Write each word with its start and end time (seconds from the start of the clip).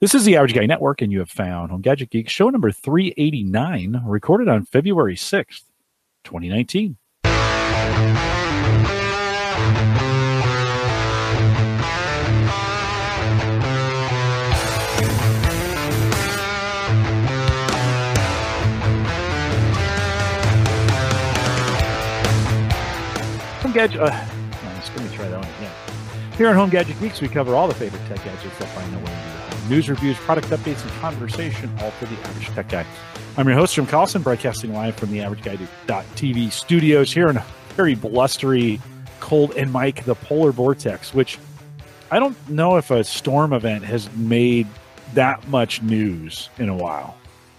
This 0.00 0.14
is 0.14 0.24
the 0.24 0.36
Average 0.36 0.54
Guy 0.54 0.64
Network, 0.64 1.02
and 1.02 1.10
you 1.10 1.18
have 1.18 1.28
found 1.28 1.72
Home 1.72 1.80
Gadget 1.80 2.10
Geek 2.10 2.28
show 2.28 2.48
number 2.50 2.70
389, 2.70 4.02
recorded 4.06 4.46
on 4.46 4.64
February 4.64 5.16
6th, 5.16 5.64
2019. 6.22 6.96
Home 23.62 23.72
Gadget. 23.72 24.00
Uh, 24.00 24.06
let 24.06 25.00
me 25.00 25.16
try 25.16 25.26
that 25.26 25.40
one 25.40 25.48
again. 25.56 25.72
Here 26.36 26.48
on 26.48 26.54
Home 26.54 26.70
Gadget 26.70 27.00
Geeks, 27.00 27.20
we 27.20 27.26
cover 27.26 27.56
all 27.56 27.66
the 27.66 27.74
favorite 27.74 28.06
tech 28.06 28.24
gadgets 28.24 28.56
that 28.58 28.68
find 28.68 28.92
their 28.92 29.04
way. 29.04 29.27
News, 29.68 29.90
reviews, 29.90 30.16
product 30.18 30.48
updates, 30.48 30.82
and 30.82 30.90
conversation, 31.00 31.70
all 31.80 31.90
for 31.92 32.06
the 32.06 32.14
average 32.22 32.46
tech 32.48 32.68
guy. 32.70 32.86
I'm 33.36 33.46
your 33.46 33.56
host, 33.56 33.74
Jim 33.74 33.86
Collison, 33.86 34.22
broadcasting 34.22 34.72
live 34.72 34.96
from 34.96 35.10
the 35.10 35.20
average 35.20 35.42
AverageGuy.tv 35.42 36.50
studios 36.50 37.12
here 37.12 37.28
in 37.28 37.36
a 37.36 37.44
very 37.76 37.94
blustery, 37.94 38.80
cold, 39.20 39.54
and 39.56 39.70
Mike, 39.70 40.04
the 40.06 40.14
polar 40.14 40.52
vortex, 40.52 41.12
which 41.12 41.38
I 42.10 42.18
don't 42.18 42.36
know 42.48 42.76
if 42.76 42.90
a 42.90 43.04
storm 43.04 43.52
event 43.52 43.84
has 43.84 44.10
made 44.16 44.66
that 45.12 45.46
much 45.48 45.82
news 45.82 46.48
in 46.58 46.70
a 46.70 46.74
while. 46.74 47.16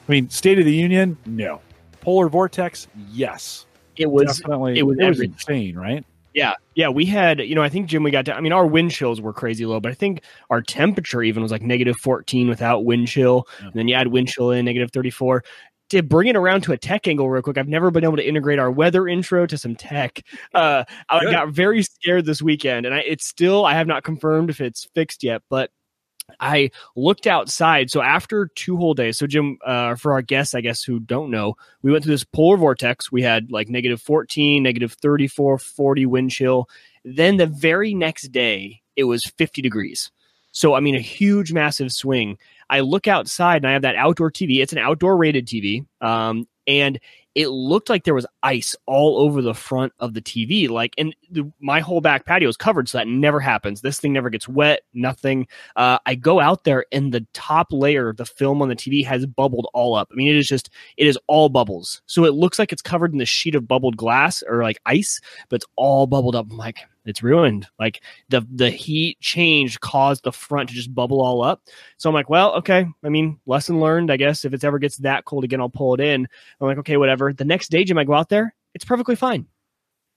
I 0.08 0.12
mean, 0.12 0.30
State 0.32 0.58
of 0.58 0.66
the 0.66 0.74
Union, 0.74 1.16
no. 1.28 1.62
Polar 2.02 2.28
vortex, 2.28 2.88
yes. 3.12 3.68
It 3.98 4.10
was 4.10 4.40
Definitely, 4.40 4.80
it 4.80 4.84
was 4.84 4.98
it 4.98 5.08
was 5.08 5.18
everything. 5.18 5.34
insane, 5.34 5.78
right? 5.78 6.04
Yeah, 6.40 6.54
yeah, 6.76 6.88
we 6.88 7.06
had, 7.06 7.42
you 7.42 7.54
know, 7.54 7.62
I 7.62 7.68
think 7.68 7.88
Jim, 7.88 8.02
we 8.02 8.12
got 8.12 8.24
to, 8.26 8.34
I 8.34 8.40
mean, 8.40 8.54
our 8.54 8.66
wind 8.66 8.92
chills 8.92 9.20
were 9.20 9.34
crazy 9.34 9.66
low, 9.66 9.82
but 9.82 9.92
I 9.92 9.96
think 9.96 10.24
our 10.50 10.62
temperature 10.62 11.22
even 11.22 11.44
was 11.44 11.52
like 11.52 11.62
negative 11.62 11.98
14 11.98 12.48
without 12.48 12.86
wind 12.86 13.10
chill. 13.10 13.46
Yeah. 13.60 13.66
And 13.66 13.74
then 13.74 13.88
you 13.90 13.96
add 13.96 14.08
wind 14.08 14.30
chill 14.30 14.52
in 14.52 14.64
negative 14.64 14.90
34. 14.92 15.44
To 15.90 16.04
bring 16.04 16.28
it 16.30 16.38
around 16.38 16.62
to 16.62 16.72
a 16.72 16.78
tech 16.78 17.08
angle 17.10 17.30
real 17.30 17.42
quick, 17.42 17.58
I've 17.58 17.68
never 17.68 17.92
been 17.92 18.06
able 18.06 18.16
to 18.16 18.26
integrate 18.26 18.58
our 18.58 18.72
weather 18.72 19.08
intro 19.08 19.46
to 19.48 19.58
some 19.58 19.76
tech. 19.76 20.24
Uh, 20.54 20.86
I 21.10 21.26
got 21.26 21.50
very 21.50 21.84
scared 21.84 22.26
this 22.26 22.42
weekend, 22.42 22.86
and 22.86 22.96
I, 22.96 23.00
it's 23.00 23.28
still, 23.28 23.66
I 23.66 23.74
have 23.74 23.88
not 23.88 24.04
confirmed 24.04 24.50
if 24.50 24.62
it's 24.62 24.88
fixed 24.96 25.24
yet, 25.24 25.42
but 25.50 25.72
I 26.40 26.72
looked 26.96 27.28
outside. 27.28 27.92
So 27.92 28.02
after 28.02 28.48
two 28.56 28.78
whole 28.78 28.94
days, 28.94 29.18
so 29.18 29.28
Jim, 29.28 29.58
uh, 29.66 29.96
for 29.96 30.14
our 30.14 30.22
guests, 30.22 30.56
I 30.56 30.62
guess 30.62 30.84
who 30.84 31.00
don't 31.00 31.32
know, 31.32 31.56
we 31.82 31.92
went 31.92 32.04
through 32.04 32.14
this 32.14 32.24
polar 32.24 32.58
vortex. 32.58 33.12
We 33.12 33.22
had 33.22 33.52
like 33.52 33.70
negative 33.70 34.02
14, 34.02 34.64
negative 34.64 34.94
34, 34.94 35.58
40 35.58 36.06
wind 36.06 36.32
chill. 36.32 36.70
Then 37.04 37.38
the 37.38 37.48
very 37.48 37.94
next 37.94 38.32
day, 38.32 38.82
it 38.96 39.06
was 39.06 39.26
50 39.26 39.62
degrees. 39.62 40.12
So, 40.52 40.74
I 40.74 40.80
mean, 40.80 40.96
a 40.96 41.00
huge, 41.00 41.54
massive 41.54 41.92
swing. 41.92 42.38
I 42.70 42.82
look 42.82 43.08
outside 43.08 43.58
and 43.58 43.68
I 43.68 43.74
have 43.74 43.84
that 43.84 43.96
outdoor 43.96 44.32
TV. 44.32 44.62
It's 44.62 44.74
an 44.74 44.80
outdoor 44.80 45.18
rated 45.18 45.48
TV. 45.48 45.86
Um, 46.02 46.48
and 46.68 47.00
it 47.36 47.50
looked 47.50 47.90
like 47.90 48.04
there 48.04 48.14
was 48.14 48.26
ice 48.44 48.76
all 48.86 49.20
over 49.20 49.42
the 49.42 49.54
front 49.54 49.94
of 50.00 50.14
the 50.14 50.22
TV. 50.22 50.68
Like, 50.70 50.94
and 50.98 51.16
the, 51.30 51.52
my 51.60 51.80
whole 51.80 52.02
back 52.02 52.26
patio 52.26 52.50
is 52.50 52.58
covered, 52.58 52.90
so 52.90 52.98
that 52.98 53.08
never 53.08 53.40
happens. 53.40 53.82
This 53.82 54.00
thing 54.00 54.14
never 54.14 54.30
gets 54.30 54.48
wet, 54.48 54.82
nothing. 54.94 55.48
Uh, 55.76 56.00
I 56.06 56.16
go 56.16 56.40
out 56.40 56.64
there 56.64 56.86
and 56.92 57.14
the 57.14 57.26
top 57.34 57.68
layer 57.72 58.14
the 58.14 58.26
film 58.26 58.62
on 58.62 58.70
the 58.70 58.76
TV 58.76 59.06
has 59.06 59.26
bubbled 59.26 59.68
all 59.74 59.96
up. 59.96 60.10
I 60.12 60.16
mean, 60.16 60.28
it 60.28 60.38
is 60.38 60.48
just, 60.48 60.70
it 60.98 61.08
is 61.08 61.18
all 61.28 61.50
bubbles. 61.50 62.02
So 62.08 62.26
it 62.26 62.34
looks 62.34 62.58
like 62.58 62.72
it's 62.72 62.82
covered 62.82 63.12
in 63.12 63.20
the 63.20 63.26
sheet 63.26 63.56
of 63.56 63.68
bubbled 63.68 63.98
glass 63.98 64.44
or 64.48 64.64
like 64.64 64.80
ice, 64.86 65.22
but 65.50 65.58
it's 65.58 65.68
all 65.76 66.08
bubbled 66.08 66.36
up. 66.36 66.48
I'm 66.50 66.58
like, 66.58 66.80
it's 67.10 67.24
ruined. 67.24 67.68
Like 67.80 68.02
the 68.30 68.46
the 68.54 68.70
heat 68.70 69.20
change 69.20 69.80
caused 69.80 70.24
the 70.24 70.32
front 70.32 70.70
to 70.70 70.76
just 70.76 70.94
bubble 70.94 71.22
all 71.22 71.42
up. 71.42 71.62
So 71.98 72.10
I'm 72.10 72.14
like, 72.14 72.30
well, 72.30 72.54
okay. 72.56 72.88
I 73.04 73.10
mean, 73.10 73.40
lesson 73.46 73.80
learned, 73.80 74.12
I 74.12 74.18
guess. 74.18 74.46
If 74.46 74.54
it 74.54 74.64
ever 74.64 74.80
gets 74.80 74.98
that 74.98 75.26
cold 75.26 75.44
again, 75.44 75.62
I'll 75.62 75.70
pull 75.70 75.94
it 75.94 76.00
in. 76.00 76.28
I'm 76.60 76.68
like, 76.68 76.78
okay, 76.80 76.98
whatever. 76.98 77.34
The 77.34 77.46
next 77.46 77.70
day, 77.70 77.84
Jim, 77.84 77.98
I 77.98 78.04
go 78.04 78.14
out 78.14 78.30
there, 78.30 78.54
it's 78.74 78.86
perfectly 78.86 79.16
fine. 79.16 79.48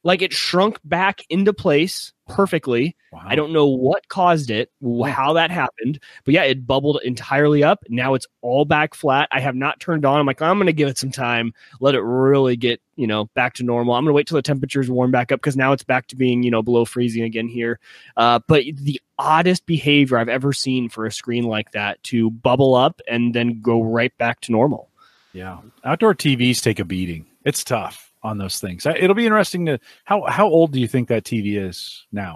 Like 0.04 0.22
it 0.22 0.32
shrunk 0.32 0.80
back 0.84 1.22
into 1.30 1.52
place 1.52 2.12
perfectly. 2.28 2.96
Wow. 3.12 3.22
I 3.24 3.34
don't 3.36 3.52
know 3.52 3.66
what 3.66 4.08
caused 4.08 4.50
it, 4.50 4.70
how 5.06 5.34
that 5.34 5.50
happened, 5.50 6.00
but 6.24 6.34
yeah, 6.34 6.44
it 6.44 6.66
bubbled 6.66 7.00
entirely 7.04 7.62
up. 7.62 7.84
Now 7.88 8.14
it's 8.14 8.26
all 8.40 8.64
back 8.64 8.94
flat. 8.94 9.28
I 9.30 9.40
have 9.40 9.54
not 9.54 9.80
turned 9.80 10.04
on. 10.04 10.18
I'm 10.18 10.26
like, 10.26 10.40
I'm 10.40 10.56
going 10.56 10.66
to 10.66 10.72
give 10.72 10.88
it 10.88 10.98
some 10.98 11.10
time, 11.10 11.52
let 11.80 11.94
it 11.94 12.00
really 12.00 12.56
get, 12.56 12.80
you 12.96 13.06
know, 13.06 13.26
back 13.34 13.54
to 13.54 13.64
normal. 13.64 13.94
I'm 13.94 14.04
going 14.04 14.12
to 14.12 14.14
wait 14.14 14.26
till 14.26 14.36
the 14.36 14.42
temperatures 14.42 14.90
warm 14.90 15.10
back 15.10 15.30
up 15.30 15.40
because 15.40 15.56
now 15.56 15.72
it's 15.72 15.84
back 15.84 16.06
to 16.08 16.16
being, 16.16 16.42
you 16.42 16.50
know, 16.50 16.62
below 16.62 16.84
freezing 16.84 17.22
again 17.22 17.48
here. 17.48 17.78
Uh, 18.16 18.40
but 18.48 18.64
the 18.74 19.00
oddest 19.18 19.66
behavior 19.66 20.18
I've 20.18 20.28
ever 20.28 20.52
seen 20.52 20.88
for 20.88 21.06
a 21.06 21.12
screen 21.12 21.44
like 21.44 21.72
that 21.72 22.02
to 22.04 22.30
bubble 22.30 22.74
up 22.74 23.00
and 23.06 23.34
then 23.34 23.60
go 23.60 23.82
right 23.82 24.16
back 24.18 24.40
to 24.42 24.52
normal. 24.52 24.88
Yeah, 25.32 25.58
outdoor 25.84 26.14
TVs 26.14 26.62
take 26.62 26.78
a 26.78 26.84
beating. 26.84 27.26
It's 27.44 27.64
tough 27.64 28.11
on 28.22 28.38
those 28.38 28.60
things. 28.60 28.86
It'll 28.86 29.14
be 29.14 29.26
interesting 29.26 29.66
to 29.66 29.78
how 30.04 30.24
how 30.28 30.46
old 30.46 30.72
do 30.72 30.80
you 30.80 30.88
think 30.88 31.08
that 31.08 31.24
TV 31.24 31.56
is 31.62 32.06
now? 32.12 32.34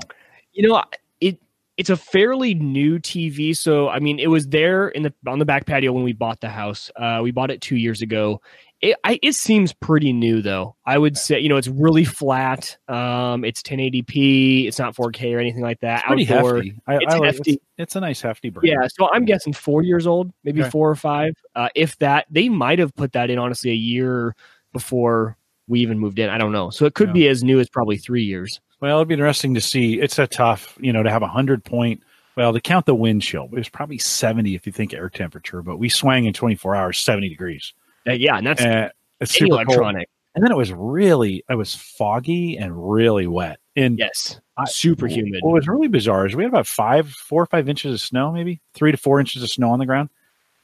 You 0.53 0.69
know, 0.69 0.83
it 1.21 1.41
it's 1.77 1.91
a 1.91 1.97
fairly 1.97 2.55
new 2.55 2.99
TV. 2.99 3.57
So 3.57 3.89
I 3.89 3.99
mean, 4.01 4.19
it 4.19 4.29
was 4.29 4.49
there 4.49 4.89
in 4.89 5.03
the 5.05 5.15
on 5.27 5.39
the 5.39 5.45
back 5.45 5.67
patio 5.67 5.93
when 5.93 6.05
we 6.05 6.13
bought 6.13 6.41
the 6.41 6.49
house. 6.49 6.91
Uh, 6.97 7.21
we 7.23 7.31
bought 7.31 7.51
it 7.51 7.61
two 7.61 7.77
years 7.77 8.03
ago. 8.03 8.41
It 8.83 8.97
I, 9.05 9.19
it 9.23 9.33
seems 9.35 9.73
pretty 9.73 10.13
new 10.13 10.43
though. 10.43 10.77
I 10.85 10.99
would 10.99 11.17
say 11.17 11.39
you 11.41 11.49
know 11.49 11.57
it's 11.57 11.69
really 11.69 12.05
flat. 12.05 12.77
Um, 12.89 13.43
it's 13.45 13.63
1080p. 13.63 14.67
It's 14.69 14.79
not 14.79 14.95
4K 14.95 15.35
or 15.35 15.39
anything 15.39 15.63
like 15.63 15.81
that. 15.81 16.01
It's 16.01 16.07
pretty 16.09 16.35
Outdoor. 16.35 16.57
hefty. 16.57 16.75
I, 16.87 16.97
It's 16.97 17.15
I 17.15 17.19
like- 17.19 17.35
hefty. 17.35 17.51
It's, 17.53 17.63
it's 17.79 17.97
a 17.97 18.01
nice 18.01 18.21
hefty 18.21 18.51
brand. 18.51 18.67
Yeah, 18.69 18.87
so 18.89 19.09
I'm 19.13 19.25
guessing 19.25 19.53
four 19.55 19.83
years 19.83 20.07
old, 20.07 20.31
maybe 20.45 20.61
Okay. 20.61 20.69
four 20.71 20.91
or 20.91 20.95
five. 20.95 21.35
Uh, 21.55 21.69
if 21.75 21.97
that, 21.99 22.27
they 22.31 22.49
might 22.51 22.79
have 22.79 22.95
put 22.97 23.13
that 23.13 23.31
in 23.31 23.39
honestly 23.39 23.71
a 23.71 23.75
year 23.75 24.35
before 24.75 25.39
we 25.69 25.81
even 25.81 25.99
moved 25.99 26.19
in. 26.19 26.29
I 26.31 26.39
don't 26.39 26.53
know. 26.53 26.71
So 26.71 26.87
it 26.87 26.95
could 26.95 27.09
Yeah. 27.09 27.15
be 27.15 27.29
as 27.29 27.43
new 27.45 27.59
as 27.61 27.69
probably 27.69 27.97
three 27.97 28.23
years. 28.23 28.61
Well, 28.81 28.99
it'd 28.99 29.09
be 29.09 29.15
interesting 29.15 29.55
to 29.55 29.61
see. 29.61 30.01
It's 30.01 30.19
a 30.19 30.27
tough, 30.27 30.77
you 30.81 30.93
know, 30.93 31.03
to 31.03 31.11
have 31.11 31.23
a 31.23 31.29
hundred 31.29 31.65
point. 31.65 32.03
Well, 32.37 32.53
to 32.53 32.61
count 32.61 32.85
the 32.87 32.95
wind 32.95 33.23
chill, 33.23 33.45
it 33.45 33.53
was 33.53 33.69
probably 33.69 33.99
seventy 33.99 34.55
if 34.55 34.67
you 34.67 34.73
think 34.73 34.93
air 34.93 35.09
temperature, 35.09 35.63
but 35.63 35.79
we 35.79 35.89
swang 35.89 36.27
in 36.27 36.33
twenty 36.35 36.55
four 36.57 36.75
hours 36.75 36.99
seventy 36.99 37.29
degrees. 37.29 37.73
Uh, 38.07 38.13
yeah, 38.13 38.37
and 38.37 38.47
that's 38.47 38.63
Uh, 38.63 38.91
it's 39.21 39.33
super 39.33 39.57
cold. 39.57 39.63
electronic. 39.69 40.09
And 40.35 40.45
then 40.45 40.53
it 40.53 40.57
was 40.57 40.71
really, 40.71 41.43
it 41.49 41.55
was 41.55 41.75
foggy 41.75 42.59
and 42.59 42.75
really 42.93 43.27
wet. 43.27 43.59
And 43.75 43.99
Yes, 43.99 44.39
I- 44.59 44.67
super 44.67 45.07
humid. 45.07 45.41
What 45.43 45.55
was 45.55 45.67
really 45.67 45.89
bizarre 45.89 46.27
is 46.27 46.37
we 46.37 46.43
had 46.43 46.53
about 46.53 46.67
five, 46.67 47.09
four 47.09 47.43
or 47.43 47.47
five 47.47 47.71
inches 47.71 47.95
of 47.95 48.01
snow, 48.03 48.31
maybe 48.33 48.61
three 48.75 48.93
to 48.93 48.99
four 48.99 49.19
inches 49.19 49.43
of 49.43 49.49
snow 49.49 49.71
on 49.71 49.79
the 49.79 49.87
ground, 49.87 50.11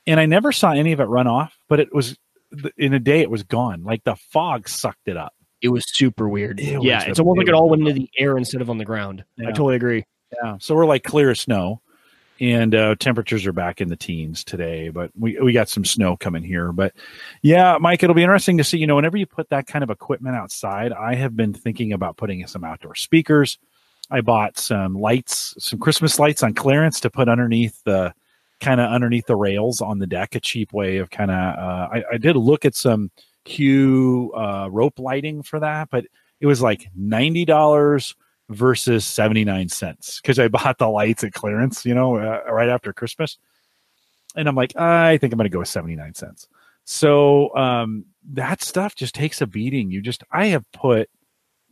and 0.07 0.21
I 0.21 0.27
never 0.27 0.53
saw 0.53 0.73
any 0.73 0.93
of 0.93 1.01
it 1.01 1.05
run 1.05 1.27
off. 1.27 1.59
But 1.71 1.81
it 1.81 1.95
was 1.95 2.19
in 2.77 2.95
a 2.95 2.99
day, 2.99 3.21
it 3.21 3.31
was 3.31 3.43
gone. 3.43 3.85
Like 3.85 4.05
the 4.05 4.17
fog 4.17 4.69
sucked 4.69 5.09
it 5.09 5.17
up. 5.17 5.35
It 5.61 5.69
was 5.69 5.85
super 5.87 6.29
weird. 6.29 6.59
It 6.61 6.83
yeah, 6.83 7.05
it's 7.05 7.21
almost 7.21 7.39
like 7.39 7.47
it 7.47 7.51
it 7.51 7.55
all 7.55 7.69
went 7.69 7.83
into 7.83 7.93
the 7.93 8.11
air 8.19 8.37
instead 8.37 8.61
of 8.61 8.69
on 8.69 8.79
the 8.79 8.85
ground. 8.85 9.25
I 9.41 9.47
totally 9.47 9.77
agree. 9.77 10.05
Yeah, 10.43 10.57
so 10.59 10.75
we're 10.75 10.87
like 10.87 11.05
clear 11.05 11.31
as 11.31 11.41
snow, 11.41 11.81
and 12.41 12.75
uh, 12.75 12.97
temperatures 12.97 13.47
are 13.47 13.53
back 13.53 13.81
in 13.81 13.89
the 13.89 13.97
teens 13.97 14.43
today. 14.43 14.89
But 14.89 15.13
we 15.17 15.39
we 15.39 15.53
got 15.53 15.69
some 15.69 15.85
snow 15.85 16.17
coming 16.17 16.43
here. 16.43 16.73
But 16.73 16.95
yeah, 17.43 17.79
Mike, 17.81 18.03
it'll 18.03 18.15
be 18.15 18.23
interesting 18.23 18.59
to 18.59 18.65
see. 18.65 18.79
You 18.79 18.89
know, 18.89 18.97
whenever 18.97 19.17
you 19.17 19.27
put 19.27 19.51
that 19.51 19.69
kind 19.69 19.85
of 19.85 19.91
equipment 19.91 20.35
outside, 20.35 20.93
I 20.93 21.15
have 21.15 21.37
been 21.37 21.53
thinking 21.53 21.93
about 21.93 22.17
putting 22.17 22.45
some 22.49 22.65
outdoor 22.65 22.97
speakers. 22.97 23.59
I 24.11 24.21
bought 24.21 24.59
some 24.59 24.95
lights, 24.95 25.55
some 25.59 25.79
Christmas 25.79 26.19
lights 26.19 26.43
on 26.43 26.55
clearance 26.55 26.99
to 27.01 27.11
put 27.11 27.29
underneath 27.29 27.83
the 27.85 28.13
kind 28.63 28.81
of 28.81 28.91
underneath 28.91 29.27
the 29.27 29.37
rails 29.37 29.81
on 29.83 29.99
the 29.99 30.07
deck. 30.07 30.35
A 30.35 30.41
cheap 30.41 30.73
way 30.73 30.97
of 30.97 31.11
kind 31.11 31.31
of. 31.31 31.37
Uh, 31.37 31.89
I, 31.93 32.05
I 32.13 32.17
did 32.19 32.37
look 32.37 32.65
at 32.65 32.75
some 32.75 33.11
Hue 33.45 34.33
uh, 34.35 34.69
rope 34.71 34.99
lighting 34.99 35.43
for 35.43 35.61
that, 35.61 35.89
but 35.91 36.07
it 36.41 36.47
was 36.47 36.63
like 36.63 36.89
ninety 36.95 37.45
dollars 37.45 38.15
versus 38.49 39.07
79 39.07 39.69
cents 39.71 40.21
because 40.21 40.39
I 40.39 40.49
bought 40.49 40.77
the 40.79 40.89
lights 40.89 41.25
at 41.25 41.33
clearance, 41.33 41.87
you 41.87 41.95
know, 41.95 42.17
uh, 42.17 42.43
right 42.53 42.69
after 42.69 42.93
Christmas. 42.93 43.39
And 44.37 44.47
I'm 44.49 44.55
like, 44.55 44.77
I 44.77 45.17
think 45.19 45.33
I'm 45.33 45.39
going 45.39 45.49
to 45.49 45.53
go 45.53 45.61
with 45.61 45.69
79 45.69 46.15
cents. 46.15 46.49
So 46.85 47.55
um, 47.57 48.05
that 48.33 48.63
stuff 48.63 48.95
just 48.95 49.15
takes 49.15 49.41
a 49.41 49.47
beating. 49.47 49.91
You 49.91 50.03
just, 50.03 50.23
I 50.33 50.47
have 50.47 50.65
put 50.73 51.09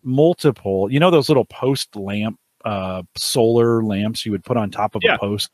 multiple, 0.03 0.91
you 0.91 1.01
know, 1.01 1.11
those 1.11 1.29
little 1.29 1.45
post 1.45 1.95
lamp, 1.97 2.39
uh, 2.65 3.03
solar 3.17 3.83
lamps 3.83 4.25
you 4.25 4.33
would 4.33 4.45
put 4.45 4.57
on 4.57 4.71
top 4.71 4.95
of 4.95 5.03
Yeah. 5.05 5.17
a 5.17 5.19
post. 5.19 5.51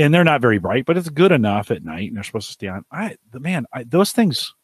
And 0.00 0.14
they're 0.14 0.24
not 0.24 0.40
very 0.40 0.58
bright, 0.58 0.86
but 0.86 0.96
it's 0.96 1.08
good 1.08 1.32
enough 1.32 1.70
at 1.70 1.84
night 1.84 2.08
and 2.08 2.16
they're 2.16 2.24
supposed 2.24 2.46
to 2.46 2.52
stay 2.52 2.68
on. 2.68 2.84
I, 2.90 3.16
the 3.32 3.40
man, 3.40 3.66
I, 3.72 3.84
those 3.84 4.12
things 4.12 4.54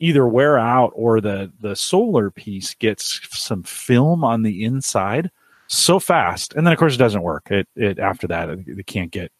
either 0.00 0.26
wear 0.26 0.58
out 0.58 0.92
or 0.94 1.20
the 1.20 1.52
the 1.60 1.74
solar 1.74 2.30
piece 2.30 2.74
gets 2.74 3.20
some 3.30 3.62
film 3.62 4.24
on 4.24 4.42
the 4.42 4.64
inside 4.64 5.30
so 5.66 6.00
fast. 6.00 6.54
And 6.54 6.66
then 6.66 6.72
of 6.72 6.78
course 6.78 6.94
it 6.94 6.98
doesn't 6.98 7.22
work. 7.22 7.50
It 7.50 7.68
it 7.74 7.98
after 7.98 8.26
that 8.28 8.48
it, 8.48 8.60
it 8.66 8.86
can't 8.86 9.10
get 9.10 9.30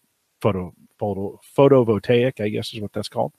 photo 0.40 0.72
photo 0.98 1.40
photovoltaic 1.56 2.40
i 2.40 2.48
guess 2.48 2.72
is 2.74 2.80
what 2.80 2.92
that's 2.92 3.08
called. 3.08 3.32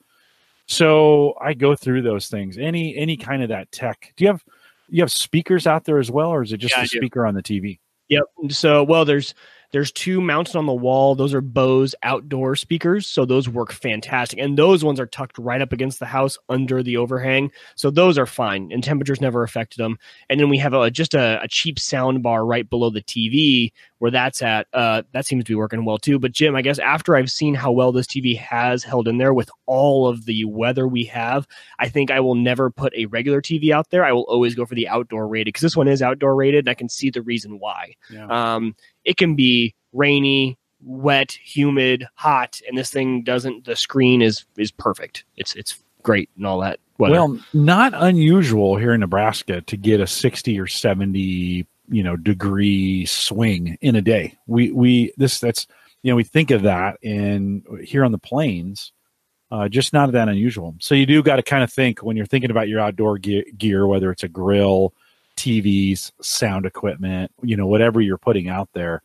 So 0.68 1.36
i 1.42 1.54
go 1.54 1.76
through 1.76 2.02
those 2.02 2.28
things. 2.28 2.58
Any 2.58 2.96
any 2.98 3.18
kind 3.18 3.44
of 3.44 3.50
that 3.50 3.72
tech. 3.72 4.14
Do 4.16 4.24
you 4.24 4.30
have 4.30 4.44
you 4.88 5.04
have 5.04 5.12
speakers 5.12 5.68
out 5.68 5.84
there 5.84 6.00
as 6.00 6.10
well 6.10 6.30
or 6.30 6.42
is 6.42 6.54
it 6.54 6.58
just 6.58 6.76
Yeah, 6.76 6.82
the 6.82 6.88
speaker 6.88 7.26
on 7.26 7.36
the 7.36 7.44
tv 7.44 7.80
Yep. 8.10 8.24
So, 8.50 8.84
well, 8.84 9.06
there's 9.06 9.34
There's 9.72 9.92
two 9.92 10.20
mounted 10.22 10.56
on 10.56 10.66
the 10.66 10.74
wall. 10.74 11.16
Those 11.16 11.34
are 11.34 11.42
Bose 11.42 11.94
outdoor 12.04 12.56
speakers, 12.56 13.06
so 13.08 13.26
those 13.26 13.48
work 13.48 13.72
fantastic. 13.72 14.40
And 14.40 14.58
those 14.58 14.84
ones 14.84 15.00
are 15.00 15.06
tucked 15.06 15.38
right 15.38 15.62
up 15.62 15.72
against 15.72 16.00
the 16.00 16.06
house 16.06 16.38
under 16.50 16.82
the 16.82 16.98
overhang, 16.98 17.52
so 17.76 17.92
those 17.92 18.18
are 18.18 18.26
fine, 18.26 18.72
and 18.72 18.84
temperatures 18.84 19.22
never 19.22 19.44
affected 19.44 19.78
them. 19.78 20.00
And 20.30 20.40
then 20.40 20.50
we 20.50 20.58
have 20.58 20.74
a, 20.74 20.90
just 20.90 21.14
a, 21.14 21.42
a 21.42 21.48
cheap 21.48 21.80
sound 21.80 22.24
bar 22.24 22.46
right 22.46 22.70
below 22.70 22.90
the 22.90 23.02
TV 23.02 23.72
where 24.00 24.12
that's 24.12 24.42
at. 24.42 24.68
Uh, 24.74 25.04
that 25.12 25.26
seems 25.26 25.44
to 25.44 25.52
be 25.52 25.56
working 25.56 25.86
well 25.86 25.98
too. 25.98 26.18
But 26.18 26.32
Jim, 26.32 26.56
I 26.56 26.62
guess 26.62 26.80
after 26.80 27.16
I've 27.16 27.30
seen 27.30 27.54
how 27.54 27.72
well 27.72 27.92
this 27.92 28.08
TV 28.08 28.38
has 28.38 28.84
held 28.84 29.08
in 29.08 29.18
there 29.18 29.34
with 29.34 29.50
all 29.66 30.08
of 30.08 30.26
the 30.26 30.46
weather 30.46 30.88
we 30.88 31.04
have, 31.06 31.48
I 31.78 31.90
think 31.90 32.10
I 32.10 32.20
will 32.20 32.36
never 32.36 32.70
put 32.70 32.94
a 32.96 33.06
regular 33.06 33.42
TV 33.42 33.72
out 33.72 33.90
there. 33.92 34.04
I 34.04 34.12
will 34.12 34.24
always 34.24 34.56
go 34.56 34.66
for 34.66 34.76
the 34.76 34.88
outdoor 34.88 35.28
rated 35.28 35.54
because 35.54 35.62
this 35.62 35.78
one 35.78 35.88
is 35.88 36.02
outdoor 36.02 36.36
rated, 36.36 36.66
and 36.66 36.70
I 36.70 36.74
can 36.74 36.90
see 36.90 37.10
the 37.10 37.22
reason 37.22 37.60
why. 37.60 37.96
Yeah. 38.10 38.28
Um, 38.28 38.76
it 39.04 39.18
can 39.18 39.36
be 39.36 39.76
rainy, 39.94 40.58
wet, 40.82 41.32
humid, 41.32 42.08
hot, 42.16 42.60
and 42.68 42.78
this 42.78 42.90
thing 42.90 43.24
doesn't. 43.24 43.66
The 43.66 43.76
screen 43.76 44.22
is 44.22 44.46
is 44.58 44.72
perfect. 44.72 45.26
It's 45.36 45.56
it's 45.56 45.84
great 46.04 46.30
and 46.38 46.46
all 46.46 46.60
that. 46.62 46.80
Weather. 46.98 47.14
Well, 47.14 47.40
not 47.54 47.94
unusual 47.96 48.76
here 48.76 48.94
in 48.94 49.00
Nebraska 49.00 49.62
to 49.62 49.78
get 49.78 50.02
a 50.02 50.08
sixty 50.08 50.60
or 50.60 50.68
seventy 50.68 51.66
you 51.90 52.04
know 52.04 52.16
degree 52.16 53.06
swing 53.06 53.78
in 53.82 53.96
a 53.96 54.02
day. 54.02 54.38
We 54.48 54.72
we 54.72 55.14
this 55.18 55.40
that's 55.40 55.68
you 56.04 56.12
know 56.12 56.16
we 56.16 56.24
think 56.24 56.52
of 56.52 56.64
that 56.64 56.98
in 57.02 57.64
here 57.84 58.04
on 58.04 58.12
the 58.12 58.18
plains. 58.18 58.92
Uh, 59.52 59.68
just 59.68 59.94
not 59.94 60.12
that 60.12 60.30
unusual. 60.30 60.76
So 60.80 60.94
you 60.94 61.08
do 61.08 61.24
got 61.24 61.38
to 61.38 61.44
kind 61.44 61.64
of 61.64 61.74
think 61.74 62.04
when 62.04 62.16
you're 62.16 62.28
thinking 62.28 62.52
about 62.52 62.68
your 62.68 62.80
outdoor 62.80 63.18
gear, 63.18 63.44
gear, 63.58 63.88
whether 63.88 64.12
it's 64.12 64.22
a 64.22 64.28
grill, 64.28 64.94
TVs, 65.38 66.12
sound 66.22 66.68
equipment, 66.68 67.32
you 67.42 67.58
know, 67.58 67.66
whatever 67.66 68.00
you're 68.00 68.20
putting 68.20 68.48
out 68.48 68.70
there, 68.74 69.02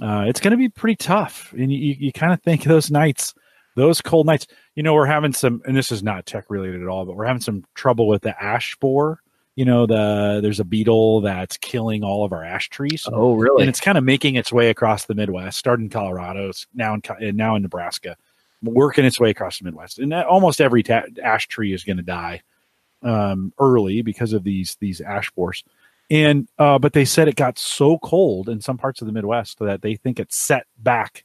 uh, 0.00 0.24
it's 0.26 0.40
going 0.40 0.50
to 0.52 0.56
be 0.56 0.68
pretty 0.68 0.96
tough. 0.96 1.52
And 1.52 1.72
you, 1.72 1.94
you 1.98 2.12
kind 2.12 2.32
of 2.32 2.42
think 2.42 2.64
those 2.64 2.90
nights, 2.90 3.34
those 3.76 4.00
cold 4.00 4.26
nights, 4.26 4.46
you 4.74 4.82
know, 4.82 4.94
we're 4.94 5.06
having 5.06 5.32
some, 5.32 5.62
and 5.66 5.76
this 5.76 5.92
is 5.92 6.02
not 6.02 6.26
tech 6.26 6.46
related 6.48 6.82
at 6.82 6.88
all, 6.88 7.04
but 7.04 7.16
we're 7.16 7.26
having 7.26 7.42
some 7.42 7.64
trouble 7.74 8.08
with 8.08 8.22
the 8.22 8.42
ash 8.42 8.76
borer. 8.80 9.20
You 9.58 9.64
know, 9.64 9.86
the 9.86 10.38
there's 10.40 10.60
a 10.60 10.64
beetle 10.64 11.20
that's 11.20 11.56
killing 11.56 12.04
all 12.04 12.24
of 12.24 12.32
our 12.32 12.44
ash 12.44 12.68
trees. 12.68 13.08
Oh, 13.10 13.34
really? 13.34 13.62
And 13.62 13.68
it's 13.68 13.80
kind 13.80 13.98
of 13.98 14.04
making 14.04 14.36
its 14.36 14.52
way 14.52 14.70
across 14.70 15.06
the 15.06 15.16
Midwest, 15.16 15.58
starting 15.58 15.86
in 15.86 15.90
Colorado, 15.90 16.52
now 16.74 16.94
in 16.94 17.36
now 17.36 17.56
in 17.56 17.62
Nebraska, 17.62 18.16
working 18.62 19.04
its 19.04 19.18
way 19.18 19.30
across 19.30 19.58
the 19.58 19.64
Midwest. 19.64 19.98
And 19.98 20.14
almost 20.14 20.60
every 20.60 20.84
ta- 20.84 21.06
ash 21.24 21.48
tree 21.48 21.72
is 21.72 21.82
going 21.82 21.96
to 21.96 22.04
die 22.04 22.42
um, 23.02 23.52
early 23.58 24.00
because 24.02 24.32
of 24.32 24.44
these 24.44 24.76
these 24.76 25.00
ash 25.00 25.28
borers. 25.32 25.64
And 26.08 26.46
uh, 26.60 26.78
but 26.78 26.92
they 26.92 27.04
said 27.04 27.26
it 27.26 27.34
got 27.34 27.58
so 27.58 27.98
cold 27.98 28.48
in 28.48 28.60
some 28.60 28.78
parts 28.78 29.00
of 29.00 29.08
the 29.08 29.12
Midwest 29.12 29.58
that 29.58 29.82
they 29.82 29.96
think 29.96 30.20
it 30.20 30.32
set 30.32 30.68
back 30.78 31.24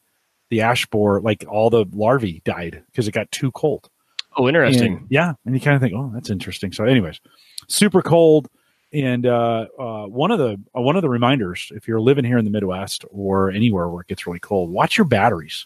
the 0.49 0.61
ash 0.61 0.87
borer, 0.87 1.21
like 1.21 1.45
all 1.47 1.69
the 1.69 1.85
larvae 1.93 2.41
died 2.45 2.81
because 2.87 3.07
it 3.07 3.13
got 3.13 3.31
too 3.31 3.51
cold. 3.51 3.91
Oh, 4.35 4.47
interesting. 4.47 4.97
And, 4.97 5.07
yeah, 5.09 5.33
and 5.45 5.53
you 5.55 5.61
kind 5.61 5.75
of 5.75 5.81
think, 5.81 5.93
oh, 5.95 6.11
that's 6.13 6.29
interesting. 6.29 6.71
So, 6.71 6.85
anyways, 6.85 7.19
super 7.67 8.01
cold. 8.01 8.49
And 8.93 9.25
uh, 9.25 9.65
uh, 9.79 10.05
one 10.05 10.29
of 10.29 10.37
the 10.37 10.59
uh, 10.75 10.81
one 10.81 10.95
of 10.95 11.01
the 11.01 11.09
reminders, 11.09 11.71
if 11.75 11.87
you're 11.87 11.99
living 11.99 12.23
here 12.25 12.37
in 12.37 12.45
the 12.45 12.51
Midwest 12.51 13.05
or 13.09 13.49
anywhere 13.49 13.89
where 13.89 14.01
it 14.01 14.07
gets 14.07 14.27
really 14.27 14.39
cold, 14.39 14.69
watch 14.69 14.97
your 14.97 15.05
batteries, 15.05 15.65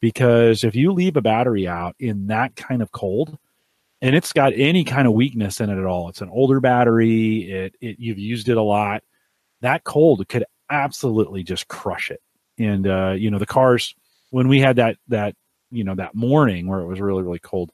because 0.00 0.64
if 0.64 0.74
you 0.74 0.92
leave 0.92 1.16
a 1.16 1.22
battery 1.22 1.68
out 1.68 1.94
in 2.00 2.26
that 2.26 2.56
kind 2.56 2.82
of 2.82 2.90
cold, 2.90 3.38
and 4.02 4.14
it's 4.16 4.32
got 4.32 4.52
any 4.54 4.84
kind 4.84 5.06
of 5.06 5.14
weakness 5.14 5.60
in 5.60 5.70
it 5.70 5.78
at 5.78 5.84
all. 5.84 6.08
It's 6.08 6.20
an 6.20 6.28
older 6.28 6.60
battery. 6.60 7.50
It, 7.50 7.74
it 7.80 7.96
you've 7.98 8.18
used 8.18 8.48
it 8.48 8.56
a 8.56 8.62
lot. 8.62 9.02
That 9.60 9.84
cold 9.84 10.28
could 10.28 10.44
absolutely 10.68 11.42
just 11.42 11.68
crush 11.68 12.10
it. 12.10 12.20
And 12.58 12.86
uh, 12.86 13.14
you 13.16 13.30
know 13.30 13.38
the 13.38 13.46
cars 13.46 13.94
when 14.30 14.48
we 14.48 14.60
had 14.60 14.76
that 14.76 14.96
that 15.08 15.36
you 15.70 15.84
know 15.84 15.94
that 15.94 16.14
morning 16.14 16.66
where 16.66 16.80
it 16.80 16.86
was 16.86 17.00
really 17.00 17.22
really 17.22 17.38
cold. 17.38 17.70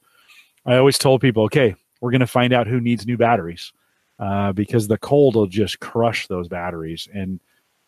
I 0.65 0.77
always 0.77 0.97
told 0.97 1.21
people, 1.21 1.43
okay, 1.43 1.75
we're 2.01 2.11
going 2.11 2.21
to 2.21 2.27
find 2.27 2.53
out 2.53 2.67
who 2.67 2.79
needs 2.79 3.05
new 3.05 3.17
batteries 3.17 3.73
uh, 4.19 4.53
because 4.53 4.87
the 4.87 4.97
cold 4.97 5.35
will 5.35 5.47
just 5.47 5.79
crush 5.79 6.27
those 6.27 6.47
batteries 6.47 7.07
and 7.13 7.39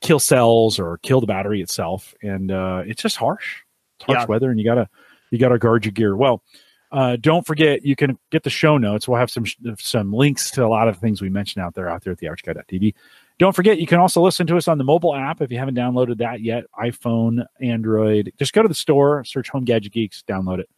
kill 0.02 0.20
cells 0.20 0.80
or 0.80 0.98
kill 1.00 1.22
the 1.22 1.28
battery 1.28 1.62
itself. 1.62 2.14
And 2.22 2.52
uh, 2.52 2.84
it's 2.86 3.02
just 3.02 3.18
harsh. 3.18 3.62
It's 3.98 4.06
harsh 4.06 4.20
yeah. 4.22 4.26
weather, 4.26 4.52
and 4.52 4.60
you 4.60 4.66
gotta 4.66 4.90
you 5.32 5.38
gotta 5.38 5.58
guard 5.58 5.86
your 5.86 5.94
gear. 5.94 6.18
Well, 6.18 6.44
uh, 6.92 7.16
don't 7.16 7.46
forget, 7.46 7.86
you 7.86 7.96
can 7.96 8.18
get 8.30 8.44
the 8.44 8.50
show 8.50 8.78
notes. 8.78 9.08
We'll 9.08 9.20
have 9.20 9.32
some 9.32 9.46
some 9.78 10.12
links 10.12 10.52
to 10.52 10.66
a 10.66 10.68
lot 10.68 10.88
of 10.88 10.98
things 10.98 11.22
we 11.22 11.30
mentioned 11.30 11.64
out 11.64 11.76
there 11.76 11.90
out 11.90 12.04
there 12.04 12.14
at 12.14 12.20
the 12.20 12.28
TV. 12.28 12.94
Don't 13.38 13.56
forget, 13.56 13.80
you 13.80 13.88
can 13.88 14.00
also 14.00 14.22
listen 14.22 14.48
to 14.48 14.56
us 14.56 14.70
on 14.70 14.78
the 14.78 14.86
mobile 14.86 15.14
app 15.14 15.42
if 15.42 15.52
you 15.52 15.58
haven't 15.58 15.76
downloaded 15.76 16.20
that 16.20 16.40
yet. 16.40 16.64
iPhone, 16.80 17.46
Android. 17.60 18.32
Just 18.40 18.54
go 18.54 18.62
to 18.62 18.68
the 18.70 18.74
store, 18.74 19.26
search 19.26 19.50
Home 19.50 19.66
Gadget 19.66 19.92
Geeks, 19.92 20.24
download 20.26 20.60
it. 20.60 20.70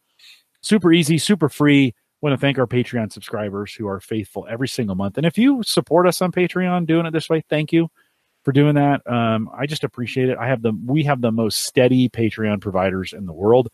Super 0.60 0.92
easy, 0.92 1.18
super 1.18 1.48
free. 1.48 1.94
Want 2.20 2.32
to 2.32 2.38
thank 2.38 2.58
our 2.58 2.66
Patreon 2.66 3.12
subscribers 3.12 3.72
who 3.72 3.86
are 3.86 4.00
faithful 4.00 4.46
every 4.50 4.68
single 4.68 4.96
month. 4.96 5.18
And 5.18 5.26
if 5.26 5.38
you 5.38 5.62
support 5.62 6.06
us 6.06 6.20
on 6.20 6.32
Patreon, 6.32 6.86
doing 6.86 7.06
it 7.06 7.12
this 7.12 7.28
way, 7.28 7.42
thank 7.48 7.72
you 7.72 7.88
for 8.44 8.50
doing 8.50 8.74
that. 8.74 9.08
Um, 9.10 9.48
I 9.56 9.66
just 9.66 9.84
appreciate 9.84 10.28
it. 10.28 10.36
I 10.38 10.48
have 10.48 10.62
the 10.62 10.72
we 10.84 11.04
have 11.04 11.20
the 11.20 11.30
most 11.30 11.60
steady 11.60 12.08
Patreon 12.08 12.60
providers 12.60 13.12
in 13.12 13.26
the 13.26 13.32
world 13.32 13.68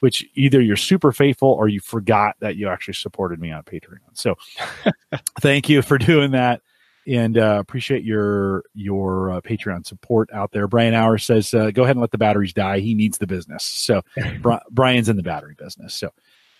which 0.00 0.24
either 0.34 0.60
you're 0.60 0.76
super 0.76 1.12
faithful 1.12 1.48
or 1.48 1.68
you 1.68 1.80
forgot 1.80 2.36
that 2.40 2.56
you 2.56 2.68
actually 2.68 2.94
supported 2.94 3.40
me 3.40 3.50
on 3.50 3.62
Patreon. 3.62 3.98
So 4.14 4.36
thank 5.40 5.68
you 5.68 5.82
for 5.82 5.98
doing 5.98 6.32
that 6.32 6.62
and 7.08 7.38
uh, 7.38 7.56
appreciate 7.58 8.04
your 8.04 8.64
your 8.74 9.32
uh, 9.32 9.40
Patreon 9.40 9.86
support 9.86 10.28
out 10.32 10.52
there. 10.52 10.68
Brian 10.68 10.94
Hour 10.94 11.18
says, 11.18 11.54
uh, 11.54 11.70
"Go 11.70 11.84
ahead 11.84 11.96
and 11.96 12.00
let 12.00 12.10
the 12.10 12.18
batteries 12.18 12.52
die. 12.52 12.80
He 12.80 12.94
needs 12.94 13.18
the 13.18 13.26
business." 13.26 13.64
So 13.64 14.02
Brian's 14.70 15.08
in 15.08 15.16
the 15.16 15.22
battery 15.22 15.54
business. 15.58 15.94
So 15.94 16.12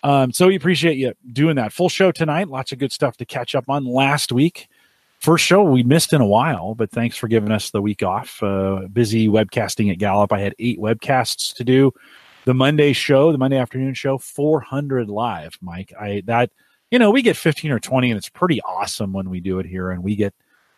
um, 0.02 0.32
so 0.32 0.46
we 0.46 0.56
appreciate 0.56 0.96
you 0.96 1.12
doing 1.32 1.56
that. 1.56 1.72
Full 1.72 1.88
show 1.88 2.12
tonight. 2.12 2.48
Lots 2.48 2.72
of 2.72 2.78
good 2.78 2.92
stuff 2.92 3.16
to 3.18 3.24
catch 3.24 3.54
up 3.54 3.68
on. 3.68 3.84
Last 3.84 4.32
week, 4.32 4.68
first 5.20 5.44
show 5.44 5.62
we 5.62 5.82
missed 5.82 6.12
in 6.12 6.20
a 6.20 6.26
while, 6.26 6.74
but 6.74 6.90
thanks 6.90 7.16
for 7.16 7.28
giving 7.28 7.52
us 7.52 7.70
the 7.70 7.82
week 7.82 8.02
off. 8.02 8.42
Uh, 8.42 8.86
busy 8.92 9.28
webcasting 9.28 9.90
at 9.90 9.98
Gallup. 9.98 10.32
I 10.32 10.40
had 10.40 10.54
eight 10.58 10.78
webcasts 10.78 11.54
to 11.56 11.64
do 11.64 11.92
the 12.44 12.54
Monday 12.54 12.92
show, 12.92 13.32
the 13.32 13.38
Monday 13.38 13.58
afternoon 13.58 13.94
show, 13.94 14.18
400 14.18 15.08
live, 15.08 15.58
Mike. 15.60 15.92
I 16.00 16.22
that 16.26 16.50
you 16.90 16.98
know 16.98 17.10
we 17.10 17.22
get 17.22 17.36
15 17.36 17.70
or 17.70 17.78
20, 17.78 18.10
and 18.10 18.18
it's 18.18 18.28
pretty 18.28 18.60
awesome 18.62 19.12
when 19.12 19.30
we 19.30 19.40
do 19.40 19.58
it 19.58 19.66
here, 19.66 19.90
and 19.90 20.02
we 20.02 20.16
get 20.16 20.34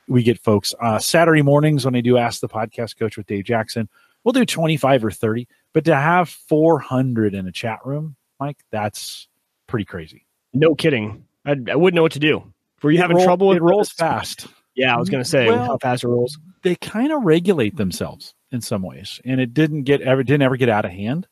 we 0.08 0.22
get 0.22 0.40
folks 0.40 0.74
uh, 0.80 0.98
Saturday 0.98 1.42
mornings 1.42 1.84
when 1.84 1.94
I 1.94 2.00
do 2.00 2.16
Ask 2.16 2.40
the 2.40 2.48
Podcast 2.48 2.98
Coach 2.98 3.16
with 3.16 3.26
Dave 3.26 3.44
Jackson. 3.44 3.88
We'll 4.24 4.32
do 4.32 4.44
25 4.44 5.04
or 5.04 5.10
30, 5.10 5.48
but 5.72 5.84
to 5.86 5.94
have 5.94 6.28
400 6.28 7.34
in 7.34 7.46
a 7.46 7.52
chat 7.52 7.78
room, 7.84 8.16
Mike, 8.38 8.58
that's 8.70 9.28
pretty 9.66 9.86
crazy. 9.86 10.26
No 10.52 10.74
kidding. 10.74 11.24
I, 11.46 11.56
I 11.70 11.76
wouldn't 11.76 11.94
know 11.94 12.02
what 12.02 12.12
to 12.12 12.18
do. 12.18 12.52
Were 12.82 12.90
you 12.90 12.98
it 12.98 13.02
having 13.02 13.16
roll, 13.16 13.24
trouble? 13.24 13.48
With 13.48 13.58
it 13.58 13.62
rolls 13.62 13.90
fast. 13.90 14.46
Yeah, 14.74 14.94
I 14.94 14.98
was 14.98 15.08
going 15.08 15.22
to 15.22 15.28
say 15.28 15.46
well, 15.46 15.64
how 15.64 15.78
fast 15.78 16.04
it 16.04 16.08
rolls. 16.08 16.38
They 16.62 16.74
kind 16.76 17.12
of 17.12 17.22
regulate 17.22 17.76
themselves 17.76 18.34
in 18.52 18.60
some 18.60 18.82
ways, 18.82 19.20
and 19.24 19.40
it 19.40 19.54
didn't 19.54 19.84
get 19.84 20.00
ever 20.02 20.22
didn't 20.22 20.42
ever 20.42 20.56
get 20.56 20.68
out 20.68 20.84
of 20.84 20.90
hand. 20.90 21.26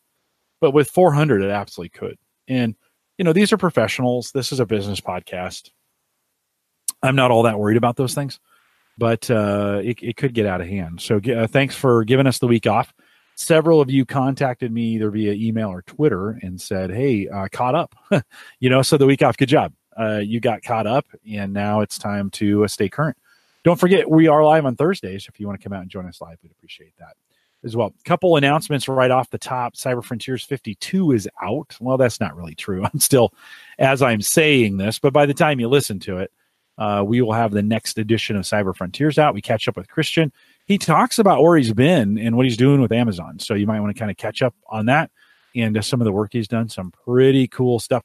But 0.60 0.72
with 0.72 0.90
400, 0.90 1.42
it 1.42 1.50
absolutely 1.50 1.90
could. 1.90 2.18
And, 2.48 2.74
you 3.18 3.24
know, 3.24 3.32
these 3.32 3.52
are 3.52 3.56
professionals. 3.58 4.30
This 4.32 4.52
is 4.52 4.60
a 4.60 4.66
business 4.66 5.00
podcast. 5.00 5.70
I'm 7.02 7.16
not 7.16 7.30
all 7.30 7.42
that 7.42 7.58
worried 7.58 7.76
about 7.76 7.96
those 7.96 8.14
things, 8.14 8.38
but 8.96 9.30
uh, 9.30 9.80
it, 9.84 9.98
it 10.02 10.16
could 10.16 10.34
get 10.34 10.46
out 10.46 10.60
of 10.60 10.68
hand. 10.68 11.00
So 11.00 11.16
uh, 11.18 11.46
thanks 11.48 11.74
for 11.74 12.04
giving 12.04 12.26
us 12.26 12.38
the 12.38 12.46
week 12.46 12.66
off. 12.66 12.94
Several 13.34 13.80
of 13.80 13.90
you 13.90 14.04
contacted 14.04 14.72
me 14.72 14.82
either 14.94 15.10
via 15.10 15.32
email 15.32 15.68
or 15.68 15.82
Twitter 15.82 16.38
and 16.42 16.60
said, 16.60 16.90
Hey, 16.90 17.28
uh, 17.28 17.48
caught 17.52 17.74
up. 17.74 17.94
you 18.60 18.70
know, 18.70 18.82
so 18.82 18.96
the 18.96 19.06
week 19.06 19.22
off, 19.22 19.36
good 19.36 19.48
job. 19.48 19.72
Uh, 19.96 20.20
you 20.24 20.40
got 20.40 20.62
caught 20.62 20.86
up, 20.86 21.06
and 21.28 21.52
now 21.52 21.80
it's 21.80 21.98
time 21.98 22.30
to 22.30 22.64
uh, 22.64 22.68
stay 22.68 22.88
current. 22.88 23.16
Don't 23.64 23.78
forget, 23.78 24.08
we 24.08 24.28
are 24.28 24.44
live 24.44 24.64
on 24.64 24.76
Thursdays. 24.76 25.26
If 25.28 25.40
you 25.40 25.46
want 25.46 25.60
to 25.60 25.64
come 25.64 25.72
out 25.72 25.82
and 25.82 25.90
join 25.90 26.06
us 26.06 26.20
live, 26.20 26.38
we'd 26.42 26.52
appreciate 26.52 26.94
that 26.98 27.16
as 27.64 27.76
well. 27.76 27.92
Couple 28.04 28.36
announcements 28.36 28.88
right 28.88 29.10
off 29.10 29.30
the 29.30 29.38
top. 29.38 29.74
Cyber 29.74 30.04
Frontiers 30.04 30.44
52 30.44 31.12
is 31.12 31.28
out. 31.42 31.76
Well, 31.80 31.96
that's 31.96 32.20
not 32.20 32.36
really 32.36 32.54
true. 32.54 32.84
I'm 32.92 33.00
still, 33.00 33.32
as 33.78 34.02
I'm 34.02 34.20
saying 34.20 34.76
this, 34.76 34.98
but 34.98 35.12
by 35.12 35.26
the 35.26 35.34
time 35.34 35.60
you 35.60 35.68
listen 35.68 35.98
to 36.00 36.18
it, 36.18 36.32
uh, 36.78 37.02
we 37.04 37.20
will 37.20 37.32
have 37.32 37.50
the 37.50 37.62
next 37.62 37.98
edition 37.98 38.36
of 38.36 38.44
Cyber 38.44 38.74
Frontiers 38.74 39.18
out. 39.18 39.34
We 39.34 39.42
catch 39.42 39.66
up 39.66 39.76
with 39.76 39.88
Christian. 39.88 40.32
He 40.64 40.78
talks 40.78 41.18
about 41.18 41.42
where 41.42 41.56
he's 41.56 41.72
been 41.72 42.18
and 42.18 42.36
what 42.36 42.46
he's 42.46 42.56
doing 42.56 42.80
with 42.80 42.92
Amazon. 42.92 43.40
So 43.40 43.54
you 43.54 43.66
might 43.66 43.80
want 43.80 43.94
to 43.94 43.98
kind 43.98 44.12
of 44.12 44.16
catch 44.16 44.42
up 44.42 44.54
on 44.68 44.86
that 44.86 45.10
and 45.56 45.76
uh, 45.76 45.82
some 45.82 46.00
of 46.00 46.04
the 46.04 46.12
work 46.12 46.30
he's 46.32 46.46
done. 46.46 46.68
Some 46.68 46.92
pretty 46.92 47.48
cool 47.48 47.80
stuff. 47.80 48.04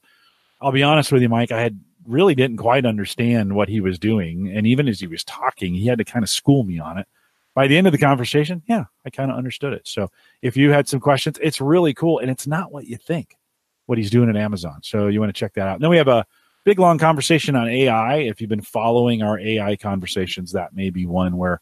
I'll 0.60 0.72
be 0.72 0.82
honest 0.82 1.12
with 1.12 1.22
you, 1.22 1.28
Mike. 1.28 1.52
I 1.52 1.60
had 1.60 1.78
really 2.06 2.34
didn't 2.34 2.56
quite 2.56 2.84
understand 2.84 3.54
what 3.54 3.68
he 3.68 3.80
was 3.80 3.98
doing, 3.98 4.50
and 4.54 4.66
even 4.66 4.88
as 4.88 5.00
he 5.00 5.06
was 5.06 5.24
talking, 5.24 5.74
he 5.74 5.86
had 5.86 5.98
to 5.98 6.04
kind 6.04 6.22
of 6.22 6.30
school 6.30 6.64
me 6.64 6.78
on 6.78 6.98
it 6.98 7.06
by 7.54 7.66
the 7.68 7.76
end 7.76 7.86
of 7.86 7.92
the 7.92 7.98
conversation, 7.98 8.62
yeah, 8.68 8.84
I 9.06 9.10
kind 9.10 9.30
of 9.30 9.36
understood 9.36 9.72
it. 9.72 9.86
So 9.86 10.10
if 10.42 10.56
you 10.56 10.72
had 10.72 10.88
some 10.88 11.00
questions, 11.00 11.38
it's 11.42 11.60
really 11.60 11.94
cool. 11.94 12.18
And 12.18 12.30
it's 12.30 12.46
not 12.46 12.72
what 12.72 12.86
you 12.86 12.96
think, 12.96 13.36
what 13.86 13.98
he's 13.98 14.10
doing 14.10 14.28
at 14.28 14.36
Amazon. 14.36 14.80
So 14.82 15.08
you 15.08 15.20
want 15.20 15.34
to 15.34 15.38
check 15.38 15.54
that 15.54 15.68
out. 15.68 15.74
And 15.74 15.82
then 15.82 15.90
we 15.90 15.98
have 15.98 16.08
a 16.08 16.26
big, 16.64 16.78
long 16.78 16.98
conversation 16.98 17.56
on 17.56 17.68
AI. 17.68 18.16
If 18.16 18.40
you've 18.40 18.50
been 18.50 18.60
following 18.60 19.22
our 19.22 19.38
AI 19.38 19.76
conversations, 19.76 20.52
that 20.52 20.74
may 20.74 20.90
be 20.90 21.06
one 21.06 21.36
where 21.36 21.60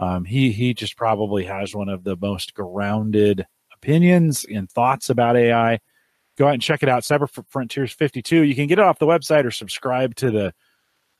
Um, 0.00 0.24
he 0.24 0.50
he 0.50 0.72
just 0.74 0.96
probably 0.96 1.44
has 1.44 1.74
one 1.74 1.90
of 1.90 2.04
the 2.04 2.16
most 2.16 2.54
grounded 2.54 3.46
opinions 3.74 4.46
and 4.50 4.70
thoughts 4.70 5.10
about 5.10 5.36
AI. 5.36 5.78
Go 6.38 6.48
out 6.48 6.54
and 6.54 6.62
check 6.62 6.82
it 6.82 6.88
out. 6.88 7.02
Cyber 7.02 7.28
Frontiers 7.48 7.92
52. 7.92 8.42
You 8.42 8.54
can 8.54 8.66
get 8.66 8.78
it 8.78 8.84
off 8.84 8.98
the 8.98 9.06
website 9.06 9.44
or 9.44 9.50
subscribe 9.50 10.14
to 10.16 10.30
the 10.30 10.54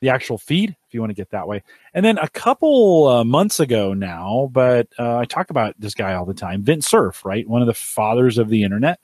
the 0.00 0.09
actual 0.09 0.38
feed 0.38 0.71
if 0.87 0.95
you 0.95 1.00
want 1.00 1.11
to 1.11 1.14
get 1.14 1.30
that 1.30 1.47
way. 1.47 1.62
And 1.95 2.04
then 2.04 2.19
a 2.19 2.28
couple 2.28 3.07
uh, 3.09 3.25
months 3.25 3.61
ago 3.61 3.95
now, 3.95 4.49
but 4.52 4.88
uh, 4.99 5.19
I 5.19 5.25
talk 5.25 5.50
about 5.50 5.75
this 5.78 5.95
guy 5.95 6.14
all 6.14 6.25
the 6.25 6.35
time, 6.35 6.62
Vint 6.62 6.85
Cerf, 6.85 7.25
right? 7.25 7.47
One 7.47 7.61
of 7.61 7.66
the 7.66 7.75
fathers 7.75 8.38
of 8.38 8.49
the 8.49 8.62
internet. 8.62 9.00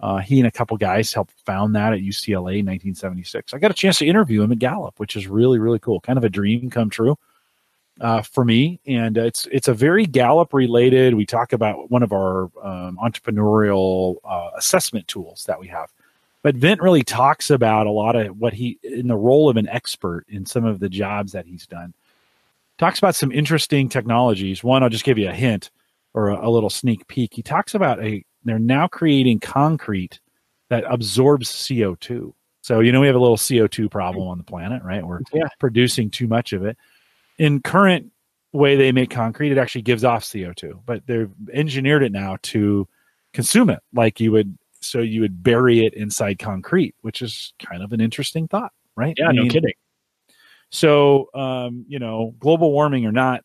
Uh, 0.00 0.16
he 0.16 0.38
and 0.38 0.46
a 0.46 0.50
couple 0.50 0.76
guys 0.78 1.12
helped 1.12 1.34
found 1.44 1.76
that 1.76 1.92
at 1.92 2.00
UCLA 2.00 2.60
in 2.60 2.66
1976. 2.66 3.52
I 3.52 3.58
got 3.58 3.70
a 3.70 3.74
chance 3.74 3.98
to 3.98 4.06
interview 4.06 4.42
him 4.42 4.50
at 4.50 4.58
Gallup, 4.58 4.98
which 4.98 5.14
is 5.14 5.26
really 5.26 5.58
really 5.58 5.78
cool. 5.78 6.00
Kind 6.00 6.16
of 6.16 6.24
a 6.24 6.30
dream 6.30 6.70
come 6.70 6.88
true 6.88 7.18
uh, 8.00 8.22
for 8.22 8.42
me, 8.42 8.80
and 8.86 9.18
it's 9.18 9.46
it's 9.52 9.68
a 9.68 9.74
very 9.74 10.06
Gallup 10.06 10.54
related. 10.54 11.14
We 11.14 11.26
talk 11.26 11.52
about 11.52 11.90
one 11.90 12.02
of 12.02 12.14
our 12.14 12.44
um, 12.62 12.98
entrepreneurial 13.02 14.16
uh, 14.24 14.50
assessment 14.56 15.06
tools 15.06 15.44
that 15.46 15.60
we 15.60 15.68
have 15.68 15.92
but 16.42 16.54
Vint 16.54 16.80
really 16.80 17.02
talks 17.02 17.50
about 17.50 17.86
a 17.86 17.90
lot 17.90 18.16
of 18.16 18.38
what 18.38 18.52
he 18.52 18.78
in 18.82 19.08
the 19.08 19.16
role 19.16 19.48
of 19.48 19.56
an 19.56 19.68
expert 19.68 20.24
in 20.28 20.46
some 20.46 20.64
of 20.64 20.80
the 20.80 20.88
jobs 20.88 21.32
that 21.32 21.46
he's 21.46 21.66
done. 21.66 21.94
Talks 22.78 22.98
about 22.98 23.14
some 23.14 23.30
interesting 23.30 23.88
technologies. 23.88 24.64
One, 24.64 24.82
I'll 24.82 24.88
just 24.88 25.04
give 25.04 25.18
you 25.18 25.28
a 25.28 25.34
hint 25.34 25.70
or 26.14 26.30
a, 26.30 26.48
a 26.48 26.50
little 26.50 26.70
sneak 26.70 27.06
peek. 27.08 27.34
He 27.34 27.42
talks 27.42 27.74
about 27.74 28.02
a 28.02 28.24
they're 28.44 28.58
now 28.58 28.88
creating 28.88 29.40
concrete 29.40 30.20
that 30.70 30.84
absorbs 30.88 31.50
CO2. 31.50 32.32
So 32.62 32.80
you 32.80 32.92
know 32.92 33.00
we 33.00 33.06
have 33.06 33.16
a 33.16 33.20
little 33.20 33.36
CO2 33.36 33.90
problem 33.90 34.28
on 34.28 34.38
the 34.38 34.44
planet, 34.44 34.82
right? 34.82 35.06
We're 35.06 35.20
yeah. 35.32 35.48
producing 35.58 36.10
too 36.10 36.26
much 36.26 36.52
of 36.52 36.64
it. 36.64 36.78
In 37.38 37.60
current 37.60 38.12
way 38.52 38.76
they 38.76 38.92
make 38.92 39.10
concrete, 39.10 39.52
it 39.52 39.58
actually 39.58 39.82
gives 39.82 40.04
off 40.04 40.24
CO2, 40.24 40.80
but 40.86 41.06
they've 41.06 41.30
engineered 41.52 42.02
it 42.02 42.12
now 42.12 42.38
to 42.42 42.88
consume 43.32 43.70
it 43.70 43.80
like 43.92 44.20
you 44.20 44.32
would 44.32 44.56
so 44.80 45.00
you 45.00 45.20
would 45.20 45.42
bury 45.42 45.84
it 45.84 45.94
inside 45.94 46.38
concrete, 46.38 46.94
which 47.02 47.22
is 47.22 47.52
kind 47.58 47.82
of 47.82 47.92
an 47.92 48.00
interesting 48.00 48.48
thought, 48.48 48.72
right? 48.96 49.14
Yeah, 49.18 49.28
I 49.28 49.32
mean, 49.32 49.46
no 49.46 49.52
kidding. 49.52 49.74
So, 50.70 51.28
um, 51.34 51.84
you 51.88 51.98
know, 51.98 52.34
global 52.38 52.72
warming 52.72 53.04
or 53.06 53.12
not, 53.12 53.44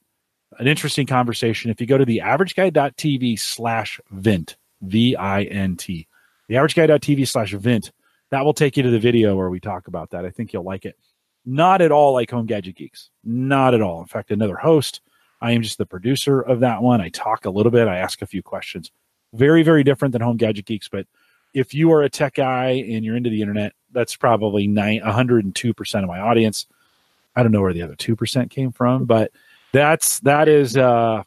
an 0.60 0.68
interesting 0.68 1.08
conversation. 1.08 1.72
If 1.72 1.82
you 1.82 1.88
go 1.88 1.98
to 1.98 2.06
the 2.06 2.22
averageguy.tv 2.24 3.40
slash 3.40 4.00
vint, 4.12 4.58
V 4.82 5.16
I 5.16 5.44
N 5.44 5.76
T, 5.76 6.08
the 6.48 6.56
averageguy.tv 6.56 7.28
slash 7.28 7.54
vint, 7.54 7.92
that 8.30 8.46
will 8.46 8.54
take 8.54 8.78
you 8.78 8.84
to 8.84 8.92
the 8.92 9.00
video 9.00 9.36
where 9.36 9.50
we 9.50 9.60
talk 9.60 9.88
about 9.88 10.12
that. 10.12 10.26
I 10.26 10.30
think 10.30 10.54
you'll 10.54 10.64
like 10.64 10.86
it. 10.86 10.98
Not 11.46 11.82
at 11.82 11.92
all 11.92 12.14
like 12.14 12.32
Home 12.32 12.46
Gadget 12.46 12.76
Geeks. 12.76 13.10
Not 13.24 13.74
at 13.74 13.82
all. 13.82 14.02
In 14.02 14.08
fact, 14.08 14.32
another 14.32 14.56
host. 14.56 15.02
I 15.42 15.52
am 15.52 15.62
just 15.62 15.78
the 15.78 15.86
producer 15.86 16.42
of 16.42 16.62
that 16.62 16.82
one. 16.82 17.02
I 17.02 17.10
talk 17.10 17.46
a 17.46 17.50
little 17.50 17.72
bit, 17.72 17.88
I 17.88 17.98
ask 17.98 18.22
a 18.22 18.28
few 18.28 18.42
questions. 18.42 18.92
Very, 19.34 19.64
very 19.64 19.84
different 19.84 20.14
than 20.14 20.22
Home 20.22 20.38
Gadget 20.38 20.66
Geeks, 20.66 20.90
but 20.90 21.06
if 21.56 21.74
you 21.74 21.92
are 21.94 22.04
a 22.04 22.10
tech 22.10 22.36
guy 22.36 22.72
and 22.72 23.04
you're 23.04 23.16
into 23.16 23.30
the 23.30 23.42
internet, 23.42 23.72
that's 23.92 24.16
probably 24.16 24.68
nine, 24.68 25.00
102% 25.00 26.04
of 26.04 26.08
my 26.08 26.20
audience. 26.20 26.68
I 27.36 27.44
don't 27.44 27.54
know 27.54 27.62
where 27.62 27.74
the 27.74 27.82
other 27.82 27.96
2% 27.96 28.50
came 28.50 28.72
from, 28.74 29.06
but 29.06 29.32
that's, 29.72 30.20
that 30.20 30.50
is, 30.50 30.76
uh, 30.76 31.24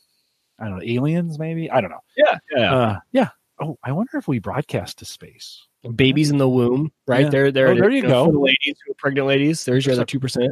I 0.59 0.65
don't 0.65 0.77
know, 0.77 0.83
aliens 0.85 1.39
maybe? 1.39 1.71
I 1.71 1.81
don't 1.81 1.91
know. 1.91 2.03
Yeah. 2.17 2.39
Yeah. 2.55 2.75
Uh, 2.75 2.99
yeah. 3.11 3.29
Oh, 3.61 3.79
I 3.83 3.93
wonder 3.93 4.19
if 4.19 4.29
we 4.29 4.39
broadcast 4.39 4.99
to 4.99 5.07
space. 5.07 5.67
Babies 5.95 6.31
in 6.31 6.37
the 6.37 6.49
womb, 6.49 6.93
right? 7.07 7.25
Yeah. 7.25 7.31
There, 7.31 7.51
there, 7.51 7.69
oh, 7.69 7.75
there 7.75 7.91
you 7.91 8.03
go. 8.03 8.27
For 8.27 8.33
the 8.33 8.39
ladies 8.39 8.77
who 8.85 8.93
are 8.93 8.97
pregnant 8.99 9.27
ladies, 9.27 9.65
there's 9.65 9.87
your 9.87 9.95
other 9.95 10.05
2%. 10.05 10.49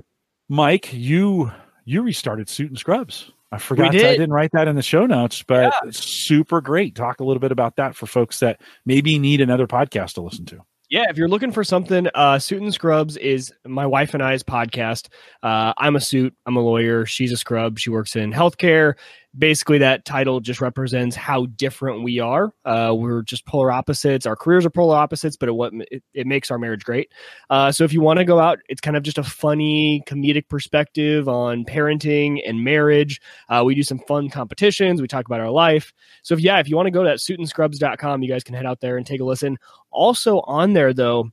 Mike, 0.49 0.91
you, 0.93 1.53
you 1.85 2.01
restarted 2.01 2.49
Suit 2.49 2.71
and 2.71 2.79
Scrubs. 2.79 3.31
I 3.57 3.59
forgot 3.59 3.93
did. 3.93 4.05
I 4.05 4.13
didn't 4.13 4.33
write 4.33 4.53
that 4.53 4.69
in 4.69 4.77
the 4.77 4.83
show 4.83 5.07
notes, 5.07 5.43
but 5.43 5.73
yeah. 5.85 5.91
super 5.91 6.61
great. 6.61 6.95
Talk 6.95 7.21
a 7.21 7.25
little 7.25 7.41
bit 7.41 7.53
about 7.53 7.77
that 7.77 7.97
for 7.97 8.07
folks 8.07 8.41
that 8.41 8.61
maybe 8.85 9.19
need 9.19 9.41
another 9.41 9.67
podcast 9.67 10.15
to 10.15 10.21
listen 10.21 10.45
to. 10.47 10.61
Yeah, 10.89 11.07
if 11.09 11.17
you're 11.17 11.29
looking 11.29 11.51
for 11.51 11.65
something, 11.65 12.07
uh, 12.15 12.39
Suit 12.39 12.63
and 12.63 12.73
Scrubs 12.73 13.17
is 13.17 13.53
my 13.67 13.87
wife 13.87 14.15
and 14.15 14.23
I's 14.23 14.45
podcast. 14.45 15.09
Uh, 15.43 15.73
I'm 15.79 15.97
a 15.97 16.01
suit, 16.01 16.33
I'm 16.47 16.57
a 16.57 16.61
lawyer. 16.61 17.05
She's 17.07 17.33
a 17.33 17.37
scrub. 17.37 17.79
She 17.79 17.91
works 17.91 18.15
in 18.15 18.33
healthcare 18.33 18.95
basically 19.39 19.79
that 19.79 20.05
title 20.05 20.41
just 20.41 20.61
represents 20.61 21.17
how 21.17 21.47
different 21.47 22.03
we 22.03 22.19
are. 22.19 22.53
Uh, 22.65 22.95
we're 22.97 23.23
just 23.23 23.47
polar 23.47 23.71
opposites. 23.71 24.27
Our 24.27 24.37
careers 24.37 24.65
are 24.65 24.71
polar 24.71 24.97
opposites 24.97 25.37
but 25.37 25.49
it 25.49 25.53
what 25.53 25.73
it, 25.91 26.03
it 26.15 26.27
makes 26.27 26.51
our 26.51 26.59
marriage 26.59 26.85
great. 26.85 27.13
Uh, 27.51 27.71
so 27.73 27.85
if 27.85 27.93
you 27.93 28.01
want 28.01 28.19
to 28.19 28.25
go 28.25 28.39
out 28.39 28.59
it's 28.69 28.81
kind 28.81 28.97
of 28.97 29.03
just 29.03 29.19
a 29.19 29.23
funny 29.23 30.03
comedic 30.07 30.49
perspective 30.49 31.29
on 31.29 31.65
parenting 31.65 32.41
and 32.47 32.63
marriage. 32.63 33.21
Uh, 33.49 33.63
we 33.65 33.75
do 33.75 33.83
some 33.83 33.99
fun 34.01 34.29
competitions. 34.29 35.01
We 35.01 35.09
talk 35.09 35.27
about 35.27 35.41
our 35.41 35.51
life. 35.51 35.93
So 36.23 36.35
if 36.35 36.41
yeah 36.41 36.59
if 36.59 36.69
you 36.69 36.77
want 36.77 36.87
to 36.87 36.91
go 36.91 37.03
to 37.03 37.11
suitandscrubs.com 37.11 38.23
you 38.23 38.29
guys 38.29 38.45
can 38.45 38.55
head 38.55 38.67
out 38.67 38.81
there 38.81 38.97
and 38.97 39.07
take 39.07 39.21
a 39.21 39.25
listen. 39.25 39.59
Also 39.91 40.41
on 40.41 40.73
there 40.73 40.93
though 40.93 41.31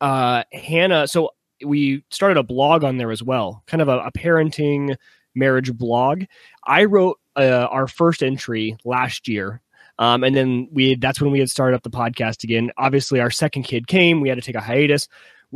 uh, 0.00 0.44
hannah 0.52 1.06
so 1.08 1.30
we 1.64 2.04
started 2.10 2.38
a 2.38 2.42
blog 2.42 2.84
on 2.84 2.96
there 2.96 3.10
as 3.10 3.22
well 3.22 3.62
kind 3.66 3.82
of 3.82 3.88
a, 3.88 3.98
a 3.98 4.12
parenting 4.12 4.96
marriage 5.34 5.72
blog. 5.76 6.24
I 6.64 6.84
wrote 6.84 7.19
uh, 7.36 7.68
our 7.70 7.86
first 7.86 8.22
entry 8.22 8.76
last 8.84 9.28
year. 9.28 9.60
Um, 9.98 10.24
and 10.24 10.34
then 10.34 10.68
we 10.72 10.94
that's 10.94 11.20
when 11.20 11.30
we 11.30 11.40
had 11.40 11.50
started 11.50 11.76
up 11.76 11.82
the 11.82 11.90
podcast 11.90 12.42
again. 12.42 12.70
Obviously, 12.78 13.20
our 13.20 13.30
second 13.30 13.64
kid 13.64 13.86
came. 13.86 14.20
We 14.20 14.28
had 14.28 14.36
to 14.36 14.42
take 14.42 14.54
a 14.54 14.60
hiatus. 14.60 15.08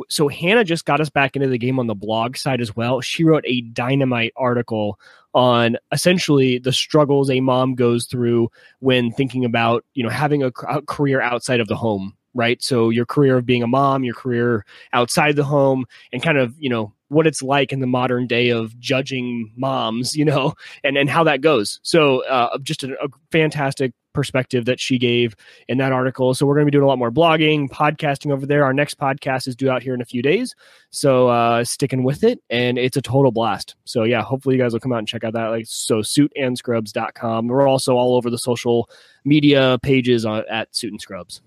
So 0.09 0.28
Hannah 0.28 0.64
just 0.64 0.85
got 0.85 1.00
us 1.00 1.09
back 1.09 1.37
into 1.37 1.49
the 1.49 1.57
game 1.57 1.78
on 1.78 1.87
the 1.87 1.95
blog 1.95 2.37
side 2.37 2.61
as 2.61 2.75
well. 2.75 3.00
She 3.00 3.25
wrote 3.25 3.45
a 3.47 3.61
dynamite 3.61 4.33
article 4.37 4.99
on 5.35 5.76
essentially 5.93 6.59
the 6.59 6.73
struggles 6.73 7.28
a 7.28 7.40
mom 7.40 7.75
goes 7.75 8.07
through 8.07 8.49
when 8.78 9.11
thinking 9.11 9.45
about 9.45 9.85
you 9.95 10.02
know 10.02 10.09
having 10.09 10.43
a, 10.43 10.52
a 10.69 10.81
career 10.83 11.21
outside 11.21 11.61
of 11.61 11.66
the 11.66 11.75
home 11.75 12.16
right 12.35 12.62
so 12.62 12.88
your 12.88 13.04
career 13.04 13.37
of 13.37 13.45
being 13.45 13.62
a 13.62 13.66
mom 13.66 14.04
your 14.04 14.14
career 14.14 14.64
outside 14.93 15.35
the 15.35 15.45
home 15.45 15.85
and 16.12 16.23
kind 16.23 16.38
of 16.38 16.54
you 16.59 16.71
know 16.71 16.93
what 17.14 17.26
it's 17.26 17.42
like 17.42 17.73
in 17.73 17.80
the 17.80 17.87
modern 17.87 18.26
day 18.26 18.50
of 18.50 18.78
judging 18.78 19.52
moms, 19.56 20.16
you 20.16 20.25
know, 20.25 20.54
and 20.83 20.97
and 20.97 21.09
how 21.09 21.25
that 21.25 21.40
goes. 21.40 21.80
So 21.83 22.25
uh, 22.26 22.59
just 22.59 22.85
a, 22.85 22.92
a 23.02 23.09
fantastic 23.30 23.92
perspective 24.14 24.64
that 24.64 24.80
she 24.80 24.97
gave 24.97 25.37
in 25.68 25.76
that 25.78 25.92
article. 25.92 26.33
So 26.33 26.47
we're 26.47 26.54
going 26.54 26.66
to 26.66 26.71
be 26.71 26.73
doing 26.73 26.85
a 26.85 26.87
lot 26.87 26.99
more 26.99 27.11
blogging, 27.11 27.68
podcasting 27.68 28.33
over 28.33 28.47
there. 28.47 28.64
Our 28.64 28.73
next 28.73 28.97
podcast 28.99 29.47
is 29.47 29.56
due 29.56 29.68
out 29.68 29.83
here 29.83 29.92
in 29.92 30.00
a 30.00 30.06
few 30.06 30.23
days. 30.23 30.54
So 30.90 31.28
uh, 31.28 31.64
sticking 31.64 32.04
with 32.04 32.25
it 32.25 32.40
and 32.49 32.78
it's 32.78 32.97
a 32.97 33.02
total 33.02 33.33
blast. 33.33 33.75
So 33.85 34.04
yeah, 34.04 34.23
hopefully 34.23 34.56
you 34.56 34.62
guys 34.62 34.73
will 34.73 34.80
come 34.80 34.92
out 34.92 35.00
and 35.00 35.09
check 35.09 35.25
out 35.25 35.35
that. 35.35 35.49
Like 35.49 35.66
so 35.66 35.99
suitandscrubs.com. 35.99 37.49
We're 37.49 37.68
also 37.68 37.97
all 37.97 38.14
over 38.14 38.30
the 38.30 38.38
social 38.38 38.88
media 39.25 39.78
pages 39.83 40.25
on, 40.25 40.44
at 40.49 40.75
Suit 40.75 40.92
and 40.92 41.00
Scrubs. 41.00 41.42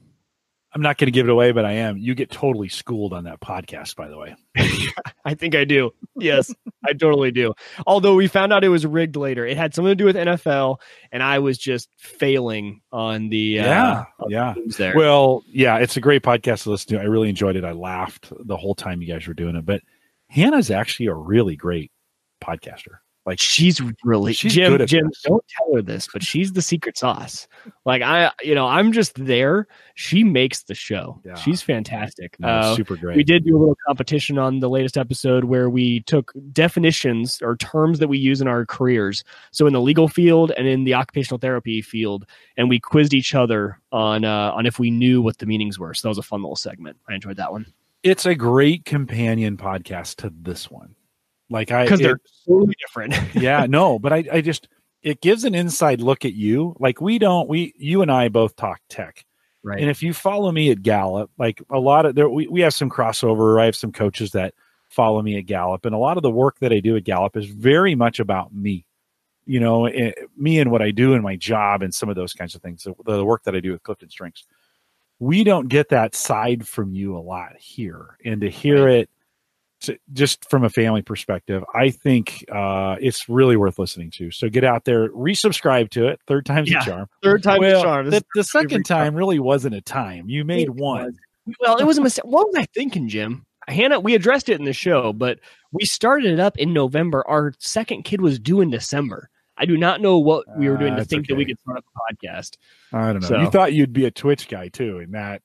I'm 0.73 0.81
not 0.81 0.97
going 0.97 1.07
to 1.07 1.11
give 1.11 1.27
it 1.27 1.31
away, 1.31 1.53
but 1.53 1.65
I 1.65 1.73
am. 1.73 1.97
You 1.97 2.13
get 2.13 2.29
totally 2.29 2.67
schooled 2.67 3.13
on 3.13 3.23
that 3.23 3.39
podcast, 3.39 3.95
by 3.95 4.09
the 4.09 4.17
way. 4.17 4.35
I 5.25 5.33
think 5.33 5.55
I 5.55 5.63
do. 5.63 5.91
Yes, 6.17 6.53
I 6.85 6.93
totally 6.93 7.31
do. 7.31 7.53
Although 7.85 8.15
we 8.15 8.27
found 8.27 8.51
out 8.51 8.63
it 8.63 8.69
was 8.69 8.85
rigged 8.85 9.15
later. 9.15 9.45
It 9.45 9.55
had 9.55 9.73
something 9.73 9.91
to 9.91 9.95
do 9.95 10.05
with 10.05 10.15
NFL, 10.15 10.79
and 11.11 11.23
I 11.23 11.39
was 11.39 11.57
just 11.57 11.89
failing 11.97 12.81
on 12.91 13.29
the 13.29 13.37
yeah, 13.37 14.05
uh, 14.19 14.25
yeah. 14.27 14.53
There. 14.77 14.93
Well, 14.95 15.43
yeah, 15.47 15.77
it's 15.77 15.95
a 15.95 16.01
great 16.01 16.21
podcast 16.21 16.63
to 16.63 16.71
listen 16.71 16.95
to. 16.95 17.01
I 17.01 17.05
really 17.05 17.29
enjoyed 17.29 17.55
it. 17.55 17.63
I 17.63 17.71
laughed 17.71 18.31
the 18.37 18.57
whole 18.57 18.75
time 18.75 19.01
you 19.01 19.07
guys 19.11 19.25
were 19.25 19.33
doing 19.33 19.55
it. 19.55 19.65
But 19.65 19.81
Hannah's 20.29 20.69
actually 20.69 21.07
a 21.07 21.13
really 21.13 21.55
great 21.55 21.91
podcaster. 22.43 22.99
Like 23.27 23.39
she's 23.41 23.81
really 24.05 24.31
she's 24.31 24.53
Jim. 24.53 24.77
Jim, 24.87 25.07
this. 25.07 25.21
don't 25.23 25.43
tell 25.49 25.75
her 25.75 25.81
this, 25.81 26.07
but 26.11 26.23
she's 26.23 26.53
the 26.53 26.61
secret 26.61 26.97
sauce. 26.97 27.45
Like 27.85 28.01
I, 28.01 28.31
you 28.41 28.55
know, 28.55 28.65
I'm 28.65 28.93
just 28.93 29.13
there. 29.25 29.67
She 29.95 30.23
makes 30.23 30.63
the 30.63 30.73
show. 30.73 31.19
Yeah. 31.25 31.35
She's 31.35 31.61
fantastic. 31.61 32.39
No, 32.39 32.47
uh, 32.47 32.75
super 32.77 32.95
great. 32.95 33.17
We 33.17 33.25
did 33.25 33.43
do 33.43 33.57
a 33.57 33.59
little 33.59 33.75
competition 33.85 34.37
on 34.37 34.61
the 34.61 34.69
latest 34.69 34.97
episode 34.97 35.43
where 35.43 35.69
we 35.69 36.03
took 36.03 36.31
definitions 36.53 37.41
or 37.41 37.57
terms 37.57 37.99
that 37.99 38.07
we 38.07 38.17
use 38.17 38.39
in 38.39 38.47
our 38.47 38.65
careers. 38.65 39.25
So 39.51 39.67
in 39.67 39.73
the 39.73 39.81
legal 39.81 40.07
field 40.07 40.53
and 40.57 40.65
in 40.65 40.85
the 40.85 40.93
occupational 40.93 41.37
therapy 41.37 41.81
field, 41.81 42.25
and 42.55 42.69
we 42.69 42.79
quizzed 42.79 43.13
each 43.13 43.35
other 43.35 43.77
on 43.91 44.23
uh, 44.23 44.53
on 44.55 44.65
if 44.65 44.79
we 44.79 44.89
knew 44.89 45.21
what 45.21 45.39
the 45.39 45.45
meanings 45.45 45.77
were. 45.77 45.93
So 45.93 46.07
that 46.07 46.11
was 46.11 46.17
a 46.17 46.23
fun 46.23 46.43
little 46.43 46.55
segment. 46.55 46.95
I 47.09 47.15
enjoyed 47.15 47.35
that 47.35 47.51
one. 47.51 47.65
It's 48.03 48.25
a 48.25 48.35
great 48.35 48.85
companion 48.85 49.57
podcast 49.57 50.15
to 50.17 50.31
this 50.33 50.71
one. 50.71 50.95
Like 51.49 51.71
I 51.71 51.83
because 51.83 51.99
they're 51.99 52.19
totally 52.47 52.75
different. 52.79 53.15
yeah, 53.35 53.65
no, 53.67 53.99
but 53.99 54.13
I, 54.13 54.25
I 54.31 54.41
just 54.41 54.67
it 55.01 55.21
gives 55.21 55.43
an 55.43 55.55
inside 55.55 56.01
look 56.01 56.25
at 56.25 56.33
you. 56.33 56.75
Like 56.79 56.99
we 57.01 57.19
don't 57.19 57.47
we 57.47 57.73
you 57.77 58.01
and 58.01 58.11
I 58.11 58.29
both 58.29 58.55
talk 58.55 58.81
tech. 58.89 59.25
Right. 59.63 59.79
And 59.79 59.89
if 59.89 60.01
you 60.01 60.13
follow 60.13 60.51
me 60.51 60.71
at 60.71 60.81
Gallup, 60.81 61.31
like 61.37 61.61
a 61.69 61.79
lot 61.79 62.05
of 62.05 62.15
there 62.15 62.29
we, 62.29 62.47
we 62.47 62.61
have 62.61 62.73
some 62.73 62.89
crossover. 62.89 63.61
I 63.61 63.65
have 63.65 63.75
some 63.75 63.91
coaches 63.91 64.31
that 64.31 64.53
follow 64.89 65.21
me 65.21 65.37
at 65.37 65.45
Gallup. 65.45 65.85
And 65.85 65.93
a 65.93 65.99
lot 65.99 66.17
of 66.17 66.23
the 66.23 66.31
work 66.31 66.59
that 66.59 66.71
I 66.71 66.79
do 66.79 66.95
at 66.95 67.03
Gallup 67.03 67.35
is 67.37 67.45
very 67.45 67.95
much 67.95 68.19
about 68.19 68.53
me. 68.53 68.85
You 69.45 69.59
know, 69.59 69.85
it, 69.85 70.15
eh, 70.17 70.25
me 70.35 70.59
and 70.59 70.71
what 70.71 70.81
I 70.81 70.91
do 70.91 71.13
in 71.13 71.21
my 71.21 71.35
job 71.35 71.81
and 71.81 71.93
some 71.93 72.09
of 72.09 72.15
those 72.15 72.33
kinds 72.33 72.55
of 72.55 72.61
things. 72.61 72.83
The, 72.83 72.93
the 73.05 73.25
work 73.25 73.43
that 73.43 73.55
I 73.55 73.59
do 73.59 73.71
with 73.71 73.83
Clifton 73.83 74.09
Strengths. 74.09 74.45
We 75.19 75.43
don't 75.43 75.67
get 75.67 75.89
that 75.89 76.15
side 76.15 76.67
from 76.67 76.93
you 76.93 77.17
a 77.17 77.19
lot 77.19 77.53
here. 77.57 78.17
And 78.23 78.41
to 78.41 78.49
hear 78.49 78.87
it 78.87 79.09
to, 79.87 79.97
just 80.13 80.49
from 80.49 80.63
a 80.63 80.69
family 80.69 81.01
perspective, 81.01 81.63
I 81.75 81.89
think 81.89 82.45
uh, 82.51 82.95
it's 83.01 83.27
really 83.27 83.57
worth 83.57 83.77
listening 83.79 84.11
to. 84.11 84.31
So 84.31 84.47
get 84.49 84.63
out 84.63 84.85
there, 84.85 85.09
resubscribe 85.09 85.89
to 85.91 86.07
it. 86.07 86.21
Third 86.27 86.45
time's 86.45 86.69
Yeah, 86.71 86.81
a 86.81 86.85
charm. 86.85 87.09
Third 87.23 87.43
time 87.43 87.59
well, 87.59 87.83
charm. 87.83 88.09
The, 88.09 88.23
the 88.35 88.43
second 88.43 88.83
time 88.85 89.15
really 89.15 89.39
wasn't 89.39 89.75
a 89.75 89.81
time. 89.81 90.29
You 90.29 90.45
made 90.45 90.67
It 90.67 90.75
one. 90.75 91.05
was. 91.05 91.15
Well, 91.59 91.77
it 91.77 91.85
was 91.85 91.97
a 91.97 92.01
mistake. 92.01 92.25
What 92.25 92.47
was 92.47 92.55
I 92.57 92.65
thinking, 92.73 93.07
Jim? 93.09 93.45
Hannah, 93.69 93.99
we 93.99 94.15
addressed 94.15 94.47
it 94.47 94.59
in 94.59 94.65
the 94.65 94.71
show, 94.73 95.11
but 95.11 95.39
we 95.73 95.83
started 95.85 96.31
it 96.31 96.39
up 96.39 96.57
in 96.57 96.71
November. 96.73 97.27
Our 97.27 97.53
second 97.59 98.03
kid 98.03 98.21
was 98.21 98.39
due 98.39 98.61
in 98.61 98.69
December. 98.69 99.29
I 99.57 99.65
do 99.65 99.75
not 99.75 100.01
know 100.01 100.19
what 100.19 100.45
we 100.57 100.69
were 100.69 100.77
doing 100.77 100.93
Uh, 100.93 100.97
to 100.97 101.05
think 101.05 101.27
that 101.27 101.35
we 101.35 101.43
could 101.45 101.57
start 101.61 101.79
up 101.79 101.85
a 101.95 102.13
podcast. 102.13 102.57
I 102.93 103.11
don't 103.11 103.21
know. 103.21 103.27
So- 103.27 103.39
You 103.41 103.49
thought 103.49 103.73
you'd 103.73 103.91
be 103.91 104.05
a 104.05 104.11
Twitch 104.11 104.47
guy 104.47 104.67
too, 104.69 104.99
and 104.99 105.13
that, 105.15 105.41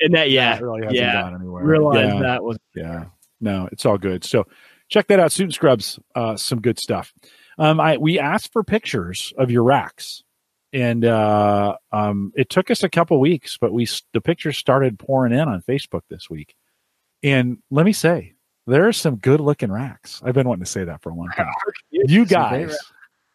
And 0.00 0.14
that, 0.14 0.30
yeah, 0.30 0.54
that 0.54 0.62
really 0.62 0.82
hasn't 0.82 0.96
yeah. 0.98 1.22
gone 1.22 1.34
anywhere. 1.34 1.64
realized 1.64 2.14
yeah. 2.14 2.20
that 2.20 2.44
was 2.44 2.58
Yeah. 2.74 3.04
No, 3.40 3.68
it's 3.72 3.84
all 3.84 3.98
good. 3.98 4.24
So 4.24 4.46
check 4.88 5.08
that 5.08 5.20
out. 5.20 5.32
Suit 5.32 5.44
and 5.44 5.54
Scrubs, 5.54 5.98
uh, 6.14 6.36
some 6.36 6.60
good 6.60 6.78
stuff. 6.78 7.12
Um, 7.58 7.80
I 7.80 7.96
we 7.96 8.18
asked 8.18 8.52
for 8.52 8.62
pictures 8.62 9.32
of 9.38 9.50
your 9.50 9.62
racks, 9.62 10.22
and 10.72 11.04
uh, 11.04 11.76
um, 11.92 12.32
it 12.36 12.50
took 12.50 12.70
us 12.70 12.82
a 12.82 12.88
couple 12.88 13.18
weeks, 13.18 13.56
but 13.58 13.72
we 13.72 13.88
the 14.12 14.20
pictures 14.20 14.58
started 14.58 14.98
pouring 14.98 15.32
in 15.32 15.48
on 15.48 15.62
Facebook 15.62 16.02
this 16.10 16.28
week. 16.28 16.54
And 17.22 17.58
let 17.70 17.86
me 17.86 17.92
say, 17.92 18.34
there 18.66 18.86
are 18.86 18.92
some 18.92 19.16
good 19.16 19.40
looking 19.40 19.72
racks. 19.72 20.20
I've 20.24 20.34
been 20.34 20.48
wanting 20.48 20.64
to 20.64 20.70
say 20.70 20.84
that 20.84 21.02
for 21.02 21.10
a 21.10 21.14
long 21.14 21.30
time. 21.34 21.52
you 21.90 22.26
guys 22.26 22.76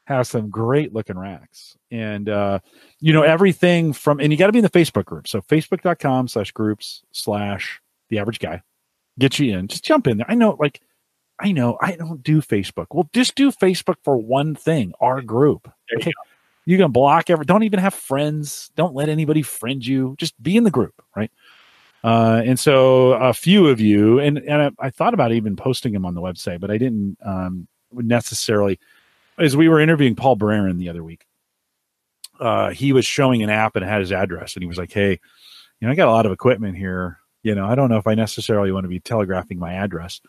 have 0.05 0.27
some 0.27 0.49
great 0.49 0.93
looking 0.93 1.17
racks 1.17 1.77
and 1.89 2.27
uh 2.27 2.59
you 2.99 3.13
know 3.13 3.21
everything 3.21 3.93
from 3.93 4.19
and 4.19 4.31
you 4.31 4.37
got 4.37 4.47
to 4.47 4.51
be 4.51 4.59
in 4.59 4.63
the 4.63 4.69
facebook 4.69 5.05
group 5.05 5.27
so 5.27 5.41
facebook.com 5.41 6.27
slash 6.27 6.51
groups 6.51 7.03
slash 7.11 7.79
the 8.09 8.19
average 8.19 8.39
guy 8.39 8.61
get 9.19 9.39
you 9.39 9.57
in. 9.57 9.67
Just 9.67 9.83
jump 9.83 10.07
in 10.07 10.17
there. 10.17 10.29
I 10.29 10.35
know 10.35 10.57
like 10.59 10.81
i 11.39 11.51
know 11.51 11.77
i 11.81 11.95
don't 11.95 12.21
do 12.21 12.39
facebook. 12.41 12.87
Well 12.91 13.09
just 13.13 13.35
do 13.35 13.51
facebook 13.51 13.95
for 14.03 14.15
one 14.17 14.53
thing 14.53 14.93
our 14.99 15.21
group 15.21 15.71
you 15.89 15.97
okay? 15.97 16.11
you 16.65 16.77
can 16.77 16.91
block 16.91 17.29
every 17.29 17.45
don't 17.45 17.63
even 17.63 17.79
have 17.79 17.95
friends 17.95 18.69
don't 18.75 18.93
let 18.93 19.09
anybody 19.09 19.41
friend 19.41 19.83
you 19.83 20.15
just 20.19 20.41
be 20.41 20.55
in 20.55 20.63
the 20.63 20.71
group 20.71 21.01
right? 21.15 21.31
Uh, 22.03 22.41
and 22.43 22.59
so 22.59 23.13
a 23.13 23.33
few 23.33 23.67
of 23.67 23.79
you 23.79 24.19
and 24.19 24.37
and 24.37 24.61
I, 24.79 24.87
I 24.87 24.89
thought 24.91 25.15
about 25.15 25.31
even 25.31 25.55
posting 25.55 25.93
them 25.93 26.05
on 26.05 26.13
the 26.13 26.21
website 26.21 26.59
but 26.59 26.69
i 26.69 26.77
didn't 26.77 27.17
um 27.23 27.67
necessarily 27.91 28.79
as 29.37 29.57
we 29.57 29.67
were 29.67 29.79
interviewing 29.79 30.15
Paul 30.15 30.35
Barron 30.35 30.77
the 30.77 30.89
other 30.89 31.03
week, 31.03 31.25
uh, 32.39 32.69
he 32.69 32.93
was 32.93 33.05
showing 33.05 33.43
an 33.43 33.49
app 33.49 33.75
and 33.75 33.85
had 33.85 33.99
his 33.99 34.11
address, 34.11 34.55
and 34.55 34.63
he 34.63 34.67
was 34.67 34.77
like, 34.77 34.91
"Hey, 34.91 35.11
you 35.79 35.87
know, 35.87 35.91
I 35.91 35.95
got 35.95 36.07
a 36.07 36.11
lot 36.11 36.25
of 36.25 36.31
equipment 36.31 36.77
here. 36.77 37.19
You 37.43 37.55
know, 37.55 37.65
I 37.65 37.75
don't 37.75 37.89
know 37.89 37.97
if 37.97 38.07
I 38.07 38.15
necessarily 38.15 38.71
want 38.71 38.83
to 38.85 38.89
be 38.89 38.99
telegraphing 38.99 39.59
my 39.59 39.73
address. 39.73 40.21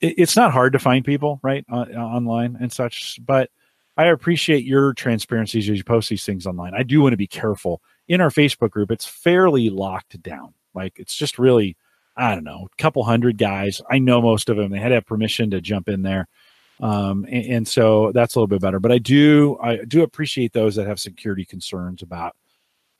It, 0.00 0.14
it's 0.18 0.36
not 0.36 0.52
hard 0.52 0.72
to 0.74 0.78
find 0.78 1.04
people, 1.04 1.40
right, 1.42 1.64
on, 1.68 1.94
online 1.94 2.56
and 2.60 2.72
such, 2.72 3.18
but." 3.24 3.50
I 3.96 4.06
appreciate 4.06 4.64
your 4.64 4.92
transparency 4.92 5.60
as 5.60 5.68
you 5.68 5.84
post 5.84 6.08
these 6.08 6.24
things 6.24 6.48
online. 6.48 6.74
I 6.74 6.82
do 6.82 7.00
want 7.00 7.12
to 7.12 7.16
be 7.16 7.28
careful. 7.28 7.80
In 8.08 8.20
our 8.20 8.30
Facebook 8.30 8.70
group, 8.70 8.90
it's 8.90 9.06
fairly 9.06 9.70
locked 9.70 10.20
down. 10.20 10.52
Like 10.74 10.98
it's 10.98 11.14
just 11.14 11.38
really, 11.38 11.76
I 12.16 12.34
don't 12.34 12.42
know, 12.42 12.66
a 12.72 12.82
couple 12.82 13.04
hundred 13.04 13.38
guys. 13.38 13.80
I 13.88 14.00
know 14.00 14.20
most 14.20 14.48
of 14.48 14.56
them. 14.56 14.72
They 14.72 14.80
had 14.80 14.88
to 14.88 14.96
have 14.96 15.06
permission 15.06 15.48
to 15.52 15.60
jump 15.60 15.88
in 15.88 16.02
there 16.02 16.26
um, 16.80 17.24
and, 17.30 17.44
and 17.46 17.68
so 17.68 18.12
that's 18.12 18.34
a 18.34 18.38
little 18.38 18.48
bit 18.48 18.60
better. 18.60 18.80
But 18.80 18.92
I 18.92 18.98
do 18.98 19.58
I 19.62 19.78
do 19.86 20.02
appreciate 20.02 20.52
those 20.52 20.76
that 20.76 20.86
have 20.86 21.00
security 21.00 21.44
concerns 21.44 22.02
about 22.02 22.36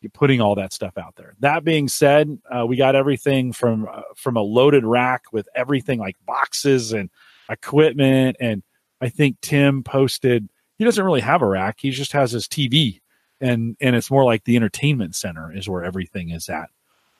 putting 0.08 0.40
all 0.40 0.54
that 0.56 0.72
stuff 0.72 0.96
out 0.98 1.16
there. 1.16 1.34
That 1.40 1.64
being 1.64 1.88
said, 1.88 2.38
uh, 2.50 2.66
we 2.66 2.76
got 2.76 2.94
everything 2.94 3.52
from 3.52 3.88
uh, 3.90 4.02
from 4.16 4.36
a 4.36 4.42
loaded 4.42 4.84
rack 4.84 5.32
with 5.32 5.48
everything 5.54 5.98
like 5.98 6.16
boxes 6.26 6.92
and 6.92 7.10
equipment, 7.48 8.36
and 8.40 8.62
I 9.00 9.08
think 9.08 9.40
Tim 9.40 9.82
posted 9.82 10.48
he 10.76 10.84
doesn't 10.84 11.04
really 11.04 11.20
have 11.20 11.42
a 11.42 11.46
rack; 11.46 11.76
he 11.80 11.90
just 11.90 12.12
has 12.12 12.32
his 12.32 12.46
TV, 12.46 13.00
and 13.40 13.76
and 13.80 13.96
it's 13.96 14.10
more 14.10 14.24
like 14.24 14.44
the 14.44 14.56
entertainment 14.56 15.14
center 15.14 15.52
is 15.54 15.68
where 15.68 15.84
everything 15.84 16.30
is 16.30 16.48
at. 16.48 16.70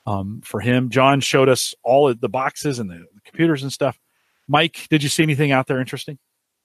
Um, 0.07 0.41
for 0.43 0.59
him, 0.59 0.89
John 0.89 1.19
showed 1.19 1.49
us 1.49 1.73
all 1.83 2.07
of 2.07 2.21
the 2.21 2.29
boxes 2.29 2.79
and 2.79 2.89
the, 2.89 3.05
the 3.13 3.21
computers 3.23 3.63
and 3.63 3.73
stuff. 3.73 3.99
Mike, 4.47 4.87
did 4.89 5.01
you 5.01 5.09
see 5.09 5.23
anything 5.23 5.51
out 5.51 5.67
there 5.67 5.79
interesting? 5.79 6.19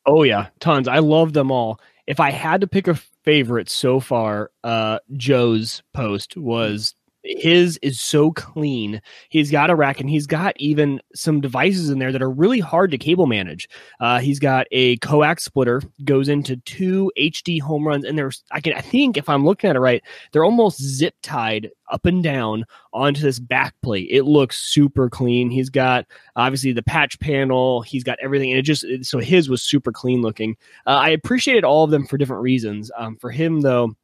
Oh 0.07 0.23
yeah, 0.23 0.49
tons. 0.59 0.89
I 0.89 0.99
love 0.99 1.33
them 1.33 1.51
all. 1.51 1.81
If 2.11 2.19
I 2.19 2.33
had 2.33 2.63
to 2.63 2.67
pick 2.67 2.89
a 2.89 2.97
favorite 3.23 3.71
so 3.71 4.01
far, 4.01 4.51
uh 4.65 4.99
Joe's 5.17 5.85
post 5.95 6.37
was 6.37 6.97
his 7.23 7.79
is 7.83 8.01
so 8.01 8.31
clean. 8.33 9.01
He's 9.29 9.51
got 9.51 9.71
a 9.71 9.75
rack 9.75 10.01
and 10.01 10.09
he's 10.09 10.27
got 10.27 10.55
even 10.59 11.01
some 11.15 11.41
devices 11.41 11.91
in 11.91 11.99
there 11.99 12.13
that 12.13 12.23
are 12.23 12.31
really 12.31 12.61
hard 12.61 12.91
to 12.91 12.99
cable 12.99 13.27
manage. 13.27 13.69
Uh, 14.01 14.21
he's 14.21 14.39
got 14.39 14.67
a 14.71 14.97
coax 14.99 15.45
splitter, 15.45 15.83
goes 16.05 16.29
into 16.29 16.57
two 16.59 17.13
HDHomeRuns, 17.19 18.09
and 18.09 18.17
there's 18.17 18.43
I 18.51 18.61
can 18.61 18.73
I 18.73 18.81
think 18.81 19.17
if 19.17 19.29
I'm 19.29 19.45
looking 19.45 19.69
at 19.71 19.77
it 19.77 19.81
right, 19.81 20.03
they're 20.33 20.45
almost 20.45 20.83
zip 20.83 21.15
tied 21.23 21.71
up 21.91 22.07
and 22.07 22.23
down 22.23 22.65
onto 22.93 23.21
this 23.21 23.39
back 23.39 23.75
plate. 23.83 24.09
It 24.11 24.25
looks 24.25 24.59
super 24.59 25.11
clean. 25.11 25.51
He's 25.51 25.71
got 25.71 26.07
obviously 26.37 26.73
the 26.73 26.83
patch 26.83 27.19
panel. 27.21 27.83
He's 27.83 28.05
got 28.05 28.19
everything, 28.23 28.51
and 28.51 28.59
it 28.59 28.63
just 28.63 28.85
so 29.03 29.19
his 29.19 29.49
was 29.49 29.63
super 29.63 29.93
clean 29.93 30.23
looking. 30.23 30.57
Uh, 30.87 30.91
I 30.91 31.11
appreciated 31.11 31.65
all 31.65 31.85
of 31.85 31.91
them 31.91 32.07
for 32.07 32.17
different 32.17 32.43
reasons. 32.43 32.91
Um, 32.97 33.17
for 33.17 33.31
him 33.31 33.61
though, 33.61 33.95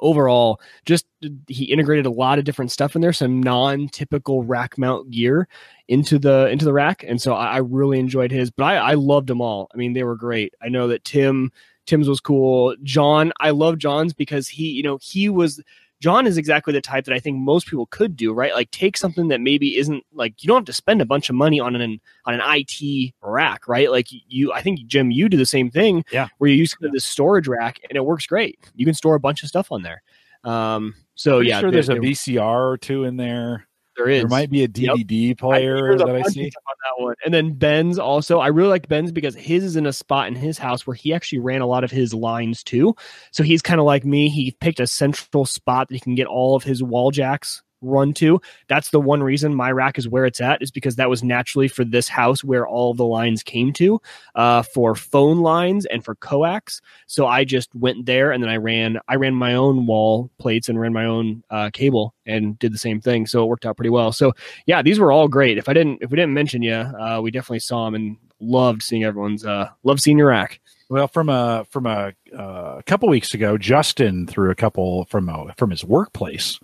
overall, 0.00 0.60
just 0.84 1.06
uh, 1.24 1.28
he 1.48 1.64
integrated 1.64 2.06
a 2.06 2.10
lot 2.10 2.38
of 2.38 2.44
different 2.44 2.70
stuff 2.70 2.94
in 2.94 3.02
there, 3.02 3.12
some 3.12 3.42
non-typical 3.42 4.42
rack 4.44 4.78
mount 4.78 5.10
gear 5.10 5.48
into 5.88 6.18
the 6.18 6.48
into 6.48 6.64
the 6.64 6.72
rack, 6.72 7.04
and 7.06 7.20
so 7.20 7.34
I, 7.34 7.54
I 7.54 7.56
really 7.58 7.98
enjoyed 7.98 8.30
his. 8.30 8.50
But 8.50 8.64
I, 8.64 8.76
I 8.76 8.94
loved 8.94 9.26
them 9.26 9.40
all. 9.40 9.68
I 9.74 9.76
mean, 9.76 9.92
they 9.92 10.04
were 10.04 10.16
great. 10.16 10.54
I 10.62 10.68
know 10.68 10.88
that 10.88 11.04
Tim 11.04 11.52
Tim's 11.86 12.08
was 12.08 12.20
cool. 12.20 12.74
John, 12.82 13.32
I 13.40 13.50
love 13.50 13.78
John's 13.78 14.12
because 14.12 14.48
he, 14.48 14.70
you 14.70 14.82
know, 14.82 14.98
he 15.02 15.28
was 15.28 15.62
John 16.02 16.26
is 16.26 16.36
exactly 16.36 16.72
the 16.72 16.80
type 16.80 17.04
that 17.04 17.14
I 17.14 17.20
think 17.20 17.38
most 17.38 17.68
people 17.68 17.86
could 17.86 18.16
do, 18.16 18.32
right? 18.32 18.52
Like 18.52 18.72
take 18.72 18.96
something 18.96 19.28
that 19.28 19.40
maybe 19.40 19.76
isn't 19.76 20.04
like 20.12 20.42
you 20.42 20.48
don't 20.48 20.56
have 20.56 20.64
to 20.64 20.72
spend 20.72 21.00
a 21.00 21.04
bunch 21.04 21.30
of 21.30 21.36
money 21.36 21.60
on 21.60 21.76
an 21.76 22.00
on 22.26 22.34
an 22.34 22.40
IT 22.44 23.14
rack, 23.22 23.68
right? 23.68 23.88
Like 23.88 24.08
you, 24.10 24.52
I 24.52 24.62
think 24.62 24.84
Jim, 24.86 25.12
you 25.12 25.28
do 25.28 25.36
the 25.36 25.46
same 25.46 25.70
thing, 25.70 26.04
Yeah. 26.10 26.26
Where 26.38 26.50
you 26.50 26.56
use 26.56 26.74
this 26.80 27.04
storage 27.04 27.46
rack 27.46 27.78
and 27.88 27.96
it 27.96 28.04
works 28.04 28.26
great. 28.26 28.58
You 28.74 28.84
can 28.84 28.94
store 28.94 29.14
a 29.14 29.20
bunch 29.20 29.44
of 29.44 29.48
stuff 29.48 29.70
on 29.70 29.82
there. 29.82 30.02
Um, 30.42 30.96
so 31.14 31.36
Pretty 31.36 31.50
yeah, 31.50 31.60
sure 31.60 31.70
there's 31.70 31.88
a 31.88 31.94
VCR 31.94 32.72
or 32.72 32.76
two 32.76 33.04
in 33.04 33.16
there. 33.16 33.68
There 33.96 34.08
is 34.08 34.22
There 34.22 34.28
might 34.28 34.50
be 34.50 34.64
a 34.64 34.68
DVD 34.68 35.36
player 35.38 35.76
there's 35.76 36.02
a 36.02 36.04
that 36.04 36.16
I 36.16 36.22
see. 36.22 36.44
on 36.44 36.74
that 36.98 37.04
one. 37.04 37.14
And 37.24 37.32
then 37.32 37.54
Ben's 37.54 37.98
also. 37.98 38.38
I 38.38 38.48
really 38.48 38.68
like 38.70 38.88
Ben's 38.88 39.12
because 39.12 39.34
his 39.34 39.64
is 39.64 39.76
in 39.76 39.86
a 39.86 39.92
spot 39.92 40.28
in 40.28 40.34
his 40.34 40.58
house 40.58 40.86
where 40.86 40.94
he 40.94 41.12
actually 41.12 41.40
ran 41.40 41.60
a 41.60 41.66
lot 41.66 41.84
of 41.84 41.90
his 41.90 42.14
lines 42.14 42.62
too. 42.62 42.94
So 43.30 43.42
he's 43.42 43.62
kind 43.62 43.80
of 43.80 43.86
like 43.86 44.04
me. 44.04 44.28
He 44.28 44.56
picked 44.60 44.80
a 44.80 44.86
central 44.86 45.44
spot 45.44 45.88
that 45.88 45.94
he 45.94 46.00
can 46.00 46.14
get 46.14 46.26
all 46.26 46.56
of 46.56 46.62
his 46.62 46.82
wall 46.82 47.10
jacks 47.10 47.62
run 47.82 48.14
to. 48.14 48.40
That's 48.68 48.90
the 48.90 49.00
one 49.00 49.22
reason 49.22 49.54
my 49.54 49.70
rack 49.70 49.98
is 49.98 50.08
where 50.08 50.24
it's 50.24 50.40
at 50.40 50.62
is 50.62 50.70
because 50.70 50.96
that 50.96 51.10
was 51.10 51.22
naturally 51.22 51.68
for 51.68 51.84
this 51.84 52.08
house 52.08 52.42
where 52.42 52.66
all 52.66 52.94
the 52.94 53.04
lines 53.04 53.42
came 53.42 53.72
to 53.74 54.00
uh, 54.34 54.62
for 54.62 54.94
phone 54.94 55.40
lines 55.40 55.84
and 55.86 56.04
for 56.04 56.14
coax. 56.16 56.80
So 57.06 57.26
I 57.26 57.44
just 57.44 57.74
went 57.74 58.06
there 58.06 58.32
and 58.32 58.42
then 58.42 58.50
I 58.50 58.56
ran 58.56 58.98
I 59.08 59.16
ran 59.16 59.34
my 59.34 59.54
own 59.54 59.86
wall 59.86 60.30
plates 60.38 60.68
and 60.68 60.80
ran 60.80 60.92
my 60.92 61.04
own 61.04 61.42
uh, 61.50 61.70
cable 61.72 62.14
and 62.26 62.58
did 62.58 62.72
the 62.72 62.78
same 62.78 63.00
thing. 63.00 63.26
So 63.26 63.42
it 63.42 63.46
worked 63.46 63.66
out 63.66 63.76
pretty 63.76 63.90
well. 63.90 64.12
So 64.12 64.32
yeah, 64.66 64.82
these 64.82 64.98
were 64.98 65.12
all 65.12 65.28
great. 65.28 65.58
If 65.58 65.68
I 65.68 65.72
didn't 65.72 65.98
if 66.00 66.10
we 66.10 66.16
didn't 66.16 66.34
mention 66.34 66.62
you, 66.62 66.74
uh, 66.74 67.20
we 67.22 67.30
definitely 67.30 67.60
saw 67.60 67.84
them 67.84 67.94
and 67.94 68.16
loved 68.40 68.82
seeing 68.82 69.04
everyone's 69.04 69.46
uh 69.46 69.68
loved 69.84 70.00
seeing 70.00 70.18
your 70.18 70.28
rack. 70.28 70.60
Well, 70.88 71.08
from 71.08 71.30
a 71.30 71.64
from 71.70 71.86
a 71.86 72.12
uh, 72.36 72.82
couple 72.84 73.08
weeks 73.08 73.32
ago, 73.32 73.56
Justin 73.56 74.26
threw 74.26 74.50
a 74.50 74.54
couple 74.54 75.06
from 75.06 75.28
a, 75.28 75.54
from 75.56 75.70
his 75.70 75.82
workplace, 75.82 76.60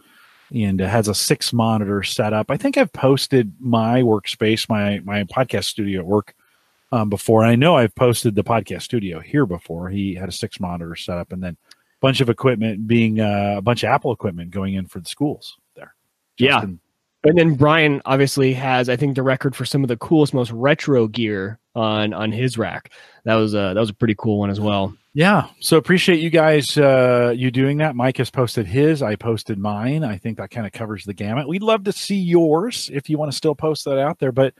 and 0.54 0.80
it 0.80 0.88
has 0.88 1.08
a 1.08 1.14
six 1.14 1.52
monitor 1.52 2.02
setup. 2.02 2.50
I 2.50 2.56
think 2.56 2.76
I've 2.76 2.92
posted 2.92 3.52
my 3.58 4.02
workspace, 4.02 4.68
my 4.68 5.00
my 5.00 5.24
podcast 5.24 5.64
studio 5.64 6.00
at 6.00 6.06
work 6.06 6.34
um, 6.92 7.10
before. 7.10 7.42
And 7.42 7.50
I 7.50 7.56
know 7.56 7.76
I've 7.76 7.94
posted 7.94 8.34
the 8.34 8.44
podcast 8.44 8.82
studio 8.82 9.20
here 9.20 9.46
before. 9.46 9.88
He 9.88 10.14
had 10.14 10.28
a 10.28 10.32
six 10.32 10.60
monitor 10.60 10.96
setup, 10.96 11.32
and 11.32 11.42
then 11.42 11.56
a 11.70 12.00
bunch 12.00 12.20
of 12.20 12.30
equipment 12.30 12.86
being 12.86 13.20
uh, 13.20 13.56
a 13.58 13.62
bunch 13.62 13.82
of 13.82 13.88
Apple 13.88 14.12
equipment 14.12 14.50
going 14.50 14.74
in 14.74 14.86
for 14.86 15.00
the 15.00 15.08
schools 15.08 15.56
there. 15.74 15.94
Yeah. 16.38 16.64
And 17.24 17.36
then 17.36 17.54
Brian 17.54 18.00
obviously 18.04 18.54
has, 18.54 18.88
I 18.88 18.94
think, 18.94 19.16
the 19.16 19.24
record 19.24 19.56
for 19.56 19.64
some 19.64 19.82
of 19.82 19.88
the 19.88 19.96
coolest, 19.96 20.32
most 20.32 20.52
retro 20.52 21.08
gear 21.08 21.58
on 21.74 22.14
on 22.14 22.30
his 22.30 22.56
rack. 22.56 22.92
That 23.24 23.34
was 23.34 23.54
a 23.54 23.72
that 23.74 23.80
was 23.80 23.90
a 23.90 23.94
pretty 23.94 24.14
cool 24.16 24.38
one 24.38 24.50
as 24.50 24.60
well. 24.60 24.94
Yeah. 25.18 25.48
So 25.58 25.78
appreciate 25.78 26.20
you 26.20 26.30
guys 26.30 26.78
uh 26.78 27.34
you 27.36 27.50
doing 27.50 27.78
that. 27.78 27.96
Mike 27.96 28.18
has 28.18 28.30
posted 28.30 28.66
his, 28.66 29.02
I 29.02 29.16
posted 29.16 29.58
mine. 29.58 30.04
I 30.04 30.16
think 30.16 30.38
that 30.38 30.52
kind 30.52 30.64
of 30.64 30.70
covers 30.72 31.04
the 31.04 31.12
gamut. 31.12 31.48
We'd 31.48 31.60
love 31.60 31.82
to 31.84 31.92
see 31.92 32.14
yours 32.14 32.88
if 32.94 33.10
you 33.10 33.18
want 33.18 33.32
to 33.32 33.36
still 33.36 33.56
post 33.56 33.84
that 33.86 33.98
out 33.98 34.20
there. 34.20 34.30
But 34.30 34.54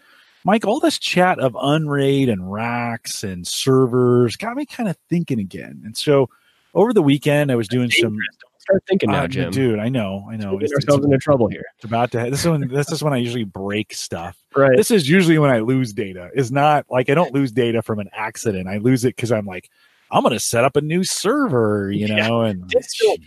Mike, 0.45 0.67
all 0.67 0.81
this 0.81 0.99
chat 0.99 1.39
of 1.39 1.57
unraid 1.63 2.29
and 2.29 2.53
racks 2.53 3.23
and 3.23 3.47
servers 3.47 4.35
got 4.35 4.57
me 4.57 4.67
kind 4.67 4.89
of 4.89 4.97
thinking 5.09 5.39
again. 5.39 5.81
And 5.85 5.97
so 5.97 6.29
over 6.75 6.93
the 6.93 7.03
weekend 7.03 7.53
I 7.53 7.55
was 7.55 7.69
doing 7.69 7.93
some 7.93 8.19
start 8.59 8.83
thinking 8.89 9.13
now, 9.13 9.23
Uh, 9.23 9.29
Jim. 9.29 9.53
dude. 9.53 9.79
I 9.79 9.89
know, 9.89 10.27
I 10.29 10.35
know. 10.37 10.55
We're 10.55 10.63
It's, 10.63 10.73
getting 10.73 10.79
it's 10.79 10.89
ourselves 10.89 11.05
into 11.05 11.19
trouble 11.19 11.47
here. 11.47 11.67
It's 11.77 11.85
about 11.85 12.11
to. 12.11 12.31
This 12.31 12.41
is 12.41 12.49
when 12.49 12.67
this 12.67 12.91
is 12.91 13.01
when 13.01 13.13
I 13.13 13.19
usually 13.19 13.45
break 13.45 13.95
stuff. 13.95 14.37
Right. 14.57 14.77
This 14.77 14.91
is 14.91 15.09
usually 15.09 15.39
when 15.39 15.51
I 15.51 15.61
lose 15.61 15.93
data. 15.93 16.31
Is 16.35 16.51
not 16.51 16.85
like 16.91 17.11
I 17.11 17.15
don't 17.15 17.33
lose 17.33 17.53
data 17.53 17.81
from 17.81 18.01
an 18.01 18.09
accident. 18.13 18.67
I 18.67 18.79
lose 18.79 19.05
it 19.05 19.15
because 19.15 19.31
I'm 19.31 19.47
like, 19.47 19.71
I'm 20.11 20.23
going 20.23 20.33
to 20.33 20.41
set 20.41 20.65
up 20.65 20.77
a 20.77 20.81
new 20.81 21.05
server, 21.05 21.91
you 21.93 22.07
Yeah. 22.09 22.27
know, 22.29 22.43
and 22.43 22.71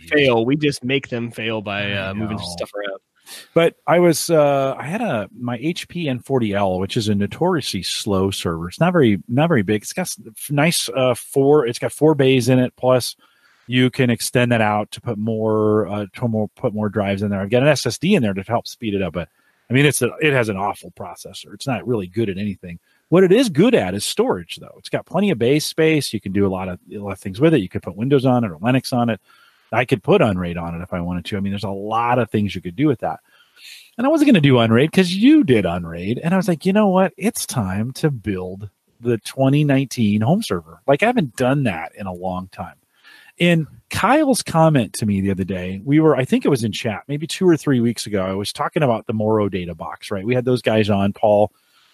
fail. 0.08 0.44
We 0.44 0.56
just 0.56 0.82
make 0.84 1.08
them 1.08 1.30
fail 1.30 1.60
by 1.62 1.92
uh, 1.92 2.14
moving 2.14 2.38
stuff 2.38 2.70
around. 2.74 2.98
But 3.54 3.76
I 3.86 3.98
was 3.98 4.28
uh 4.30 4.74
I 4.76 4.82
had 4.84 5.00
a 5.00 5.28
my 5.38 5.56
HP 5.58 6.04
N40L, 6.04 6.80
which 6.80 6.96
is 6.96 7.08
a 7.08 7.14
notoriously 7.14 7.82
slow 7.82 8.30
server. 8.30 8.68
It's 8.68 8.80
not 8.80 8.92
very 8.92 9.22
not 9.28 9.48
very 9.48 9.62
big. 9.62 9.82
It's 9.82 9.92
got 9.92 10.14
nice 10.50 10.88
uh 10.94 11.14
four. 11.14 11.66
It's 11.66 11.78
got 11.78 11.92
four 11.92 12.14
bays 12.14 12.48
in 12.50 12.58
it. 12.58 12.74
Plus, 12.76 13.16
you 13.68 13.90
can 13.90 14.10
extend 14.10 14.52
that 14.52 14.60
out 14.60 14.90
to 14.90 15.00
put 15.00 15.16
more 15.18 15.86
uh 15.86 16.06
to 16.14 16.28
more 16.28 16.48
put 16.56 16.74
more 16.74 16.88
drives 16.90 17.22
in 17.22 17.30
there. 17.30 17.40
I've 17.40 17.48
got 17.48 17.62
an 17.62 17.68
SSD 17.70 18.16
in 18.16 18.22
there 18.22 18.34
to 18.34 18.42
help 18.42 18.66
speed 18.66 18.92
it 18.92 19.00
up. 19.02 19.14
But 19.14 19.28
I 19.70 19.72
mean, 19.72 19.86
it's 19.86 20.02
a 20.02 20.10
it 20.20 20.32
has 20.34 20.48
an 20.50 20.56
awful 20.58 20.90
processor. 20.90 21.54
It's 21.54 21.66
not 21.66 21.86
really 21.86 22.08
good 22.08 22.28
at 22.28 22.36
anything. 22.38 22.80
What 23.12 23.24
it 23.24 23.32
is 23.32 23.50
good 23.50 23.74
at 23.74 23.92
is 23.92 24.06
storage, 24.06 24.56
though. 24.56 24.74
It's 24.78 24.88
got 24.88 25.04
plenty 25.04 25.30
of 25.30 25.38
base 25.38 25.66
space. 25.66 26.14
You 26.14 26.20
can 26.20 26.32
do 26.32 26.46
a 26.46 26.48
lot 26.48 26.70
of 26.70 26.78
a 26.90 26.96
lot 26.96 27.12
of 27.12 27.18
things 27.18 27.42
with 27.42 27.52
it. 27.52 27.60
You 27.60 27.68
could 27.68 27.82
put 27.82 27.94
Windows 27.94 28.24
on 28.24 28.42
it 28.42 28.50
or 28.50 28.56
Linux 28.56 28.90
on 28.90 29.10
it. 29.10 29.20
I 29.70 29.84
could 29.84 30.02
put 30.02 30.22
Unraid 30.22 30.56
on 30.56 30.74
it 30.74 30.82
if 30.82 30.94
I 30.94 31.00
wanted 31.02 31.26
to. 31.26 31.36
I 31.36 31.40
mean, 31.40 31.52
there's 31.52 31.62
a 31.62 31.68
lot 31.68 32.18
of 32.18 32.30
things 32.30 32.54
you 32.54 32.62
could 32.62 32.74
do 32.74 32.86
with 32.86 33.00
that. 33.00 33.20
And 33.98 34.06
I 34.06 34.08
wasn't 34.08 34.28
going 34.28 34.36
to 34.36 34.40
do 34.40 34.58
Unraid 34.58 34.92
because 34.92 35.14
you 35.14 35.44
did 35.44 35.66
Unraid. 35.66 36.20
And 36.24 36.32
I 36.32 36.38
was 36.38 36.48
like, 36.48 36.64
you 36.64 36.72
know 36.72 36.88
what? 36.88 37.12
It's 37.18 37.44
time 37.44 37.92
to 37.96 38.10
build 38.10 38.70
the 38.98 39.18
2019 39.18 40.22
home 40.22 40.42
server. 40.42 40.80
Like, 40.86 41.02
I 41.02 41.06
haven't 41.06 41.36
done 41.36 41.64
that 41.64 41.94
in 41.94 42.06
a 42.06 42.14
long 42.14 42.48
time. 42.48 42.76
And 43.38 43.66
Kyle's 43.90 44.42
comment 44.42 44.94
to 44.94 45.04
me 45.04 45.20
the 45.20 45.32
other 45.32 45.44
day, 45.44 45.82
we 45.84 46.00
were, 46.00 46.16
I 46.16 46.24
think 46.24 46.46
it 46.46 46.48
was 46.48 46.64
in 46.64 46.72
chat, 46.72 47.02
maybe 47.08 47.26
two 47.26 47.46
or 47.46 47.58
three 47.58 47.80
weeks 47.80 48.06
ago. 48.06 48.24
I 48.24 48.32
was 48.32 48.54
talking 48.54 48.82
about 48.82 49.06
the 49.06 49.12
Morro 49.12 49.50
Data 49.50 49.74
box, 49.74 50.10
right? 50.10 50.24
We 50.24 50.34
had 50.34 50.46
those 50.46 50.62
guys 50.62 50.88
on, 50.88 51.12
Paul 51.12 51.52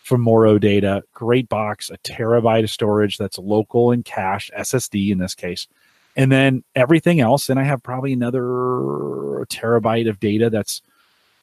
from 0.08 0.22
Morro 0.22 0.58
Data, 0.58 1.04
great 1.12 1.48
box, 1.48 1.90
a 1.90 1.98
terabyte 1.98 2.64
of 2.64 2.70
storage 2.70 3.18
that's 3.18 3.38
local 3.38 3.92
and 3.92 4.04
cache, 4.04 4.50
SSD 4.56 5.10
in 5.10 5.18
this 5.18 5.34
case. 5.34 5.68
And 6.16 6.32
then 6.32 6.64
everything 6.74 7.20
else, 7.20 7.48
and 7.48 7.60
I 7.60 7.64
have 7.64 7.82
probably 7.82 8.14
another 8.14 8.40
terabyte 8.40 10.08
of 10.08 10.18
data 10.18 10.50
that's 10.50 10.82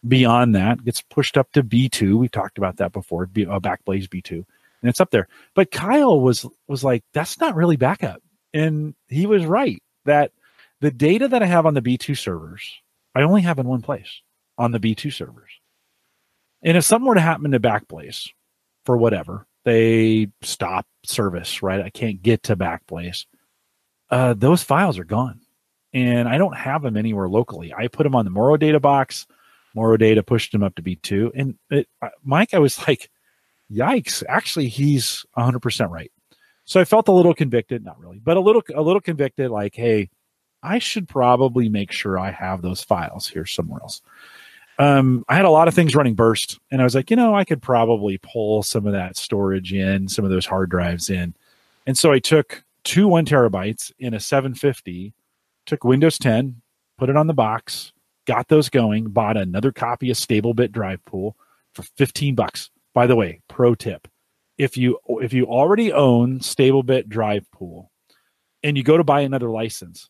beyond 0.05 0.55
that 0.55 0.83
gets 0.83 1.01
pushed 1.01 1.37
up 1.37 1.51
to 1.53 1.63
B2. 1.63 2.17
We've 2.17 2.31
talked 2.31 2.57
about 2.57 2.77
that 2.77 2.91
before, 2.91 3.27
B, 3.27 3.45
uh, 3.45 3.59
Backblaze 3.59 4.09
B2, 4.09 4.31
and 4.31 4.89
it's 4.89 4.99
up 4.99 5.11
there. 5.11 5.27
But 5.53 5.71
Kyle 5.71 6.19
was 6.19 6.45
was 6.67 6.83
like, 6.83 7.03
that's 7.13 7.39
not 7.39 7.55
really 7.55 7.77
backup, 7.77 8.21
and 8.53 8.95
he 9.07 9.27
was 9.27 9.45
right 9.45 9.81
that 10.05 10.31
the 10.81 10.91
data 10.91 11.27
that 11.27 11.41
I 11.41 11.45
have 11.45 11.65
on 11.65 11.73
the 11.73 11.81
B2 11.81 12.17
servers, 12.17 12.81
I 13.13 13.21
only 13.21 13.43
have 13.43 13.59
in 13.59 13.67
one 13.67 13.81
place 13.81 14.21
on 14.57 14.71
the 14.71 14.79
B2 14.79 15.13
servers. 15.13 15.51
And 16.61 16.75
if 16.75 16.83
something 16.83 17.07
were 17.07 17.15
to 17.15 17.21
happen 17.21 17.51
to 17.51 17.59
Backblaze 17.59 18.31
for 18.85 18.95
whatever, 18.95 19.47
they 19.63 20.29
stop 20.41 20.85
service, 21.03 21.61
right? 21.61 21.81
I 21.81 21.89
can't 21.89 22.21
get 22.21 22.43
to 22.43 22.55
Backblaze. 22.55 23.25
Uh, 24.09 24.33
those 24.35 24.63
files 24.63 24.97
are 24.99 25.03
gone. 25.03 25.41
And 25.93 26.27
I 26.27 26.37
don't 26.37 26.55
have 26.55 26.81
them 26.81 26.97
anywhere 26.97 27.27
locally. 27.29 27.73
I 27.73 27.87
put 27.87 28.03
them 28.03 28.15
on 28.15 28.25
the 28.25 28.31
Morro 28.31 28.57
Data 28.57 28.79
box. 28.79 29.25
Morro 29.73 29.97
Data 29.97 30.23
pushed 30.23 30.51
them 30.51 30.61
up 30.61 30.75
to 30.75 30.81
B2. 30.81 31.31
And 31.35 31.55
it, 31.69 31.87
Mike, 32.23 32.53
I 32.53 32.59
was 32.59 32.85
like, 32.87 33.09
yikes. 33.71 34.23
Actually, 34.27 34.67
he's 34.67 35.25
100% 35.37 35.89
right. 35.89 36.11
So 36.65 36.79
I 36.79 36.85
felt 36.85 37.07
a 37.07 37.13
little 37.13 37.33
convicted, 37.33 37.85
not 37.85 37.99
really, 37.99 38.19
but 38.19 38.37
a 38.37 38.41
little, 38.41 38.63
a 38.73 38.81
little 38.81 39.01
convicted 39.01 39.51
like, 39.51 39.75
hey, 39.75 40.09
I 40.61 40.79
should 40.79 41.07
probably 41.07 41.69
make 41.69 41.91
sure 41.91 42.17
I 42.17 42.31
have 42.31 42.61
those 42.61 42.83
files 42.83 43.27
here 43.27 43.45
somewhere 43.45 43.81
else. 43.81 44.01
Um, 44.77 45.23
I 45.29 45.35
had 45.35 45.45
a 45.45 45.49
lot 45.49 45.67
of 45.67 45.73
things 45.73 45.95
running 45.95 46.15
burst, 46.15 46.59
and 46.69 46.81
I 46.81 46.83
was 46.83 46.95
like, 46.95 47.09
you 47.09 47.15
know, 47.15 47.33
I 47.33 47.45
could 47.45 47.61
probably 47.61 48.17
pull 48.17 48.61
some 48.61 48.85
of 48.85 48.93
that 48.93 49.15
storage 49.15 49.73
in, 49.73 50.09
some 50.09 50.25
of 50.25 50.31
those 50.31 50.45
hard 50.45 50.69
drives 50.69 51.09
in. 51.09 51.33
And 51.87 51.97
so 51.97 52.11
I 52.11 52.19
took 52.19 52.63
two 52.83 53.07
one 53.07 53.25
terabytes 53.25 53.91
in 53.99 54.13
a 54.13 54.19
750, 54.19 55.13
took 55.65 55.83
Windows 55.83 56.17
10, 56.17 56.61
put 56.97 57.09
it 57.09 57.15
on 57.15 57.27
the 57.27 57.33
box, 57.33 57.93
got 58.25 58.47
those 58.49 58.69
going, 58.69 59.09
bought 59.09 59.37
another 59.37 59.71
copy 59.71 60.09
of 60.11 60.17
StableBit 60.17 60.71
Drive 60.71 61.03
Pool 61.05 61.37
for 61.73 61.83
15 61.83 62.35
bucks. 62.35 62.69
By 62.93 63.07
the 63.07 63.15
way, 63.15 63.41
pro 63.47 63.75
tip. 63.75 64.07
If 64.57 64.77
you 64.77 64.99
if 65.07 65.33
you 65.33 65.45
already 65.47 65.91
own 65.91 66.39
StableBit 66.39 67.09
Drive 67.09 67.49
Pool 67.51 67.91
and 68.63 68.77
you 68.77 68.83
go 68.83 68.95
to 68.95 69.03
buy 69.03 69.21
another 69.21 69.49
license, 69.49 70.09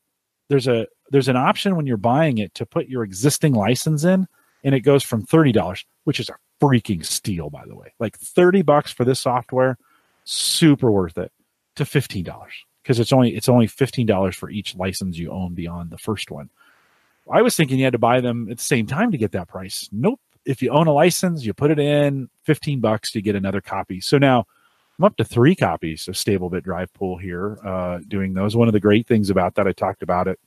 there's 0.49 0.67
a 0.67 0.85
there's 1.09 1.27
an 1.27 1.35
option 1.35 1.75
when 1.75 1.87
you're 1.87 1.97
buying 1.97 2.37
it 2.37 2.53
to 2.55 2.65
put 2.65 2.87
your 2.87 3.03
existing 3.03 3.53
license 3.53 4.03
in 4.03 4.27
and 4.65 4.75
it 4.75 4.81
goes 4.81 5.03
from 5.03 5.25
$30, 5.25 5.85
which 6.03 6.19
is 6.19 6.27
a 6.27 6.35
freaking 6.61 7.05
steal 7.05 7.49
by 7.49 7.63
the 7.65 7.75
way. 7.75 7.93
Like 7.99 8.17
30 8.17 8.63
bucks 8.63 8.91
for 8.91 9.05
this 9.05 9.21
software, 9.21 9.77
super 10.25 10.91
worth 10.91 11.17
it 11.17 11.31
to 11.75 11.85
$15 11.85 12.25
because 12.81 12.99
it's 12.99 13.13
only 13.13 13.35
it's 13.35 13.47
only 13.47 13.67
$15 13.67 14.35
for 14.35 14.49
each 14.49 14.75
license 14.75 15.17
you 15.17 15.31
own 15.31 15.53
beyond 15.53 15.91
the 15.91 15.97
first 15.97 16.31
one. 16.31 16.49
I 17.31 17.41
was 17.41 17.55
thinking 17.55 17.77
you 17.79 17.85
had 17.85 17.93
to 17.93 17.99
buy 17.99 18.21
them 18.21 18.49
at 18.51 18.57
the 18.57 18.63
same 18.63 18.87
time 18.87 19.11
to 19.11 19.17
get 19.17 19.31
that 19.31 19.47
price. 19.47 19.87
Nope. 19.91 20.19
If 20.45 20.61
you 20.61 20.69
own 20.69 20.85
a 20.87 20.93
license, 20.93 21.43
you 21.43 21.53
put 21.53 21.71
it 21.71 21.79
in 21.79 22.29
15 22.43 22.79
bucks 22.79 23.11
to 23.11 23.21
get 23.21 23.35
another 23.35 23.61
copy. 23.61 23.99
So 23.99 24.19
now 24.19 24.45
I'm 24.97 25.05
up 25.05 25.17
to 25.17 25.23
three 25.23 25.55
copies 25.55 26.07
of 26.07 26.15
StableBit 26.15 26.63
Drive 26.63 26.93
Pool 26.93 27.17
here, 27.17 27.57
uh, 27.65 27.99
doing 28.07 28.33
those. 28.33 28.55
One 28.55 28.67
of 28.67 28.73
the 28.73 28.79
great 28.79 29.07
things 29.07 29.31
about 29.31 29.55
that, 29.55 29.67
I 29.67 29.71
talked 29.71 30.03
about 30.03 30.27
it, 30.27 30.39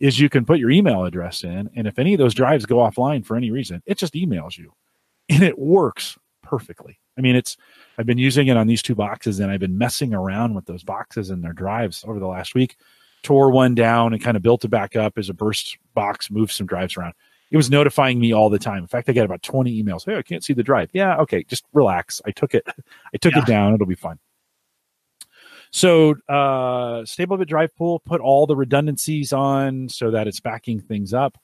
is 0.00 0.18
you 0.20 0.28
can 0.28 0.44
put 0.44 0.58
your 0.58 0.70
email 0.70 1.04
address 1.04 1.42
in. 1.44 1.68
And 1.74 1.86
if 1.86 1.98
any 1.98 2.14
of 2.14 2.18
those 2.18 2.34
drives 2.34 2.66
go 2.66 2.76
offline 2.76 3.24
for 3.24 3.36
any 3.36 3.50
reason, 3.50 3.82
it 3.86 3.98
just 3.98 4.14
emails 4.14 4.56
you 4.56 4.72
and 5.28 5.42
it 5.42 5.58
works 5.58 6.16
perfectly. 6.42 6.98
I 7.16 7.20
mean, 7.20 7.34
it's, 7.34 7.56
I've 7.98 8.06
been 8.06 8.18
using 8.18 8.46
it 8.46 8.56
on 8.56 8.68
these 8.68 8.80
two 8.82 8.94
boxes 8.94 9.40
and 9.40 9.50
I've 9.50 9.58
been 9.60 9.76
messing 9.76 10.14
around 10.14 10.54
with 10.54 10.66
those 10.66 10.84
boxes 10.84 11.30
and 11.30 11.42
their 11.42 11.52
drives 11.52 12.04
over 12.06 12.20
the 12.20 12.26
last 12.28 12.54
week. 12.54 12.76
Tore 13.24 13.50
one 13.50 13.74
down 13.74 14.12
and 14.12 14.22
kind 14.22 14.36
of 14.36 14.42
built 14.44 14.64
it 14.64 14.68
back 14.68 14.94
up 14.94 15.18
as 15.18 15.28
a 15.28 15.34
burst 15.34 15.76
box, 15.94 16.30
moved 16.30 16.52
some 16.52 16.66
drives 16.68 16.96
around. 16.96 17.14
It 17.50 17.56
was 17.56 17.70
notifying 17.70 18.20
me 18.20 18.32
all 18.32 18.50
the 18.50 18.58
time. 18.58 18.78
In 18.82 18.86
fact, 18.86 19.08
I 19.08 19.12
got 19.12 19.24
about 19.24 19.42
20 19.42 19.82
emails. 19.82 20.04
Hey, 20.04 20.16
I 20.16 20.22
can't 20.22 20.44
see 20.44 20.52
the 20.52 20.62
drive. 20.62 20.90
Yeah, 20.92 21.16
okay, 21.16 21.42
just 21.42 21.64
relax. 21.72 22.22
I 22.24 22.30
took 22.30 22.54
it, 22.54 22.64
I 23.14 23.16
took 23.16 23.32
Yeah. 23.34 23.40
it 23.40 23.46
down. 23.46 23.74
It'll 23.74 23.86
be 23.86 23.94
fine. 23.96 24.18
So 25.70 26.12
uh 26.28 27.02
StableBit 27.04 27.46
Drive 27.46 27.74
Pool, 27.76 28.00
put 28.00 28.20
all 28.20 28.46
the 28.46 28.56
redundancies 28.56 29.32
on 29.32 29.88
so 29.88 30.10
that 30.10 30.26
it's 30.26 30.40
backing 30.40 30.80
things 30.80 31.12
up. 31.12 31.38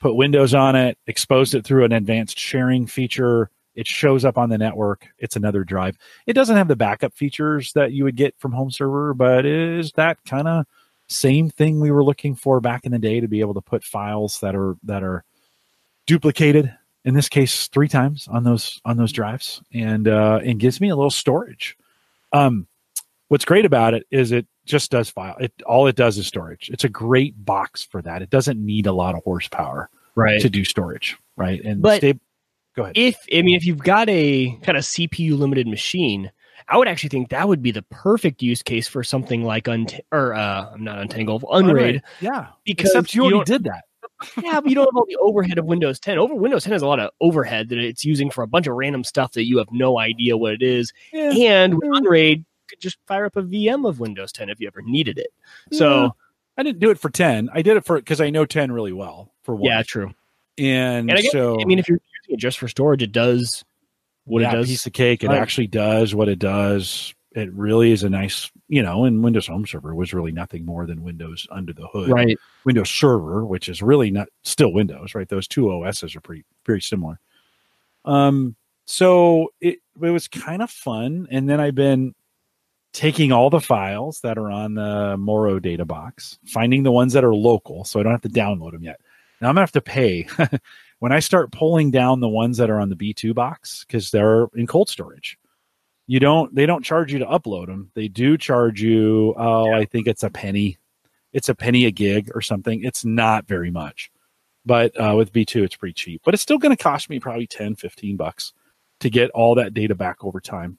Put 0.00 0.14
Windows 0.14 0.54
on 0.54 0.76
it, 0.76 0.98
exposed 1.06 1.54
it 1.54 1.64
through 1.64 1.84
an 1.84 1.92
advanced 1.92 2.38
sharing 2.38 2.86
feature. 2.86 3.50
It 3.74 3.86
shows 3.86 4.24
up 4.24 4.38
on 4.38 4.48
the 4.48 4.58
network. 4.58 5.08
It's 5.18 5.36
another 5.36 5.64
drive. 5.64 5.98
It 6.26 6.32
doesn't 6.32 6.56
have 6.56 6.68
the 6.68 6.76
backup 6.76 7.14
features 7.14 7.72
that 7.74 7.92
you 7.92 8.04
would 8.04 8.16
get 8.16 8.34
from 8.38 8.52
home 8.52 8.70
server, 8.70 9.12
but 9.12 9.44
is 9.44 9.92
that 9.92 10.18
kind 10.24 10.48
of 10.48 10.66
same 11.08 11.50
thing 11.50 11.80
we 11.80 11.90
were 11.90 12.04
looking 12.04 12.34
for 12.34 12.60
back 12.60 12.84
in 12.84 12.92
the 12.92 12.98
day 12.98 13.20
to 13.20 13.28
be 13.28 13.40
able 13.40 13.54
to 13.54 13.60
put 13.60 13.84
files 13.84 14.40
that 14.40 14.54
are 14.56 14.76
that 14.82 15.02
are 15.02 15.24
duplicated 16.06 16.74
in 17.04 17.14
this 17.14 17.28
case 17.28 17.68
three 17.68 17.88
times 17.88 18.26
on 18.28 18.44
those 18.44 18.80
on 18.84 18.96
those 18.96 19.12
drives 19.12 19.62
and 19.72 20.08
uh 20.08 20.40
and 20.44 20.58
gives 20.58 20.80
me 20.80 20.88
a 20.88 20.96
little 20.96 21.10
storage 21.10 21.76
um 22.32 22.66
what's 23.28 23.44
great 23.44 23.64
about 23.64 23.94
it 23.94 24.06
is 24.10 24.32
it 24.32 24.46
just 24.64 24.90
does 24.90 25.08
file 25.10 25.36
it 25.38 25.52
all 25.66 25.86
it 25.86 25.96
does 25.96 26.18
is 26.18 26.26
storage 26.26 26.68
it's 26.72 26.84
a 26.84 26.88
great 26.88 27.34
box 27.44 27.82
for 27.84 28.02
that 28.02 28.22
it 28.22 28.30
doesn't 28.30 28.64
need 28.64 28.86
a 28.86 28.92
lot 28.92 29.14
of 29.14 29.22
horsepower 29.24 29.88
Right. 30.14 30.40
to 30.40 30.48
do 30.48 30.64
storage 30.64 31.16
right 31.36 31.62
and 31.64 31.82
But- 31.82 31.98
sta- 31.98 32.18
go 32.74 32.82
ahead 32.84 32.96
if 32.96 33.16
I 33.32 33.42
mean 33.42 33.56
if 33.56 33.64
you've 33.66 33.78
got 33.82 34.08
a 34.08 34.50
kind 34.62 34.76
of 34.78 34.84
CPU 34.84 35.36
limited 35.38 35.66
machine, 35.66 36.30
I 36.68 36.76
would 36.78 36.88
actually 36.88 37.10
think 37.10 37.28
that 37.30 37.46
would 37.48 37.62
be 37.62 37.70
the 37.70 37.82
perfect 37.90 38.42
use 38.42 38.62
case 38.62 38.88
for 38.88 39.02
something 39.04 39.44
like 39.44 39.68
unt 39.68 40.00
or 40.12 40.34
uh 40.34 40.70
I'm 40.72 40.84
not 40.84 40.98
untangled 40.98 41.44
unraid 41.50 42.02
yeah 42.20 42.46
because 42.64 42.90
except 42.90 43.14
you 43.14 43.24
you 43.28 43.34
already 43.36 43.52
did 43.52 43.64
that 43.64 43.84
yeah, 44.42 44.60
but 44.60 44.70
you 44.70 44.74
don't 44.74 44.86
have 44.86 44.96
all 44.96 45.04
the 45.06 45.16
overhead 45.20 45.58
of 45.58 45.66
Windows 45.66 46.00
10. 46.00 46.16
Over 46.16 46.34
Windows 46.34 46.64
10 46.64 46.72
has 46.72 46.80
a 46.80 46.86
lot 46.86 46.98
of 47.00 47.10
overhead 47.20 47.68
that 47.68 47.76
it's 47.78 48.02
using 48.02 48.30
for 48.30 48.42
a 48.42 48.46
bunch 48.46 48.66
of 48.66 48.74
random 48.74 49.04
stuff 49.04 49.32
that 49.32 49.44
you 49.44 49.58
have 49.58 49.66
no 49.72 49.98
idea 49.98 50.38
what 50.38 50.54
it 50.54 50.62
is. 50.62 50.90
yeah. 51.12 51.32
And 51.32 51.74
with 51.74 51.90
Unraid, 51.92 52.46
could 52.68 52.80
just 52.80 52.98
fire 53.06 53.24
up 53.26 53.36
a 53.36 53.42
VM 53.42 53.88
of 53.88 54.00
Windows 54.00 54.32
10 54.32 54.48
if 54.50 54.60
you 54.60 54.66
ever 54.66 54.82
needed 54.82 55.18
it. 55.18 55.28
So 55.72 56.14
i 56.58 56.62
didn't 56.62 56.78
do 56.80 56.88
it 56.90 56.98
for 56.98 57.10
10 57.10 57.50
i 57.52 57.60
did 57.60 57.76
it 57.76 57.84
for 57.84 57.98
because 57.98 58.18
i 58.18 58.30
know 58.30 58.46
10 58.46 58.72
really 58.72 58.90
well 58.92 59.30
for 59.42 59.54
one 59.54 59.64
yeah, 59.70 59.82
true. 59.82 60.06
and, 60.56 61.10
And 61.10 61.12
I 61.18 61.20
guess, 61.20 61.30
so 61.32 61.60
I 61.60 61.66
mean, 61.66 61.78
if 61.78 61.86
you're 61.86 62.00
using 62.22 62.34
it 62.34 62.40
just 62.40 62.58
for 62.58 62.66
storage, 62.66 63.02
it 63.02 63.12
does 63.12 63.62
what 64.24 64.40
yeah, 64.40 64.52
it 64.52 64.54
does. 64.54 64.66
piece 64.68 64.86
of 64.86 64.94
cake. 64.94 65.22
It 65.22 65.28
Right. 65.28 65.38
actually 65.38 65.66
does 65.66 66.14
what 66.14 66.28
it 66.30 66.38
does. 66.38 67.14
It 67.32 67.52
really 67.52 67.92
is 67.92 68.02
a 68.04 68.08
nice, 68.08 68.50
you 68.68 68.82
know, 68.82 69.04
and 69.04 69.22
Windows 69.22 69.46
Home 69.48 69.66
Server 69.66 69.94
was 69.94 70.14
really 70.14 70.32
nothing 70.32 70.64
more 70.64 70.86
than 70.86 71.02
Windows 71.02 71.46
under 71.50 71.74
the 71.74 71.86
hood. 71.88 72.08
right. 72.08 72.38
Windows 72.64 72.88
Server, 72.88 73.44
which 73.44 73.68
is 73.68 73.82
really 73.82 74.10
not 74.10 74.28
still 74.42 74.72
Windows, 74.72 75.14
right? 75.14 75.28
Those 75.28 75.46
two 75.46 75.70
OSs 75.70 76.16
are 76.16 76.22
pretty 76.22 76.44
very 76.64 76.80
similar. 76.80 77.20
Um, 78.06 78.56
so 78.86 79.52
it 79.60 79.80
it 80.02 80.10
was 80.10 80.26
kind 80.26 80.62
of 80.62 80.70
fun, 80.70 81.28
and 81.30 81.46
then 81.48 81.60
I've 81.60 81.74
been 81.74 82.14
taking 82.96 83.30
all 83.30 83.50
the 83.50 83.60
files 83.60 84.20
that 84.22 84.38
are 84.38 84.50
on 84.50 84.72
the 84.72 85.18
Morro 85.18 85.58
Data 85.58 85.84
box, 85.84 86.38
finding 86.46 86.82
the 86.82 86.90
ones 86.90 87.12
that 87.12 87.24
are 87.24 87.34
local, 87.34 87.84
so 87.84 88.00
I 88.00 88.02
don't 88.02 88.12
have 88.12 88.22
to 88.22 88.28
download 88.30 88.72
them 88.72 88.82
yet. 88.82 88.98
Now 89.38 89.50
I'm 89.50 89.54
gonna 89.54 89.60
have 89.60 89.72
to 89.72 89.82
pay 89.82 90.26
when 91.00 91.12
I 91.12 91.20
start 91.20 91.52
pulling 91.52 91.90
down 91.90 92.20
the 92.20 92.28
ones 92.28 92.56
that 92.56 92.70
are 92.70 92.80
on 92.80 92.88
the 92.88 92.96
B2 92.96 93.34
box 93.34 93.84
because 93.86 94.10
they're 94.10 94.46
in 94.54 94.66
cold 94.66 94.88
storage. 94.88 95.36
You 96.06 96.20
don't 96.20 96.54
they 96.54 96.64
don't 96.64 96.82
charge 96.82 97.12
you 97.12 97.18
to 97.18 97.26
upload 97.26 97.66
them. 97.66 97.90
They 97.94 98.08
do 98.08 98.38
charge 98.38 98.80
you. 98.80 99.34
Oh, 99.36 99.66
yeah. 99.66 99.76
I 99.76 99.84
think 99.84 100.06
it's 100.06 100.22
a 100.22 100.30
penny. 100.30 100.78
It's 101.34 101.50
a 101.50 101.54
penny 101.54 101.84
a 101.84 101.90
gig 101.90 102.30
or 102.34 102.40
something. 102.40 102.82
It's 102.82 103.04
not 103.04 103.46
very 103.46 103.70
much, 103.70 104.10
but 104.64 104.98
uh, 104.98 105.14
with 105.14 105.34
B2 105.34 105.64
it's 105.64 105.76
pretty 105.76 105.92
cheap. 105.92 106.22
But 106.24 106.32
it's 106.32 106.42
still 106.42 106.56
going 106.56 106.74
to 106.74 106.82
cost 106.82 107.10
me 107.10 107.20
probably 107.20 107.46
10, 107.46 107.76
15 107.76 108.16
bucks 108.16 108.54
to 109.00 109.10
get 109.10 109.28
all 109.32 109.54
that 109.56 109.74
data 109.74 109.94
back 109.94 110.24
over 110.24 110.40
time 110.40 110.78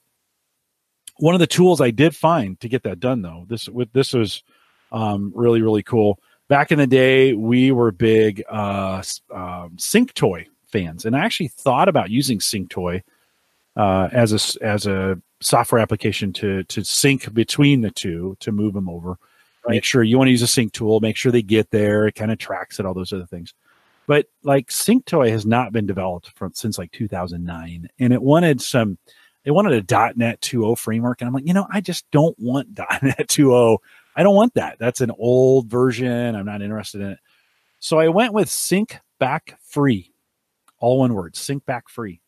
one 1.18 1.34
of 1.34 1.40
the 1.40 1.46
tools 1.46 1.80
I 1.80 1.90
did 1.90 2.14
find 2.16 2.58
to 2.60 2.68
get 2.68 2.82
that 2.84 3.00
done 3.00 3.22
though, 3.22 3.44
this 3.48 3.68
with 3.68 3.92
this 3.92 4.12
was 4.12 4.42
um, 4.92 5.32
really 5.34 5.62
really 5.62 5.82
cool. 5.82 6.18
Back 6.48 6.72
in 6.72 6.78
the 6.78 6.86
day, 6.86 7.34
we 7.34 7.72
were 7.72 7.92
big 7.92 8.42
uh, 8.48 9.02
um, 9.34 9.76
SyncToy 9.76 10.46
fans, 10.66 11.04
and 11.04 11.14
I 11.14 11.20
actually 11.20 11.48
thought 11.48 11.88
about 11.88 12.10
using 12.10 12.38
SyncToy 12.38 13.02
uh, 13.76 14.08
as 14.12 14.32
a 14.32 14.64
as 14.64 14.86
a 14.86 15.20
software 15.40 15.80
application 15.80 16.32
to 16.34 16.64
to 16.64 16.84
sync 16.84 17.32
between 17.34 17.82
the 17.82 17.90
two 17.90 18.36
to 18.40 18.52
move 18.52 18.74
them 18.74 18.88
over. 18.88 19.18
Right. 19.66 19.74
Make 19.74 19.84
sure 19.84 20.02
you 20.02 20.16
want 20.16 20.28
to 20.28 20.32
use 20.32 20.42
a 20.42 20.46
sync 20.46 20.72
tool. 20.72 21.00
Make 21.00 21.16
sure 21.16 21.32
they 21.32 21.42
get 21.42 21.70
there. 21.70 22.06
It 22.06 22.14
kind 22.14 22.30
of 22.30 22.38
tracks 22.38 22.78
it. 22.78 22.86
All 22.86 22.94
those 22.94 23.12
other 23.12 23.26
things. 23.26 23.52
But 24.06 24.26
like 24.42 24.68
SyncToy 24.68 25.30
has 25.30 25.44
not 25.44 25.72
been 25.72 25.86
developed 25.86 26.30
from 26.34 26.54
since 26.54 26.78
like 26.78 26.92
2009, 26.92 27.88
and 27.98 28.12
it 28.12 28.22
wanted 28.22 28.62
some 28.62 28.98
they 29.48 29.52
wanted 29.52 29.90
a 29.90 30.12
.NET 30.14 30.42
2.0 30.42 30.76
framework, 30.76 31.22
and 31.22 31.28
I'm 31.28 31.32
like, 31.32 31.46
you 31.46 31.54
know, 31.54 31.66
I 31.72 31.80
just 31.80 32.04
don't 32.10 32.38
want 32.38 32.68
.NET 33.02 33.28
2.0. 33.28 33.78
I 34.14 34.22
don't 34.22 34.34
want 34.34 34.52
that. 34.52 34.76
That's 34.78 35.00
an 35.00 35.10
old 35.18 35.70
version. 35.70 36.36
I'm 36.36 36.44
not 36.44 36.60
interested 36.60 37.00
in 37.00 37.12
it. 37.12 37.18
So 37.80 37.98
I 37.98 38.08
went 38.08 38.34
with 38.34 38.50
Sync 38.50 38.98
Back 39.18 39.58
Free, 39.62 40.12
all 40.80 40.98
one 40.98 41.14
word, 41.14 41.32
SyncBackFree, 41.32 42.20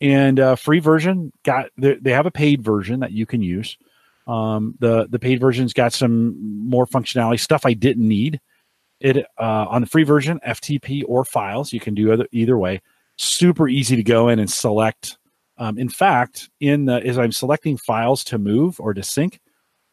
and 0.00 0.40
uh, 0.40 0.56
free 0.56 0.80
version 0.80 1.30
got 1.44 1.70
they 1.78 2.10
have 2.10 2.26
a 2.26 2.32
paid 2.32 2.62
version 2.62 2.98
that 2.98 3.12
you 3.12 3.26
can 3.26 3.42
use. 3.42 3.78
Um, 4.26 4.74
the 4.80 5.06
the 5.08 5.20
paid 5.20 5.38
version's 5.38 5.72
got 5.72 5.92
some 5.92 6.68
more 6.68 6.84
functionality 6.84 7.38
stuff 7.38 7.64
I 7.64 7.74
didn't 7.74 8.08
need. 8.08 8.40
It 8.98 9.18
uh, 9.38 9.66
on 9.68 9.82
the 9.82 9.86
free 9.86 10.02
version, 10.02 10.40
FTP 10.44 11.04
or 11.06 11.24
files, 11.24 11.72
you 11.72 11.78
can 11.78 11.94
do 11.94 12.12
either, 12.12 12.26
either 12.32 12.58
way. 12.58 12.82
Super 13.14 13.68
easy 13.68 13.94
to 13.94 14.02
go 14.02 14.28
in 14.30 14.40
and 14.40 14.50
select 14.50 15.16
um, 15.58 15.78
in 15.78 15.88
fact, 15.88 16.50
in 16.60 16.84
the, 16.84 17.04
as 17.04 17.18
I'm 17.18 17.32
selecting 17.32 17.76
files 17.76 18.24
to 18.24 18.38
move 18.38 18.78
or 18.80 18.94
to 18.94 19.02
sync, 19.02 19.40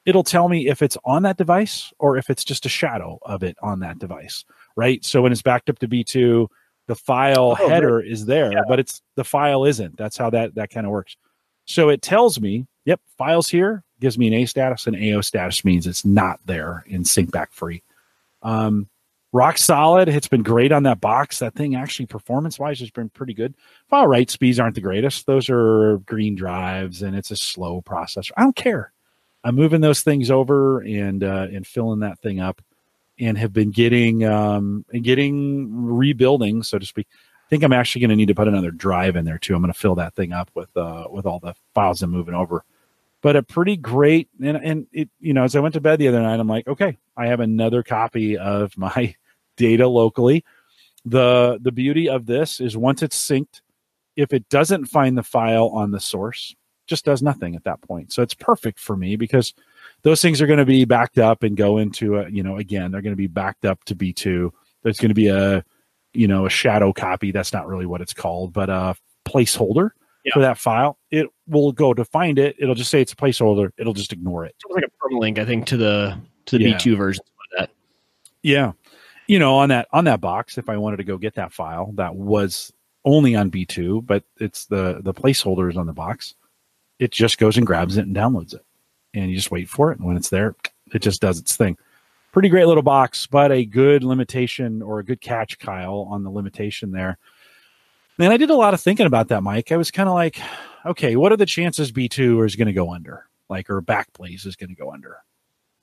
it'll 0.05 0.23
tell 0.23 0.49
me 0.49 0.67
if 0.67 0.81
it's 0.81 0.97
on 1.05 1.23
that 1.23 1.37
device 1.37 1.93
or 1.99 2.17
if 2.17 2.29
it's 2.29 2.43
just 2.43 2.65
a 2.65 2.69
shadow 2.69 3.19
of 3.23 3.43
it 3.43 3.55
on 3.61 3.79
that 3.79 3.99
device, 3.99 4.43
right? 4.75 5.03
So 5.05 5.21
when 5.21 5.31
it's 5.31 5.41
backed 5.41 5.69
up 5.69 5.79
to 5.79 5.87
B2, 5.87 6.47
the 6.87 6.95
file 6.95 7.55
oh, 7.59 7.69
header 7.69 7.97
right. 7.97 8.07
is 8.07 8.25
there, 8.25 8.51
yeah. 8.51 8.63
but 8.67 8.79
it's 8.79 9.01
the 9.15 9.23
file 9.23 9.63
isn't. 9.63 9.97
That's 9.97 10.17
how 10.17 10.29
that 10.31 10.55
that 10.55 10.69
kind 10.69 10.85
of 10.85 10.91
works. 10.91 11.15
So 11.65 11.87
it 11.87 12.01
tells 12.01 12.41
me, 12.41 12.67
yep, 12.83 12.99
files 13.17 13.47
here 13.47 13.85
gives 14.01 14.17
me 14.17 14.27
an 14.27 14.33
A 14.33 14.45
status, 14.45 14.85
and 14.85 14.95
AO 14.97 15.21
status 15.21 15.63
means 15.63 15.87
it's 15.87 16.03
not 16.03 16.41
there 16.45 16.83
in 16.87 17.03
SyncBackFree. 17.03 17.81
Um, 18.41 18.89
rock 19.33 19.57
solid. 19.57 20.07
It's 20.07 20.29
been 20.29 20.43
great 20.43 20.71
on 20.71 20.83
that 20.83 21.01
box. 21.01 21.39
That 21.39 21.55
thing 21.55 21.75
actually, 21.75 22.05
performance 22.05 22.57
wise, 22.57 22.79
has 22.79 22.91
been 22.91 23.09
pretty 23.09 23.33
good. 23.33 23.55
File 23.89 24.07
write 24.07 24.29
speeds 24.29 24.59
aren't 24.59 24.75
the 24.75 24.81
greatest. 24.81 25.25
Those 25.25 25.49
are 25.49 25.97
green 26.05 26.35
drives, 26.35 27.01
and 27.01 27.15
it's 27.17 27.31
a 27.31 27.35
slow 27.35 27.81
processor. 27.81 28.31
I 28.37 28.43
don't 28.43 28.55
care. 28.55 28.93
I'm 29.43 29.55
moving 29.55 29.81
those 29.81 30.01
things 30.01 30.31
over 30.31 30.79
and 30.79 31.21
uh, 31.23 31.47
and 31.51 31.67
filling 31.67 31.99
that 31.99 32.19
thing 32.19 32.39
up, 32.39 32.61
and 33.19 33.37
have 33.37 33.51
been 33.51 33.71
getting 33.71 34.23
um, 34.23 34.85
getting 34.93 35.85
rebuilding, 35.85 36.63
so 36.63 36.79
to 36.79 36.85
speak. 36.85 37.07
I 37.11 37.49
think 37.49 37.63
I'm 37.63 37.73
actually 37.73 38.01
going 38.01 38.09
to 38.11 38.15
need 38.15 38.29
to 38.29 38.35
put 38.35 38.47
another 38.47 38.71
drive 38.71 39.15
in 39.15 39.25
there 39.25 39.37
too. 39.37 39.53
I'm 39.53 39.61
going 39.61 39.73
to 39.73 39.77
fill 39.77 39.95
that 39.95 40.15
thing 40.15 40.31
up 40.31 40.49
with 40.55 40.75
uh, 40.77 41.07
with 41.11 41.25
all 41.25 41.39
the 41.39 41.55
files 41.73 42.01
I'm 42.01 42.11
moving 42.11 42.35
over. 42.35 42.63
But 43.21 43.35
a 43.35 43.43
pretty 43.43 43.77
great 43.77 44.29
and 44.41 44.57
and 44.57 44.87
it 44.91 45.09
you 45.19 45.33
know 45.33 45.43
as 45.43 45.55
I 45.55 45.59
went 45.59 45.73
to 45.73 45.81
bed 45.81 45.99
the 45.99 46.07
other 46.07 46.21
night, 46.21 46.39
I'm 46.39 46.47
like, 46.47 46.67
okay, 46.67 46.97
I 47.17 47.27
have 47.27 47.41
another 47.41 47.83
copy 47.83 48.37
of 48.37 48.77
my 48.77 49.15
data 49.57 49.87
locally. 49.87 50.43
The 51.05 51.59
the 51.61 51.71
beauty 51.71 52.07
of 52.07 52.25
this 52.25 52.59
is 52.61 52.77
once 52.77 53.01
it's 53.01 53.17
synced, 53.17 53.61
if 54.15 54.33
it 54.33 54.47
doesn't 54.49 54.85
find 54.85 55.17
the 55.17 55.23
file 55.23 55.67
on 55.69 55.91
the 55.91 55.99
source, 55.99 56.55
just 56.87 57.05
does 57.05 57.21
nothing 57.21 57.55
at 57.55 57.63
that 57.63 57.81
point. 57.81 58.11
So 58.11 58.21
it's 58.21 58.33
perfect 58.33 58.79
for 58.79 58.95
me 58.95 59.15
because 59.15 59.53
those 60.03 60.21
things 60.21 60.41
are 60.41 60.47
going 60.47 60.59
to 60.59 60.65
be 60.65 60.85
backed 60.85 61.17
up 61.17 61.43
and 61.43 61.55
go 61.55 61.77
into 61.77 62.17
a, 62.17 62.29
you 62.29 62.43
know, 62.43 62.57
again, 62.57 62.91
they're 62.91 63.01
going 63.01 63.13
to 63.13 63.17
be 63.17 63.27
backed 63.27 63.65
up 63.65 63.83
to 63.85 63.95
B2. 63.95 64.51
There's 64.83 64.99
going 64.99 65.09
to 65.09 65.15
be 65.15 65.29
a, 65.29 65.63
you 66.13 66.27
know, 66.27 66.45
a 66.45 66.49
shadow 66.49 66.91
copy. 66.91 67.31
That's 67.31 67.53
not 67.53 67.67
really 67.67 67.85
what 67.85 68.01
it's 68.01 68.13
called, 68.13 68.53
but 68.53 68.69
a 68.69 68.95
placeholder 69.25 69.91
yeah. 70.25 70.33
for 70.33 70.41
that 70.41 70.57
file. 70.57 70.97
It 71.09 71.27
will 71.47 71.71
go 71.71 71.93
to 71.93 72.03
find 72.03 72.37
it. 72.37 72.55
It'll 72.59 72.75
just 72.75 72.91
say 72.91 73.01
it's 73.01 73.13
a 73.13 73.17
placeholder. 73.17 73.71
It'll 73.77 73.93
just 73.93 74.11
ignore 74.11 74.45
it. 74.45 74.55
It's 74.55 74.73
like 74.73 74.83
a 74.83 75.07
permalink, 75.07 75.39
I 75.39 75.45
think, 75.45 75.65
to 75.67 75.77
the 75.77 76.17
to 76.45 76.57
the 76.57 76.65
yeah. 76.65 76.77
B2 76.77 76.97
version 76.97 77.23
of 77.23 77.59
that. 77.59 77.69
Yeah 78.41 78.73
you 79.27 79.39
know, 79.39 79.55
on 79.55 79.69
that 79.69 79.87
on 79.91 80.05
that 80.05 80.21
box, 80.21 80.57
if 80.57 80.69
I 80.69 80.77
wanted 80.77 80.97
to 80.97 81.03
go 81.03 81.17
get 81.17 81.35
that 81.35 81.53
file, 81.53 81.91
that 81.95 82.15
was 82.15 82.71
only 83.05 83.35
on 83.35 83.51
B2, 83.51 84.05
but 84.05 84.23
it's 84.39 84.65
the 84.65 85.01
the 85.01 85.13
placeholders 85.13 85.77
on 85.77 85.87
the 85.87 85.93
box. 85.93 86.35
It 86.99 87.11
just 87.11 87.37
goes 87.37 87.57
and 87.57 87.65
grabs 87.65 87.97
it 87.97 88.05
and 88.05 88.15
downloads 88.15 88.53
it, 88.53 88.65
and 89.13 89.29
you 89.29 89.35
just 89.35 89.51
wait 89.51 89.69
for 89.69 89.91
it. 89.91 89.99
And 89.99 90.07
when 90.07 90.17
it's 90.17 90.29
there, 90.29 90.55
it 90.93 91.01
just 91.01 91.21
does 91.21 91.39
its 91.39 91.55
thing. 91.55 91.77
Pretty 92.31 92.49
great 92.49 92.65
little 92.65 92.83
box, 92.83 93.27
but 93.27 93.51
a 93.51 93.65
good 93.65 94.03
limitation 94.03 94.81
or 94.81 94.99
a 94.99 95.03
good 95.03 95.21
catch, 95.21 95.59
Kyle, 95.59 96.07
on 96.09 96.23
the 96.23 96.31
limitation 96.31 96.91
there. 96.91 97.17
And 98.19 98.31
I 98.31 98.37
did 98.37 98.49
a 98.49 98.55
lot 98.55 98.73
of 98.73 98.81
thinking 98.81 99.05
about 99.05 99.27
that, 99.29 99.43
Mike. 99.43 99.71
I 99.71 99.77
was 99.77 99.91
kind 99.91 100.09
of 100.09 100.15
like, 100.15 100.39
okay, 100.85 101.15
what 101.15 101.31
are 101.31 101.37
the 101.37 101.45
chances 101.45 101.91
B2 101.91 102.45
is 102.45 102.55
going 102.55 102.67
to 102.67 102.73
go 102.73 102.91
under, 102.91 103.27
like, 103.49 103.69
or 103.69 103.81
Backblaze 103.81 104.45
is 104.45 104.55
going 104.55 104.69
to 104.69 104.75
go 104.75 104.91
under? 104.91 105.17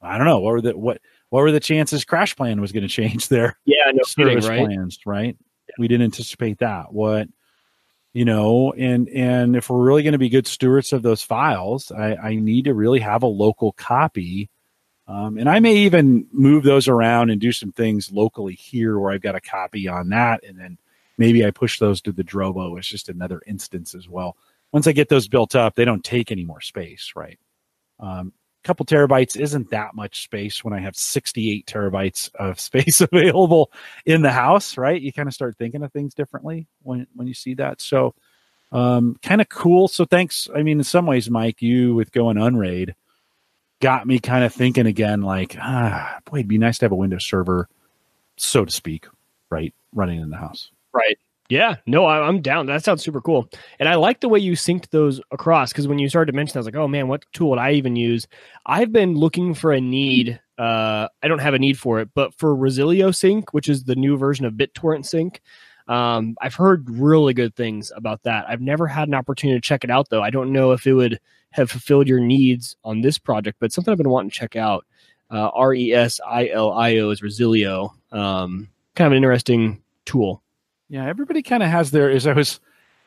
I 0.03 0.17
don't 0.17 0.27
know. 0.27 0.41
What 0.41 0.53
were 0.53 0.61
the 0.61 0.77
what 0.77 1.01
what 1.31 1.41
were 1.41 1.53
the 1.53 1.61
chances 1.61 2.05
CrashPlan 2.05 2.61
was 2.61 2.73
going 2.73 2.83
to 2.83 2.89
change 2.89 3.29
their 3.29 3.59
yeah 3.65 3.91
no 3.93 4.03
service 4.05 4.45
kidding, 4.47 4.49
right? 4.49 4.67
plans 4.67 4.99
right? 5.07 5.37
Yeah. 5.69 5.75
we 5.79 5.89
didn't 5.89 6.05
anticipate 6.05 6.59
that. 6.59 6.93
What 6.93 7.29
you 8.13 8.25
know 8.25 8.73
and 8.73 9.09
and 9.09 9.55
if 9.57 9.71
we're 9.71 9.83
really 9.83 10.03
going 10.03 10.13
to 10.13 10.19
be 10.19 10.29
good 10.29 10.47
stewards 10.47 10.93
of 10.93 11.03
those 11.03 11.23
files 11.23 11.93
i 11.93 12.17
i 12.17 12.35
need 12.35 12.65
to 12.65 12.75
really 12.75 13.01
have 13.01 13.23
a 13.23 13.27
local 13.29 13.73
copy. 13.73 14.51
Um, 15.07 15.39
and 15.39 15.49
i 15.49 15.61
may 15.61 15.77
even 15.77 16.27
move 16.33 16.65
those 16.65 16.89
around 16.89 17.31
and 17.31 17.41
do 17.41 17.53
some 17.53 17.73
things 17.73 18.11
locally 18.11 18.55
here 18.55 18.99
where 18.99 19.13
i've 19.13 19.23
got 19.23 19.37
a 19.37 19.41
copy 19.41 19.89
on 19.89 20.09
that 20.11 20.43
and 20.45 20.59
then 20.59 20.79
maybe 21.19 21.45
i 21.45 21.51
push 21.51 21.79
those 21.79 22.01
to 22.03 22.13
the 22.13 22.25
drobo 22.25 22.77
it's 22.79 22.89
just 22.89 23.09
another 23.09 23.43
instance 23.47 23.95
as 23.95 24.09
well. 24.09 24.37
Once 24.73 24.87
i 24.87 24.93
get 24.93 25.09
those 25.09 25.29
built 25.29 25.55
up 25.55 25.75
they 25.75 25.85
don't 25.85 26.05
take 26.05 26.33
any 26.33 26.45
more 26.45 26.61
space 26.61 27.13
right? 27.15 27.39
Um, 28.01 28.33
couple 28.65 28.85
terabytes 28.87 29.37
isn't 29.39 29.71
that 29.71 29.95
much 29.95 30.23
space 30.23 30.63
when 30.63 30.75
I 30.75 30.81
have 30.81 30.97
68 30.97 31.67
terabytes 31.67 32.35
of 32.35 32.61
space 32.61 33.01
available 33.01 33.73
in 34.07 34.23
the 34.23 34.33
house, 34.33 34.77
right? 34.77 35.01
You 35.01 35.13
kind 35.13 35.29
of 35.29 35.35
start 35.35 35.57
thinking 35.57 35.83
of 35.83 35.93
things 35.93 36.15
differently 36.15 36.67
when 36.83 37.07
when 37.15 37.27
you 37.27 37.35
see 37.35 37.55
that. 37.55 37.81
So 37.81 38.15
um, 38.73 39.17
kind 39.23 39.41
of 39.41 39.49
cool. 39.49 39.89
So 39.89 40.05
thanks. 40.05 40.49
I 40.55 40.63
mean, 40.63 40.79
in 40.79 40.85
some 40.85 41.07
ways, 41.07 41.31
Mike, 41.31 41.61
you 41.63 41.95
with 41.95 42.13
going 42.13 42.37
unraid 42.39 42.95
got 43.81 44.07
me 44.07 44.19
kind 44.19 44.45
of 44.45 44.53
thinking 44.53 44.87
again, 44.87 45.23
like, 45.23 45.57
ah, 45.59 46.19
boy, 46.27 46.39
it'd 46.39 46.49
be 46.49 46.59
nice 46.59 46.79
to 46.79 46.85
have 46.85 46.93
a 46.93 46.97
Windows 46.97 47.27
server, 47.27 47.69
so 48.37 48.65
to 48.65 48.71
speak, 48.71 49.07
right, 49.49 49.75
running 49.95 50.21
in 50.21 50.31
the 50.31 50.37
house. 50.37 50.71
Right. 50.93 51.19
Yeah, 51.51 51.77
no, 51.85 52.05
I, 52.05 52.29
am 52.29 52.41
down. 52.41 52.67
That 52.67 52.85
sounds 52.85 53.03
super 53.03 53.21
cool, 53.21 53.51
and 53.81 53.89
I 53.89 53.97
like 53.97 54.21
the 54.21 54.29
way 54.29 54.39
you 54.39 54.53
synced 54.53 54.91
those 54.91 55.21
across. 55.33 55.73
Because 55.73 55.89
when 55.89 55.99
you 55.99 56.09
started 56.09 56.31
to 56.31 56.37
mention, 56.37 56.57
I 56.57 56.61
was 56.61 56.67
like, 56.67 56.77
"Oh 56.77 56.87
man, 56.87 57.09
what 57.09 57.25
tool 57.33 57.51
would 57.51 57.59
I 57.59 57.73
even 57.73 57.97
use?" 57.97 58.29
I've 58.67 58.93
been 58.93 59.17
looking 59.17 59.53
for 59.55 59.73
a 59.73 59.81
need. 59.81 60.41
Uh, 60.59 61.09
I 61.25 61.29
don't 61.29 61.41
have 61.41 61.55
a 61.55 61.59
need 61.59 61.77
for 61.77 61.99
it, 61.99 62.09
but 62.15 62.33
for 62.39 62.55
Resilio 62.55 63.11
Sync, 63.11 63.53
which 63.53 63.69
is 63.69 63.83
the 63.83 63.97
new 63.97 64.17
version 64.17 64.47
of 64.47 64.55
BitTorrent 64.55 65.05
Sync, 65.07 65.41
um, 65.89 66.37
I've 66.41 66.55
heard 66.55 66.89
really 66.89 67.35
good 67.35 67.57
things 67.57 67.91
about 67.97 68.23
that. 68.23 68.45
I've 68.49 68.61
never 68.61 68.87
had 68.87 69.09
an 69.09 69.15
opportunity 69.15 69.59
to 69.59 69.67
check 69.67 69.83
it 69.83 69.91
out, 69.91 70.09
though. 70.09 70.23
I 70.23 70.31
don't 70.31 70.53
know 70.53 70.71
if 70.71 70.87
it 70.87 70.93
would 70.93 71.19
have 71.51 71.69
fulfilled 71.69 72.07
your 72.07 72.21
needs 72.21 72.77
on 72.85 73.01
this 73.01 73.19
project, 73.19 73.57
but 73.59 73.73
something 73.73 73.91
I've 73.91 73.99
been 73.99 74.09
wanting 74.09 74.31
to 74.31 74.39
check 74.39 74.55
out. 74.55 74.87
Uh, 75.33 75.49
R 75.53 75.75
E 75.75 75.93
S 75.93 76.21
I 76.25 76.49
L 76.49 76.73
I 76.73 76.97
O 76.99 77.11
is 77.11 77.23
Resilio. 77.23 77.93
Um, 78.13 78.69
kind 78.95 79.07
of 79.07 79.13
an 79.13 79.17
interesting 79.17 79.83
tool. 80.05 80.45
Yeah, 80.91 81.07
everybody 81.07 81.43
kind 81.43 81.63
of 81.63 81.69
has 81.71 81.93
their. 81.93 82.11
As 82.11 82.27
I 82.27 82.33
was 82.33 82.59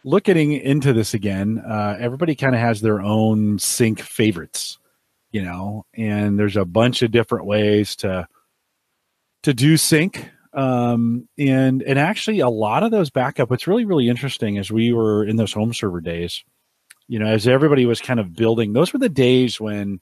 looking 0.06 0.54
into 0.54 0.93
this 0.93 1.13
again, 1.13 1.60
uh, 1.60 1.98
everybody 2.00 2.34
kind 2.34 2.56
of 2.56 2.62
has 2.62 2.80
their 2.80 3.02
own 3.02 3.60
sync 3.60 4.00
favorites, 4.00 4.80
you 5.32 5.41
know, 5.41 5.86
and 5.93 6.39
there's 6.39 6.56
a 6.56 6.63
bunch 6.63 7.02
of 7.02 7.12
different 7.12 7.46
ways 7.46 7.98
to 7.98 8.26
to 9.43 9.54
do 9.54 9.76
sync. 9.76 10.30
Um, 10.54 11.28
and 11.38 11.84
and 11.84 12.00
actually, 12.00 12.39
a 12.39 12.48
lot 12.48 12.84
of 12.84 12.91
those 12.91 13.10
backup. 13.10 13.50
What's 13.50 13.67
really 13.67 13.84
really 13.84 14.08
interesting 14.08 14.56
is 14.56 14.72
we 14.72 14.93
were 14.93 15.26
in 15.26 15.36
those 15.36 15.52
home 15.52 15.74
server 15.74 16.00
days. 16.00 16.41
You 17.10 17.19
know, 17.19 17.28
as 17.28 17.50
everybody 17.50 17.86
was 17.86 18.00
kind 18.00 18.22
of 18.22 18.34
building, 18.34 18.72
those 18.72 18.93
were 18.93 19.00
the 19.00 19.10
days 19.10 19.60
when 19.60 20.00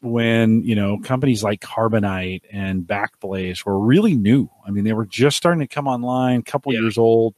when 0.00 0.62
you 0.62 0.74
know 0.74 0.98
companies 0.98 1.42
like 1.42 1.60
Carbonite 1.60 2.42
and 2.52 2.84
Backblaze 2.84 3.64
were 3.64 3.78
really 3.78 4.14
new. 4.14 4.48
I 4.66 4.70
mean, 4.70 4.84
they 4.84 4.92
were 4.92 5.06
just 5.06 5.36
starting 5.36 5.60
to 5.60 5.66
come 5.66 5.88
online, 5.88 6.40
a 6.40 6.42
couple 6.42 6.72
yeah. 6.72 6.80
years 6.80 6.98
old, 6.98 7.34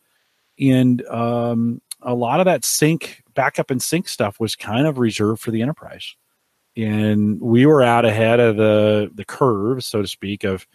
and 0.59 1.05
um, 1.07 1.81
a 2.03 2.15
lot 2.15 2.41
of 2.41 2.47
that 2.47 2.65
sync 2.65 3.23
backup 3.35 3.71
and 3.71 3.83
sync 3.83 4.09
stuff 4.09 4.41
was 4.41 4.57
kind 4.57 4.87
of 4.87 4.99
reserved 4.99 5.41
for 5.41 5.51
the 5.51 5.63
enterprise, 5.63 6.15
and 6.77 7.41
we 7.41 7.67
were 7.67 7.83
out 7.83 8.05
ahead 8.05 8.41
of 8.41 8.57
the 8.57 9.11
the 9.15 9.25
curve, 9.25 9.83
so 9.85 10.03
to 10.03 10.09
speak, 10.09 10.45
of 10.45 10.67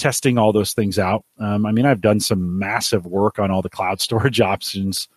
testing 0.00 0.38
all 0.38 0.52
those 0.52 0.72
things 0.72 0.98
out. 0.98 1.24
Um, 1.38 1.66
I 1.66 1.72
mean, 1.72 1.86
I've 1.86 2.00
done 2.00 2.20
some 2.20 2.58
massive 2.58 3.06
work 3.06 3.38
on 3.38 3.50
all 3.50 3.62
the 3.62 3.70
cloud 3.70 4.00
storage 4.00 4.40
options 4.40 5.08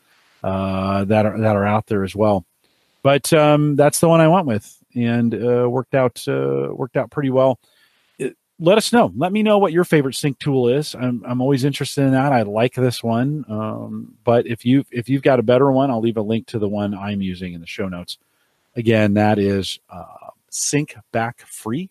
uh, 0.44 1.06
that 1.06 1.26
are 1.26 1.40
that 1.40 1.56
are 1.56 1.66
out 1.66 1.88
there 1.88 2.04
as 2.04 2.16
well. 2.16 2.46
But 3.02 3.34
um, 3.34 3.76
that's 3.76 4.00
the 4.00 4.08
one 4.08 4.22
I 4.22 4.30
went 4.30 4.46
with, 4.46 4.82
and 4.96 5.34
uh, 5.34 5.70
worked 5.70 5.96
out 5.96 6.24
uh, 6.28 6.70
worked 6.72 6.98
out 6.98 7.12
pretty 7.12 7.30
well. 7.30 7.60
It, 8.18 8.36
let 8.60 8.78
us 8.78 8.94
know. 8.94 9.12
Let 9.16 9.32
me 9.32 9.44
know 9.44 9.58
what 9.58 9.74
your 9.74 9.84
favorite 9.84 10.16
sync 10.16 10.40
tool 10.40 10.68
is. 10.68 10.96
I'm 10.96 11.24
I'm 11.26 11.42
always 11.42 11.64
interested 11.64 12.04
in 12.04 12.12
that. 12.12 12.32
I 12.32 12.44
like 12.44 12.76
this 12.76 13.04
one, 13.04 13.46
um, 13.50 14.16
but 14.24 14.48
if 14.48 14.66
you 14.66 14.86
if 14.92 15.10
you've 15.10 15.24
got 15.24 15.40
a 15.40 15.44
better 15.44 15.72
one, 15.72 15.92
I'll 15.92 16.02
leave 16.02 16.18
a 16.18 16.22
link 16.22 16.48
to 16.48 16.60
the 16.60 16.70
one 16.70 16.94
I'm 16.94 17.22
using 17.22 17.54
in 17.54 17.62
the 17.62 17.68
show 17.68 17.88
notes. 17.88 18.18
Again, 18.76 19.14
that 19.16 19.38
is 19.38 19.80
uh, 19.90 20.30
Sync 20.50 20.96
Back 21.12 21.42
Free. 21.42 21.90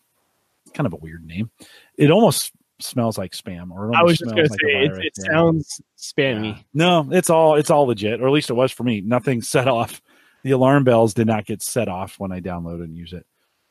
Kind 0.73 0.87
of 0.87 0.93
a 0.93 0.97
weird 0.97 1.25
name. 1.25 1.51
It 1.97 2.09
almost 2.09 2.51
smells 2.79 3.17
like 3.17 3.31
spam 3.31 3.71
or 3.71 3.95
I 3.95 4.03
was 4.03 4.17
just 4.17 4.35
going 4.35 4.47
to 4.47 4.49
say 4.49 4.85
it, 4.85 5.05
it 5.05 5.15
sounds 5.15 5.81
spammy. 5.97 6.55
Yeah. 6.55 6.63
No, 6.73 7.07
it's 7.11 7.29
all 7.29 7.55
it's 7.55 7.69
all 7.69 7.85
legit, 7.85 8.21
or 8.21 8.27
at 8.27 8.33
least 8.33 8.49
it 8.49 8.53
was 8.53 8.71
for 8.71 8.83
me. 8.83 9.01
Nothing 9.01 9.41
set 9.41 9.67
off. 9.67 10.01
The 10.43 10.51
alarm 10.51 10.83
bells 10.83 11.13
did 11.13 11.27
not 11.27 11.45
get 11.45 11.61
set 11.61 11.87
off 11.87 12.19
when 12.19 12.31
I 12.31 12.39
download 12.39 12.83
and 12.83 12.95
use 12.95 13.13
it. 13.13 13.25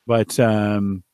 But 0.07 0.39
um, 0.41 1.05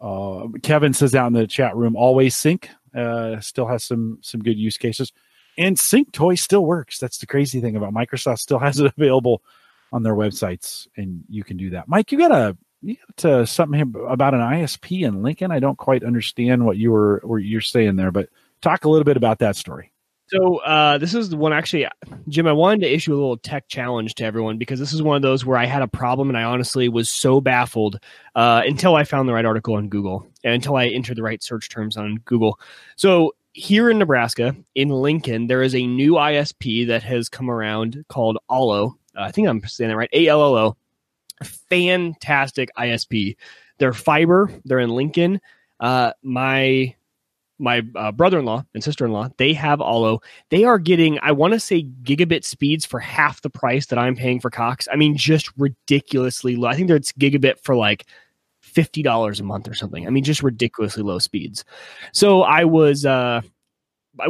uh, 0.00 0.48
Kevin 0.62 0.92
says 0.92 1.14
out 1.14 1.28
in 1.28 1.32
the 1.32 1.46
chat 1.46 1.76
room, 1.76 1.94
AllwaySync. 1.94 2.68
Uh, 2.94 3.40
still 3.40 3.66
has 3.66 3.84
some 3.84 4.18
some 4.22 4.42
good 4.42 4.56
use 4.56 4.78
cases, 4.78 5.12
and 5.58 5.76
SyncToy 5.76 6.38
still 6.38 6.64
works. 6.64 6.98
That's 6.98 7.18
the 7.18 7.26
crazy 7.26 7.60
thing 7.60 7.76
about 7.76 7.92
Microsoft. 7.92 8.38
Still 8.38 8.58
has 8.58 8.80
it 8.80 8.92
available 8.96 9.42
on 9.92 10.02
their 10.02 10.14
websites, 10.14 10.86
and 10.96 11.24
you 11.28 11.44
can 11.44 11.56
do 11.56 11.70
that. 11.70 11.88
Mike, 11.88 12.10
you 12.10 12.18
got 12.18 12.32
a 12.32 12.56
you 12.82 12.96
got 13.16 13.24
uh, 13.30 13.46
something 13.46 13.94
about 14.08 14.34
an 14.34 14.40
ISP 14.40 15.06
in 15.06 15.22
Lincoln. 15.22 15.50
I 15.50 15.58
don't 15.58 15.76
quite 15.76 16.04
understand 16.04 16.64
what 16.64 16.76
you 16.76 16.92
were 16.92 17.20
what 17.24 17.38
you're 17.38 17.60
saying 17.60 17.96
there, 17.96 18.10
but 18.10 18.28
talk 18.62 18.84
a 18.84 18.88
little 18.88 19.04
bit 19.04 19.16
about 19.16 19.40
that 19.40 19.56
story. 19.56 19.92
So 20.28 20.56
uh, 20.58 20.98
this 20.98 21.14
is 21.14 21.30
the 21.30 21.36
one 21.36 21.52
actually, 21.52 21.86
Jim. 22.28 22.46
I 22.46 22.52
wanted 22.52 22.80
to 22.80 22.92
issue 22.92 23.12
a 23.12 23.14
little 23.14 23.36
tech 23.36 23.68
challenge 23.68 24.14
to 24.16 24.24
everyone 24.24 24.58
because 24.58 24.80
this 24.80 24.92
is 24.92 25.02
one 25.02 25.16
of 25.16 25.22
those 25.22 25.44
where 25.44 25.56
I 25.56 25.66
had 25.66 25.82
a 25.82 25.88
problem 25.88 26.28
and 26.28 26.36
I 26.36 26.42
honestly 26.42 26.88
was 26.88 27.08
so 27.08 27.40
baffled 27.40 28.00
uh, 28.34 28.62
until 28.66 28.96
I 28.96 29.04
found 29.04 29.28
the 29.28 29.32
right 29.34 29.44
article 29.44 29.74
on 29.74 29.88
Google 29.88 30.26
and 30.42 30.52
until 30.52 30.76
I 30.76 30.86
entered 30.86 31.16
the 31.16 31.22
right 31.22 31.42
search 31.42 31.68
terms 31.68 31.96
on 31.96 32.16
Google. 32.24 32.58
So 32.96 33.34
here 33.52 33.88
in 33.88 33.98
Nebraska, 33.98 34.56
in 34.74 34.88
Lincoln, 34.88 35.46
there 35.46 35.62
is 35.62 35.74
a 35.74 35.86
new 35.86 36.14
ISP 36.14 36.88
that 36.88 37.04
has 37.04 37.28
come 37.28 37.48
around 37.48 38.04
called 38.08 38.38
Allo. 38.50 38.98
Uh, 39.16 39.22
I 39.22 39.30
think 39.30 39.48
I'm 39.48 39.64
saying 39.64 39.90
that 39.90 39.96
right. 39.96 40.10
A 40.12 40.26
L 40.28 40.42
L 40.42 40.56
O 40.56 40.76
fantastic 41.44 42.70
ISP. 42.76 43.36
They're 43.78 43.92
fiber. 43.92 44.50
They're 44.64 44.80
in 44.80 44.90
Lincoln. 44.90 45.40
Uh, 45.78 46.12
my 46.22 46.94
my 47.58 47.82
uh, 47.94 48.12
brother-in-law 48.12 48.62
and 48.74 48.84
sister-in-law 48.84 49.28
they 49.38 49.52
have 49.52 49.80
allo 49.80 50.20
they 50.50 50.64
are 50.64 50.78
getting 50.78 51.18
i 51.20 51.32
want 51.32 51.54
to 51.54 51.60
say 51.60 51.82
gigabit 52.02 52.44
speeds 52.44 52.84
for 52.84 53.00
half 53.00 53.40
the 53.40 53.50
price 53.50 53.86
that 53.86 53.98
i'm 53.98 54.14
paying 54.16 54.40
for 54.40 54.50
cox. 54.50 54.88
I 54.92 54.96
mean 54.96 55.16
just 55.16 55.50
ridiculously 55.56 56.56
low. 56.56 56.68
I 56.68 56.76
think 56.76 56.90
it's 56.90 57.12
gigabit 57.12 57.60
for 57.62 57.74
like 57.74 58.06
$50 58.64 59.40
a 59.40 59.42
month 59.42 59.68
or 59.68 59.74
something. 59.74 60.06
I 60.06 60.10
mean 60.10 60.24
just 60.24 60.42
ridiculously 60.42 61.02
low 61.02 61.18
speeds. 61.18 61.64
So 62.12 62.42
i 62.42 62.64
was 62.64 63.04
uh 63.06 63.42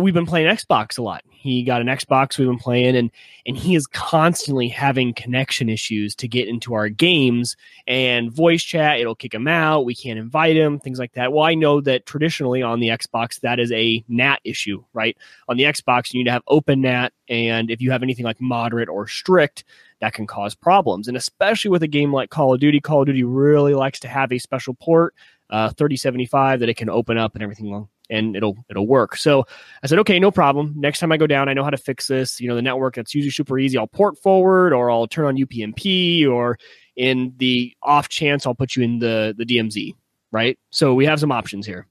we've 0.00 0.14
been 0.14 0.26
playing 0.26 0.48
Xbox 0.48 0.98
a 0.98 1.02
lot. 1.02 1.24
He 1.46 1.62
got 1.62 1.80
an 1.80 1.86
Xbox 1.86 2.38
we've 2.38 2.48
been 2.48 2.58
playing 2.58 2.96
and 2.96 3.10
and 3.46 3.56
he 3.56 3.74
is 3.74 3.86
constantly 3.86 4.68
having 4.68 5.14
connection 5.14 5.68
issues 5.68 6.14
to 6.16 6.28
get 6.28 6.48
into 6.48 6.74
our 6.74 6.88
games 6.88 7.56
and 7.86 8.32
voice 8.32 8.62
chat 8.62 8.98
it'll 8.98 9.14
kick 9.14 9.32
him 9.32 9.46
out, 9.46 9.84
we 9.84 9.94
can't 9.94 10.18
invite 10.18 10.56
him, 10.56 10.80
things 10.80 10.98
like 10.98 11.12
that. 11.12 11.32
Well, 11.32 11.44
I 11.44 11.54
know 11.54 11.80
that 11.82 12.06
traditionally 12.06 12.62
on 12.62 12.80
the 12.80 12.88
Xbox 12.88 13.40
that 13.40 13.60
is 13.60 13.70
a 13.72 14.04
NAT 14.08 14.40
issue, 14.44 14.82
right? 14.92 15.16
On 15.48 15.56
the 15.56 15.64
Xbox 15.64 16.12
you 16.12 16.18
need 16.18 16.24
to 16.24 16.32
have 16.32 16.42
open 16.48 16.80
NAT 16.80 17.12
and 17.28 17.70
if 17.70 17.80
you 17.80 17.90
have 17.90 18.02
anything 18.02 18.24
like 18.24 18.40
moderate 18.40 18.88
or 18.88 19.06
strict 19.06 19.64
that 20.00 20.12
can 20.12 20.26
cause 20.26 20.54
problems. 20.54 21.08
And 21.08 21.16
especially 21.16 21.70
with 21.70 21.82
a 21.82 21.88
game 21.88 22.12
like 22.12 22.30
Call 22.30 22.52
of 22.52 22.60
Duty, 22.60 22.80
Call 22.80 23.02
of 23.02 23.06
Duty 23.06 23.24
really 23.24 23.74
likes 23.74 24.00
to 24.00 24.08
have 24.08 24.32
a 24.32 24.38
special 24.38 24.74
port 24.74 25.14
uh, 25.50 25.70
3075 25.70 26.60
that 26.60 26.68
it 26.68 26.76
can 26.76 26.90
open 26.90 27.18
up 27.18 27.34
and 27.34 27.42
everything 27.42 27.88
and 28.10 28.36
it'll 28.36 28.56
it'll 28.68 28.86
work. 28.86 29.16
So 29.16 29.44
I 29.82 29.86
said, 29.86 29.98
okay, 30.00 30.18
no 30.18 30.30
problem. 30.30 30.74
Next 30.76 31.00
time 31.00 31.12
I 31.12 31.16
go 31.16 31.26
down, 31.26 31.48
I 31.48 31.54
know 31.54 31.64
how 31.64 31.70
to 31.70 31.76
fix 31.76 32.06
this. 32.06 32.40
You 32.40 32.48
know, 32.48 32.54
the 32.54 32.62
network 32.62 32.94
that's 32.94 33.14
usually 33.14 33.30
super 33.30 33.58
easy. 33.58 33.78
I'll 33.78 33.86
port 33.86 34.18
forward 34.18 34.72
or 34.72 34.90
I'll 34.90 35.06
turn 35.06 35.26
on 35.26 35.36
UPnP 35.36 36.28
or 36.28 36.58
in 36.96 37.34
the 37.36 37.74
off 37.82 38.08
chance 38.08 38.46
I'll 38.46 38.54
put 38.54 38.76
you 38.76 38.82
in 38.82 38.98
the 38.98 39.34
the 39.36 39.44
DMZ. 39.44 39.94
Right. 40.32 40.58
So 40.70 40.94
we 40.94 41.06
have 41.06 41.20
some 41.20 41.32
options 41.32 41.66
here. 41.66 41.86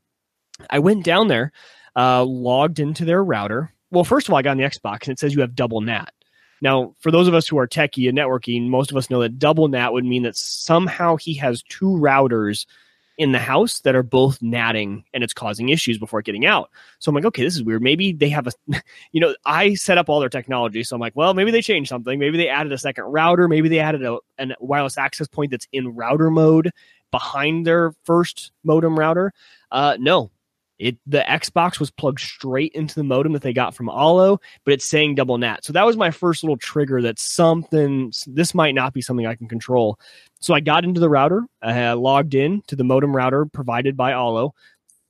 I 0.69 0.79
went 0.79 1.03
down 1.03 1.27
there, 1.27 1.51
uh, 1.95 2.23
logged 2.23 2.79
into 2.79 3.05
their 3.05 3.23
router. 3.23 3.71
Well, 3.91 4.03
first 4.03 4.27
of 4.27 4.33
all, 4.33 4.39
I 4.39 4.41
got 4.41 4.51
on 4.51 4.57
the 4.57 4.63
Xbox 4.63 5.03
and 5.03 5.09
it 5.09 5.19
says 5.19 5.33
you 5.33 5.41
have 5.41 5.55
double 5.55 5.81
NAT. 5.81 6.13
Now, 6.61 6.93
for 6.99 7.11
those 7.11 7.27
of 7.27 7.33
us 7.33 7.47
who 7.47 7.57
are 7.57 7.67
techie 7.67 8.07
and 8.09 8.17
networking, 8.17 8.69
most 8.69 8.91
of 8.91 8.97
us 8.97 9.09
know 9.09 9.21
that 9.21 9.37
double 9.39 9.67
NAT 9.67 9.93
would 9.93 10.05
mean 10.05 10.23
that 10.23 10.37
somehow 10.37 11.15
he 11.17 11.33
has 11.35 11.63
two 11.63 11.87
routers 11.87 12.65
in 13.17 13.31
the 13.31 13.39
house 13.39 13.79
that 13.81 13.95
are 13.95 14.03
both 14.03 14.41
natting 14.41 15.03
and 15.13 15.23
it's 15.23 15.33
causing 15.33 15.69
issues 15.69 15.97
before 15.97 16.21
getting 16.21 16.45
out. 16.45 16.69
So 16.99 17.09
I'm 17.09 17.15
like, 17.15 17.25
okay, 17.25 17.43
this 17.43 17.55
is 17.55 17.63
weird. 17.63 17.81
Maybe 17.81 18.11
they 18.11 18.29
have 18.29 18.47
a, 18.47 18.51
you 19.11 19.21
know, 19.21 19.35
I 19.45 19.75
set 19.75 19.97
up 19.97 20.09
all 20.09 20.19
their 20.19 20.29
technology. 20.29 20.83
So 20.83 20.95
I'm 20.95 20.99
like, 20.99 21.15
well, 21.15 21.33
maybe 21.33 21.51
they 21.51 21.61
changed 21.61 21.89
something. 21.89 22.19
Maybe 22.19 22.37
they 22.37 22.49
added 22.49 22.73
a 22.73 22.77
second 22.77 23.05
router. 23.05 23.47
Maybe 23.47 23.69
they 23.69 23.79
added 23.79 24.03
a, 24.03 24.17
a 24.39 24.47
wireless 24.59 24.97
access 24.97 25.27
point 25.27 25.51
that's 25.51 25.67
in 25.71 25.95
router 25.95 26.29
mode 26.29 26.71
behind 27.11 27.65
their 27.65 27.93
first 28.03 28.51
modem 28.63 28.99
router. 28.99 29.31
Uh, 29.71 29.95
no, 29.99 30.31
it 30.77 30.97
the 31.05 31.19
Xbox 31.19 31.79
was 31.79 31.89
plugged 31.89 32.19
straight 32.19 32.73
into 32.73 32.95
the 32.95 33.03
modem 33.03 33.33
that 33.33 33.41
they 33.41 33.53
got 33.53 33.73
from 33.73 33.89
Allo, 33.89 34.39
but 34.65 34.73
it's 34.73 34.85
saying 34.85 35.15
double 35.15 35.37
NAT. 35.37 35.63
So 35.63 35.73
that 35.73 35.85
was 35.85 35.97
my 35.97 36.11
first 36.11 36.43
little 36.43 36.57
trigger 36.57 37.01
that 37.01 37.19
something 37.19 38.11
this 38.27 38.53
might 38.53 38.75
not 38.75 38.93
be 38.93 39.01
something 39.01 39.25
I 39.25 39.35
can 39.35 39.47
control. 39.47 39.99
So 40.41 40.53
I 40.53 40.59
got 40.59 40.83
into 40.83 40.99
the 40.99 41.09
router, 41.09 41.43
I 41.61 41.93
logged 41.93 42.35
in 42.35 42.61
to 42.67 42.75
the 42.75 42.83
modem 42.83 43.15
router 43.15 43.45
provided 43.45 43.95
by 43.95 44.11
Allo, 44.11 44.53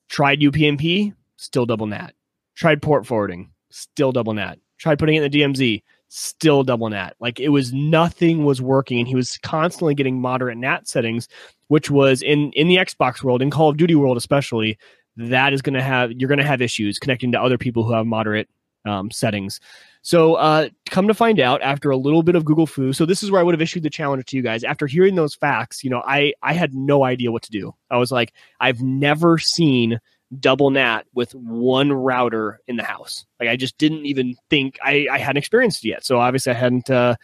tried 0.08 0.40
UPnP, 0.40 1.14
still 1.38 1.66
double 1.66 1.88
NAT. 1.88 2.14
Tried 2.56 2.82
port 2.82 3.06
forwarding, 3.06 3.50
still 3.70 4.12
double 4.12 4.34
NAT. 4.34 4.60
Tried 4.78 5.00
putting 5.00 5.16
it 5.16 5.24
in 5.24 5.32
the 5.32 5.42
DMZ, 5.42 5.84
still 6.10 6.64
double 6.64 6.90
NAT. 6.90 7.16
Like 7.20 7.40
it 7.40 7.50
was 7.50 7.74
nothing 7.74 8.46
was 8.46 8.62
working, 8.62 9.00
and 9.00 9.08
he 9.08 9.16
was 9.16 9.38
constantly 9.40 9.96
getting 9.96 10.22
moderate 10.22 10.58
NAT 10.58 10.88
settings, 10.88 11.28
which 11.68 11.90
was 11.90 12.22
in 12.22 12.52
in 12.54 12.68
the 12.68 12.78
Xbox 12.78 13.24
world, 13.24 13.42
in 13.42 13.50
Call 13.50 13.70
of 13.70 13.78
Duty 13.78 13.96
world 13.96 14.18
especially 14.18 14.78
that 15.18 15.54
is 15.54 15.62
going 15.62 15.74
to 15.76 15.82
have 15.82 16.12
you're 16.12 16.28
going 16.28 16.40
to 16.40 16.46
have 16.46 16.62
issues 16.62 17.00
connecting 17.00 17.32
to 17.32 17.42
other 17.42 17.58
people 17.58 17.84
who 17.84 17.94
have 17.94 18.06
moderate 18.06 18.50
um, 18.86 19.12
settings. 19.12 19.60
So, 20.02 20.36
uh, 20.36 20.70
come 20.88 21.08
to 21.08 21.16
find 21.16 21.40
out, 21.40 21.64
after 21.64 21.90
a 21.90 21.98
little 21.98 22.22
bit 22.22 22.36
of 22.36 22.46
Google 22.46 22.68
foo, 22.68 22.94
so 22.94 23.08
this 23.08 23.24
is 23.24 23.32
where 23.32 23.42
I 23.42 23.44
would 23.44 23.56
have 23.56 23.62
issued 23.62 23.82
the 23.82 23.90
challenge 23.90 24.26
to 24.26 24.38
you 24.38 24.44
guys. 24.44 24.64
After 24.64 24.86
hearing 24.86 25.16
those 25.16 25.34
facts, 25.34 25.84
you 25.84 25.90
know, 25.90 26.04
I 26.06 26.34
I 26.44 26.54
had 26.54 26.76
no 26.76 27.04
idea 27.04 27.32
what 27.32 27.42
to 27.44 27.52
do. 27.52 27.74
I 27.90 27.98
was 27.98 28.12
like, 28.12 28.34
I've 28.60 28.82
never 28.82 29.40
seen 29.40 30.00
double 30.40 30.70
NAT 30.70 31.08
with 31.14 31.34
one 31.34 31.92
router 31.92 32.60
in 32.68 32.78
the 32.78 32.84
house. 32.84 33.26
Like, 33.40 33.50
I 33.50 33.56
just 33.56 33.78
didn't 33.80 34.06
even 34.06 34.36
think 34.50 34.78
I 34.84 35.08
I 35.12 35.18
hadn't 35.18 35.38
experienced 35.38 35.84
it 35.84 35.90
yet. 35.90 36.06
So 36.06 36.20
obviously, 36.20 36.52
I 36.52 36.56
hadn't 36.56 36.90
uh, 36.90 37.16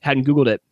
hadn't 0.00 0.26
Googled 0.26 0.48
it. 0.48 0.62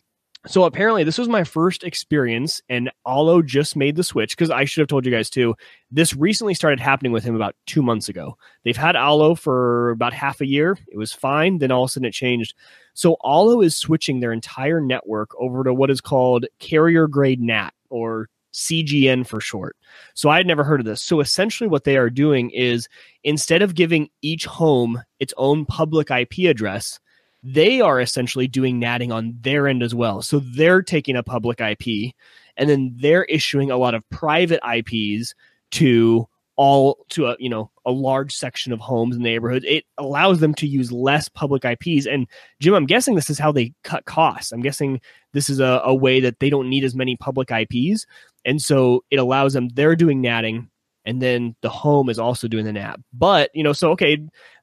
So 0.47 0.65
apparently, 0.65 1.03
this 1.03 1.19
was 1.19 1.29
my 1.29 1.43
first 1.43 1.83
experience, 1.83 2.63
and 2.69 2.91
Allo 3.05 3.43
just 3.43 3.75
made 3.75 3.97
the 3.97 4.05
switch 4.05 4.37
because 4.37 4.51
I 4.51 4.65
should 4.65 4.81
have 4.81 4.89
told 4.89 5.05
you 5.05 5.11
guys 5.11 5.29
too. 5.29 5.57
This 5.91 6.15
recently 6.15 6.55
started 6.55 6.79
happening 6.79 7.11
with 7.11 7.25
him 7.25 7.35
about 7.35 7.57
two 7.67 7.83
months 7.83 8.09
ago. 8.09 8.39
They've 8.63 8.77
had 8.77 8.95
Allo 8.95 9.35
for 9.35 9.91
about 9.91 10.13
half 10.13 10.41
a 10.41 10.47
year. 10.47 10.79
It 10.87 10.97
was 10.97 11.13
fine. 11.13 11.59
Then 11.59 11.73
all 11.73 11.85
of 11.85 11.89
a 11.89 11.93
sudden, 11.93 12.07
it 12.07 12.13
changed. 12.13 12.55
So 12.95 13.17
Allo 13.25 13.61
is 13.61 13.75
switching 13.75 14.21
their 14.21 14.33
entire 14.33 14.81
network 14.81 15.31
over 15.41 15.65
to 15.65 15.75
what 15.75 15.91
is 15.91 16.01
called 16.01 16.47
carrier 16.61 17.09
grade 17.09 17.41
NAT 17.41 17.75
or 17.91 18.29
CGN 18.55 19.27
for 19.27 19.41
short. 19.41 19.77
So 20.15 20.29
I 20.29 20.37
had 20.37 20.47
never 20.47 20.65
heard 20.65 20.81
of 20.81 20.87
this. 20.87 21.03
So 21.03 21.21
essentially, 21.21 21.69
what 21.69 21.83
they 21.83 21.97
are 21.97 22.11
doing 22.11 22.51
is 22.51 22.89
instead 23.25 23.61
of 23.61 23.75
giving 23.75 24.09
each 24.23 24.47
home 24.47 25.03
its 25.19 25.35
own 25.37 25.67
public 25.67 26.11
IP 26.13 26.49
address, 26.49 27.01
they 27.43 27.81
are 27.81 28.01
essentially 28.01 28.49
doing 28.49 28.81
natting 28.81 29.13
on 29.13 29.37
their 29.41 29.69
end 29.69 29.83
as 29.83 29.95
well. 29.95 30.23
So 30.23 30.41
they're 30.41 30.83
taking 30.83 31.17
a 31.17 31.23
public 31.23 31.61
IP 31.61 32.13
and 32.57 32.69
then 32.69 32.95
they're 32.97 33.25
issuing 33.25 33.71
a 33.71 33.77
lot 33.77 33.95
of 33.95 34.09
private 34.11 34.61
IPs 34.69 35.35
to 35.73 36.29
all 36.57 37.07
to 37.09 37.27
a 37.27 37.37
you 37.39 37.49
know 37.49 37.71
a 37.87 37.91
large 37.91 38.35
section 38.35 38.73
of 38.73 38.81
homes 38.81 39.15
in 39.15 39.23
the 39.23 39.29
neighborhood 39.29 39.65
it 39.65 39.85
allows 39.97 40.41
them 40.41 40.53
to 40.53 40.67
use 40.67 40.91
less 40.91 41.29
public 41.29 41.63
ips 41.65 42.05
and 42.05 42.27
jim 42.59 42.75
i'm 42.75 42.85
guessing 42.85 43.15
this 43.15 43.31
is 43.31 43.39
how 43.39 43.53
they 43.53 43.73
cut 43.85 44.05
costs. 44.07 44.51
I'm 44.51 44.61
guessing 44.61 45.01
this 45.33 45.49
is 45.49 45.61
a, 45.61 45.81
a 45.85 45.95
way 45.95 46.19
that 46.19 46.41
they 46.41 46.51
don't 46.51 46.69
need 46.69 46.83
as 46.83 46.97
many 46.97 47.17
public 47.17 47.51
ips 47.51 48.07
And 48.45 48.61
so 48.61 49.05
it 49.11 49.19
allows 49.19 49.53
them, 49.53 49.69
they're 49.69 49.95
doing 49.95 50.21
natting 50.21 50.69
and 51.09 51.23
then 51.23 51.57
the 51.63 51.71
home 51.71 52.11
is 52.11 52.19
also 52.19 52.49
doing 52.49 52.67
the 52.67 52.73
NAT. 52.73 53.01
But, 53.15 53.51
you 53.55 53.63
know, 53.63 53.73
so 53.73 53.93
okay, 53.93 54.19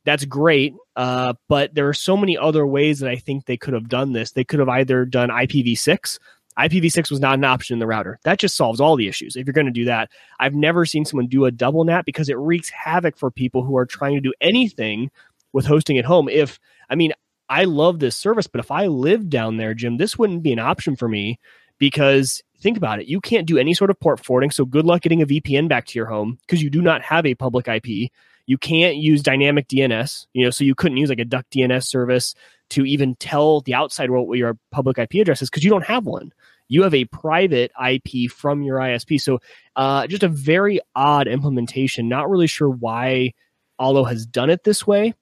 that's 0.05 0.25
great. 0.25 0.75
Uh, 0.95 1.33
but 1.49 1.73
there 1.73 1.89
are 1.89 1.93
so 1.93 2.15
many 2.15 2.37
other 2.37 2.67
ways 2.67 2.99
that 2.99 3.09
I 3.09 3.15
think 3.15 3.45
they 3.45 3.57
could 3.57 3.73
have 3.73 3.89
done 3.89 4.13
this. 4.13 4.31
They 4.31 4.43
could 4.43 4.59
have 4.59 4.69
either 4.69 5.05
done 5.05 5.29
IPv6. 5.29 6.19
IPv6 6.59 7.09
was 7.09 7.19
not 7.19 7.33
an 7.39 7.43
option 7.45 7.73
in 7.73 7.79
the 7.79 7.87
router. 7.87 8.19
That 8.25 8.37
just 8.37 8.55
solves 8.55 8.79
all 8.79 8.95
the 8.95 9.07
issues. 9.07 9.35
If 9.35 9.47
you're 9.47 9.53
going 9.53 9.65
to 9.65 9.71
do 9.71 9.85
that, 9.85 10.11
I've 10.39 10.53
never 10.53 10.85
seen 10.85 11.03
someone 11.03 11.27
do 11.27 11.45
a 11.45 11.51
double 11.51 11.83
NAT 11.83 12.05
because 12.05 12.29
it 12.29 12.37
wreaks 12.37 12.69
havoc 12.69 13.17
for 13.17 13.31
people 13.31 13.63
who 13.63 13.75
are 13.75 13.87
trying 13.87 14.13
to 14.13 14.21
do 14.21 14.33
anything 14.39 15.09
with 15.51 15.65
hosting 15.65 15.97
at 15.97 16.05
home. 16.05 16.29
If, 16.29 16.59
I 16.91 16.95
mean, 16.95 17.11
I 17.49 17.63
love 17.63 17.97
this 17.97 18.15
service, 18.15 18.45
but 18.45 18.59
if 18.59 18.69
I 18.69 18.85
lived 18.85 19.31
down 19.31 19.57
there, 19.57 19.73
Jim, 19.73 19.97
this 19.97 20.15
wouldn't 20.15 20.43
be 20.43 20.53
an 20.53 20.59
option 20.59 20.95
for 20.95 21.09
me 21.09 21.39
because 21.79 22.43
think 22.59 22.77
about 22.77 22.99
it. 22.99 23.07
You 23.07 23.21
can't 23.21 23.47
do 23.47 23.57
any 23.57 23.73
sort 23.73 23.89
of 23.89 23.99
port 23.99 24.23
forwarding. 24.23 24.51
So 24.51 24.65
good 24.65 24.85
luck 24.85 25.01
getting 25.01 25.21
a 25.21 25.27
VPN 25.27 25.67
back 25.67 25.85
to 25.87 25.99
your 25.99 26.07
home 26.07 26.37
because 26.41 26.61
you 26.61 26.69
do 26.69 26.81
not 26.81 27.01
have 27.01 27.25
a 27.25 27.35
public 27.35 27.67
IP. 27.67 28.11
You 28.47 28.57
can't 28.57 28.97
use 28.97 29.23
dynamic 29.23 29.67
DNS, 29.67 30.27
you 30.33 30.43
know, 30.43 30.51
so 30.51 30.63
you 30.63 30.75
couldn't 30.75 30.97
use 30.97 31.09
like 31.09 31.19
a 31.19 31.25
DuckDNS 31.25 31.85
service 31.85 32.35
to 32.71 32.85
even 32.85 33.15
tell 33.15 33.61
the 33.61 33.73
outside 33.73 34.09
world 34.09 34.27
what 34.27 34.37
your 34.37 34.57
public 34.71 34.97
IP 34.97 35.15
address 35.15 35.41
is 35.41 35.49
because 35.49 35.63
you 35.63 35.69
don't 35.69 35.85
have 35.85 36.05
one. 36.05 36.31
You 36.67 36.83
have 36.83 36.93
a 36.93 37.05
private 37.05 37.71
IP 37.83 38.31
from 38.31 38.63
your 38.63 38.77
ISP. 38.77 39.21
So 39.21 39.39
uh, 39.75 40.07
just 40.07 40.23
a 40.23 40.27
very 40.27 40.79
odd 40.95 41.27
implementation. 41.27 42.09
Not 42.09 42.29
really 42.29 42.47
sure 42.47 42.69
why 42.69 43.33
Allo 43.79 44.03
has 44.03 44.25
done 44.25 44.49
it 44.49 44.63
this 44.63 44.85
way. 44.85 45.13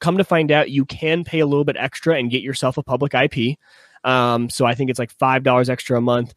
Come 0.00 0.18
to 0.18 0.24
find 0.24 0.50
out, 0.50 0.70
you 0.70 0.84
can 0.84 1.24
pay 1.24 1.40
a 1.40 1.46
little 1.46 1.64
bit 1.64 1.76
extra 1.78 2.16
and 2.18 2.30
get 2.30 2.42
yourself 2.42 2.76
a 2.76 2.82
public 2.82 3.14
IP. 3.14 3.58
Um, 4.04 4.50
so 4.50 4.66
I 4.66 4.74
think 4.74 4.90
it's 4.90 4.98
like 4.98 5.10
five 5.10 5.42
dollars 5.42 5.68
extra 5.68 5.98
a 5.98 6.00
month. 6.00 6.34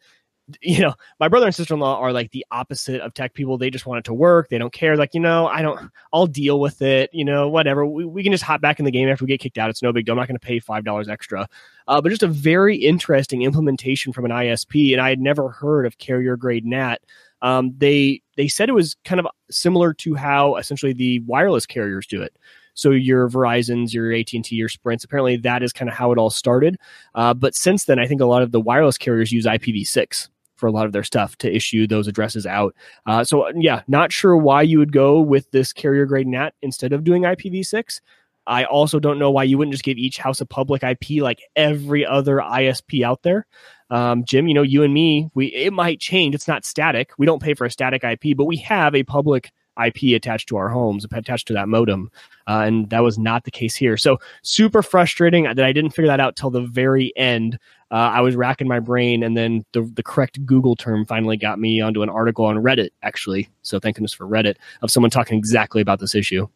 You 0.62 0.80
know, 0.80 0.94
my 1.20 1.28
brother 1.28 1.46
and 1.46 1.54
sister 1.54 1.74
in 1.74 1.82
law 1.82 2.00
are 2.00 2.14
like 2.14 2.32
the 2.32 2.46
opposite 2.52 3.02
of 3.02 3.14
tech 3.14 3.34
people. 3.34 3.58
They 3.58 3.70
just 3.70 3.86
want 3.86 4.00
it 4.00 4.06
to 4.06 4.14
work. 4.14 4.48
They 4.48 4.58
don't 4.58 4.72
care. 4.72 4.96
Like, 4.96 5.14
you 5.14 5.20
know, 5.20 5.48
I 5.48 5.62
don't. 5.62 5.92
I'll 6.14 6.26
deal 6.26 6.62
with 6.62 6.82
it. 6.82 7.10
You 7.12 7.26
know, 7.26 7.50
whatever. 7.50 7.86
We, 7.86 8.06
we 8.06 8.24
can 8.24 8.32
just 8.32 8.46
hop 8.46 8.62
back 8.62 8.80
in 8.80 8.86
the 8.86 8.92
game 8.92 9.10
after 9.10 9.26
we 9.26 9.28
get 9.28 9.42
kicked 9.42 9.58
out. 9.58 9.70
It's 9.70 9.84
no 9.84 9.92
big 9.92 10.06
deal. 10.06 10.14
I'm 10.14 10.20
not 10.20 10.30
going 10.30 10.40
to 10.40 10.46
pay 10.46 10.60
five 10.60 10.86
dollars 10.86 11.10
extra. 11.10 11.50
Uh, 11.90 12.00
but 12.00 12.10
just 12.10 12.24
a 12.24 12.28
very 12.28 12.78
interesting 12.78 13.42
implementation 13.42 14.14
from 14.14 14.24
an 14.24 14.32
ISP, 14.32 14.94
and 14.94 15.02
I 15.02 15.10
had 15.10 15.20
never 15.20 15.50
heard 15.50 15.86
of 15.86 15.98
carrier 15.98 16.38
grade 16.38 16.66
NAT. 16.66 17.02
Um, 17.42 17.74
they 17.78 18.22
they 18.38 18.48
said 18.48 18.70
it 18.70 18.74
was 18.74 18.96
kind 19.04 19.20
of 19.20 19.28
similar 19.52 19.94
to 19.96 20.16
how 20.16 20.56
essentially 20.56 20.94
the 20.94 21.20
wireless 21.22 21.66
carriers 21.66 22.08
do 22.08 22.22
it. 22.22 22.38
So 22.78 22.92
your 22.92 23.28
Verizon's, 23.28 23.92
your 23.92 24.14
AT 24.14 24.32
and 24.34 24.46
T, 24.46 24.56
your 24.56 24.70
Sprints. 24.70 25.04
Apparently, 25.04 25.36
that 25.38 25.64
is 25.64 25.74
kind 25.74 25.90
of 25.90 25.96
how 25.96 26.12
it 26.12 26.20
all 26.20 26.30
started. 26.30 26.78
Uh, 27.16 27.34
but 27.34 27.56
since 27.56 27.86
then, 27.86 27.98
I 27.98 28.06
think 28.06 28.22
a 28.22 28.26
lot 28.26 28.44
of 28.44 28.52
the 28.52 28.62
wireless 28.62 29.00
carriers 29.00 29.32
use 29.32 29.48
IPv6 29.48 30.30
for 30.56 30.68
a 30.68 30.72
lot 30.72 30.86
of 30.86 30.92
their 30.92 31.04
stuff 31.04 31.36
to 31.38 31.54
issue 31.54 31.88
those 31.88 32.08
addresses 32.08 32.46
out. 32.46 32.76
Uh, 33.08 33.24
so 33.24 33.50
yeah, 33.56 33.82
not 33.88 34.12
sure 34.12 34.38
why 34.38 34.62
you 34.62 34.78
would 34.78 34.92
go 34.92 35.20
with 35.20 35.50
this 35.50 35.74
carrier 35.74 36.06
grade 36.06 36.28
NAT 36.28 36.54
instead 36.62 36.94
of 36.94 37.04
doing 37.04 37.24
IPv6. 37.24 38.00
I 38.46 38.64
also 38.66 39.00
don't 39.00 39.20
know 39.20 39.32
why 39.32 39.44
you 39.44 39.58
wouldn't 39.58 39.74
just 39.74 39.84
give 39.84 39.98
each 39.98 40.20
house 40.20 40.40
a 40.40 40.46
public 40.46 40.84
IP 40.84 41.22
like 41.22 41.42
every 41.56 42.06
other 42.06 42.38
ISP 42.38 43.04
out 43.04 43.24
there. 43.24 43.48
Um, 43.90 44.24
Jim, 44.24 44.48
you 44.48 44.54
know, 44.54 44.62
you 44.62 44.84
and 44.84 44.94
me, 44.94 45.32
we 45.34 45.48
it 45.48 45.74
might 45.74 46.00
change. 46.00 46.36
It's 46.36 46.48
not 46.48 46.64
static. 46.64 47.12
We 47.18 47.26
don't 47.26 47.42
pay 47.42 47.56
for 47.56 47.66
a 47.66 47.72
static 47.72 48.04
IP, 48.04 48.38
but 48.38 48.46
we 48.46 48.58
have 48.58 48.94
a 48.94 49.04
public 49.04 49.52
IP 49.86 50.16
attached 50.16 50.50
to 50.50 50.58
our 50.58 50.70
homes, 50.70 51.06
attached 51.06 51.48
to 51.48 51.54
that 51.54 51.68
modem. 51.68 52.12
Uh, 52.48 52.64
and 52.66 52.90
that 52.90 53.04
was 53.04 53.18
not 53.18 53.44
the 53.44 53.52
case 53.52 53.76
here. 53.76 53.98
So 53.98 54.18
super 54.42 54.82
frustrating 54.82 55.44
that 55.44 55.60
I 55.60 55.74
didn't 55.74 55.92
figure 55.92 56.08
that 56.08 56.20
out 56.20 56.36
till 56.36 56.50
the 56.50 56.62
very 56.62 57.12
end. 57.16 57.60
Uh, 57.92 57.96
I 57.96 58.22
was 58.22 58.36
racking 58.36 58.68
my 58.68 58.80
brain, 58.80 59.24
and 59.24 59.38
then 59.38 59.66
the, 59.72 59.82
the 59.82 60.04
correct 60.04 60.46
Google 60.46 60.76
term 60.76 61.06
finally 61.06 61.38
got 61.38 61.60
me 61.60 61.80
onto 61.80 62.04
an 62.04 62.10
article 62.10 62.46
on 62.46 62.58
Reddit, 62.58 62.90
actually. 63.02 63.50
So 63.62 63.80
thank 63.80 63.96
goodness 63.96 64.14
for 64.14 64.26
Reddit 64.26 64.56
of 64.82 64.92
someone 64.92 65.10
talking 65.10 65.38
exactly 65.38 65.82
about 65.82 66.00
this 66.00 66.16
issue. 66.16 66.48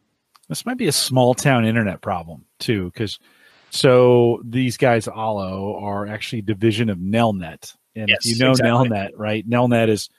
This 0.49 0.65
might 0.65 0.77
be 0.77 0.87
a 0.87 0.91
small 0.91 1.33
town 1.33 1.65
internet 1.65 2.01
problem 2.01 2.45
too, 2.59 2.85
because 2.85 3.19
so 3.69 4.41
these 4.43 4.75
guys, 4.75 5.07
Allo, 5.07 5.77
are 5.81 6.05
actually 6.05 6.41
division 6.41 6.89
of 6.89 6.97
Nelnet. 6.97 7.75
And 7.95 8.09
yes, 8.09 8.25
if 8.25 8.33
you 8.33 8.43
know 8.43 8.51
exactly. 8.51 8.89
Nelnet, 8.89 9.11
right? 9.15 9.49
Nelnet 9.49 9.87
is 9.87 10.09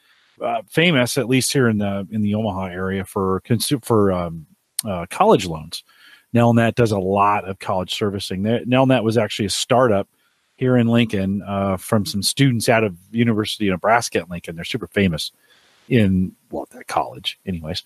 uh, 0.43 0.63
famous, 0.69 1.19
at 1.19 1.29
least 1.29 1.53
here 1.53 1.69
in 1.69 1.79
the 1.79 2.07
in 2.11 2.23
the 2.23 2.35
Omaha 2.35 2.67
area, 2.67 3.05
for 3.05 3.41
consu- 3.43 3.85
for 3.85 4.13
um, 4.13 4.47
uh, 4.85 5.07
college 5.11 5.47
loans. 5.47 5.85
Nelnet 6.35 6.75
does 6.75 6.93
a 6.93 6.99
lot 6.99 7.45
of 7.45 7.59
college 7.59 7.95
servicing. 7.95 8.43
Nelnet 8.43 9.05
was 9.05 9.19
actually 9.19 9.47
a 9.47 9.51
startup 9.51 10.09
here 10.57 10.77
in 10.77 10.89
Lincoln 10.89 11.43
uh, 11.47 11.77
from 11.77 12.07
some 12.07 12.23
students 12.23 12.69
out 12.69 12.85
of 12.85 12.97
University 13.11 13.69
of 13.69 13.73
Nebraska 13.73 14.21
at 14.21 14.31
Lincoln. 14.31 14.57
They're 14.57 14.65
super 14.65 14.87
famous 14.87 15.31
in 15.89 16.33
well 16.51 16.67
that 16.73 16.87
college, 16.87 17.39
anyways. 17.47 17.83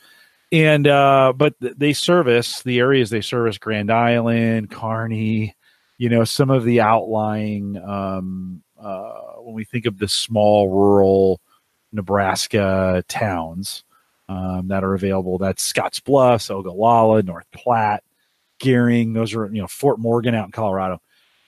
And 0.53 0.87
uh, 0.87 1.33
but 1.37 1.55
they 1.61 1.93
service 1.93 2.63
the 2.63 2.79
areas 2.79 3.11
they 3.11 3.21
service: 3.21 3.59
Grand 3.59 3.91
Island, 3.91 4.71
Kearney. 4.71 5.55
You 5.99 6.11
know, 6.11 6.25
some 6.25 6.51
of 6.51 6.65
the 6.65 6.81
outlying. 6.81 7.79
Um, 7.83 8.63
uh, 8.79 9.13
when 9.39 9.55
we 9.55 9.65
think 9.65 9.87
of 9.87 9.99
the 9.99 10.07
small 10.07 10.69
rural 10.69 11.41
Nebraska 11.97 13.05
towns 13.09 13.85
um, 14.29 14.69
that 14.69 14.85
are 14.85 14.95
available. 14.95 15.39
That's 15.39 15.63
Scotts 15.63 16.01
Bluff, 16.01 16.51
Ogallala, 16.51 17.23
North 17.23 17.51
Platte, 17.53 18.05
Gering. 18.61 19.15
Those 19.15 19.35
are 19.35 19.47
you 19.47 19.61
know 19.61 19.69
Fort 19.69 19.99
Morgan 19.99 20.35
out 20.35 20.47
in 20.47 20.53
Colorado. 20.53 21.01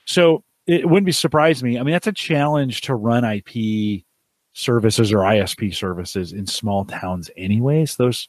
So 0.05 0.43
it 0.67 0.87
wouldn't 0.87 1.05
be 1.05 1.11
surprised 1.11 1.63
me. 1.63 1.79
I 1.79 1.83
mean, 1.83 1.93
that's 1.93 2.07
a 2.07 2.11
challenge 2.11 2.81
to 2.81 2.95
run 2.95 3.23
IP 3.23 4.03
services 4.53 5.11
or 5.11 5.19
ISP 5.19 5.73
services 5.73 6.33
in 6.33 6.45
small 6.45 6.85
towns, 6.85 7.29
anyways. 7.37 7.95
Those 7.95 8.27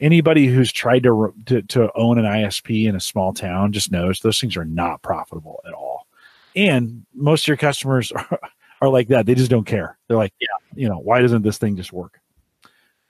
anybody 0.00 0.46
who's 0.46 0.72
tried 0.72 1.02
to, 1.04 1.34
to 1.46 1.62
to 1.62 1.90
own 1.94 2.18
an 2.18 2.24
ISP 2.24 2.86
in 2.88 2.96
a 2.96 3.00
small 3.00 3.32
town 3.32 3.72
just 3.72 3.92
knows 3.92 4.20
those 4.20 4.40
things 4.40 4.56
are 4.56 4.64
not 4.64 5.02
profitable 5.02 5.60
at 5.66 5.74
all. 5.74 6.06
And 6.54 7.06
most 7.14 7.44
of 7.44 7.48
your 7.48 7.56
customers 7.56 8.12
are, 8.12 8.40
are 8.82 8.88
like 8.88 9.08
that. 9.08 9.26
They 9.26 9.34
just 9.34 9.50
don't 9.50 9.64
care. 9.64 9.96
They're 10.08 10.16
like, 10.16 10.34
yeah, 10.40 10.48
you 10.74 10.88
know, 10.88 10.98
why 10.98 11.20
doesn't 11.22 11.42
this 11.42 11.56
thing 11.56 11.76
just 11.76 11.92
work? 11.92 12.18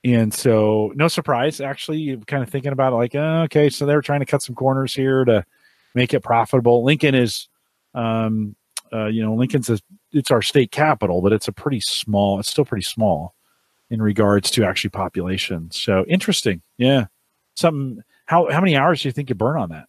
And 0.05 0.33
so, 0.33 0.91
no 0.95 1.07
surprise, 1.07 1.59
actually, 1.61 2.15
kind 2.27 2.43
of 2.43 2.49
thinking 2.49 2.71
about 2.73 2.93
it 2.93 2.97
like, 2.97 3.15
oh, 3.15 3.43
okay, 3.43 3.69
so 3.69 3.85
they're 3.85 4.01
trying 4.01 4.19
to 4.19 4.25
cut 4.25 4.41
some 4.41 4.53
corners 4.53 4.93
here 4.93 5.25
to 5.25 5.45
make 5.95 6.13
it 6.13 6.19
profitable. 6.19 6.83
Lincoln 6.83 7.15
is, 7.15 7.47
um, 7.95 8.55
uh, 8.91 9.07
you 9.07 9.23
know, 9.23 9.33
Lincoln's 9.33 9.69
a, 9.69 9.79
it's 10.11 10.29
our 10.29 10.41
state 10.41 10.71
capital, 10.71 11.21
but 11.21 11.33
it's 11.33 11.47
a 11.47 11.53
pretty 11.53 11.79
small. 11.79 12.39
It's 12.39 12.49
still 12.49 12.65
pretty 12.65 12.83
small 12.83 13.33
in 13.89 14.01
regards 14.01 14.51
to 14.51 14.65
actually 14.65 14.91
population. 14.91 15.71
So 15.71 16.05
interesting, 16.07 16.61
yeah. 16.77 17.05
Something. 17.55 18.03
How 18.25 18.49
how 18.51 18.61
many 18.61 18.75
hours 18.75 19.01
do 19.01 19.07
you 19.07 19.11
think 19.11 19.29
you 19.29 19.35
burn 19.35 19.57
on 19.57 19.69
that? 19.69 19.87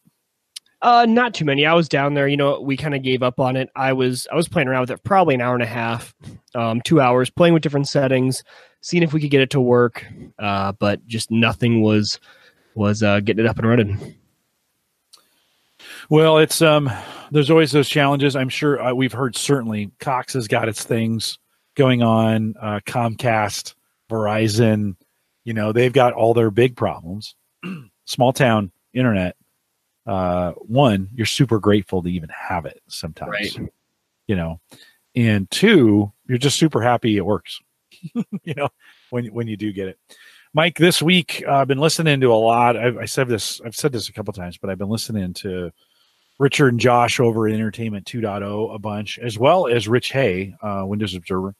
Uh, 0.84 1.06
not 1.06 1.32
too 1.32 1.46
many. 1.46 1.64
I 1.64 1.72
was 1.72 1.88
down 1.88 2.12
there. 2.12 2.28
You 2.28 2.36
know, 2.36 2.60
we 2.60 2.76
kind 2.76 2.94
of 2.94 3.02
gave 3.02 3.22
up 3.22 3.40
on 3.40 3.56
it. 3.56 3.70
I 3.74 3.94
was 3.94 4.28
I 4.30 4.34
was 4.34 4.48
playing 4.48 4.68
around 4.68 4.82
with 4.82 4.90
it 4.90 5.02
probably 5.02 5.34
an 5.34 5.40
hour 5.40 5.54
and 5.54 5.62
a 5.62 5.66
half, 5.66 6.14
um, 6.54 6.82
two 6.82 7.00
hours, 7.00 7.30
playing 7.30 7.54
with 7.54 7.62
different 7.62 7.88
settings, 7.88 8.44
seeing 8.82 9.02
if 9.02 9.14
we 9.14 9.20
could 9.22 9.30
get 9.30 9.40
it 9.40 9.48
to 9.50 9.62
work. 9.62 10.04
Uh, 10.38 10.72
but 10.72 11.04
just 11.06 11.30
nothing 11.30 11.80
was 11.80 12.20
was 12.74 13.02
uh, 13.02 13.20
getting 13.20 13.46
it 13.46 13.48
up 13.48 13.58
and 13.58 13.66
running. 13.66 14.14
Well, 16.10 16.36
it's 16.36 16.60
um, 16.60 16.90
there's 17.30 17.50
always 17.50 17.72
those 17.72 17.88
challenges. 17.88 18.36
I'm 18.36 18.50
sure 18.50 18.78
uh, 18.78 18.92
we've 18.92 19.10
heard 19.10 19.36
certainly 19.36 19.90
Cox 20.00 20.34
has 20.34 20.48
got 20.48 20.68
its 20.68 20.84
things 20.84 21.38
going 21.76 22.02
on. 22.02 22.56
Uh, 22.60 22.80
Comcast, 22.84 23.72
Verizon, 24.10 24.96
you 25.44 25.54
know, 25.54 25.72
they've 25.72 25.94
got 25.94 26.12
all 26.12 26.34
their 26.34 26.50
big 26.50 26.76
problems. 26.76 27.36
Small 28.04 28.34
town 28.34 28.70
internet 28.92 29.34
uh, 30.06 30.52
one, 30.52 31.08
you're 31.14 31.26
super 31.26 31.58
grateful 31.58 32.02
to 32.02 32.08
even 32.08 32.28
have 32.28 32.66
it 32.66 32.82
sometimes, 32.88 33.30
right. 33.30 33.72
you 34.26 34.36
know, 34.36 34.60
and 35.14 35.50
two, 35.50 36.12
you're 36.26 36.38
just 36.38 36.58
super 36.58 36.82
happy 36.82 37.16
it 37.16 37.24
works, 37.24 37.60
you 38.42 38.54
know, 38.54 38.68
when, 39.10 39.26
when 39.26 39.46
you 39.46 39.56
do 39.56 39.72
get 39.72 39.88
it. 39.88 39.98
Mike, 40.52 40.76
this 40.76 41.02
week 41.02 41.42
uh, 41.48 41.54
I've 41.54 41.68
been 41.68 41.78
listening 41.78 42.20
to 42.20 42.32
a 42.32 42.34
lot. 42.34 42.76
I've, 42.76 42.96
I 42.96 43.06
said 43.06 43.28
this, 43.28 43.60
I've 43.64 43.74
said 43.74 43.92
this 43.92 44.08
a 44.08 44.12
couple 44.12 44.32
times, 44.32 44.58
but 44.58 44.70
I've 44.70 44.78
been 44.78 44.88
listening 44.88 45.32
to 45.34 45.72
Richard 46.38 46.68
and 46.68 46.80
Josh 46.80 47.18
over 47.18 47.48
at 47.48 47.54
Entertainment 47.54 48.06
2.0 48.06 48.74
a 48.74 48.78
bunch, 48.78 49.18
as 49.18 49.38
well 49.38 49.66
as 49.66 49.88
Rich 49.88 50.12
Hay, 50.12 50.54
uh, 50.62 50.84
Windows 50.86 51.14
Observer, 51.14 51.54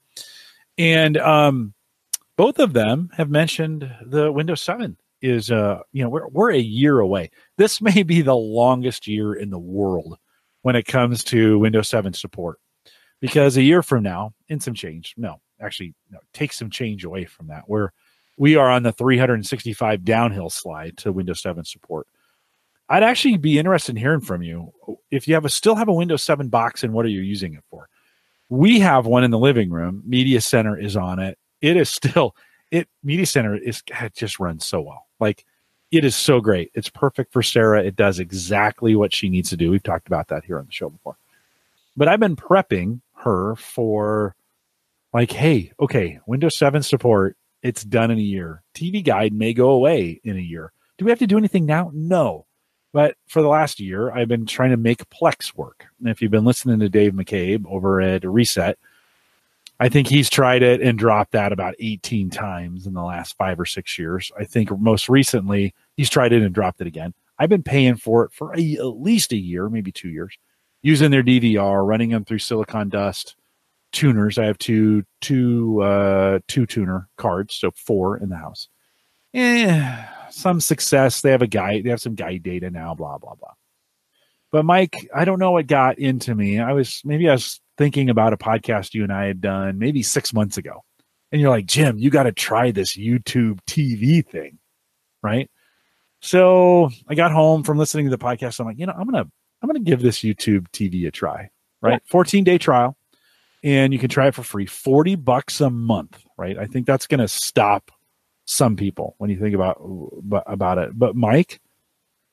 and 0.77 1.17
um, 1.17 1.75
both 2.37 2.59
of 2.59 2.73
them 2.73 3.11
have 3.17 3.31
mentioned 3.31 3.91
the 4.03 4.31
Windows 4.31 4.61
7 4.61 4.97
is 5.25 5.51
uh 5.51 5.81
you 5.93 6.03
know 6.03 6.09
we're 6.09 6.29
we're 6.29 6.53
a 6.53 6.59
year 6.59 7.01
away. 7.01 7.31
This 7.57 7.81
may 7.83 8.03
be 8.03 8.23
the 8.23 8.37
longest 8.37 9.07
year 9.07 9.35
in 9.35 9.51
the 9.51 9.59
world 9.59 10.19
when 10.63 10.77
it 10.77 10.87
comes 10.87 11.23
to 11.25 11.59
Windows 11.59 11.89
7 11.89 12.13
support. 12.13 12.59
Because 13.21 13.57
a 13.57 13.63
year 13.63 13.83
from 13.83 14.03
now, 14.03 14.35
in 14.49 14.61
some 14.61 14.75
change, 14.75 15.15
no, 15.17 15.41
actually 15.61 15.95
no, 16.11 16.19
take 16.35 16.53
some 16.53 16.69
change 16.69 17.05
away 17.05 17.25
from 17.25 17.49
that. 17.49 17.65
Where 17.67 17.93
we 18.37 18.57
are 18.57 18.69
on 18.69 18.83
the 18.83 18.93
365 18.93 20.05
downhill 20.05 20.51
slide 20.51 20.97
to 20.99 21.13
Windows 21.13 21.41
7 21.41 21.65
support. 21.65 22.07
I'd 22.89 23.03
actually 23.03 23.39
be 23.39 23.59
interested 23.59 23.93
in 23.93 23.97
hearing 23.97 24.21
from 24.21 24.43
you 24.43 24.73
if 25.11 25.27
you 25.27 25.35
have 25.35 25.47
a 25.47 25.51
still 25.51 25.77
have 25.77 25.89
a 25.89 25.93
Windows 25.93 26.23
7 26.23 26.49
box 26.49 26.83
and 26.83 26.93
what 26.93 27.07
are 27.07 27.11
you 27.11 27.21
using 27.21 27.55
it 27.55 27.65
for? 27.71 27.89
We 28.51 28.81
have 28.81 29.07
one 29.07 29.25
in 29.25 29.31
the 29.31 29.39
living 29.39 29.71
room. 29.71 30.03
Media 30.05 30.41
Center 30.41 30.79
is 30.79 30.97
on 30.97 31.19
it 31.19 31.39
it 31.65 31.79
is 31.79 31.89
still 31.89 32.37
it 32.71 32.89
media 33.03 33.27
center 33.27 33.57
is 33.57 33.83
it 33.89 34.15
just 34.15 34.39
runs 34.39 34.67
so 34.67 34.83
well. 34.83 35.04
Like 35.21 35.45
it 35.91 36.05
is 36.05 36.17
so 36.17 36.41
great. 36.41 36.71
It's 36.75 36.89
perfect 36.89 37.33
for 37.33 37.43
Sarah. 37.43 37.83
It 37.83 37.97
does 37.97 38.19
exactly 38.19 38.97
what 38.97 39.15
she 39.15 39.29
needs 39.29 39.51
to 39.51 39.57
do. 39.57 39.71
We've 39.71 39.83
talked 39.83 40.07
about 40.07 40.29
that 40.29 40.45
here 40.45 40.59
on 40.59 40.67
the 40.67 40.73
show 40.73 40.91
before. 40.91 41.17
But 41.97 42.09
I've 42.09 42.21
been 42.21 42.37
prepping 42.37 43.01
her 43.19 43.55
for 43.57 44.35
like, 45.13 45.31
hey, 45.31 45.73
okay, 45.79 46.19
Windows 46.27 46.59
7 46.59 46.83
support, 46.83 47.37
it's 47.63 47.85
done 47.85 48.11
in 48.11 48.19
a 48.19 48.23
year. 48.23 48.63
TV 48.75 49.05
guide 49.05 49.33
may 49.33 49.55
go 49.55 49.71
away 49.71 50.21
in 50.25 50.37
a 50.37 50.41
year. 50.41 50.73
Do 50.99 51.05
we 51.05 51.11
have 51.11 51.21
to 51.21 51.27
do 51.27 51.39
anything 51.39 51.67
now? 51.67 51.91
No. 51.95 52.47
But 52.93 53.17
for 53.27 53.43
the 53.43 53.49
last 53.49 53.81
year, 53.81 54.13
I've 54.13 54.29
been 54.29 54.47
trying 54.47 54.71
to 54.71 54.77
make 54.77 55.09
Plex 55.11 55.55
work. 55.57 55.87
And 55.99 56.09
if 56.09 56.21
you've 56.21 56.31
been 56.31 56.45
listening 56.45 56.81
to 56.81 56.89
Dave 56.89 57.13
McCabe 57.13 57.65
over 57.67 58.01
at 58.01 58.25
Reset, 58.25 58.79
I 59.81 59.89
think 59.89 60.07
he's 60.07 60.31
tried 60.31 60.63
it 60.63 60.81
and 60.81 60.99
dropped 60.99 61.33
that 61.33 61.53
about 61.53 61.75
18 61.81 62.31
times 62.31 62.87
in 62.87 62.95
the 62.95 63.03
last 63.03 63.37
five 63.37 63.59
or 63.59 63.67
six 63.67 63.99
years. 63.99 64.31
I 64.39 64.45
think 64.45 64.71
most 64.79 65.09
recently 65.09 65.75
he's 65.97 66.11
tried 66.11 66.33
it 66.33 66.43
and 66.43 66.55
dropped 66.55 66.81
it 66.81 66.87
again. 66.87 67.13
I've 67.39 67.49
been 67.49 67.65
paying 67.65 67.97
for 67.97 68.25
it 68.25 68.33
for 68.33 68.55
a, 68.57 68.75
at 68.75 69.01
least 69.01 69.33
a 69.33 69.37
year, 69.37 69.69
maybe 69.69 69.91
two 69.91 70.09
years, 70.09 70.39
using 70.83 71.11
their 71.11 71.25
DVR, 71.25 71.87
running 71.87 72.11
them 72.11 72.25
through 72.25 72.39
Silicon 72.39 72.89
Dust 72.89 73.35
tuners. 73.91 74.39
I 74.39 74.45
have 74.45 74.59
two 74.59 75.05
two 75.21 75.81
uh, 75.83 76.39
two 76.47 76.67
tuner 76.67 77.09
cards, 77.17 77.57
so 77.57 77.71
four 77.73 78.19
in 78.19 78.29
the 78.29 78.37
house. 78.37 78.69
Eh, 79.33 80.07
some 80.31 80.61
success. 80.61 81.21
They 81.21 81.33
have 81.33 81.43
a 81.43 81.49
guide. 81.49 81.85
They 81.85 81.91
have 81.91 82.01
some 82.01 82.15
guide 82.15 82.45
data 82.45 82.71
now. 82.71 82.95
Blah 82.95 83.19
blah 83.19 83.35
blah. 83.35 83.55
But 84.53 84.65
Mike, 84.65 85.09
I 85.13 85.25
don't 85.25 85.41
know 85.41 85.51
what 85.51 85.67
got 85.67 85.99
into 85.99 86.35
me. 86.35 86.61
I 86.61 86.73
was 86.73 87.03
maybe 87.05 87.29
I 87.29 87.33
was 87.33 87.61
thinking 87.77 88.11
about 88.11 88.33
a 88.33 88.37
podcast 88.37 88.95
you 88.95 89.03
and 89.03 89.13
I 89.13 89.27
had 89.27 89.41
done 89.41 89.79
maybe 89.79 90.03
six 90.03 90.33
months 90.33 90.57
ago. 90.57 90.85
And 91.33 91.41
you're 91.41 91.51
like, 91.51 91.67
Jim, 91.67 91.99
you 91.99 92.11
got 92.11 92.25
to 92.25 92.33
try 92.33 92.71
this 92.71 92.97
YouTube 92.97 93.59
TV 93.67 94.25
thing. 94.25 94.59
Right. 95.23 95.51
So 96.21 96.91
I 97.09 97.15
got 97.15 97.33
home 97.33 97.65
from 97.65 97.79
listening 97.79 98.07
to 98.07 98.11
the 98.11 98.19
podcast. 98.19 98.61
I'm 98.61 98.67
like, 98.67 98.79
you 98.79 98.87
know, 98.87 98.95
I'm 98.97 99.09
going 99.09 99.25
to, 99.25 99.31
I'm 99.63 99.69
going 99.69 99.83
to 99.83 99.91
give 99.91 100.01
this 100.01 100.21
YouTube 100.21 100.69
TV 100.69 101.07
a 101.07 101.11
try. 101.11 101.51
Right. 101.81 102.01
14 102.07 102.45
day 102.45 102.57
trial 102.59 102.97
and 103.63 103.93
you 103.93 103.99
can 103.99 104.09
try 104.09 104.29
it 104.29 104.35
for 104.35 104.43
free 104.43 104.67
40 104.67 105.17
bucks 105.17 105.61
a 105.61 105.71
month. 105.71 106.23
Right. 106.39 106.57
I 106.57 106.67
think 106.67 106.87
that's 106.87 107.07
going 107.07 107.21
to 107.21 107.29
stop 107.29 107.91
some 108.47 108.77
people 108.77 109.17
when 109.19 109.31
you 109.31 109.39
think 109.39 109.55
about, 109.55 109.81
about 110.47 110.79
it. 110.79 110.91
But 110.99 111.17
Mike, 111.17 111.61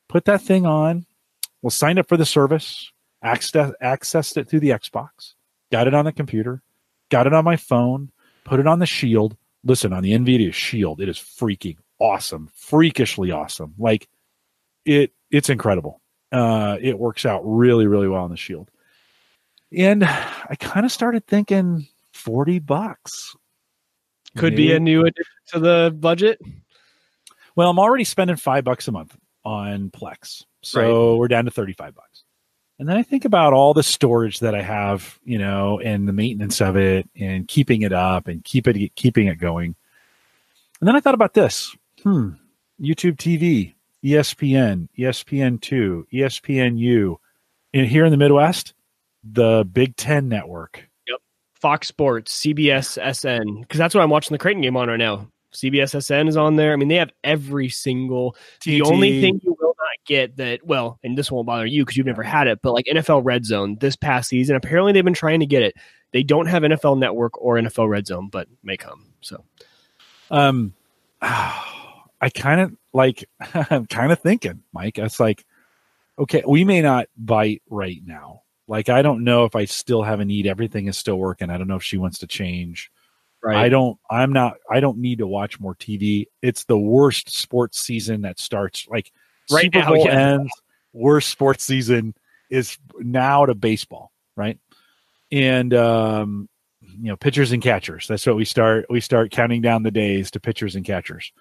put 0.08 0.26
that 0.26 0.42
thing 0.42 0.66
on. 0.66 1.06
We'll 1.60 1.70
sign 1.70 1.98
up 1.98 2.08
for 2.08 2.16
the 2.16 2.26
service 2.26 2.92
access, 3.22 3.72
accessed 3.82 4.36
it 4.36 4.48
through 4.48 4.60
the 4.60 4.70
Xbox, 4.70 5.34
got 5.70 5.86
it 5.86 5.94
on 5.94 6.04
the 6.04 6.12
computer, 6.12 6.62
got 7.08 7.26
it 7.26 7.32
on 7.32 7.44
my 7.44 7.56
phone, 7.56 8.10
put 8.44 8.60
it 8.60 8.66
on 8.66 8.78
the 8.78 8.86
Shield. 8.86 9.36
Listen, 9.64 9.92
on 9.92 10.02
the 10.02 10.12
NVIDIA 10.12 10.52
Shield, 10.52 11.00
it 11.00 11.08
is 11.08 11.18
freaking 11.18 11.76
awesome, 11.98 12.50
freakishly 12.54 13.30
awesome. 13.30 13.74
Like 13.78 14.08
it, 14.84 15.12
it's 15.30 15.48
incredible. 15.48 16.00
Uh, 16.32 16.78
it 16.80 16.98
works 16.98 17.26
out 17.26 17.42
really, 17.44 17.86
really 17.86 18.08
well 18.08 18.24
on 18.24 18.30
the 18.30 18.36
Shield. 18.36 18.70
And 19.76 20.04
I 20.04 20.56
kind 20.58 20.84
of 20.84 20.92
started 20.92 21.26
thinking 21.26 21.86
40 22.12 22.58
bucks. 22.58 23.36
Could 24.36 24.54
Maybe. 24.54 24.68
be 24.68 24.72
a 24.74 24.80
new 24.80 25.00
addition 25.02 25.32
to 25.48 25.60
the 25.60 25.94
budget. 25.96 26.40
Well, 27.54 27.68
I'm 27.68 27.78
already 27.78 28.04
spending 28.04 28.36
five 28.36 28.64
bucks 28.64 28.88
a 28.88 28.92
month 28.92 29.16
on 29.44 29.90
Plex. 29.90 30.44
So 30.62 31.10
right. 31.12 31.18
we're 31.18 31.28
down 31.28 31.44
to 31.44 31.50
35 31.50 31.94
bucks. 31.94 32.21
And 32.82 32.88
then 32.88 32.96
I 32.96 33.04
think 33.04 33.24
about 33.24 33.52
all 33.52 33.74
the 33.74 33.84
storage 33.84 34.40
that 34.40 34.56
I 34.56 34.62
have, 34.62 35.20
you 35.22 35.38
know, 35.38 35.78
and 35.78 36.08
the 36.08 36.12
maintenance 36.12 36.60
of 36.60 36.76
it 36.76 37.08
and 37.14 37.46
keeping 37.46 37.82
it 37.82 37.92
up 37.92 38.26
and 38.26 38.42
keep 38.42 38.66
it 38.66 38.96
keeping 38.96 39.28
it 39.28 39.36
going. 39.38 39.76
And 40.80 40.88
then 40.88 40.96
I 40.96 40.98
thought 40.98 41.14
about 41.14 41.32
this. 41.32 41.76
Hmm. 42.02 42.30
YouTube 42.80 43.18
TV, 43.18 43.74
ESPN, 44.02 44.88
ESPN2, 44.98 46.06
ESPNU. 46.12 47.18
And 47.72 47.86
here 47.86 48.04
in 48.04 48.10
the 48.10 48.16
Midwest, 48.16 48.74
the 49.22 49.62
Big 49.72 49.94
10 49.94 50.28
network. 50.28 50.88
Yep. 51.06 51.20
Fox 51.54 51.86
Sports, 51.86 52.36
CBS 52.36 52.98
SN, 53.14 53.60
because 53.60 53.78
that's 53.78 53.94
what 53.94 54.02
I'm 54.02 54.10
watching 54.10 54.34
the 54.34 54.40
Creighton 54.40 54.60
game 54.60 54.76
on 54.76 54.88
right 54.88 54.96
now. 54.96 55.28
CBSSN 55.52 56.28
is 56.28 56.36
on 56.36 56.56
there. 56.56 56.72
I 56.72 56.76
mean, 56.76 56.88
they 56.88 56.96
have 56.96 57.12
every 57.22 57.68
single. 57.68 58.32
TT. 58.60 58.64
The 58.64 58.82
only 58.82 59.20
thing 59.20 59.40
you 59.42 59.56
will 59.60 59.74
not 59.78 60.04
get 60.06 60.36
that, 60.38 60.64
well, 60.64 60.98
and 61.02 61.16
this 61.16 61.30
won't 61.30 61.46
bother 61.46 61.66
you 61.66 61.84
because 61.84 61.96
you've 61.96 62.06
never 62.06 62.22
had 62.22 62.46
it, 62.46 62.60
but 62.62 62.72
like 62.72 62.86
NFL 62.86 63.22
Red 63.24 63.44
Zone 63.44 63.76
this 63.80 63.96
past 63.96 64.28
season, 64.28 64.56
apparently 64.56 64.92
they've 64.92 65.04
been 65.04 65.14
trying 65.14 65.40
to 65.40 65.46
get 65.46 65.62
it. 65.62 65.74
They 66.12 66.22
don't 66.22 66.46
have 66.46 66.62
NFL 66.62 66.98
Network 66.98 67.40
or 67.40 67.56
NFL 67.56 67.88
Red 67.88 68.06
Zone, 68.06 68.28
but 68.28 68.48
may 68.62 68.76
come. 68.76 69.12
So, 69.20 69.44
um, 70.30 70.74
I 71.22 72.30
kind 72.34 72.60
of 72.60 72.76
like. 72.92 73.28
I'm 73.54 73.86
kind 73.86 74.12
of 74.12 74.20
thinking, 74.20 74.62
Mike. 74.72 74.98
It's 74.98 75.20
like, 75.20 75.44
okay, 76.18 76.42
we 76.46 76.64
may 76.64 76.82
not 76.82 77.08
bite 77.16 77.62
right 77.68 78.00
now. 78.04 78.42
Like, 78.68 78.88
I 78.88 79.02
don't 79.02 79.24
know 79.24 79.44
if 79.44 79.56
I 79.56 79.64
still 79.66 80.02
have 80.02 80.20
a 80.20 80.24
need. 80.24 80.46
Everything 80.46 80.86
is 80.86 80.96
still 80.96 81.16
working. 81.16 81.50
I 81.50 81.58
don't 81.58 81.68
know 81.68 81.76
if 81.76 81.82
she 81.82 81.98
wants 81.98 82.18
to 82.18 82.26
change 82.26 82.90
Right. 83.42 83.56
I 83.56 83.68
don't 83.68 83.98
I'm 84.08 84.32
not 84.32 84.58
I 84.70 84.78
don't 84.78 84.98
need 84.98 85.18
to 85.18 85.26
watch 85.26 85.58
more 85.58 85.74
TV. 85.74 86.26
It's 86.42 86.64
the 86.64 86.78
worst 86.78 87.28
sports 87.30 87.80
season 87.80 88.22
that 88.22 88.38
starts 88.38 88.86
like 88.88 89.10
right 89.50 89.64
Super 89.64 89.80
now, 89.80 89.88
Bowl 89.88 90.04
yeah. 90.04 90.34
ends, 90.34 90.52
worst 90.92 91.28
sports 91.28 91.64
season 91.64 92.14
is 92.50 92.78
now 93.00 93.44
to 93.46 93.54
baseball, 93.56 94.12
right? 94.36 94.58
And 95.32 95.74
um 95.74 96.48
you 96.80 97.08
know, 97.08 97.16
pitchers 97.16 97.50
and 97.50 97.62
catchers. 97.62 98.06
That's 98.06 98.24
what 98.26 98.36
we 98.36 98.44
start 98.44 98.86
we 98.88 99.00
start 99.00 99.32
counting 99.32 99.60
down 99.60 99.82
the 99.82 99.90
days 99.90 100.30
to 100.32 100.40
pitchers 100.40 100.76
and 100.76 100.84
catchers. 100.84 101.32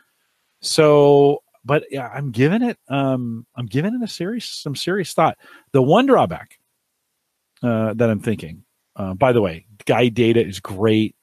So 0.62 1.44
but 1.64 1.84
yeah, 1.92 2.08
I'm 2.08 2.32
giving 2.32 2.64
it 2.64 2.80
um 2.88 3.46
I'm 3.56 3.68
giving 3.68 3.94
it 3.94 4.02
a 4.02 4.08
serious 4.08 4.46
some 4.46 4.76
serious 4.76 5.14
thought. 5.14 5.38
The 5.72 5.84
one 5.84 6.08
drawback 6.08 6.58
uh 7.62 7.94
that 7.94 8.10
I'm 8.10 8.22
thinking, 8.22 8.64
uh, 8.96 9.14
by 9.14 9.34
the 9.34 9.42
way, 9.42 9.68
guide 9.86 10.16
data 10.16 10.44
is 10.44 10.60
great 10.60 11.16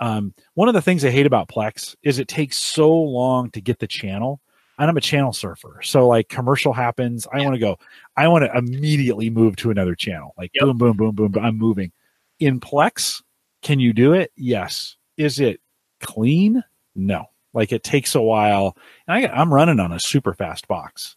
um, 0.00 0.34
one 0.54 0.68
of 0.68 0.74
the 0.74 0.82
things 0.82 1.04
I 1.04 1.10
hate 1.10 1.26
about 1.26 1.48
Plex 1.48 1.94
is 2.02 2.18
it 2.18 2.28
takes 2.28 2.56
so 2.56 2.92
long 2.92 3.50
to 3.50 3.60
get 3.60 3.78
the 3.78 3.86
channel. 3.86 4.40
And 4.78 4.90
I'm 4.90 4.96
a 4.96 5.00
channel 5.00 5.32
surfer. 5.32 5.80
So 5.84 6.08
like 6.08 6.28
commercial 6.28 6.72
happens. 6.72 7.28
I 7.32 7.42
want 7.42 7.54
to 7.54 7.60
go, 7.60 7.78
I 8.16 8.26
want 8.26 8.44
to 8.44 8.56
immediately 8.56 9.30
move 9.30 9.54
to 9.56 9.70
another 9.70 9.94
channel. 9.94 10.34
Like 10.36 10.50
yep. 10.54 10.64
boom, 10.64 10.78
boom, 10.78 10.96
boom, 10.96 11.14
boom, 11.14 11.30
boom. 11.30 11.44
I'm 11.44 11.56
moving. 11.56 11.92
In 12.40 12.58
Plex, 12.58 13.22
can 13.62 13.78
you 13.78 13.92
do 13.92 14.14
it? 14.14 14.32
Yes. 14.36 14.96
Is 15.16 15.38
it 15.38 15.60
clean? 16.00 16.64
No. 16.96 17.26
Like 17.52 17.70
it 17.70 17.84
takes 17.84 18.16
a 18.16 18.20
while. 18.20 18.76
And 19.06 19.26
I, 19.26 19.32
I'm 19.32 19.54
running 19.54 19.78
on 19.78 19.92
a 19.92 20.00
super 20.00 20.34
fast 20.34 20.66
box 20.66 21.16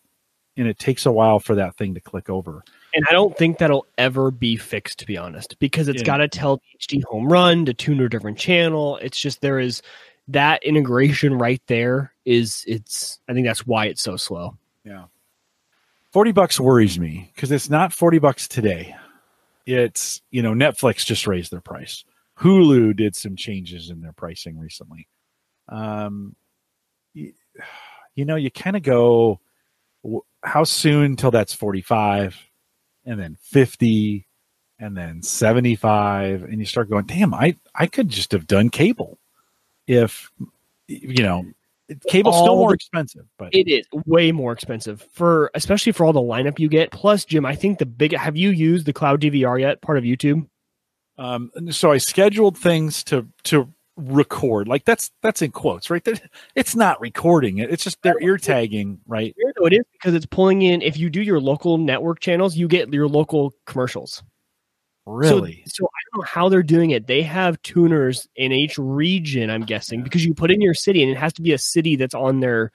and 0.55 0.67
it 0.67 0.77
takes 0.77 1.05
a 1.05 1.11
while 1.11 1.39
for 1.39 1.55
that 1.55 1.75
thing 1.77 1.95
to 1.95 2.01
click 2.01 2.29
over. 2.29 2.63
And 2.95 3.05
I 3.09 3.13
don't 3.13 3.37
think 3.37 3.57
that'll 3.57 3.85
ever 3.97 4.31
be 4.31 4.55
fixed, 4.55 4.99
to 4.99 5.05
be 5.05 5.17
honest, 5.17 5.59
because 5.59 5.87
it's 5.87 6.01
yeah. 6.01 6.05
got 6.05 6.17
to 6.17 6.27
tell 6.27 6.61
HDHomeRun 6.79 7.65
to 7.65 7.73
tune 7.73 7.97
to 7.97 8.05
a 8.05 8.09
different 8.09 8.37
channel. 8.37 8.97
It's 8.97 9.19
just 9.19 9.41
there 9.41 9.59
is 9.59 9.81
that 10.29 10.63
integration 10.63 11.37
right 11.37 11.61
there. 11.67 12.13
Is 12.25 12.63
it's 12.67 13.19
I 13.27 13.33
think 13.33 13.45
that's 13.45 13.67
why 13.67 13.85
it's 13.85 14.01
so 14.01 14.15
slow. 14.15 14.57
Yeah, 14.83 15.05
forty 16.11 16.31
bucks 16.31 16.59
worries 16.59 16.97
me 16.99 17.31
because 17.35 17.51
it's 17.51 17.69
not 17.69 17.93
forty 17.93 18.19
bucks 18.19 18.47
today. 18.47 18.95
It's 19.65 20.21
you 20.31 20.41
know 20.41 20.53
Netflix 20.53 21.05
just 21.05 21.27
raised 21.27 21.51
their 21.51 21.61
price. 21.61 22.03
Hulu 22.39 22.95
did 22.95 23.15
some 23.15 23.35
changes 23.35 23.89
in 23.89 24.01
their 24.01 24.13
pricing 24.13 24.57
recently. 24.57 25.07
Um, 25.69 26.35
you, 27.13 27.33
you 28.15 28.25
know, 28.25 28.35
you 28.35 28.49
kind 28.49 28.75
of 28.75 28.83
go, 28.83 29.39
how 30.43 30.63
soon 30.63 31.15
till 31.15 31.31
that's 31.31 31.53
45? 31.53 32.46
And 33.07 33.19
then 33.19 33.37
50 33.41 34.27
and 34.79 34.95
then 34.95 35.23
75 35.23 36.43
and 36.43 36.59
you 36.59 36.65
start 36.65 36.89
going 36.89 37.05
damn 37.05 37.33
i 37.33 37.55
i 37.73 37.87
could 37.87 38.09
just 38.09 38.31
have 38.31 38.45
done 38.45 38.69
cable 38.69 39.17
if 39.87 40.29
you 40.87 41.23
know 41.23 41.45
cable's 42.09 42.35
all 42.35 42.43
still 42.43 42.55
more 42.57 42.73
expensive 42.73 43.25
but 43.39 43.53
it 43.55 43.67
is 43.67 43.85
way 44.05 44.31
more 44.31 44.51
expensive 44.51 45.07
for 45.13 45.49
especially 45.55 45.93
for 45.93 46.05
all 46.05 46.13
the 46.13 46.19
lineup 46.19 46.59
you 46.59 46.67
get. 46.67 46.91
Plus 46.91 47.25
jim 47.25 47.45
i 47.45 47.55
think 47.55 47.79
the 47.79 47.85
big 47.85 48.15
have 48.15 48.35
you 48.35 48.49
used 48.49 48.85
the 48.85 48.93
cloud 48.93 49.21
dvr 49.21 49.59
yet 49.59 49.81
part 49.81 49.97
of 49.97 50.03
youtube? 50.03 50.47
Um 51.17 51.49
so 51.71 51.91
i 51.91 51.97
scheduled 51.97 52.57
things 52.57 53.03
to 53.05 53.25
to 53.45 53.73
record. 53.97 54.67
Like 54.67 54.85
that's 54.85 55.11
that's 55.21 55.41
in 55.41 55.51
quotes 55.51 55.89
right? 55.89 56.03
That 56.03 56.21
it's 56.55 56.75
not 56.75 57.01
recording 57.01 57.57
it. 57.57 57.71
It's 57.71 57.83
just 57.83 58.01
they're 58.03 58.21
ear 58.21 58.37
tagging 58.37 58.99
right? 59.07 59.35
no 59.59 59.65
it 59.65 59.73
is 59.73 59.83
because 59.91 60.13
it's 60.13 60.25
pulling 60.25 60.61
in 60.61 60.81
if 60.81 60.97
you 60.97 61.09
do 61.09 61.21
your 61.21 61.39
local 61.39 61.77
network 61.77 62.19
channels 62.19 62.55
you 62.55 62.67
get 62.67 62.93
your 62.93 63.07
local 63.07 63.53
commercials. 63.65 64.23
Really? 65.09 65.63
so, 65.67 65.83
so 65.83 65.85
i 65.85 65.99
don't 66.11 66.21
know 66.21 66.27
how 66.27 66.49
they're 66.49 66.63
doing 66.63 66.91
it. 66.91 67.07
They 67.07 67.23
have 67.23 67.61
tuners 67.61 68.27
in 68.35 68.51
each 68.51 68.77
region 68.77 69.49
i'm 69.49 69.63
guessing 69.63 70.03
because 70.03 70.25
you 70.25 70.33
put 70.33 70.51
in 70.51 70.61
your 70.61 70.73
city 70.73 71.01
and 71.01 71.11
it 71.11 71.17
has 71.17 71.33
to 71.33 71.41
be 71.41 71.53
a 71.53 71.57
city 71.57 71.95
that's 71.95 72.15
on 72.15 72.39
their 72.39 72.71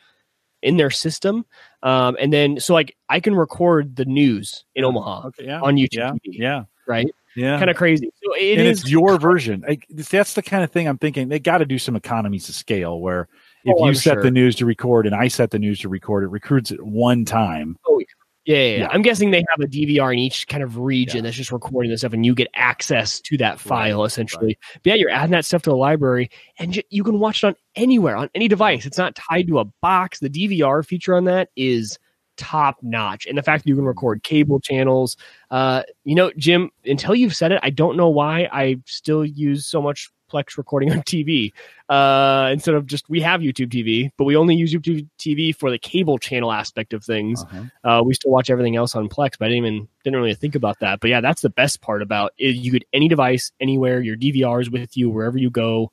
in 0.63 0.77
their 0.77 0.91
system. 0.91 1.45
Um 1.83 2.17
and 2.19 2.33
then 2.33 2.59
so 2.59 2.75
like 2.75 2.97
i 3.09 3.21
can 3.21 3.35
record 3.35 3.97
the 3.97 4.07
news 4.07 4.65
in 4.75 4.85
omaha 4.85 5.29
okay, 5.29 5.47
yeah, 5.47 5.61
on 5.61 5.77
youtube 5.77 6.19
yeah, 6.25 6.33
yeah. 6.33 6.65
right 6.87 7.11
Yeah. 7.37 7.59
kind 7.59 7.71
of 7.71 7.77
crazy. 7.77 8.11
So 8.23 8.35
it 8.35 8.59
and 8.59 8.69
is 8.69 8.81
it's 8.83 8.91
your 8.91 9.19
version. 9.19 9.65
Like, 9.67 9.87
that's 9.91 10.35
the 10.35 10.43
kind 10.43 10.63
of 10.65 10.71
thing 10.71 10.87
I'm 10.89 10.99
thinking. 10.99 11.29
They 11.29 11.39
got 11.39 11.59
to 11.59 11.65
do 11.67 11.79
some 11.79 11.97
economies 11.97 12.49
of 12.49 12.55
scale 12.55 13.01
where 13.01 13.29
if 13.65 13.75
Oh, 13.79 13.85
you 13.85 13.89
I'm 13.91 13.95
set 13.95 14.15
sure. 14.15 14.23
the 14.23 14.31
news 14.31 14.57
to 14.57 14.67
record 14.67 15.07
and 15.07 15.15
I 15.15 15.29
set 15.29 15.51
the 15.51 15.59
news 15.59 15.81
to 15.81 15.89
record, 15.89 16.25
it 16.25 16.29
recruits 16.29 16.71
it 16.71 16.85
one 16.85 17.25
time. 17.25 17.79
Oh, 17.87 18.01
yeah, 18.45 18.57
yeah, 18.57 18.63
yeah. 18.63 18.77
Yeah. 18.81 18.89
I'm 18.91 19.03
guessing 19.03 19.31
they 19.31 19.45
have 19.51 19.61
a 19.61 19.69
DVR 19.69 20.13
in 20.13 20.19
each 20.19 20.49
kind 20.49 20.65
of 20.65 20.77
region 20.77 21.19
Yeah. 21.19 21.23
that's 21.23 21.37
just 21.37 21.53
recording 21.53 21.91
this 21.93 22.01
stuff, 22.01 22.13
and 22.13 22.27
you 22.27 22.35
get 22.35 22.49
access 22.55 23.21
to 23.21 23.37
that 23.39 23.61
file 23.61 24.01
Right, 24.01 24.07
essentially. 24.07 24.59
But 24.83 24.87
yeah, 24.91 24.95
you're 24.97 25.11
adding 25.11 25.31
that 25.31 25.45
stuff 25.45 25.63
to 25.63 25.71
the 25.71 25.77
library, 25.77 26.29
and 26.59 26.73
ju- 26.73 26.83
you 26.91 27.05
can 27.05 27.21
watch 27.21 27.45
it 27.45 27.47
on 27.47 27.55
anywhere, 27.77 28.17
on 28.17 28.31
any 28.35 28.49
device. 28.49 28.85
It's 28.85 28.99
not 28.99 29.15
tied 29.15 29.47
to 29.47 29.61
a 29.61 29.65
box. 29.81 30.19
The 30.19 30.29
DVR 30.29 30.83
feature 30.85 31.15
on 31.15 31.25
that 31.27 31.51
is 31.55 31.99
top 32.37 32.79
notch, 32.83 33.27
and 33.27 33.37
the 33.37 33.43
fact 33.43 33.65
that 33.65 33.69
you 33.69 33.77
can 33.77 33.85
record 33.85 34.23
cable 34.23 34.61
channels. 34.61 35.17
Uh, 35.51 35.83
you 36.05 36.15
know, 36.15 36.33
Jim, 36.37 36.71
until 36.85 37.15
you've 37.15 37.37
said 37.37 37.53
it, 37.53 37.61
I 37.63 37.71
don't 37.71 37.97
know 37.97 38.09
why 38.09 38.49
I 38.53 38.79
still 38.87 39.25
use 39.25 39.67
so 39.67 39.83
much 39.83 40.11
Plex 40.33 40.57
recording 40.57 40.91
on 40.93 40.99
TV 41.03 41.53
uh, 41.89 42.51
instead 42.53 42.75
of 42.75 42.87
just 42.87 43.09
we 43.09 43.21
have 43.21 43.41
YouTube 43.41 43.69
TV, 43.69 44.11
but 44.17 44.25
we 44.25 44.37
only 44.37 44.55
use 44.55 44.73
YouTube 44.73 45.07
TV 45.19 45.55
for 45.55 45.71
the 45.71 45.79
cable 45.79 46.19
channel 46.19 46.53
aspect 46.53 46.93
of 46.93 47.05
things. 47.05 47.43
Uh-huh. 47.43 47.99
Uh, 47.99 48.03
we 48.03 48.15
still 48.15 48.31
watch 48.31 48.51
everything 48.51 48.77
else 48.77 48.95
on 48.97 49.09
Plex, 49.09 49.33
but 49.39 49.47
I 49.47 49.49
didn't 49.49 49.67
even 49.67 49.89
didn't 50.05 50.19
really 50.19 50.35
think 50.35 50.55
about 50.55 50.81
that. 50.81 51.01
But 51.01 51.11
yeah, 51.11 51.21
that's 51.21 51.43
the 51.43 51.51
best 51.51 51.81
part 51.81 52.03
about 52.03 52.33
it. 52.39 52.57
You 52.57 52.73
get 52.73 52.85
any 52.93 53.09
device, 53.09 53.53
anywhere. 53.61 54.01
Your 54.01 54.17
DVR 54.17 54.61
is 54.63 54.71
with 54.71 54.97
you 54.97 55.11
wherever 55.11 55.39
you 55.39 55.51
go. 55.51 55.93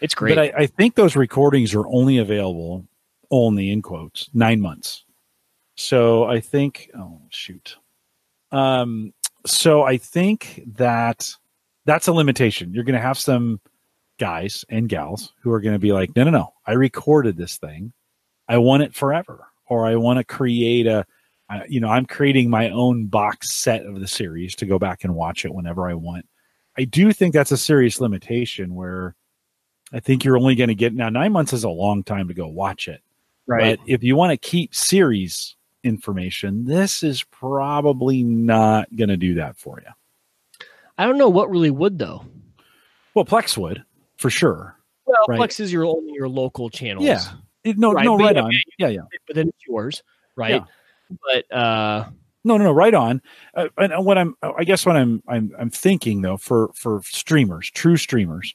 It's 0.00 0.14
great. 0.14 0.34
But 0.34 0.54
I, 0.56 0.62
I 0.62 0.66
think 0.66 0.96
those 0.96 1.14
recordings 1.14 1.74
are 1.74 1.86
only 1.86 2.18
available, 2.18 2.86
only 3.30 3.70
in 3.70 3.82
quotes, 3.82 4.28
nine 4.34 4.60
months. 4.60 5.04
So 5.82 6.24
I 6.24 6.38
think, 6.38 6.90
oh 6.96 7.20
shoot, 7.30 7.76
um, 8.52 9.12
so 9.44 9.82
I 9.82 9.96
think 9.96 10.62
that 10.76 11.28
that's 11.86 12.06
a 12.06 12.12
limitation. 12.12 12.72
You're 12.72 12.84
going 12.84 12.94
to 12.94 13.00
have 13.00 13.18
some 13.18 13.60
guys 14.18 14.64
and 14.68 14.88
gals 14.88 15.32
who 15.42 15.50
are 15.50 15.60
going 15.60 15.74
to 15.74 15.80
be 15.80 15.92
like, 15.92 16.14
no, 16.14 16.22
no, 16.22 16.30
no, 16.30 16.52
I 16.66 16.72
recorded 16.74 17.36
this 17.36 17.56
thing, 17.56 17.92
I 18.48 18.58
want 18.58 18.84
it 18.84 18.94
forever, 18.94 19.48
or 19.66 19.84
I 19.84 19.96
want 19.96 20.18
to 20.18 20.24
create 20.24 20.86
a, 20.86 21.04
I- 21.50 21.64
you 21.68 21.80
know, 21.80 21.88
I'm 21.88 22.06
creating 22.06 22.48
my 22.48 22.70
own 22.70 23.06
box 23.06 23.52
set 23.52 23.84
of 23.84 23.98
the 23.98 24.06
series 24.06 24.54
to 24.56 24.66
go 24.66 24.78
back 24.78 25.02
and 25.02 25.16
watch 25.16 25.44
it 25.44 25.52
whenever 25.52 25.88
I 25.90 25.94
want. 25.94 26.26
I 26.78 26.84
do 26.84 27.12
think 27.12 27.34
that's 27.34 27.50
a 27.52 27.56
serious 27.56 28.00
limitation 28.00 28.74
where 28.76 29.16
I 29.92 29.98
think 29.98 30.24
you're 30.24 30.38
only 30.38 30.54
going 30.54 30.68
to 30.68 30.74
get 30.76 30.94
now 30.94 31.08
nine 31.08 31.32
months 31.32 31.52
is 31.52 31.64
a 31.64 31.68
long 31.68 32.04
time 32.04 32.28
to 32.28 32.34
go 32.34 32.46
watch 32.46 32.86
it. 32.86 33.02
right. 33.48 33.78
But 33.80 33.88
if 33.90 34.04
you 34.04 34.14
want 34.14 34.30
to 34.30 34.36
keep 34.36 34.74
series 34.74 35.56
information, 35.84 36.64
this 36.64 37.02
is 37.02 37.22
probably 37.24 38.22
not 38.22 38.94
going 38.94 39.08
to 39.08 39.16
do 39.16 39.34
that 39.34 39.56
for 39.56 39.80
you. 39.84 39.92
I 40.98 41.06
don't 41.06 41.18
know 41.18 41.28
what 41.28 41.50
really 41.50 41.70
would 41.70 41.98
though. 41.98 42.24
Well, 43.14 43.24
Plex 43.24 43.56
would 43.58 43.82
for 44.16 44.30
sure. 44.30 44.76
Well, 45.04 45.24
Right. 45.28 45.40
Plex 45.40 45.60
is 45.60 45.72
your 45.72 45.84
only 45.84 46.12
your 46.14 46.28
local 46.28 46.70
channels. 46.70 47.04
Yeah. 47.04 47.20
It- 47.64 47.78
no, 47.78 47.92
Right, 47.92 48.04
no, 48.04 48.16
but 48.16 48.24
right 48.24 48.36
on. 48.36 48.52
Yeah, 48.78 48.88
yeah. 48.88 49.02
but 49.26 49.36
then 49.36 49.48
it's 49.48 49.66
yours, 49.66 50.02
right? 50.36 50.62
Yeah. 50.62 51.16
But 51.24 51.56
uh, 51.56 52.08
No, 52.44 52.56
no, 52.56 52.64
no, 52.64 52.72
right 52.72 52.94
on. 52.94 53.20
Uh, 53.54 53.68
and 53.78 54.04
what 54.04 54.18
I'm, 54.18 54.34
I 54.42 54.64
guess 54.64 54.84
what 54.86 54.96
I'm, 54.96 55.22
I'm, 55.28 55.52
I'm 55.58 55.70
thinking 55.70 56.22
though 56.22 56.36
for 56.36 56.70
for 56.74 57.00
streamers, 57.04 57.70
true 57.70 57.96
streamers, 57.96 58.54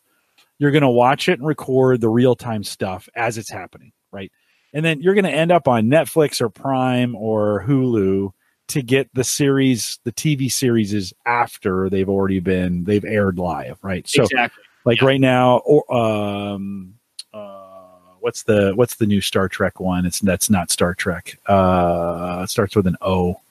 you're 0.60 0.72
going 0.72 0.82
to 0.82 0.90
watch 0.90 1.30
it 1.30 1.40
and 1.40 1.48
record 1.48 2.02
the 2.02 2.10
real 2.10 2.36
time 2.36 2.64
stuff 2.64 3.08
as 3.16 3.38
it's 3.38 3.52
happening, 3.52 3.92
right? 4.12 4.32
And 4.78 4.86
then 4.86 5.02
you're 5.02 5.16
going 5.16 5.26
to 5.26 5.32
end 5.32 5.52
up 5.52 5.68
on 5.68 5.86
Netflix 5.88 6.40
or 6.40 6.50
Prime 6.50 7.16
or 7.16 7.64
Hulu 7.68 8.32
to 8.68 8.82
get 8.84 9.10
the 9.16 9.24
series, 9.24 9.98
the 10.04 10.12
TV 10.12 10.52
series 10.52 10.94
is 10.94 11.16
after 11.26 11.90
they've 11.90 12.08
already 12.08 12.40
been 12.40 12.84
they've 12.84 13.04
aired 13.04 13.40
live, 13.40 13.80
right? 13.82 14.08
So 14.08 14.26
exactly. 14.26 14.64
like 14.86 15.02
Yeah. 15.02 15.08
right 15.08 15.20
now, 15.20 15.58
or 15.66 15.92
um, 15.92 16.94
uh, 17.34 17.88
what's 18.20 18.44
the 18.44 18.74
what's 18.76 18.98
the 18.98 19.08
new 19.08 19.20
Star 19.20 19.50
Trek 19.50 19.80
one? 19.80 20.06
It's 20.06 20.20
that's 20.20 20.48
not 20.48 20.70
Star 20.70 20.94
Trek. 20.94 21.40
Uh, 21.48 22.42
it 22.44 22.52
starts 22.52 22.76
with 22.76 22.86
an 22.86 22.98
O. 23.02 23.42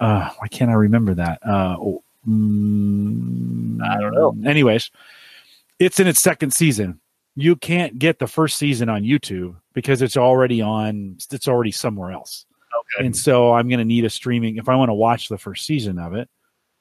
Uh, 0.00 0.30
why 0.38 0.48
can't 0.48 0.72
I 0.72 0.74
remember 0.74 1.14
that? 1.14 1.38
Uh, 1.46 1.76
oh, 1.78 2.02
mm, 2.28 3.80
I 3.88 4.00
don't 4.00 4.14
know. 4.14 4.36
Anyways, 4.44 4.90
it's 5.78 6.00
in 6.00 6.08
its 6.08 6.18
second 6.18 6.52
season. 6.52 6.98
You 7.36 7.54
can't 7.54 7.98
get 7.98 8.18
the 8.18 8.26
first 8.26 8.56
season 8.56 8.88
on 8.88 9.02
YouTube 9.02 9.56
because 9.74 10.02
it's 10.02 10.16
already 10.16 10.62
on. 10.62 11.18
It's 11.30 11.48
already 11.48 11.70
somewhere 11.70 12.10
else. 12.10 12.46
Okay. 12.96 13.06
And 13.06 13.16
so 13.16 13.52
I'm 13.52 13.68
going 13.68 13.78
to 13.78 13.84
need 13.84 14.04
a 14.04 14.10
streaming 14.10 14.56
if 14.56 14.68
I 14.68 14.74
want 14.74 14.88
to 14.88 14.94
watch 14.94 15.28
the 15.28 15.38
first 15.38 15.66
season 15.66 15.98
of 15.98 16.14
it. 16.14 16.28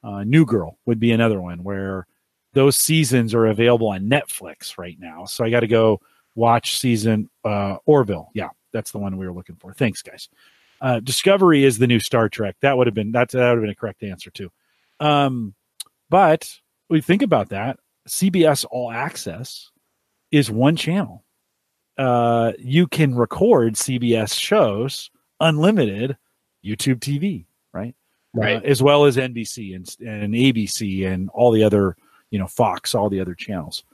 Uh, 0.04 0.24
New 0.24 0.46
Girl 0.46 0.78
would 0.86 1.00
be 1.00 1.12
another 1.12 1.42
one 1.42 1.64
where 1.64 2.08
those 2.54 2.78
seasons 2.78 3.34
are 3.34 3.48
available 3.48 3.90
on 3.90 4.10
Netflix 4.10 4.78
right 4.78 4.98
now. 5.00 5.26
So 5.26 5.44
I 5.44 5.50
got 5.50 5.60
to 5.62 5.68
go 5.68 6.00
watch 6.36 6.80
season 6.80 7.30
uh, 7.44 7.78
Orville. 7.86 8.30
Yeah, 8.34 8.50
that's 8.72 8.92
the 8.92 9.00
one 9.00 9.18
we 9.18 9.26
were 9.26 9.34
looking 9.34 9.58
for. 9.58 9.74
Thanks, 9.74 10.02
guys. 10.02 10.30
Uh, 10.80 11.00
Discovery 11.00 11.64
is 11.64 11.78
the 11.78 11.88
new 11.88 12.00
Star 12.00 12.30
Trek. 12.30 12.56
That 12.62 12.78
would 12.78 12.88
have 12.88 12.94
been 12.94 13.12
that's 13.12 13.34
that 13.34 13.50
would 13.50 13.58
have 13.58 13.62
been 13.62 13.70
a 13.70 13.76
correct 13.76 14.04
answer 14.04 14.30
too. 14.30 14.52
Um, 15.00 15.56
but 16.10 16.50
we 16.90 17.02
think 17.02 17.22
about 17.22 17.50
that. 17.50 17.80
CBS 18.08 18.66
All 18.70 18.92
Access 18.92 19.72
is 20.36 20.52
one 20.52 20.76
channel. 20.76 21.24
Uh, 21.98 22.52
you 22.60 22.88
can 22.88 23.16
record 23.16 23.76
CBS 23.76 24.38
shows 24.38 25.10
unlimited 25.40 26.18
YouTube 26.64 27.00
TV, 27.00 27.46
right? 27.72 27.96
Right. 28.34 28.58
Uh, 28.58 28.62
as 28.66 28.84
well 28.84 29.06
as 29.06 29.16
NBC 29.16 29.76
and, 29.76 29.88
and 30.06 30.34
ABC 30.34 31.08
and 31.08 31.30
all 31.30 31.52
the 31.52 31.64
other, 31.64 31.96
you 32.32 32.40
know, 32.40 32.48
Fox, 32.48 32.94
all 32.94 33.10
the 33.10 33.22
other 33.22 33.34
channels. 33.34 33.86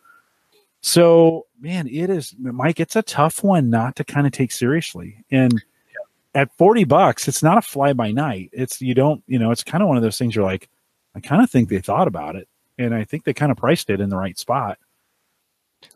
So, 0.82 1.46
man, 1.60 1.88
it 1.88 2.10
is, 2.10 2.34
Mike, 2.40 2.80
it's 2.80 2.96
a 2.96 3.04
tough 3.04 3.44
one 3.44 3.70
not 3.70 3.96
to 3.98 4.04
kind 4.04 4.26
of 4.26 4.34
take 4.34 4.52
seriously. 4.52 5.24
And 5.30 5.64
at 6.34 6.58
40 6.58 6.86
bucks, 6.86 7.28
it's 7.28 7.44
not 7.44 7.60
a 7.60 7.62
fly 7.62 7.94
by 7.94 8.12
night. 8.12 8.50
It's, 8.52 8.82
you 8.82 8.96
don't, 8.96 9.24
you 9.28 9.38
know, 9.38 9.52
it's 9.52 9.64
kind 9.64 9.84
of 9.84 9.88
one 9.88 9.98
of 9.98 10.02
those 10.02 10.18
things 10.18 10.36
you're 10.36 10.44
like, 10.44 10.70
I 11.14 11.20
kind 11.20 11.44
of 11.44 11.52
think 11.52 11.70
they 11.70 11.82
thought 11.82 12.08
about 12.08 12.36
it. 12.36 12.48
And 12.80 12.96
I 12.96 13.04
think 13.04 13.26
they 13.26 13.34
kind 13.34 13.52
of 13.52 13.60
priced 13.60 13.92
it 13.92 14.02
in 14.02 14.10
the 14.10 14.18
right 14.18 14.40
spot. 14.40 14.80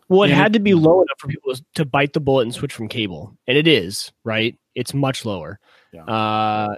Well, 0.08 0.24
it 0.24 0.30
had 0.32 0.54
to 0.54 0.60
be 0.60 0.74
low 0.76 0.98
enough 1.02 1.18
for 1.18 1.28
people 1.28 1.54
to 1.76 1.86
bite 1.86 2.14
the 2.14 2.20
bullet 2.20 2.44
and 2.44 2.54
switch 2.54 2.74
from 2.74 2.88
cable, 2.88 3.36
and 3.48 3.58
it 3.58 3.68
is 3.68 4.12
right. 4.24 4.58
It's 4.76 4.94
much 4.94 5.26
lower, 5.26 5.60
Yeah. 5.94 6.04
uh, 6.06 6.76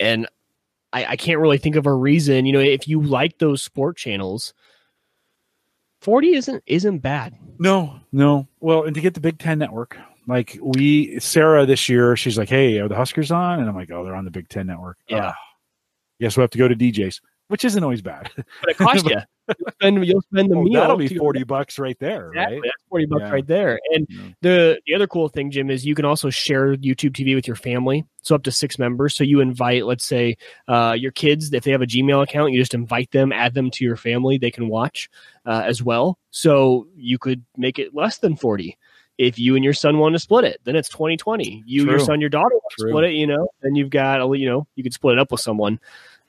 and 0.00 0.26
I, 0.92 1.04
I 1.06 1.16
can't 1.16 1.38
really 1.38 1.58
think 1.58 1.76
of 1.76 1.86
a 1.86 1.92
reason. 1.94 2.46
You 2.46 2.52
know, 2.54 2.60
if 2.60 2.88
you 2.88 3.00
like 3.02 3.38
those 3.38 3.62
sport 3.62 3.96
channels, 3.96 4.54
forty 6.00 6.34
isn't 6.34 6.62
isn't 6.66 6.98
bad. 6.98 7.34
No, 7.58 8.00
no. 8.12 8.48
Well, 8.60 8.84
and 8.84 8.94
to 8.94 9.00
get 9.00 9.14
the 9.14 9.20
Big 9.20 9.38
Ten 9.38 9.58
network, 9.58 9.96
like 10.26 10.58
we, 10.62 11.18
Sarah 11.20 11.66
this 11.66 11.88
year, 11.88 12.16
she's 12.16 12.38
like, 12.38 12.48
"Hey, 12.48 12.78
are 12.78 12.88
the 12.88 12.96
Huskers 12.96 13.30
on?" 13.30 13.60
And 13.60 13.68
I'm 13.68 13.74
like, 13.76 13.90
"Oh, 13.90 14.04
they're 14.04 14.14
on 14.16 14.24
the 14.24 14.30
Big 14.30 14.48
Ten 14.48 14.66
network." 14.66 14.98
Yeah. 15.08 15.34
Guess 16.20 16.36
we 16.36 16.40
have 16.40 16.50
to 16.50 16.58
go 16.58 16.66
to 16.66 16.74
DJs, 16.74 17.20
which 17.48 17.64
isn't 17.64 17.82
always 17.84 18.02
bad. 18.02 18.30
But 18.34 18.70
it 18.70 18.76
costs 18.78 19.04
you. 19.08 19.16
You'll 19.48 19.70
spend, 19.72 20.06
you'll 20.06 20.20
spend 20.22 20.50
the 20.50 20.56
Oh, 20.56 20.62
meal. 20.62 20.80
that'll 20.80 20.96
be 20.96 21.08
forty 21.08 21.42
bucks 21.44 21.78
right 21.78 21.96
there, 21.98 22.28
Exactly. 22.28 22.56
right? 22.56 22.62
That's 22.64 22.88
forty 22.88 23.06
bucks 23.06 23.22
Yeah. 23.22 23.30
right 23.30 23.46
there. 23.46 23.80
And 23.94 24.06
Yeah. 24.10 24.20
the 24.42 24.80
the 24.86 24.94
other 24.94 25.06
cool 25.06 25.28
thing, 25.28 25.50
Jim, 25.50 25.70
is 25.70 25.86
you 25.86 25.94
can 25.94 26.04
also 26.04 26.30
share 26.30 26.74
YouTube 26.76 27.12
TV 27.12 27.34
with 27.34 27.46
your 27.46 27.56
family. 27.56 28.04
So 28.22 28.34
up 28.34 28.42
to 28.44 28.52
six 28.52 28.78
members. 28.78 29.14
So 29.16 29.24
you 29.24 29.40
invite, 29.40 29.86
let's 29.86 30.04
say, 30.04 30.36
uh, 30.68 30.94
your 30.98 31.12
kids. 31.12 31.52
If 31.52 31.64
they 31.64 31.70
have 31.70 31.82
a 31.82 31.86
Gmail 31.86 32.22
account, 32.22 32.52
you 32.52 32.60
just 32.60 32.74
invite 32.74 33.10
them, 33.10 33.32
add 33.32 33.54
them 33.54 33.70
to 33.72 33.84
your 33.84 33.96
family. 33.96 34.38
They 34.38 34.50
can 34.50 34.68
watch 34.68 35.08
uh, 35.46 35.62
as 35.64 35.82
well. 35.82 36.18
So 36.30 36.86
you 36.96 37.18
could 37.18 37.44
make 37.56 37.78
it 37.78 37.94
less 37.94 38.18
than 38.18 38.36
forty. 38.36 38.76
If 39.16 39.36
you 39.36 39.56
and 39.56 39.64
your 39.64 39.72
son 39.74 39.98
want 39.98 40.14
to 40.14 40.20
split 40.20 40.44
it, 40.44 40.60
then 40.62 40.76
it's 40.76 40.88
2020. 40.90 41.64
You, 41.66 41.86
your 41.86 41.98
son, 41.98 42.20
your 42.20 42.30
daughter 42.30 42.54
want 42.54 42.72
to 42.78 42.88
split 42.88 43.04
it, 43.06 43.14
you 43.14 43.26
know, 43.26 43.48
then 43.62 43.74
you've 43.74 43.90
got, 43.90 44.24
you 44.38 44.48
know, 44.48 44.64
you 44.76 44.84
could 44.84 44.94
split 44.94 45.14
it 45.14 45.18
up 45.18 45.32
with 45.32 45.40
someone 45.40 45.80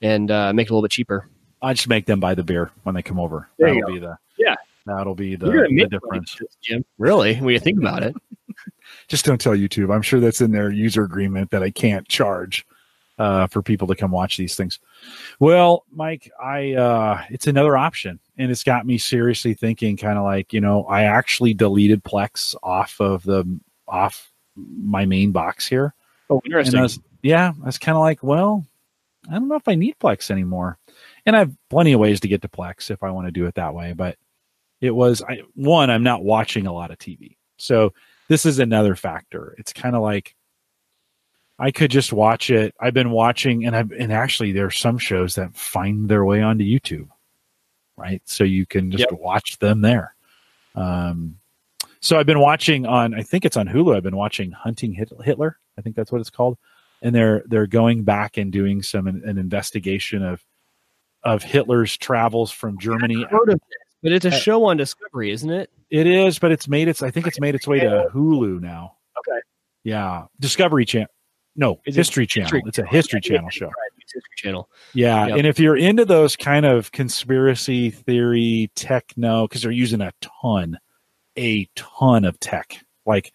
and 0.02 0.32
uh, 0.32 0.52
make 0.54 0.66
it 0.66 0.70
a 0.72 0.74
little 0.74 0.82
bit 0.82 0.90
cheaper. 0.90 1.28
I 1.62 1.74
just 1.74 1.88
make 1.88 2.06
them 2.06 2.20
buy 2.20 2.36
the 2.36 2.44
beer 2.44 2.72
when 2.84 2.96
they 2.96 3.02
come 3.02 3.20
over. 3.20 3.50
There 3.58 3.74
that'll 3.74 3.94
be 3.94 4.00
the 4.00 4.18
Yeah. 4.38 4.56
That'll 4.86 5.16
be 5.16 5.36
the, 5.36 5.46
the 5.48 5.88
difference. 5.90 6.40
Really, 6.98 7.36
when 7.36 7.54
you 7.54 7.60
think 7.60 7.80
about 7.80 8.04
it. 8.04 8.16
Just 9.08 9.26
don't 9.26 9.40
tell 9.40 9.54
YouTube. 9.54 9.94
I'm 9.94 10.02
sure 10.02 10.20
that's 10.20 10.42
in 10.42 10.52
their 10.52 10.72
user 10.72 11.04
agreement 11.04 11.52
that 11.52 11.62
I 11.62 11.70
can't 11.70 12.08
charge 12.08 12.66
uh, 13.20 13.48
for 13.48 13.62
people 13.62 13.88
to 13.88 13.96
come 13.96 14.12
watch 14.12 14.38
these 14.38 14.56
things. 14.56 14.80
Well, 15.40 15.86
Mike, 15.92 16.32
I 16.42 16.74
uh, 16.74 17.24
it's 17.30 17.46
another 17.46 17.78
option, 17.78 18.20
and 18.38 18.50
it's 18.50 18.64
got 18.64 18.88
me 18.88 18.98
seriously 18.98 19.54
thinking. 19.54 19.98
Kind 19.98 20.18
of 20.18 20.24
like 20.24 20.54
you 20.54 20.62
know, 20.62 20.86
I 20.86 21.04
actually 21.04 21.54
deleted 21.54 22.04
Plex 22.04 22.56
off 22.64 23.00
of 23.00 23.24
the 23.24 23.60
off 23.88 24.32
my 24.56 25.06
main 25.06 25.32
box 25.32 25.68
here. 25.68 25.94
Oh, 26.30 26.42
interesting. 26.46 26.80
I 26.80 26.84
was, 26.84 27.00
yeah, 27.22 27.54
I 27.62 27.66
was 27.66 27.78
kind 27.78 27.96
of 27.96 28.02
like, 28.02 28.24
well, 28.24 28.66
I 29.28 29.34
don't 29.34 29.48
know 29.48 29.56
if 29.56 29.68
I 29.68 29.76
need 29.76 29.96
Plex 30.00 30.32
anymore. 30.32 30.78
And 31.26 31.36
I 31.36 31.40
have 31.40 31.56
plenty 31.70 31.94
of 31.94 32.00
ways 32.00 32.20
to 32.22 32.28
get 32.28 32.42
to 32.44 32.48
Plex 32.48 32.90
if 32.90 33.04
I 33.04 33.12
want 33.12 33.28
to 33.28 33.32
do 33.32 33.46
it 33.46 33.56
that 33.56 33.74
way. 33.74 33.94
But 33.94 34.18
it 34.82 34.92
was 34.92 35.22
I, 35.22 35.42
one, 35.56 35.90
I'm 35.90 36.04
not 36.04 36.24
watching 36.24 36.66
a 36.68 36.74
lot 36.74 36.92
of 36.92 36.98
TV. 36.98 37.36
So 37.58 37.94
this 38.30 38.46
is 38.46 38.60
another 38.60 38.96
factor. 38.96 39.56
It's 39.58 39.74
kind 39.74 39.96
of 39.96 40.02
like 40.02 40.36
I 41.58 41.72
could 41.72 41.92
just 41.92 42.14
watch 42.14 42.50
it. 42.50 42.74
I've 42.80 42.94
been 42.94 43.12
watching 43.12 43.66
and 43.66 43.76
I've 43.76 43.92
and 43.92 44.14
actually 44.14 44.54
there 44.54 44.66
are 44.68 44.72
some 44.72 44.98
shows 44.98 45.36
that 45.36 45.56
find 45.56 46.08
their 46.08 46.24
way 46.24 46.42
onto 46.42 46.64
YouTube. 46.64 47.10
right? 47.98 48.22
So 48.24 48.46
you 48.46 48.66
can 48.66 48.92
just 48.92 49.06
Yep. 49.12 49.20
watch 49.20 49.60
them 49.60 49.82
there. 49.82 50.16
Um, 50.74 51.36
so 52.00 52.18
I've 52.18 52.26
been 52.26 52.40
watching 52.40 52.86
on, 52.86 53.14
I 53.14 53.24
think 53.24 53.44
it's 53.44 53.58
on 53.58 53.68
Hulu. 53.68 53.94
I've 53.94 54.04
been 54.04 54.16
watching 54.16 54.52
Hunting 54.52 54.94
Hitler. 54.94 55.58
I 55.78 55.82
think 55.82 55.98
that's 55.98 56.10
what 56.10 56.22
it's 56.22 56.30
called, 56.30 56.58
and 57.02 57.14
they're 57.16 57.44
they're 57.48 57.68
going 57.68 58.04
back 58.04 58.38
and 58.38 58.52
doing 58.52 58.82
some 58.82 59.08
an 59.08 59.38
investigation 59.38 60.24
of 60.24 60.44
of 61.24 61.44
Hitler's 61.44 61.98
travels 61.98 62.52
from 62.52 62.78
Germany. 62.80 63.26
Heard 63.30 63.50
of 63.50 63.60
this, 63.60 63.80
but 64.02 64.12
it's 64.12 64.26
a 64.26 64.32
show 64.32 64.66
on 64.66 64.78
Discovery, 64.78 65.32
isn't 65.32 65.50
it? 65.50 65.70
It 65.90 66.08
is, 66.08 66.40
but 66.40 66.52
it's 66.52 66.68
made 66.68 66.88
its. 66.88 67.02
I 67.02 67.12
think 67.12 67.28
it's 67.28 67.40
made 67.40 67.56
its 67.56 67.68
way 67.68 67.80
to 67.80 68.08
Hulu 68.14 68.62
now. 68.62 68.98
Okay. 69.20 69.40
Yeah, 69.84 70.26
Discovery 70.40 70.86
Channel. 70.86 71.08
No, 71.56 71.82
Is 71.86 71.96
it 71.98 72.00
History 72.00 72.26
Channel. 72.28 72.46
History 72.46 72.64
it's 72.68 72.78
a 72.80 72.86
History 72.86 73.20
Yeah, 73.24 73.30
Channel 73.36 73.50
show. 73.50 73.66
Right, 73.66 73.74
History 73.98 74.22
Channel. 74.38 74.70
Yeah, 74.94 75.28
Yep. 75.28 75.38
and 75.40 75.48
if 75.48 75.60
you're 75.60 75.76
into 75.76 76.06
those 76.06 76.36
kind 76.38 76.66
of 76.66 76.92
conspiracy 76.92 77.90
theory 77.90 78.72
techno, 78.76 79.48
because 79.48 79.64
they're 79.64 79.72
using 79.72 80.00
a 80.00 80.14
ton, 80.22 80.78
a 81.38 81.66
ton 81.76 82.24
of 82.24 82.40
tech. 82.40 82.86
Like, 83.06 83.34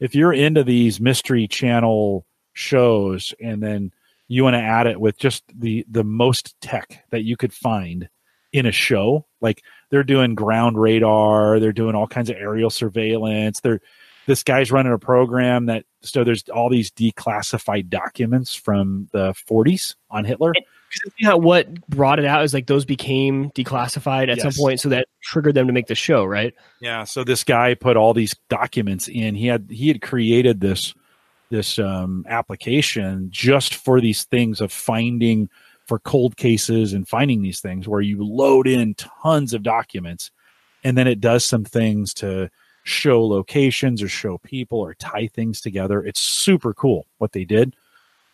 if 0.00 0.14
you're 0.14 0.32
into 0.32 0.62
these 0.64 1.00
Mystery 1.00 1.46
Channel 1.48 2.24
shows, 2.58 3.32
and 3.40 3.62
then 3.62 3.92
you 4.26 4.42
want 4.42 4.54
to 4.54 4.60
add 4.60 4.86
it 4.86 5.00
with 5.00 5.16
just 5.16 5.44
the 5.56 5.86
the 5.88 6.04
most 6.04 6.60
tech 6.60 7.04
that 7.10 7.22
you 7.22 7.36
could 7.36 7.52
find 7.52 8.08
in 8.52 8.66
a 8.66 8.72
show, 8.72 9.26
like 9.40 9.62
they're 9.90 10.02
doing 10.02 10.34
ground 10.34 10.78
radar, 10.78 11.60
they're 11.60 11.72
doing 11.72 11.94
all 11.94 12.06
kinds 12.06 12.30
of 12.30 12.36
aerial 12.36 12.70
surveillance. 12.70 13.60
They're 13.60 13.80
this 14.26 14.42
guy's 14.42 14.70
running 14.72 14.92
a 14.92 14.98
program 14.98 15.66
that 15.66 15.84
so 16.02 16.24
there's 16.24 16.48
all 16.48 16.68
these 16.68 16.90
declassified 16.90 17.88
documents 17.88 18.54
from 18.54 19.08
the 19.12 19.32
40s 19.48 19.94
on 20.10 20.24
Hitler. 20.24 20.52
Yeah, 21.18 21.34
what 21.34 21.86
brought 21.88 22.18
it 22.18 22.24
out 22.24 22.42
is 22.44 22.54
like 22.54 22.66
those 22.66 22.84
became 22.84 23.50
declassified 23.50 24.30
at 24.30 24.40
some 24.40 24.52
point, 24.52 24.80
so 24.80 24.88
that 24.88 25.06
triggered 25.22 25.54
them 25.54 25.66
to 25.66 25.72
make 25.72 25.86
the 25.86 25.94
show, 25.94 26.24
right? 26.24 26.54
Yeah, 26.80 27.04
so 27.04 27.24
this 27.24 27.44
guy 27.44 27.74
put 27.74 27.96
all 27.96 28.14
these 28.14 28.34
documents 28.48 29.06
in. 29.06 29.34
He 29.34 29.46
had 29.46 29.68
he 29.70 29.88
had 29.88 30.00
created 30.00 30.60
this 30.60 30.94
this 31.50 31.78
um, 31.78 32.24
application 32.28 33.28
just 33.30 33.74
for 33.74 34.00
these 34.00 34.24
things 34.24 34.60
of 34.60 34.72
finding 34.72 35.48
for 35.86 35.98
cold 35.98 36.36
cases 36.36 36.92
and 36.92 37.08
finding 37.08 37.42
these 37.42 37.60
things 37.60 37.88
where 37.88 38.00
you 38.00 38.22
load 38.22 38.66
in 38.66 38.94
tons 38.94 39.54
of 39.54 39.62
documents 39.62 40.30
and 40.84 40.96
then 40.96 41.06
it 41.06 41.20
does 41.20 41.44
some 41.44 41.64
things 41.64 42.12
to 42.14 42.50
show 42.84 43.24
locations 43.24 44.02
or 44.02 44.08
show 44.08 44.38
people 44.38 44.78
or 44.78 44.94
tie 44.94 45.28
things 45.28 45.60
together. 45.60 46.04
It's 46.04 46.20
super 46.20 46.74
cool 46.74 47.06
what 47.18 47.32
they 47.32 47.44
did. 47.44 47.74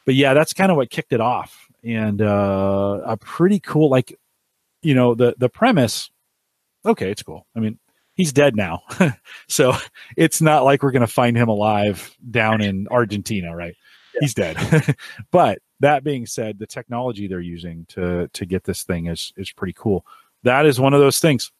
But 0.05 0.15
yeah, 0.15 0.35
that's 0.35 0.53
kind 0.53 0.71
of 0.71 0.77
what 0.77 0.91
kicked 0.91 1.13
it 1.13 1.21
off. 1.21 1.69
And 1.83 2.21
uh, 2.21 3.01
a 3.05 3.17
pretty 3.17 3.61
cool 3.61 3.91
like 3.91 4.19
you 4.83 4.95
know 4.95 5.15
the 5.15 5.35
the 5.39 5.49
premise 5.49 6.11
okay, 6.87 7.11
it's 7.11 7.23
cool. 7.23 7.47
I 7.57 7.61
mean, 7.61 7.79
he's 8.15 8.33
dead 8.33 8.57
now. 8.57 8.83
so 9.49 9.75
it's 10.17 10.41
not 10.41 10.65
like 10.65 10.83
we're 10.83 10.93
going 10.93 11.01
to 11.01 11.07
find 11.07 11.37
him 11.37 11.49
alive 11.49 12.17
down 12.31 12.61
in 12.61 12.89
Argentina, 12.91 13.55
right? 13.55 13.75
He's 14.21 14.35
dead. 14.35 14.57
but 15.31 15.59
that 15.81 16.05
being 16.05 16.27
said, 16.27 16.59
the 16.59 16.67
technology 16.67 17.27
they're 17.27 17.41
using 17.41 17.85
to 17.91 18.29
to 18.29 18.47
get 18.47 18.65
this 18.65 18.85
thing 18.85 19.07
is 19.07 19.33
is 19.37 19.53
pretty 19.53 19.75
cool. 19.77 20.07
That 20.45 20.67
is 20.67 20.81
one 20.81 20.95
of 20.95 21.01
those 21.01 21.21
things 21.21 21.51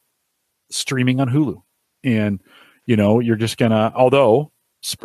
streaming 0.71 1.21
on 1.21 1.29
Hulu. 1.29 1.63
And 2.05 2.41
you 2.87 2.97
know, 2.97 3.21
you're 3.21 3.37
just 3.37 3.57
going 3.57 3.73
to 3.73 3.93
although 3.95 4.53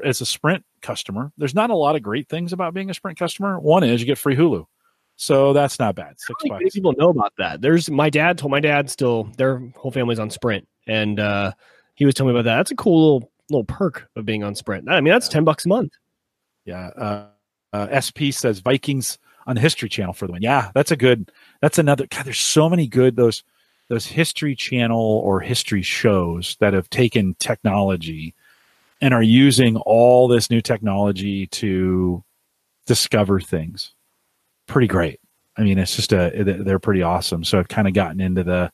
as 0.04 0.22
a 0.22 0.26
Sprint 0.26 0.64
customer, 0.82 1.32
there's 1.38 1.56
not 1.56 1.70
a 1.70 1.76
lot 1.76 1.96
of 1.96 2.02
great 2.02 2.28
things 2.28 2.54
about 2.54 2.74
being 2.74 2.90
a 2.90 2.94
Sprint 2.94 3.18
customer. 3.18 3.60
One 3.60 3.84
is 3.84 4.02
you 4.02 4.08
get 4.08 4.18
free 4.18 4.36
Hulu. 4.36 4.66
So 5.16 5.52
that's 5.52 5.80
not 5.80 5.96
bad. 5.96 6.16
Six 6.18 6.44
bucks. 6.48 6.74
people 6.74 6.94
know 6.98 7.10
about 7.10 7.34
that. 7.38 7.62
There's 7.62 7.90
my 7.90 8.10
dad 8.10 8.38
told 8.38 8.52
my 8.52 8.62
dad 8.62 8.90
still 8.90 9.26
their 9.38 9.60
whole 9.76 9.92
family's 9.92 10.20
on 10.20 10.30
Sprint, 10.30 10.66
and 10.90 11.20
uh, 11.20 11.52
he 11.96 12.06
was 12.06 12.16
telling 12.16 12.34
me 12.34 12.40
about 12.40 12.50
that. 12.50 12.58
That's 12.58 12.72
a 12.72 12.76
cool 12.76 13.02
little 13.02 13.32
little 13.50 13.66
perk 13.66 14.10
of 14.16 14.26
being 14.26 14.44
on 14.44 14.56
Sprint. 14.56 14.90
I 14.90 15.02
mean, 15.02 15.12
that's 15.12 15.28
ten 15.28 15.44
bucks 15.44 15.66
a 15.66 15.70
month. 15.70 15.94
Yeah. 16.66 16.88
Uh, 16.98 17.26
uh, 17.72 18.02
SP 18.02 18.32
says 18.32 18.60
Vikings 18.60 19.20
on 19.48 19.56
the 19.56 19.62
History 19.62 19.90
Channel 19.90 20.14
for 20.14 20.28
the 20.28 20.34
win. 20.34 20.42
Yeah, 20.42 20.72
that's 20.74 20.92
a 20.92 20.96
good. 20.96 21.32
That's 21.62 21.78
another. 21.78 22.08
God, 22.08 22.26
there's 22.26 22.40
so 22.40 22.70
many 22.70 22.88
good 22.88 23.16
those 23.16 23.44
those 23.90 24.06
History 24.06 24.56
Channel 24.56 25.00
or 25.00 25.40
history 25.40 25.82
shows 25.82 26.58
that 26.60 26.74
have 26.74 26.90
taken 26.90 27.36
technology 27.40 28.36
and 29.02 29.14
are 29.14 29.24
using 29.24 29.78
all 29.78 30.28
this 30.28 30.50
new 30.50 30.62
technology 30.62 31.48
to 31.48 32.24
discover 32.86 33.40
things. 33.40 33.94
Pretty 34.68 34.88
great. 34.88 35.20
I 35.58 35.64
mean, 35.64 35.78
it's 35.78 35.96
just 35.96 36.14
a 36.14 36.32
they're 36.44 36.80
pretty 36.80 37.02
awesome. 37.02 37.44
So 37.44 37.60
I've 37.60 37.68
kind 37.68 37.88
of 37.88 37.94
gotten 37.94 38.22
into 38.22 38.44
the. 38.44 38.72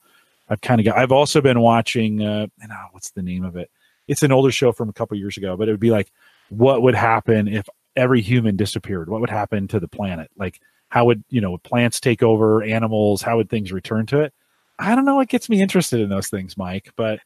I've 0.50 0.62
kind 0.62 0.80
of 0.80 0.86
got. 0.86 0.98
I've 0.98 1.12
also 1.12 1.41
been 1.41 1.60
watching. 1.60 2.22
Uh, 2.22 2.48
and, 2.62 2.72
oh, 2.72 2.86
what's 2.91 3.12
the 3.12 3.24
name 3.24 3.43
of 3.43 3.56
it? 3.56 3.70
It's 4.08 4.24
an 4.24 4.32
older 4.32 4.52
show 4.52 4.72
from 4.72 4.89
a 4.89 4.93
couple 4.93 5.18
years 5.18 5.38
ago, 5.38 5.58
but 5.58 5.68
it 5.68 5.72
would 5.72 5.80
be 5.80 5.91
like, 5.91 6.12
what 6.50 6.82
would 6.84 6.96
happen 6.96 7.48
if 7.48 7.68
every 7.96 8.22
human 8.22 8.56
disappeared? 8.56 9.10
What 9.10 9.22
would 9.22 9.30
happen 9.30 9.68
to 9.70 9.80
the 9.80 9.88
planet? 9.88 10.30
Like, 10.38 10.60
how 10.89 11.06
would 11.06 11.24
you 11.30 11.41
know 11.41 11.52
would 11.52 11.64
plants 11.64 12.00
take 12.00 12.22
over 12.22 12.64
animals? 12.64 13.22
How 13.22 13.38
would 13.38 13.50
things 13.50 13.72
return 13.72 14.06
to 14.08 14.22
it? 14.22 14.34
I 14.78 14.93
don't 14.96 15.06
know. 15.06 15.16
What 15.16 15.30
gets 15.30 15.50
me 15.50 15.62
interested 15.62 16.00
in 16.00 16.10
those 16.10 16.28
things, 16.28 16.58
Mike? 16.58 16.91
But 16.96 17.20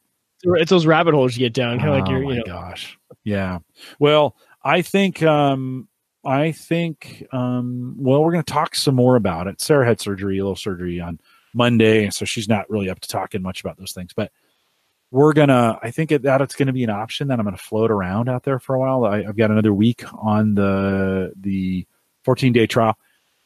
It's 0.43 0.69
those 0.69 0.85
rabbit 0.85 1.13
holes 1.13 1.35
you 1.35 1.45
get 1.45 1.53
down, 1.53 1.79
kind 1.79 1.89
of 1.89 1.95
like 1.95 2.07
oh 2.07 2.11
you're, 2.11 2.23
my 2.23 2.31
you 2.31 2.37
know, 2.37 2.43
gosh, 2.45 2.97
yeah. 3.23 3.59
Well, 3.99 4.37
I 4.63 4.81
think 4.81 5.21
um, 5.23 5.87
I 6.25 6.51
think 6.51 7.25
um, 7.31 7.95
well, 7.97 8.23
we're 8.23 8.31
going 8.31 8.43
to 8.43 8.53
talk 8.53 8.75
some 8.75 8.95
more 8.95 9.15
about 9.15 9.47
it. 9.47 9.59
Sarah 9.59 9.85
had 9.85 9.99
surgery, 9.99 10.37
a 10.37 10.43
little 10.43 10.55
surgery 10.55 10.99
on 11.01 11.19
Monday, 11.53 12.09
so 12.09 12.25
she's 12.25 12.47
not 12.47 12.69
really 12.69 12.89
up 12.89 12.99
to 12.99 13.07
talking 13.07 13.41
much 13.41 13.61
about 13.61 13.77
those 13.77 13.93
things, 13.93 14.11
but. 14.15 14.31
We're 15.11 15.33
gonna. 15.33 15.79
I 15.81 15.89
think 15.89 16.11
it, 16.11 16.21
that 16.21 16.39
it's 16.39 16.53
going 16.53 16.67
to 16.67 16.71
be 16.71 16.83
an 16.83 16.91
option 16.91 17.29
that 17.29 17.39
I'm 17.39 17.43
going 17.43 17.57
to 17.57 17.63
float 17.63 17.89
around 17.89 18.29
out 18.29 18.43
there 18.43 18.59
for 18.59 18.75
a 18.75 18.79
while. 18.79 19.05
I, 19.05 19.23
I've 19.23 19.35
got 19.35 19.49
another 19.49 19.73
week 19.73 20.03
on 20.13 20.53
the 20.53 21.33
the 21.35 21.87
14 22.25 22.53
day 22.53 22.67
trial. 22.67 22.95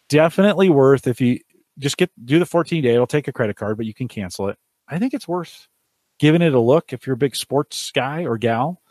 Definitely 0.09 0.69
worth 0.69 1.07
if 1.07 1.21
you 1.21 1.39
just 1.79 1.95
get 1.97 2.11
do 2.25 2.39
the 2.39 2.45
14 2.45 2.83
day. 2.83 2.93
It'll 2.93 3.07
take 3.07 3.29
a 3.29 3.31
credit 3.31 3.55
card, 3.55 3.77
but 3.77 3.85
you 3.85 3.93
can 3.93 4.09
cancel 4.09 4.49
it. 4.49 4.57
I 4.87 4.99
think 4.99 5.13
it's 5.13 5.25
worth 5.25 5.69
giving 6.19 6.41
it 6.41 6.53
a 6.53 6.59
look 6.59 6.93
if 6.93 7.07
you're 7.07 7.15
a 7.15 7.17
big 7.17 7.35
sports 7.35 7.91
guy 7.91 8.25
or 8.25 8.37
gal. 8.37 8.81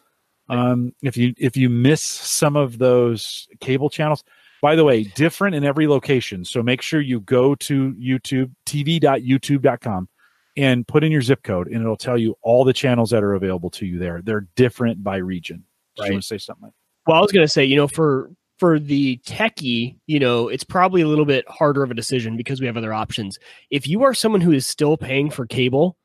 Um, 0.48 0.94
if 1.02 1.16
you 1.16 1.34
if 1.38 1.56
you 1.56 1.68
miss 1.68 2.02
some 2.02 2.56
of 2.56 2.78
those 2.78 3.48
cable 3.60 3.88
channels, 3.88 4.24
by 4.62 4.74
the 4.76 4.84
way, 4.84 5.02
different 5.02 5.54
in 5.54 5.64
every 5.64 5.86
location. 5.86 6.44
So 6.46 6.62
make 6.62 6.80
sure 6.80 7.00
you 7.02 7.20
go 7.20 7.54
to 7.56 7.92
YouTube 7.94 8.52
tv.youtube.com 8.64 10.08
and 10.56 10.86
put 10.86 11.02
in 11.04 11.12
your 11.12 11.22
zip 11.22 11.42
code, 11.42 11.66
and 11.66 11.82
it'll 11.82 11.96
tell 11.96 12.16
you 12.16 12.36
all 12.42 12.64
the 12.64 12.72
channels 12.72 13.10
that 13.10 13.22
are 13.22 13.34
available 13.34 13.70
to 13.70 13.84
you 13.86 13.98
there. 13.98 14.22
They're 14.22 14.46
different 14.56 15.02
by 15.04 15.16
region. 15.16 15.64
Did 15.96 16.02
Right. 16.02 16.06
you 16.08 16.14
want 16.14 16.22
to 16.22 16.26
say 16.28 16.38
something? 16.38 16.70
Well, 17.06 17.16
I 17.16 17.20
was 17.20 17.32
gonna 17.32 17.48
say, 17.48 17.64
you 17.64 17.76
know, 17.76 17.88
for 17.88 18.30
for 18.58 18.78
the 18.78 19.18
techie, 19.26 19.96
you 20.06 20.20
know, 20.20 20.46
it's 20.46 20.62
probably 20.62 21.02
a 21.02 21.08
little 21.08 21.24
bit 21.24 21.44
harder 21.48 21.82
of 21.82 21.90
a 21.90 21.94
decision 21.94 22.36
because 22.36 22.60
we 22.60 22.66
have 22.66 22.76
other 22.76 22.92
options. 22.94 23.36
If 23.70 23.88
you 23.88 24.04
are 24.04 24.14
someone 24.14 24.40
who 24.40 24.52
is 24.52 24.66
still 24.68 24.96
paying 24.96 25.30
for 25.30 25.46
cable, 25.46 25.96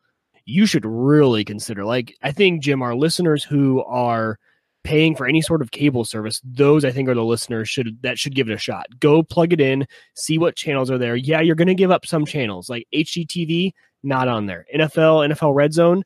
you 0.45 0.65
should 0.65 0.83
really 0.83 1.45
consider. 1.45 1.85
Like, 1.85 2.15
I 2.23 2.31
think 2.31 2.63
Jim, 2.63 2.81
our 2.81 2.95
listeners 2.95 3.43
who 3.43 3.83
are 3.83 4.39
paying 4.87 5.17
for 5.17 5.27
any 5.27 5.41
sort 5.41 5.61
of 5.61 5.71
cable 5.71 6.05
service, 6.05 6.41
those 6.45 6.85
I 6.85 6.91
think 6.91 7.09
are 7.09 7.13
the 7.13 7.21
listeners 7.21 7.67
should 7.67 8.01
that 8.03 8.17
should 8.17 8.33
give 8.33 8.49
it 8.49 8.53
a 8.53 8.57
shot. 8.57 8.87
Go 9.01 9.21
plug 9.21 9.51
it 9.51 9.59
in, 9.59 9.85
see 10.15 10.37
what 10.37 10.55
channels 10.55 10.89
are 10.89 10.97
there. 10.97 11.17
Yeah, 11.17 11.41
you're 11.41 11.55
gonna 11.55 11.73
give 11.73 11.91
up 11.91 12.05
some 12.05 12.25
channels 12.25 12.69
like 12.69 12.87
HGTV, 12.93 13.73
not 14.01 14.29
on 14.29 14.45
there. 14.45 14.65
NFL, 14.73 15.29
NFL 15.29 15.53
Red 15.53 15.73
Zone, 15.73 16.05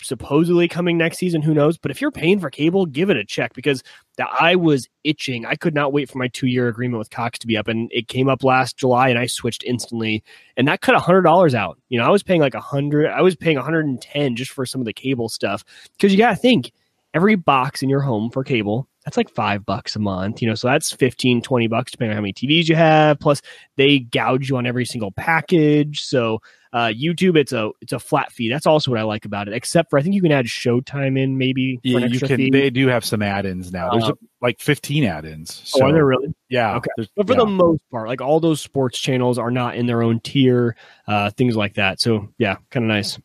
supposedly 0.00 0.68
coming 0.68 0.96
next 0.96 1.18
season. 1.18 1.42
Who 1.42 1.52
knows? 1.52 1.78
But 1.78 1.90
if 1.90 2.00
you're 2.00 2.12
paying 2.12 2.38
for 2.38 2.48
cable, 2.48 2.86
give 2.86 3.10
it 3.10 3.16
a 3.16 3.24
check 3.24 3.54
because 3.54 3.82
that 4.18 4.28
I 4.38 4.54
was 4.54 4.88
itching. 5.02 5.44
I 5.44 5.56
could 5.56 5.74
not 5.74 5.92
wait 5.92 6.08
for 6.08 6.18
my 6.18 6.28
two 6.28 6.46
year 6.46 6.68
agreement 6.68 7.00
with 7.00 7.10
Cox 7.10 7.40
to 7.40 7.48
be 7.48 7.56
up, 7.56 7.66
and 7.66 7.90
it 7.92 8.06
came 8.06 8.28
up 8.28 8.44
last 8.44 8.76
July, 8.76 9.08
and 9.08 9.18
I 9.18 9.26
switched 9.26 9.64
instantly, 9.64 10.22
and 10.56 10.68
that 10.68 10.80
cut 10.80 10.94
a 10.94 11.00
hundred 11.00 11.22
dollars 11.22 11.56
out. 11.56 11.76
You 11.88 11.98
know, 11.98 12.06
I 12.06 12.10
was 12.10 12.22
paying 12.22 12.40
like 12.40 12.54
a 12.54 12.60
hundred. 12.60 13.10
I 13.10 13.22
was 13.22 13.34
paying 13.34 13.56
110 13.56 14.36
just 14.36 14.52
for 14.52 14.64
some 14.64 14.80
of 14.80 14.84
the 14.84 14.92
cable 14.92 15.28
stuff 15.28 15.64
because 15.96 16.12
you 16.12 16.18
got 16.18 16.30
to 16.30 16.36
think 16.36 16.70
every 17.16 17.34
box 17.34 17.82
in 17.82 17.88
your 17.88 18.00
home 18.02 18.30
for 18.30 18.44
cable. 18.44 18.88
That's 19.04 19.16
like 19.16 19.30
five 19.30 19.64
bucks 19.64 19.94
a 19.94 20.00
month, 20.00 20.42
you 20.42 20.48
know, 20.48 20.56
so 20.56 20.66
that's 20.68 20.90
15, 20.92 21.40
20 21.40 21.68
bucks 21.68 21.92
depending 21.92 22.10
on 22.10 22.16
how 22.16 22.22
many 22.22 22.32
TVs 22.32 22.68
you 22.68 22.74
have. 22.74 23.20
Plus, 23.20 23.40
they 23.76 24.00
gouge 24.00 24.50
you 24.50 24.56
on 24.56 24.66
every 24.66 24.84
single 24.84 25.12
package. 25.12 26.02
So, 26.02 26.40
uh, 26.72 26.88
YouTube, 26.88 27.36
it's 27.38 27.52
a 27.52 27.70
it's 27.80 27.92
a 27.92 28.00
flat 28.00 28.32
fee. 28.32 28.50
That's 28.50 28.66
also 28.66 28.90
what 28.90 28.98
I 28.98 29.04
like 29.04 29.24
about 29.24 29.46
it. 29.46 29.54
Except 29.54 29.90
for 29.90 29.98
I 29.98 30.02
think 30.02 30.16
you 30.16 30.20
can 30.22 30.32
add 30.32 30.46
Showtime 30.46 31.16
in 31.16 31.38
maybe 31.38 31.78
Yeah, 31.84 32.00
you 32.00 32.18
can. 32.18 32.36
fee. 32.36 32.50
They 32.50 32.68
do 32.68 32.88
have 32.88 33.04
some 33.04 33.22
add-ins 33.22 33.72
now. 33.72 33.90
There's 33.92 34.04
Um, 34.10 34.18
like 34.42 34.60
15 34.60 35.04
add-ins. 35.04 35.72
oh, 35.76 35.84
are 35.84 35.92
there 35.92 36.04
really? 36.04 36.34
yeah. 36.48 36.74
Okay. 36.76 36.90
But 37.14 37.28
for 37.28 37.32
yeah. 37.34 37.38
the 37.38 37.46
most 37.46 37.82
part, 37.92 38.08
like 38.08 38.20
all 38.20 38.40
those 38.40 38.60
sports 38.60 38.98
channels 38.98 39.38
are 39.38 39.52
not 39.52 39.76
in 39.76 39.86
their 39.86 40.02
own 40.02 40.18
tier, 40.18 40.76
uh, 41.06 41.30
things 41.30 41.54
like 41.56 41.74
that. 41.74 42.00
So 42.00 42.28
yeah, 42.38 42.56
kind 42.70 42.84
of 42.84 42.88
nice. 42.88 43.18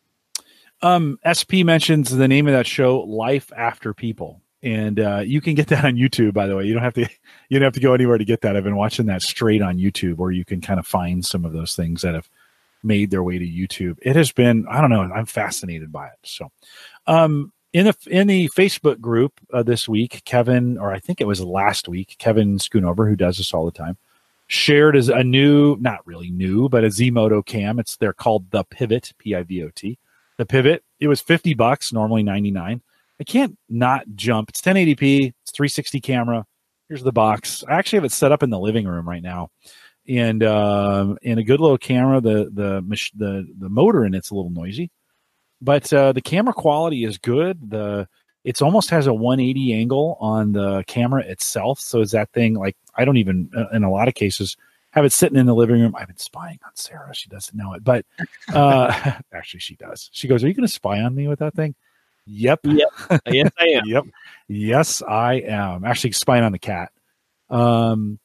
Um, 0.82 1.18
SP 1.22 1.62
mentions 1.64 2.10
the 2.10 2.26
name 2.26 2.48
of 2.48 2.52
that 2.54 2.66
show, 2.66 3.00
Life 3.00 3.52
After 3.56 3.94
People, 3.94 4.42
and 4.62 4.98
uh, 4.98 5.22
you 5.24 5.40
can 5.40 5.54
get 5.54 5.68
that 5.68 5.84
on 5.84 5.94
YouTube. 5.94 6.34
By 6.34 6.46
the 6.48 6.56
way, 6.56 6.64
you 6.64 6.74
don't 6.74 6.82
have 6.82 6.94
to 6.94 7.02
you 7.48 7.58
don't 7.58 7.66
have 7.66 7.74
to 7.74 7.80
go 7.80 7.94
anywhere 7.94 8.18
to 8.18 8.24
get 8.24 8.40
that. 8.42 8.56
I've 8.56 8.64
been 8.64 8.76
watching 8.76 9.06
that 9.06 9.22
straight 9.22 9.62
on 9.62 9.78
YouTube, 9.78 10.16
where 10.16 10.32
you 10.32 10.44
can 10.44 10.60
kind 10.60 10.80
of 10.80 10.86
find 10.86 11.24
some 11.24 11.44
of 11.44 11.52
those 11.52 11.76
things 11.76 12.02
that 12.02 12.14
have 12.14 12.28
made 12.82 13.10
their 13.10 13.22
way 13.22 13.38
to 13.38 13.46
YouTube. 13.46 13.98
It 14.02 14.16
has 14.16 14.32
been, 14.32 14.66
I 14.68 14.80
don't 14.80 14.90
know, 14.90 15.02
I'm 15.02 15.26
fascinated 15.26 15.92
by 15.92 16.08
it. 16.08 16.18
So, 16.24 16.50
um, 17.06 17.52
in 17.72 17.86
the 17.86 17.96
in 18.10 18.26
the 18.26 18.48
Facebook 18.50 19.00
group 19.00 19.34
uh, 19.52 19.62
this 19.62 19.88
week, 19.88 20.22
Kevin, 20.24 20.78
or 20.78 20.92
I 20.92 20.98
think 20.98 21.20
it 21.20 21.26
was 21.26 21.40
last 21.40 21.88
week, 21.88 22.16
Kevin 22.18 22.58
Schoonover, 22.58 23.08
who 23.08 23.16
does 23.16 23.38
this 23.38 23.54
all 23.54 23.64
the 23.64 23.70
time, 23.70 23.96
shared 24.48 24.96
as 24.96 25.08
a 25.08 25.22
new, 25.22 25.76
not 25.80 26.06
really 26.06 26.30
new, 26.30 26.68
but 26.68 26.84
a 26.84 26.88
Zmodo 26.88 27.44
cam. 27.44 27.78
It's 27.78 27.96
they're 27.96 28.12
called 28.12 28.50
the 28.50 28.64
Pivot, 28.64 29.12
P 29.18 29.34
I 29.34 29.42
V 29.44 29.62
O 29.62 29.70
T. 29.74 29.98
The 30.38 30.46
Pivot. 30.46 30.82
It 31.00 31.08
was 31.08 31.20
fifty 31.20 31.54
bucks, 31.54 31.92
normally 31.92 32.22
ninety 32.22 32.50
nine. 32.50 32.82
I 33.20 33.24
can't 33.24 33.56
not 33.68 34.04
jump. 34.16 34.48
It's 34.48 34.60
1080p. 34.60 35.32
It's 35.42 35.52
360 35.52 36.00
camera. 36.00 36.44
Here's 36.88 37.04
the 37.04 37.12
box. 37.12 37.62
I 37.68 37.74
actually 37.74 37.98
have 37.98 38.04
it 38.04 38.12
set 38.12 38.32
up 38.32 38.42
in 38.42 38.50
the 38.50 38.58
living 38.58 38.86
room 38.86 39.08
right 39.08 39.22
now, 39.22 39.50
and 40.08 40.42
um, 40.42 41.16
and 41.22 41.38
a 41.38 41.44
good 41.44 41.60
little 41.60 41.78
camera. 41.78 42.20
The 42.20 42.50
the 42.52 42.82
the 43.14 43.46
the 43.58 43.68
motor 43.68 44.04
in 44.04 44.14
it's 44.14 44.30
a 44.30 44.34
little 44.34 44.50
noisy, 44.50 44.90
but 45.60 45.92
uh, 45.92 46.12
the 46.12 46.20
camera 46.20 46.52
quality 46.52 47.04
is 47.04 47.16
good. 47.16 47.70
The 47.70 48.08
it's 48.44 48.60
almost 48.60 48.90
has 48.90 49.06
a 49.06 49.14
180 49.14 49.72
angle 49.72 50.18
on 50.20 50.52
the 50.52 50.82
camera 50.88 51.22
itself. 51.22 51.78
So 51.78 52.00
is 52.00 52.10
that 52.10 52.32
thing 52.32 52.54
like 52.54 52.76
I 52.96 53.04
don't 53.04 53.16
even 53.18 53.50
uh, 53.56 53.68
in 53.72 53.84
a 53.84 53.90
lot 53.90 54.08
of 54.08 54.14
cases 54.14 54.56
have 54.92 55.04
it 55.04 55.12
sitting 55.12 55.38
in 55.38 55.46
the 55.46 55.54
living 55.54 55.80
room. 55.80 55.94
I've 55.96 56.06
been 56.06 56.16
spying 56.18 56.58
on 56.64 56.70
Sarah. 56.74 57.14
She 57.14 57.28
doesn't 57.28 57.56
know 57.56 57.74
it, 57.74 57.82
but 57.82 58.04
uh, 58.52 59.12
actually 59.32 59.60
she 59.60 59.76
does. 59.76 60.08
She 60.12 60.28
goes, 60.28 60.44
"Are 60.44 60.48
you 60.48 60.54
going 60.54 60.66
to 60.66 60.72
spy 60.72 61.00
on 61.00 61.14
me 61.14 61.28
with 61.28 61.40
that 61.40 61.54
thing?" 61.54 61.74
Yep. 62.26 62.60
Yep. 62.64 62.88
Yes, 63.26 63.50
I 63.58 63.64
am. 63.64 63.82
yep. 63.86 64.04
Yes, 64.48 65.02
I 65.02 65.34
am. 65.34 65.84
Actually 65.84 66.12
spying 66.12 66.44
on 66.44 66.52
the 66.52 66.58
cat. 66.58 66.92
Um, 67.50 68.18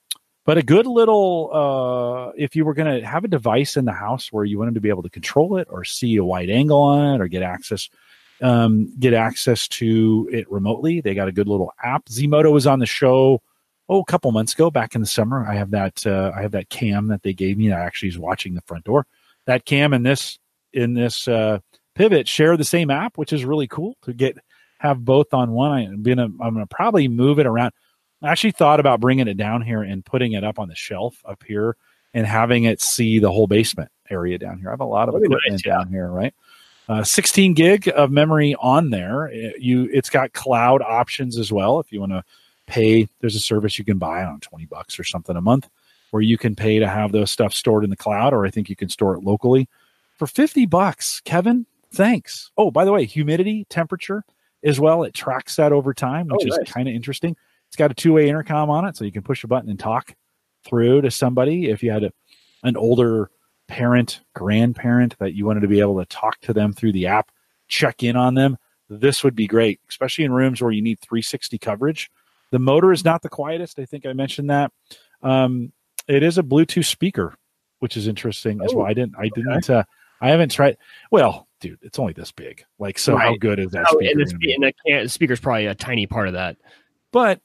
but 0.46 0.58
a 0.58 0.64
good 0.64 0.88
little 0.88 1.50
uh, 1.52 2.32
if 2.38 2.56
you 2.56 2.64
were 2.64 2.74
going 2.74 3.02
to 3.02 3.06
have 3.06 3.24
a 3.24 3.28
device 3.28 3.76
in 3.76 3.86
the 3.86 3.92
house 3.92 4.32
where 4.32 4.46
you 4.46 4.60
wanted 4.60 4.76
to 4.76 4.82
be 4.82 4.90
able 4.90 5.04
to 5.04 5.10
control 5.10 5.58
it 5.58 5.68
or 5.70 5.84
see 5.84 6.16
a 6.16 6.24
wide 6.24 6.50
angle 6.50 6.82
on 6.82 7.16
it 7.16 7.22
or 7.22 7.28
get 7.28 7.44
access 7.44 7.90
um, 8.42 8.94
get 8.98 9.14
access 9.14 9.68
to 9.68 10.30
it 10.32 10.50
remotely 10.50 11.02
they 11.02 11.14
got 11.14 11.28
a 11.28 11.34
good 11.34 11.48
little 11.50 11.74
app 11.84 12.06
Zmodo 12.06 12.52
was 12.52 12.66
on 12.66 12.80
the 12.80 12.86
show 12.86 13.42
oh 13.90 14.02
a 14.02 14.06
couple 14.06 14.32
months 14.32 14.54
ago 14.54 14.70
back 14.70 14.96
in 14.96 15.02
the 15.02 15.08
summer 15.08 15.46
i 15.48 15.56
have 15.56 15.72
that 15.72 16.06
uh, 16.06 16.32
i 16.36 16.42
have 16.42 16.52
that 16.52 16.70
cam 16.70 17.08
that 17.08 17.24
they 17.24 17.34
gave 17.34 17.58
me 17.58 17.70
that 17.70 17.80
actually 17.80 18.10
is 18.10 18.20
watching 18.20 18.54
the 18.54 18.62
front 18.62 18.84
door 18.84 19.06
that 19.46 19.66
cam 19.66 19.94
and 19.94 20.06
this 20.06 20.40
in 20.74 20.94
this 20.94 21.28
uh, 21.28 21.60
pivot 21.96 22.28
share 22.28 22.58
the 22.58 22.64
same 22.64 22.90
app 22.90 23.18
which 23.18 23.34
is 23.34 23.46
really 23.46 23.68
cool 23.68 23.96
to 24.02 24.14
get 24.14 24.38
have 24.80 25.04
both 25.04 25.34
on 25.34 25.52
one 25.52 25.72
i'm 25.72 26.04
gonna 26.04 26.26
i'm 26.42 26.54
gonna 26.54 26.68
probably 26.68 27.08
move 27.08 27.40
it 27.40 27.46
around 27.46 27.72
I 28.22 28.32
actually 28.32 28.52
thought 28.52 28.80
about 28.80 29.00
bringing 29.00 29.28
it 29.28 29.38
down 29.38 29.62
here 29.62 29.84
and 29.84 30.04
putting 30.04 30.34
it 30.34 30.44
up 30.44 30.60
on 30.60 30.70
the 30.70 30.76
shelf 30.76 31.22
up 31.26 31.44
here 31.46 31.78
and 32.14 32.26
having 32.26 32.64
it 32.64 32.82
see 32.82 33.20
the 33.20 33.32
whole 33.32 33.48
basement 33.48 33.92
area 34.10 34.38
down 34.38 34.60
here. 34.60 34.70
I 34.70 34.72
have 34.72 34.80
a 34.80 34.86
lot 34.86 35.08
of 35.08 35.14
That'd 35.14 35.28
equipment 35.28 35.52
nice, 35.52 35.62
down 35.62 35.90
here, 35.90 36.10
right? 36.10 36.34
Uh, 36.90 37.04
16 37.04 37.54
gig 37.54 37.92
of 37.96 38.12
memory 38.12 38.56
on 38.60 38.90
there. 38.90 39.28
It, 39.28 39.62
you, 39.62 39.90
it's 39.92 40.10
got 40.10 40.34
cloud 40.34 40.82
options 40.82 41.38
as 41.38 41.52
well. 41.52 41.80
If 41.80 41.92
you 41.92 42.00
want 42.00 42.14
to 42.14 42.24
pay, 42.68 43.08
there's 43.20 43.36
a 43.36 43.40
service 43.40 43.80
you 43.80 43.86
can 43.86 43.98
buy 43.98 44.24
on 44.24 44.40
20 44.40 44.66
bucks 44.66 45.00
or 45.00 45.04
something 45.04 45.36
a 45.36 45.42
month, 45.42 45.68
where 46.12 46.22
you 46.22 46.38
can 46.38 46.56
pay 46.56 46.80
to 46.80 46.88
have 46.88 47.12
those 47.12 47.32
stuff 47.32 47.54
stored 47.54 47.84
in 47.84 47.90
the 47.90 47.96
cloud, 47.96 48.34
or 48.34 48.46
I 48.46 48.52
think 48.52 48.70
you 48.70 48.76
can 48.76 48.90
store 48.90 49.16
it 49.16 49.24
locally 49.24 49.68
for 50.18 50.28
50 50.28 50.66
bucks. 50.66 51.22
Kevin, 51.22 51.66
thanks. 51.92 52.52
Oh, 52.58 52.70
by 52.72 52.86
the 52.86 52.92
way, 52.92 53.06
humidity, 53.06 53.66
temperature 53.70 54.24
as 54.64 54.80
well. 54.80 55.04
It 55.04 55.14
tracks 55.14 55.56
that 55.56 55.72
over 55.72 55.94
time, 55.94 56.28
which 56.28 56.46
oh, 56.46 56.56
nice. 56.56 56.68
is 56.68 56.74
kind 56.74 56.88
of 56.88 56.94
interesting. 56.94 57.36
It's 57.68 57.76
got 57.76 57.92
a 57.92 57.96
two 57.96 58.14
way 58.14 58.30
intercom 58.30 58.70
on 58.70 58.86
it, 58.86 58.96
so 58.96 59.06
you 59.06 59.12
can 59.12 59.24
push 59.24 59.44
a 59.44 59.48
button 59.48 59.70
and 59.70 59.80
talk 59.80 60.16
through 60.64 61.02
to 61.02 61.12
somebody. 61.12 61.70
If 61.70 61.84
you 61.84 61.92
had 61.92 62.04
a, 62.04 62.12
an 62.64 62.78
older 62.78 63.30
parent, 63.68 64.22
grandparent 64.34 65.18
that 65.20 65.34
you 65.34 65.46
wanted 65.46 65.62
to 65.62 65.68
be 65.68 65.80
able 65.80 66.00
to 66.00 66.06
talk 66.06 66.40
to 66.42 66.54
them 66.54 66.74
through 66.74 66.94
the 66.94 67.08
app, 67.08 67.32
check 67.68 68.04
in 68.04 68.16
on 68.16 68.36
them, 68.36 68.58
this 68.90 69.24
would 69.24 69.36
be 69.36 69.48
great, 69.48 69.80
especially 69.90 70.24
in 70.24 70.32
rooms 70.32 70.62
where 70.62 70.72
you 70.72 70.82
need 70.82 71.00
360 71.00 71.58
coverage. 71.58 72.10
The 72.52 72.60
motor 72.60 72.92
is 72.92 73.04
not 73.04 73.22
the 73.22 73.30
quietest. 73.30 73.80
I 73.80 73.86
think 73.86 74.06
I 74.06 74.14
mentioned 74.14 74.50
that. 74.50 74.72
Um, 75.22 75.72
it 76.08 76.24
is 76.24 76.38
a 76.38 76.44
Bluetooth 76.44 76.86
speaker, 76.86 77.36
which 77.80 77.98
is 77.98 78.08
interesting 78.08 78.60
oh, 78.62 78.66
as 78.66 78.74
well. 78.74 78.86
I 78.86 78.94
didn't, 78.94 79.16
I 79.20 79.30
didn't, 79.36 79.70
uh, 79.70 79.84
I 80.22 80.30
haven't 80.30 80.52
tried. 80.52 80.78
Well, 81.12 81.48
dude, 81.60 81.80
it's 81.82 82.00
only 82.00 82.14
this 82.14 82.32
big. 82.32 82.64
Like, 82.80 82.98
so 82.98 83.16
right. 83.16 83.28
how 83.28 83.36
good 83.36 83.60
is 83.60 83.72
that? 83.72 83.86
Oh, 83.90 83.98
speaker 83.98 84.20
and, 84.22 84.42
the, 84.42 84.54
and 84.54 84.64
the, 84.64 85.04
the 85.04 85.10
speaker's 85.10 85.40
probably 85.40 85.66
a 85.66 85.76
tiny 85.76 86.08
part 86.08 86.28
of 86.28 86.34
that. 86.34 86.58
But 87.12 87.42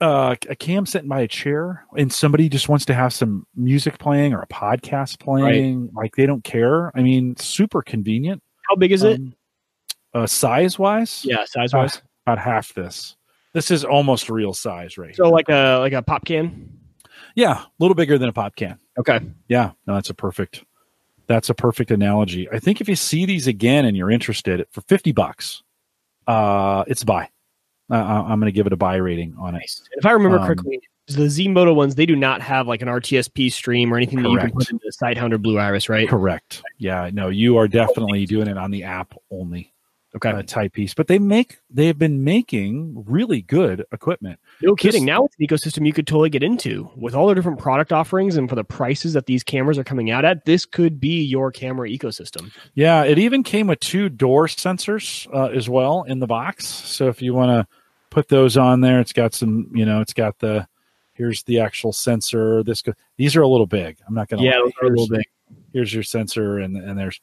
uh, 0.00 0.36
a 0.48 0.54
cam 0.54 0.86
sitting 0.86 1.08
by 1.08 1.22
a 1.22 1.28
chair 1.28 1.84
and 1.96 2.12
somebody 2.12 2.48
just 2.48 2.68
wants 2.68 2.84
to 2.84 2.94
have 2.94 3.12
some 3.12 3.46
music 3.56 3.98
playing 3.98 4.32
or 4.32 4.42
a 4.42 4.46
podcast 4.46 5.18
playing, 5.18 5.86
right. 5.86 5.94
like 5.94 6.16
they 6.16 6.26
don't 6.26 6.44
care. 6.44 6.96
I 6.96 7.02
mean, 7.02 7.36
super 7.36 7.82
convenient. 7.82 8.42
How 8.68 8.76
big 8.76 8.92
is 8.92 9.04
um, 9.04 9.10
it? 9.10 9.20
Uh, 10.14 10.26
size 10.26 10.78
wise? 10.78 11.24
Yeah, 11.24 11.44
size 11.46 11.74
wise. 11.74 11.96
Uh, 11.96 12.00
about 12.26 12.38
half 12.38 12.74
this. 12.74 13.16
This 13.58 13.72
is 13.72 13.84
almost 13.84 14.30
real 14.30 14.54
size, 14.54 14.96
right? 14.96 15.16
So 15.16 15.24
here. 15.24 15.32
like 15.32 15.48
a 15.48 15.78
like 15.80 15.92
a 15.92 16.02
pop 16.02 16.24
can. 16.24 16.78
Yeah, 17.34 17.62
a 17.62 17.66
little 17.80 17.96
bigger 17.96 18.16
than 18.16 18.28
a 18.28 18.32
pop 18.32 18.54
can. 18.54 18.78
Okay. 18.98 19.20
Yeah, 19.48 19.72
no, 19.86 19.94
that's 19.94 20.10
a 20.10 20.14
perfect. 20.14 20.64
That's 21.26 21.50
a 21.50 21.54
perfect 21.54 21.90
analogy. 21.90 22.48
I 22.50 22.58
think 22.58 22.80
if 22.80 22.88
you 22.88 22.96
see 22.96 23.26
these 23.26 23.46
again 23.46 23.84
and 23.84 23.96
you're 23.96 24.10
interested, 24.10 24.64
for 24.70 24.80
fifty 24.82 25.12
bucks, 25.12 25.62
uh, 26.26 26.84
it's 26.86 27.02
a 27.02 27.06
buy 27.06 27.30
uh, 27.90 27.94
I'm 27.94 28.38
going 28.38 28.46
to 28.46 28.52
give 28.52 28.66
it 28.66 28.72
a 28.72 28.76
buy 28.76 28.96
rating 28.96 29.34
on 29.38 29.54
it. 29.54 29.70
If 29.92 30.04
I 30.04 30.12
remember 30.12 30.38
um, 30.38 30.46
correctly, 30.46 30.80
the 31.06 31.24
Zmodo 31.24 31.74
ones 31.74 31.94
they 31.94 32.06
do 32.06 32.16
not 32.16 32.42
have 32.42 32.68
like 32.68 32.82
an 32.82 32.88
RTSP 32.88 33.50
stream 33.52 33.92
or 33.92 33.96
anything 33.96 34.22
correct. 34.22 34.34
that 34.34 34.42
you 34.42 34.48
can 34.50 34.58
put 34.58 34.70
into 34.70 34.84
the 34.84 34.92
Sighthound 34.92 35.32
or 35.32 35.38
Blue 35.38 35.58
Iris, 35.58 35.88
right? 35.88 36.08
Correct. 36.08 36.62
Yeah, 36.76 37.10
no, 37.12 37.28
you 37.28 37.56
are 37.56 37.68
definitely 37.68 38.26
doing 38.26 38.48
it 38.48 38.58
on 38.58 38.70
the 38.70 38.84
app 38.84 39.14
only. 39.30 39.72
Okay. 40.16 40.30
Uh, 40.30 40.42
type 40.42 40.72
piece, 40.72 40.94
but 40.94 41.06
they 41.06 41.18
make 41.18 41.58
they 41.68 41.86
have 41.86 41.98
been 41.98 42.24
making 42.24 43.04
really 43.06 43.42
good 43.42 43.84
equipment. 43.92 44.40
No 44.62 44.74
kidding. 44.74 45.04
now 45.04 45.26
it's 45.26 45.36
an 45.38 45.46
ecosystem 45.46 45.86
you 45.86 45.92
could 45.92 46.06
totally 46.06 46.30
get 46.30 46.42
into 46.42 46.90
with 46.96 47.14
all 47.14 47.26
the 47.26 47.34
different 47.34 47.58
product 47.58 47.92
offerings 47.92 48.38
and 48.38 48.48
for 48.48 48.54
the 48.54 48.64
prices 48.64 49.12
that 49.12 49.26
these 49.26 49.44
cameras 49.44 49.76
are 49.76 49.84
coming 49.84 50.10
out 50.10 50.24
at. 50.24 50.46
This 50.46 50.64
could 50.64 50.98
be 50.98 51.22
your 51.22 51.52
camera 51.52 51.90
ecosystem. 51.90 52.50
Yeah, 52.72 53.04
it 53.04 53.18
even 53.18 53.42
came 53.42 53.66
with 53.66 53.80
two 53.80 54.08
door 54.08 54.46
sensors 54.46 55.28
uh, 55.34 55.48
as 55.54 55.68
well 55.68 56.04
in 56.04 56.20
the 56.20 56.26
box. 56.26 56.66
So 56.66 57.08
if 57.08 57.20
you 57.20 57.34
want 57.34 57.50
to 57.50 57.76
put 58.10 58.28
those 58.28 58.56
on 58.56 58.80
there. 58.80 59.00
It's 59.00 59.12
got 59.12 59.34
some, 59.34 59.70
you 59.74 59.84
know, 59.84 60.00
it's 60.00 60.12
got 60.12 60.38
the 60.38 60.66
here's 61.14 61.42
the 61.44 61.60
actual 61.60 61.92
sensor. 61.92 62.62
This 62.62 62.82
go, 62.82 62.92
these 63.16 63.36
are 63.36 63.42
a 63.42 63.48
little 63.48 63.66
big. 63.66 63.98
I'm 64.06 64.14
not 64.14 64.28
gonna 64.28 64.42
yeah, 64.42 64.58
lie. 64.58 64.70
a 64.82 64.86
little 64.86 65.08
big. 65.08 65.24
Here's 65.72 65.92
your 65.92 66.02
sensor, 66.02 66.58
and 66.58 66.76
and 66.76 66.98
there's 66.98 67.20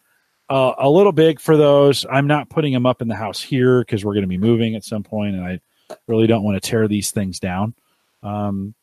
uh, 0.49 0.73
a 0.77 0.89
little 0.89 1.11
big 1.11 1.39
for 1.39 1.57
those. 1.57 2.05
I'm 2.09 2.27
not 2.27 2.49
putting 2.49 2.73
them 2.73 2.85
up 2.85 3.01
in 3.01 3.07
the 3.07 3.15
house 3.15 3.41
here 3.41 3.81
because 3.81 4.03
we're 4.03 4.13
going 4.13 4.23
to 4.23 4.27
be 4.27 4.37
moving 4.37 4.75
at 4.75 4.83
some 4.83 5.03
point, 5.03 5.35
and 5.35 5.45
I 5.45 5.59
really 6.07 6.27
don't 6.27 6.43
want 6.43 6.61
to 6.61 6.69
tear 6.69 6.87
these 6.87 7.11
things 7.11 7.39
down. 7.39 7.73
Um, 8.23 8.75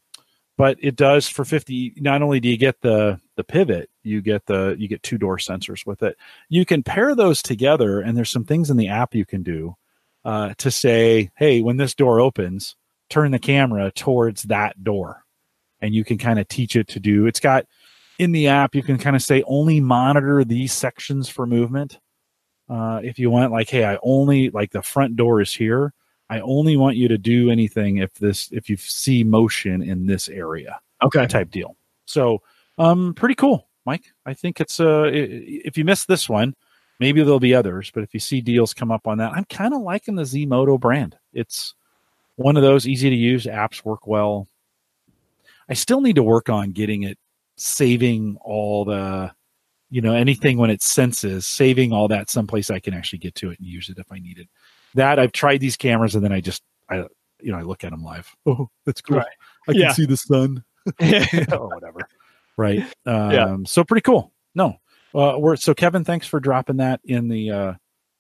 but 0.57 0.77
it 0.81 0.95
does 0.95 1.29
for 1.29 1.45
50 1.45 1.95
not 1.97 2.23
only 2.23 2.39
do 2.39 2.49
you 2.49 2.59
get 2.59 2.83
the 2.83 3.19
the 3.37 3.43
pivot 3.43 3.91
you 4.05 4.21
get 4.21 4.47
the 4.47 4.77
you 4.79 4.87
get 4.87 5.03
two 5.03 5.19
door 5.19 5.39
sensors 5.39 5.85
with 5.87 6.03
it 6.03 6.17
you 6.51 6.65
can 6.65 6.85
pair 6.85 7.17
those 7.17 7.43
together 7.43 8.01
and 8.01 8.17
there's 8.17 8.31
some 8.31 8.45
things 8.45 8.71
in 8.71 8.77
the 8.77 8.87
app 8.87 9.15
you 9.15 9.25
can 9.25 9.43
do 9.43 9.75
uh, 10.25 10.55
to 10.59 10.71
say, 10.71 11.31
hey, 11.37 11.63
when 11.63 11.77
this 11.77 11.95
door 11.95 12.21
opens, 12.21 12.77
turn 13.09 13.33
the 13.33 13.39
camera 13.39 13.91
towards 13.91 14.45
that 14.45 14.83
door. 14.83 15.25
And 15.81 15.95
you 15.95 16.05
can 16.05 16.19
kind 16.19 16.39
of 16.39 16.47
teach 16.47 16.77
it 16.77 16.89
to 16.89 17.01
do. 17.01 17.27
It's 17.27 17.41
got 17.41 17.67
in 18.23 18.33
the 18.33 18.49
app, 18.49 18.75
you 18.75 18.83
can 18.83 18.99
kind 18.99 19.16
of 19.16 19.23
say 19.23 19.43
only 19.47 19.81
monitor 19.81 20.45
these 20.45 20.73
sections 20.73 21.29
for 21.29 21.47
movement. 21.47 21.99
Uh, 22.68 23.01
if 23.03 23.18
you 23.18 23.31
want, 23.31 23.53
like, 23.53 23.68
hey, 23.68 23.85
I 23.85 23.99
only 24.03 24.51
like 24.51 24.70
the 24.70 24.83
front 24.83 25.16
door 25.16 25.41
is 25.41 25.55
here. 25.55 25.93
I 26.31 26.41
only 26.41 26.77
want 26.77 26.97
you 26.97 27.09
to 27.09 27.18
do 27.18 27.51
anything 27.51 27.99
if 27.99 28.14
this 28.14 28.49
if 28.53 28.70
you 28.70 28.77
see 28.77 29.23
motion 29.23 29.83
in 29.83 30.07
this 30.07 30.29
area. 30.29 30.81
Okay. 31.03 31.27
Type 31.27 31.51
deal. 31.51 31.77
So, 32.07 32.41
um, 32.79 33.12
pretty 33.14 33.35
cool, 33.35 33.68
Mike. 33.85 34.05
I 34.25 34.33
think 34.33 34.61
it's 34.61 34.81
uh, 34.81 35.11
if 35.12 35.77
you 35.77 35.85
missed 35.85 36.09
this 36.09 36.29
one, 36.29 36.55
Maybe 37.03 37.20
there'll 37.20 37.41
be 37.41 37.53
others, 37.53 37.91
but 37.93 38.05
if 38.05 38.14
you 38.14 38.20
see 38.20 38.41
deals 38.41 38.73
come 38.73 38.93
up 38.93 39.09
on 39.09 39.18
that, 39.18 39.33
I'm 39.33 39.45
kind 39.47 39.75
of 39.75 39.81
liking 39.81 40.14
the 40.14 40.23
Zmodo 40.23 40.79
brand. 40.79 41.16
It's 41.33 41.75
one 42.37 42.57
of 42.57 42.62
those 42.62 42.87
easy 42.87 43.11
to 43.11 43.16
use 43.16 43.45
apps, 43.45 43.85
work 43.85 44.07
well. 44.07 44.47
I 45.68 45.75
still 45.75 46.01
need 46.01 46.14
to 46.14 46.23
work 46.23 46.49
on 46.49 46.70
getting 46.70 47.03
it 47.03 47.18
saving 47.57 48.39
all 48.41 48.85
the, 48.85 49.33
you 49.91 50.01
know, 50.01 50.15
anything 50.15 50.59
when 50.59 50.71
it 50.71 50.83
senses, 50.83 51.47
saving 51.47 51.93
all 51.93 52.09
that 52.09 52.31
someplace 52.31 52.71
I 52.71 52.81
can 52.81 52.95
actually 52.95 53.19
get 53.21 53.35
to 53.37 53.51
it 53.51 53.59
and 53.59 53.69
use 53.69 53.89
it 53.89 53.99
if 53.99 54.11
I 54.11 54.19
need 54.19 54.39
it. 54.39 54.49
That 54.95 55.19
I've 55.19 55.33
tried 55.33 55.61
these 55.61 55.77
cameras 55.77 56.15
and 56.15 56.25
then 56.25 56.33
I 56.33 56.41
just, 56.41 56.63
I, 56.89 57.05
you 57.41 57.53
know, 57.53 57.59
I 57.59 57.63
look 57.63 57.85
at 57.85 57.91
them 57.91 58.03
live. 58.03 58.35
Oh, 58.47 58.69
that's 58.85 59.01
cool. 59.01 59.19
Right. 59.19 59.27
I 59.69 59.73
yeah. 59.73 59.87
can 59.87 59.95
see 59.95 60.07
the 60.07 60.17
sun 60.17 60.65
or 61.59 61.69
whatever. 61.69 62.01
Right. 62.57 62.83
Um, 63.07 63.31
yeah. 63.31 63.57
So 63.67 63.85
pretty 63.85 64.03
cool. 64.03 64.33
No, 64.55 64.77
uh, 65.15 65.37
we're 65.39 65.57
so 65.57 65.75
Kevin, 65.75 66.05
thanks 66.05 66.27
for 66.27 66.41
dropping 66.41 66.79
that 66.79 67.01
in 67.05 67.29
the. 67.29 67.51
Uh, 67.51 67.75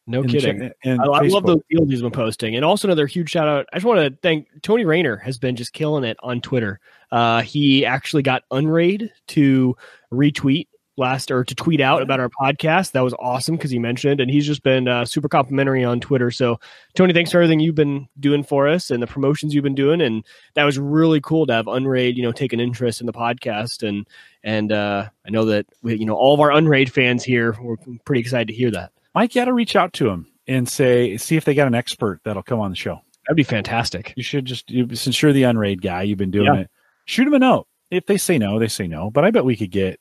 no 0.06 0.22
kidding. 0.22 0.70
I, 0.84 0.90
I 0.90 1.20
love 1.28 1.46
those 1.46 1.60
deals 1.70 1.88
he's 1.88 2.02
been 2.02 2.10
posting, 2.10 2.56
and 2.56 2.64
also 2.64 2.88
another 2.88 3.06
huge 3.06 3.30
shout 3.30 3.48
out. 3.48 3.66
I 3.72 3.76
just 3.76 3.86
want 3.86 4.00
to 4.00 4.18
thank 4.22 4.48
Tony 4.62 4.84
Rayner 4.84 5.16
has 5.16 5.38
been 5.38 5.56
just 5.56 5.72
killing 5.72 6.04
it 6.04 6.16
on 6.22 6.40
Twitter. 6.40 6.80
Uh, 7.10 7.42
he 7.42 7.86
actually 7.86 8.22
got 8.22 8.42
Unraid 8.50 9.12
to 9.28 9.76
retweet 10.12 10.66
last 10.96 11.30
or 11.30 11.44
to 11.44 11.54
tweet 11.54 11.80
out 11.80 12.02
about 12.02 12.20
our 12.20 12.28
podcast. 12.28 12.92
That 12.92 13.02
was 13.02 13.14
awesome 13.18 13.56
because 13.56 13.70
he 13.70 13.78
mentioned, 13.78 14.20
and 14.20 14.30
he's 14.30 14.46
just 14.46 14.62
been 14.62 14.88
uh, 14.88 15.04
super 15.04 15.28
complimentary 15.28 15.84
on 15.84 16.00
Twitter. 16.00 16.30
So, 16.30 16.58
Tony, 16.94 17.12
thanks 17.12 17.30
for 17.30 17.38
everything 17.38 17.60
you've 17.60 17.74
been 17.74 18.08
doing 18.18 18.42
for 18.42 18.68
us 18.68 18.90
and 18.90 19.02
the 19.02 19.06
promotions 19.06 19.54
you've 19.54 19.64
been 19.64 19.74
doing, 19.74 20.00
and 20.00 20.24
that 20.54 20.64
was 20.64 20.78
really 20.78 21.20
cool 21.20 21.46
to 21.46 21.52
have 21.52 21.68
Unraid, 21.68 22.16
you 22.16 22.22
know, 22.22 22.32
take 22.32 22.52
an 22.52 22.60
interest 22.60 23.00
in 23.00 23.06
the 23.06 23.12
podcast, 23.12 23.86
and 23.86 24.06
and 24.42 24.72
uh, 24.72 25.08
I 25.26 25.30
know 25.30 25.44
that 25.46 25.66
we, 25.82 25.96
you 25.96 26.06
know 26.06 26.16
all 26.16 26.34
of 26.34 26.40
our 26.40 26.50
Unraid 26.50 26.92
fans 26.92 27.22
here 27.22 27.56
were 27.60 27.76
pretty 28.04 28.20
excited 28.20 28.48
to 28.48 28.54
hear 28.54 28.70
that. 28.72 28.92
Mike, 29.14 29.34
you 29.34 29.40
got 29.40 29.46
to 29.46 29.52
reach 29.52 29.76
out 29.76 29.92
to 29.94 30.08
him 30.08 30.26
and 30.46 30.68
say, 30.68 31.16
see 31.16 31.36
if 31.36 31.44
they 31.44 31.54
got 31.54 31.66
an 31.66 31.74
expert 31.74 32.20
that'll 32.24 32.42
come 32.42 32.60
on 32.60 32.70
the 32.70 32.76
show. 32.76 33.00
That'd 33.26 33.36
be 33.36 33.42
fantastic. 33.44 34.12
You 34.16 34.22
should 34.22 34.44
just, 34.44 34.70
you, 34.70 34.94
since 34.94 35.20
you're 35.22 35.32
the 35.32 35.44
Unraid 35.44 35.80
guy, 35.82 36.02
you've 36.02 36.18
been 36.18 36.30
doing 36.30 36.46
Yeah. 36.54 36.60
it. 36.62 36.70
Shoot 37.04 37.24
them 37.24 37.34
a 37.34 37.38
note. 37.38 37.66
If 37.90 38.06
they 38.06 38.16
say 38.16 38.38
no, 38.38 38.58
they 38.58 38.68
say 38.68 38.86
no. 38.86 39.10
But 39.10 39.24
I 39.24 39.30
bet 39.30 39.44
we 39.44 39.56
could 39.56 39.70
get, 39.70 40.00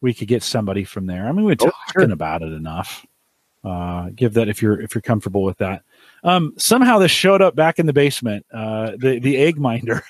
we 0.00 0.14
could 0.14 0.28
get 0.28 0.42
somebody 0.42 0.84
from 0.84 1.06
there. 1.06 1.26
I 1.26 1.32
mean, 1.32 1.44
we're 1.44 1.52
Oh, 1.60 1.66
talking 1.66 2.02
sure. 2.06 2.12
about 2.12 2.42
it 2.42 2.52
enough. 2.52 3.04
Uh, 3.64 4.10
give 4.14 4.34
that 4.34 4.48
if 4.48 4.62
you're 4.62 4.80
if 4.80 4.94
you're 4.94 5.02
comfortable 5.02 5.42
with 5.42 5.58
that. 5.58 5.82
Um, 6.22 6.54
somehow 6.56 6.98
this 7.00 7.10
showed 7.10 7.42
up 7.42 7.56
back 7.56 7.80
in 7.80 7.86
the 7.86 7.92
basement. 7.92 8.46
Uh, 8.54 8.92
the 8.96 9.18
the 9.18 9.36
egg 9.36 9.58
minder. 9.58 10.04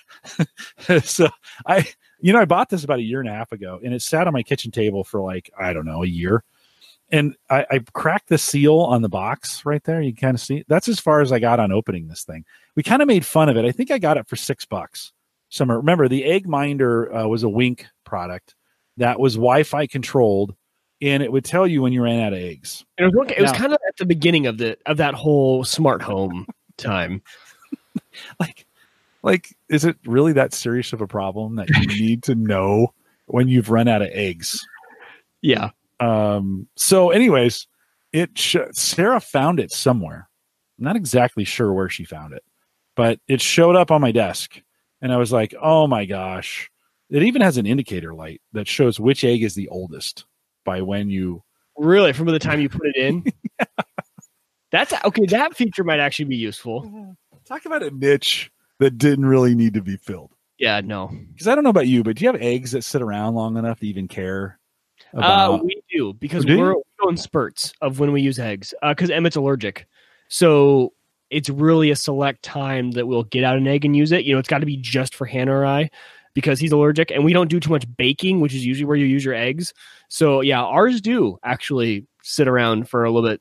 so 1.03 1.29
I, 1.67 1.89
you 2.21 2.35
know, 2.35 2.41
I 2.41 2.45
bought 2.45 2.69
this 2.69 2.85
about 2.85 2.99
a 2.99 3.03
year 3.03 3.21
and 3.21 3.29
a 3.29 3.33
half 3.33 3.51
ago, 3.53 3.81
and 3.83 3.95
it 3.95 4.03
sat 4.03 4.27
on 4.27 4.35
my 4.35 4.43
kitchen 4.43 4.71
table 4.71 5.03
for 5.03 5.23
like 5.23 5.51
I 5.59 5.73
don't 5.73 5.87
know 5.87 6.03
a 6.03 6.07
year. 6.07 6.45
And 7.11 7.37
I, 7.49 7.67
I 7.71 7.79
cracked 7.95 8.29
the 8.29 8.37
seal 8.39 8.79
on 8.81 9.01
the 9.03 9.09
box 9.09 9.65
right 9.65 9.83
there. 9.85 10.03
You 10.03 10.15
kind 10.15 10.35
of 10.35 10.41
see 10.41 10.65
that's 10.69 10.89
as 10.89 11.01
far 11.01 11.21
as 11.21 11.33
I 11.33 11.39
got 11.39 11.59
on 11.59 11.73
opening 11.73 12.07
this 12.09 12.23
thing. 12.25 12.45
We 12.77 12.83
kind 12.83 13.01
of 13.01 13.09
made 13.09 13.25
fun 13.25 13.49
of 13.49 13.57
it. 13.57 13.65
I 13.65 13.73
think 13.73 13.91
I 13.91 13.99
got 13.99 14.19
it 14.19 14.29
for 14.29 14.37
six 14.37 14.65
bucks. 14.67 15.13
Summer. 15.49 15.79
Remember, 15.79 16.09
the 16.09 16.25
egg 16.25 16.47
minder 16.47 17.15
uh, 17.15 17.27
was 17.27 17.43
a 17.43 17.49
Wink 17.49 17.87
product 18.05 18.55
that 18.99 19.19
was 19.19 19.37
Wi-Fi 19.37 19.87
controlled, 19.87 20.55
and 21.01 21.23
it 21.23 21.33
would 21.33 21.47
tell 21.47 21.67
you 21.67 21.81
when 21.81 21.95
you 21.95 22.03
ran 22.03 22.21
out 22.21 22.35
of 22.35 22.39
eggs. 22.41 22.85
And 22.99 23.11
it 23.11 23.17
was, 23.17 23.31
it 23.31 23.41
was 23.41 23.53
Now- 23.53 23.59
kind 23.59 23.73
of 23.73 23.79
at 23.89 23.97
the 23.97 24.05
beginning 24.05 24.47
of 24.47 24.59
the 24.59 24.77
of 24.85 24.99
that 24.99 25.15
whole 25.15 25.65
smart 25.65 26.03
home 26.03 26.47
time. 26.77 27.23
like 28.41 28.67
like 29.23 29.57
is 29.71 29.85
it 29.87 29.97
really 30.07 30.33
that 30.35 30.53
serious 30.53 30.93
of 30.93 31.01
a 31.01 31.07
problem 31.07 31.57
that 31.57 31.69
you 31.71 31.87
need 31.87 32.23
to 32.25 32.35
know 32.35 32.93
when 33.27 33.49
you've 33.49 33.71
run 33.71 33.89
out 33.89 34.03
of 34.03 34.09
eggs 34.13 34.65
Yeah, 35.43 35.71
um 36.01 36.67
so 36.77 37.11
anyways 37.11 37.67
it 38.13 38.37
sh- 38.39 38.57
sarah 38.73 39.21
found 39.21 39.59
it 39.61 39.71
somewhere 39.73 40.29
i'm 40.79 40.85
not 40.85 40.97
exactly 40.97 41.45
sure 41.45 41.73
where 41.73 41.89
she 41.89 42.05
found 42.05 42.33
it 42.33 42.43
but 42.97 43.19
it 43.29 43.41
showed 43.41 43.77
up 43.77 43.91
on 43.91 44.01
my 44.01 44.13
desk 44.13 44.61
and 45.03 45.13
i 45.13 45.17
was 45.17 45.33
like 45.33 45.55
oh 45.61 45.87
my 45.87 46.05
gosh 46.05 46.71
it 47.11 47.23
even 47.23 47.43
has 47.43 47.57
an 47.57 47.67
indicator 47.67 48.15
light 48.15 48.41
that 48.53 48.69
shows 48.69 49.01
which 49.01 49.25
egg 49.25 49.43
is 49.43 49.55
the 49.55 49.69
oldest 49.69 50.25
by 50.65 50.83
when 50.83 51.09
you 51.11 51.43
really. 51.79 52.13
From 52.13 52.27
the 52.27 52.39
time 52.39 52.61
you 52.61 52.69
put 52.69 52.87
it 52.87 52.97
in. 52.97 53.25
That's 54.71 54.93
okay. 55.05 55.25
That 55.27 55.57
feature 55.57 55.85
might 55.85 56.01
actually 56.01 56.27
be 56.27 56.37
useful. 56.37 57.17
talk 57.47 57.65
about 57.65 57.83
a 57.83 57.91
niche 57.91 58.51
that 58.79 58.99
didn't 58.99 59.25
really 59.27 59.55
need 59.55 59.73
to 59.75 59.81
be 59.81 59.97
filled 59.97 60.35
Yeah, 60.59 60.81
no. 60.85 61.09
because 61.33 61.49
i 61.49 61.55
don't 61.55 61.65
know 61.65 61.71
about 61.71 61.87
you 61.89 62.03
but 62.03 62.17
do 62.17 62.25
you 62.25 62.31
have 62.31 62.41
eggs 62.43 62.73
that 62.73 62.85
sit 62.85 63.01
around 63.01 63.35
long 63.35 63.57
enough 63.57 63.81
to 63.81 63.87
even 63.87 64.07
care 64.07 64.59
Uh, 65.17 65.59
we 65.63 65.81
do 65.91 66.13
because 66.15 66.45
Oh, 66.45 66.49
do 66.49 66.59
we're 66.59 66.75
in 67.09 67.17
spurts 67.17 67.73
of 67.81 67.99
when 67.99 68.13
we 68.13 68.21
use 68.21 68.39
eggs 68.39 68.75
because 68.83 69.11
Emmett's 69.11 69.37
allergic. 69.37 69.87
So 70.29 70.93
it's 71.31 71.49
really 71.49 71.91
a 71.91 71.97
select 71.97 72.43
time 72.43 72.93
that 72.93 73.07
we'll 73.07 73.25
get 73.25 73.45
out 73.45 73.57
an 73.57 73.67
egg 73.67 73.85
and 73.85 73.97
use 73.97 74.13
it. 74.13 74.25
You 74.25 74.35
know, 74.35 74.39
it's 74.39 74.49
got 74.49 74.59
to 74.59 74.67
be 74.67 74.77
just 74.77 75.15
for 75.15 75.27
Hannah 75.27 75.55
or 75.55 75.67
I 75.67 75.91
because 76.35 76.61
he's 76.61 76.73
allergic, 76.73 77.11
and 77.11 77.25
we 77.25 77.33
don't 77.33 77.49
do 77.49 77.59
too 77.59 77.71
much 77.71 77.85
baking, 77.97 78.41
which 78.41 78.55
is 78.55 78.65
usually 78.65 78.85
where 78.85 78.97
you 78.97 79.07
use 79.07 79.25
your 79.25 79.35
eggs. 79.35 79.73
So 80.09 80.41
yeah, 80.41 80.63
ours 80.63 81.01
do 81.01 81.39
actually 81.43 82.07
sit 82.23 82.49
around 82.49 82.89
for 82.89 83.05
a 83.05 83.11
little 83.11 83.29
bit, 83.29 83.41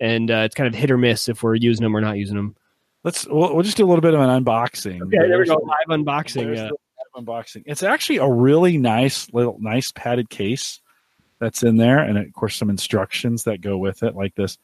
and 0.00 0.30
uh, 0.30 0.42
it's 0.46 0.54
kind 0.54 0.66
of 0.66 0.74
hit 0.74 0.90
or 0.90 0.98
miss 0.98 1.28
if 1.28 1.42
we're 1.42 1.56
using 1.56 1.82
them 1.82 1.96
or 1.96 2.00
not 2.00 2.16
using 2.16 2.36
them. 2.36 2.56
Let's 3.04 3.26
we'll, 3.26 3.54
we'll 3.54 3.64
just 3.64 3.76
do 3.76 3.84
a 3.84 3.88
little 3.88 4.02
bit 4.02 4.14
of 4.14 4.20
an 4.20 4.44
unboxing. 4.44 5.02
Okay, 5.02 5.28
there 5.28 5.38
we 5.38 5.46
go. 5.46 5.54
Live 5.56 6.00
unboxing. 6.00 6.44
there's 6.44 6.60
Uh, 6.60 6.68
the 6.68 6.76
live 7.16 7.24
unboxing. 7.24 7.62
It's 7.66 7.82
actually 7.82 8.18
a 8.18 8.28
really 8.28 8.76
nice 8.78 9.32
little 9.32 9.58
nice 9.60 9.92
padded 9.92 10.30
case 10.30 10.80
that's 11.40 11.62
in 11.62 11.76
there, 11.76 11.98
and 11.98 12.18
of 12.18 12.32
course 12.32 12.56
some 12.56 12.70
instructions 12.70 13.44
that 13.44 13.60
go 13.60 13.76
with 13.78 14.02
it, 14.02 14.14
like 14.16 14.34
this. 14.34 14.58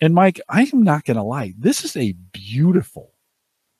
And 0.00 0.14
Mike, 0.14 0.40
I 0.48 0.62
am 0.72 0.82
not 0.82 1.04
going 1.04 1.16
to 1.18 1.22
lie, 1.22 1.52
this 1.58 1.84
is 1.84 1.96
a 1.96 2.12
beautiful, 2.32 3.12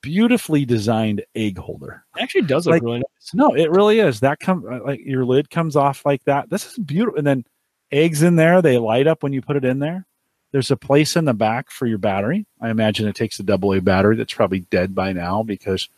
beautifully 0.03 0.65
designed 0.65 1.25
egg 1.35 1.59
holder. 1.59 2.05
it 2.17 2.23
actually 2.23 2.43
does 2.43 2.67
look 2.67 2.75
Like- 2.75 2.83
really 2.83 2.99
nice. 2.99 3.35
No, 3.35 3.55
it 3.55 3.71
really 3.71 4.01
is. 4.01 4.21
That 4.21 4.41
come 4.41 4.65
uh, 4.71 4.81
like 4.85 5.01
your 5.05 5.25
lid 5.25 5.51
comes 5.51 5.77
off 5.77 6.05
like 6.05 6.25
that. 6.25 6.51
This 6.51 6.67
is 6.67 6.79
beautiful. 6.79 7.19
And 7.19 7.27
then 7.27 7.45
eggs 7.93 8.23
in 8.23 8.37
there, 8.37 8.61
they 8.63 8.79
light 8.79 9.07
up 9.07 9.23
when 9.23 9.33
you 9.33 9.41
put 9.43 9.57
it 9.57 9.65
in 9.65 9.79
there. 9.79 10.07
There's 10.53 10.71
a 10.71 10.77
place 10.77 11.15
in 11.17 11.27
the 11.27 11.35
back 11.35 11.71
for 11.71 11.87
your 11.87 11.99
battery. 11.99 12.45
I 12.61 12.71
imagine 12.71 13.07
it 13.07 13.15
takes 13.15 13.39
a 13.39 13.43
double 13.45 13.73
A 13.73 13.81
battery 13.81 14.17
that's 14.17 14.35
probably 14.35 14.61
dead 14.61 14.95
by 14.95 15.13
now 15.13 15.43
because 15.45 15.89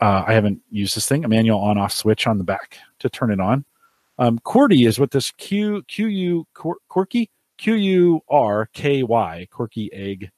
uh, 0.00 0.22
I 0.26 0.32
haven't 0.34 0.60
used 0.70 0.94
this 0.94 1.08
thing. 1.08 1.24
A 1.24 1.28
manual 1.28 1.58
on 1.60 1.76
off 1.76 1.92
switch 1.92 2.26
on 2.26 2.38
the 2.38 2.44
back 2.44 2.78
to 3.00 3.08
turn 3.08 3.32
it 3.32 3.40
on. 3.40 3.64
Um, 4.18 4.38
QWERTY 4.40 4.86
is 4.86 4.98
what 4.98 5.10
this 5.10 5.30
Q 5.32 5.82
Q 5.88 6.06
U 6.06 6.46
Quir- 6.54 6.78
Quirky 6.88 7.30
Q 7.58 7.74
U 7.74 8.20
R 8.28 8.68
K 8.72 9.02
Y 9.02 9.46
Quirky 9.50 9.92
egg 9.92 10.30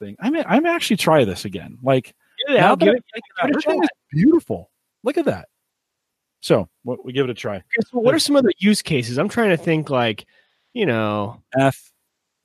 thing. 0.00 0.16
I 0.20 0.30
may 0.30 0.44
I 0.44 0.60
may 0.60 0.74
actually 0.74 0.96
try 0.98 1.24
this 1.24 1.44
again. 1.44 1.78
Like 1.82 2.14
Yeah, 2.48 2.58
now 2.60 2.66
I'll 2.68 2.76
give 2.76 2.88
I 2.88 2.92
it- 2.92 3.04
it 3.14 3.22
it, 3.48 3.54
this 3.54 3.64
thing 3.64 3.78
try. 3.80 3.84
is 3.84 3.88
beautiful. 4.12 4.70
Look 5.02 5.18
at 5.18 5.24
that. 5.24 5.48
So 6.40 6.68
we 6.84 6.96
we 7.02 7.12
give 7.12 7.24
it 7.24 7.30
a 7.30 7.34
try. 7.34 7.56
Okay, 7.56 7.64
so 7.90 7.98
what 7.98 8.14
are 8.14 8.18
some 8.20 8.36
other 8.36 8.52
use 8.58 8.82
cases? 8.82 9.18
I'm 9.18 9.28
trying 9.28 9.50
to 9.50 9.56
think 9.56 9.90
like, 9.90 10.26
you 10.74 10.86
know, 10.86 11.42
Meth, 11.56 11.90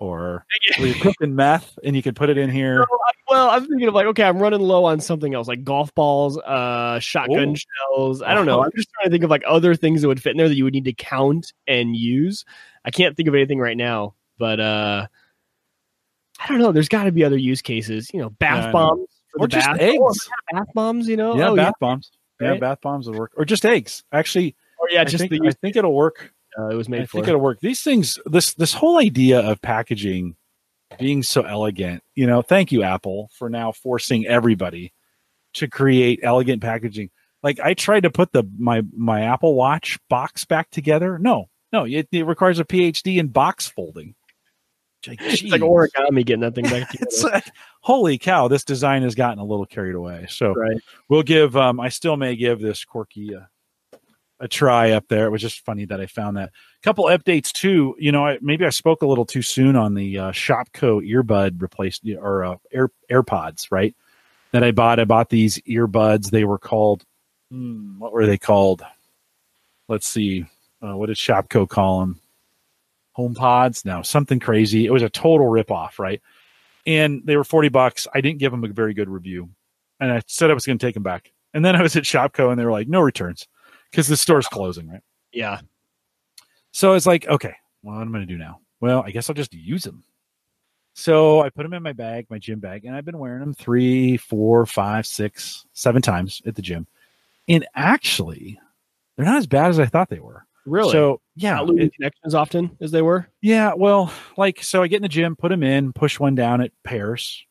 or 0.02 0.46
we're 0.80 0.96
cooking 0.96 1.36
meth, 1.36 1.78
and 1.84 1.96
you 1.96 2.02
could 2.02 2.16
put 2.16 2.30
it 2.32 2.38
in 2.40 2.50
here. 2.50 2.84
well, 3.30 3.52
I'm 3.52 3.68
thinking 3.68 3.88
of 3.88 3.94
like, 3.94 4.08
okay, 4.08 4.24
I'm 4.24 4.40
running 4.40 4.60
low 4.60 4.84
on 4.86 5.00
something 5.00 5.36
else, 5.36 5.48
like 5.48 5.64
golf 5.64 5.94
balls, 5.94 6.40
uh, 6.40 7.00
shotgun 7.00 7.52
Ooh. 7.52 7.56
shells. 7.56 8.22
I 8.24 8.34
don't 8.34 8.48
know. 8.48 8.60
Oh. 8.60 8.64
I'm 8.64 8.72
just 8.76 8.90
trying 8.94 9.06
to 9.06 9.12
think 9.12 9.24
of 9.24 9.30
like 9.30 9.44
other 9.48 9.76
things 9.76 10.02
that 10.02 10.08
would 10.08 10.20
fit 10.22 10.32
in 10.32 10.38
there 10.38 10.50
that 10.50 10.56
you 10.56 10.64
would 10.64 10.74
need 10.74 10.86
to 10.86 10.94
count 10.94 11.54
and 11.68 11.96
use. 11.96 12.44
I 12.84 12.90
can't 12.90 13.16
think 13.16 13.30
of 13.30 13.36
anything 13.36 13.60
right 13.60 13.78
now, 13.78 14.16
but 14.40 14.60
uh, 14.60 15.06
I 16.40 16.48
don't 16.48 16.58
know. 16.58 16.72
There's 16.72 16.90
got 16.90 17.04
to 17.04 17.12
be 17.12 17.24
other 17.24 17.38
use 17.38 17.62
cases. 17.62 18.10
You 18.12 18.22
know, 18.22 18.32
bath 18.32 18.58
Yeah, 18.58 18.66
know. 18.68 18.72
bombs 18.74 19.08
for 19.32 19.42
Or 19.44 19.48
just 19.48 19.68
bath. 19.68 19.80
eggs. 19.80 20.00
Or 20.00 20.14
bath 20.52 20.68
bombs. 20.74 21.08
You 21.08 21.18
know, 21.18 21.38
yeah, 21.38 21.50
Oh, 21.50 21.56
bath 21.56 21.76
bombs. 21.80 22.10
Yeah, 22.42 22.50
Right. 22.50 22.60
bath 22.60 22.80
bombs 22.82 23.08
would 23.08 23.20
work, 23.20 23.34
or 23.38 23.46
just 23.46 23.64
eggs. 23.66 24.04
Actually, 24.12 24.56
Or 24.80 24.88
yeah, 24.90 25.02
I 25.02 25.04
just 25.04 25.20
think, 25.20 25.30
the 25.44 25.48
I 25.48 25.52
think 25.52 25.76
it'll 25.76 25.94
work. 25.94 26.34
Uh, 26.58 26.68
it 26.68 26.76
was 26.76 26.88
I 26.88 26.92
made 26.92 27.10
for. 27.10 27.18
think 27.18 27.28
it'll 27.28 27.42
work. 27.42 27.60
These 27.60 27.84
things, 27.84 28.18
this 28.26 28.54
this 28.54 28.74
whole 28.74 29.00
idea 29.00 29.40
of 29.40 29.62
packaging 29.62 30.36
being 31.00 31.24
so 31.24 31.44
elegant, 31.44 32.04
you 32.16 32.28
know, 32.28 32.42
thank 32.42 32.72
you 32.72 32.84
Apple 32.84 33.30
for 33.38 33.50
now 33.50 33.72
forcing 33.72 34.26
everybody 34.28 34.94
to 35.54 35.68
create 35.68 36.20
elegant 36.24 36.62
packaging. 36.62 37.10
Like 37.44 37.60
I 37.60 37.74
tried 37.74 38.04
to 38.04 38.12
put 38.12 38.32
the 38.34 38.44
my 38.58 38.84
my 38.96 39.22
Apple 39.22 39.56
Watch 39.56 40.00
box 40.10 40.46
back 40.46 40.70
together. 40.72 41.18
No, 41.18 41.50
no, 41.72 41.86
it, 41.86 42.08
it 42.12 42.26
requires 42.26 42.60
a 42.60 42.66
PhD 42.66 43.18
in 43.18 43.28
box 43.28 43.68
folding. 43.68 44.16
Like, 45.08 45.20
It's 45.22 45.44
like 45.44 45.62
origami 45.62 46.26
getting 46.26 46.42
that 46.42 46.54
thing 46.54 46.66
back 46.66 46.90
together. 46.92 47.12
Like, 47.24 47.46
holy 47.82 48.18
cow, 48.18 48.48
this 48.48 48.64
design 48.64 49.02
has 49.02 49.16
gotten 49.16 49.40
a 49.40 49.46
little 49.46 49.66
carried 49.66 49.96
away. 49.96 50.28
So 50.30 50.54
right. 50.54 50.78
we'll 51.10 51.24
give 51.24 51.56
um 51.58 51.80
i 51.80 51.90
still 51.90 52.18
may 52.18 52.36
give 52.36 52.60
this 52.60 52.84
quirky 52.86 53.34
a, 53.34 53.50
a 54.42 54.48
try 54.48 54.92
up 54.92 55.08
there. 55.08 55.28
It 55.28 55.30
was 55.30 55.42
just 55.42 55.64
funny 55.64 55.86
that 55.86 56.02
i 56.02 56.08
found 56.08 56.36
that. 56.36 56.50
A 56.50 56.84
couple 56.84 57.06
updates 57.06 57.52
too. 57.52 57.96
You 58.00 58.12
know 58.12 58.26
I, 58.26 58.40
maybe 58.42 58.66
i 58.66 58.70
spoke 58.70 59.04
a 59.04 59.08
little 59.08 59.26
too 59.26 59.44
soon 59.44 59.76
on 59.76 59.94
the 59.94 60.18
uh, 60.18 60.32
shopko 60.32 61.08
earbud 61.08 61.62
replaced 61.62 62.04
or 62.20 62.44
uh, 62.44 62.58
air 62.74 62.90
airpods 63.10 63.68
right? 63.72 63.96
That 64.52 64.64
i 64.64 64.72
bought. 64.72 65.00
I 65.00 65.06
bought 65.06 65.30
these 65.30 65.60
earbuds. 65.60 66.32
They 66.32 66.44
were 66.44 66.58
called 66.58 67.06
hmm, 67.50 68.00
what 68.00 68.12
were 68.12 68.26
they 68.26 68.38
called? 68.38 68.82
Let's 69.88 70.08
see. 70.08 70.46
Uh, 70.82 70.98
what 70.98 71.06
did 71.06 71.18
shopko 71.18 71.70
call 71.70 72.02
them 72.02 72.20
home 73.14 73.36
pods? 73.36 73.86
No 73.86 74.02
something 74.02 74.40
crazy. 74.40 74.86
It 74.86 74.92
was 74.92 75.04
a 75.04 75.10
total 75.10 75.48
ripoff 75.48 76.00
right? 76.00 76.22
And 76.88 77.22
they 77.26 77.38
were 77.38 77.44
40 77.44 77.70
bucks. 77.70 78.08
I 78.12 78.22
didn't 78.22 78.40
give 78.40 78.52
them 78.52 78.64
a 78.64 78.68
very 78.68 78.96
good 78.96 79.08
review. 79.08 79.52
And 80.00 80.12
I 80.12 80.24
said 80.26 80.50
I 80.50 80.56
was 80.56 80.66
going 80.66 80.80
to 80.80 80.86
take 80.86 80.96
them 80.96 81.04
back. 81.04 81.32
And 81.54 81.64
then 81.64 81.76
I 81.76 81.84
was 81.84 81.96
at 81.96 82.06
Shopko 82.06 82.50
and 82.50 82.60
they 82.60 82.66
were 82.66 82.72
like, 82.72 82.88
no 82.88 83.02
returns 83.02 83.48
because 83.92 84.08
the 84.08 84.18
store's 84.18 84.48
closing, 84.48 84.90
right? 84.90 85.02
Yeah. 85.32 85.60
So 86.72 86.90
I 86.92 86.94
was 86.94 87.06
like, 87.06 87.28
okay, 87.28 87.54
well, 87.84 87.96
what 87.98 88.02
am 88.02 88.10
I 88.10 88.20
going 88.20 88.28
to 88.28 88.34
do 88.34 88.38
now? 88.40 88.60
Well, 88.80 89.04
I 89.06 89.12
guess 89.12 89.30
I'll 89.30 89.36
just 89.36 89.54
use 89.54 89.84
them. 89.84 90.04
So 90.94 91.42
I 91.42 91.50
put 91.50 91.64
them 91.64 91.74
in 91.74 91.84
my 91.84 91.94
bag, 91.94 92.28
my 92.30 92.38
gym 92.38 92.60
bag, 92.60 92.86
and 92.86 92.96
I've 92.96 93.06
been 93.06 93.18
wearing 93.18 93.40
them 93.40 93.54
three, 93.54 94.18
four, 94.18 94.66
five, 94.66 95.06
six, 95.06 95.66
seven 95.74 96.02
times 96.02 96.42
at 96.46 96.56
the 96.56 96.62
gym. 96.62 96.86
And 97.48 97.66
actually, 97.76 98.60
they're 99.16 99.26
not 99.26 99.38
as 99.38 99.48
bad 99.48 99.70
as 99.70 99.80
I 99.80 99.86
thought 99.86 100.10
they 100.10 100.20
were. 100.20 100.46
Really. 100.66 100.92
So 100.92 101.22
yeah, 101.36 101.56
not 101.56 101.68
losing 101.68 101.88
it- 101.88 101.96
connections 101.96 102.36
often 102.36 102.78
as 102.82 102.92
they 102.92 103.02
were. 103.02 103.28
yeah. 103.42 103.74
Well, 103.76 104.12
like 104.38 104.62
so, 104.64 104.84
I 104.84 104.88
get 104.88 104.98
in 104.98 105.02
the 105.04 105.08
gym, 105.10 105.36
put 105.36 105.50
them 105.50 105.64
in, 105.64 105.92
push 105.94 106.20
one 106.20 106.36
down, 106.36 106.62
it 106.62 106.72
pairs, 106.84 107.46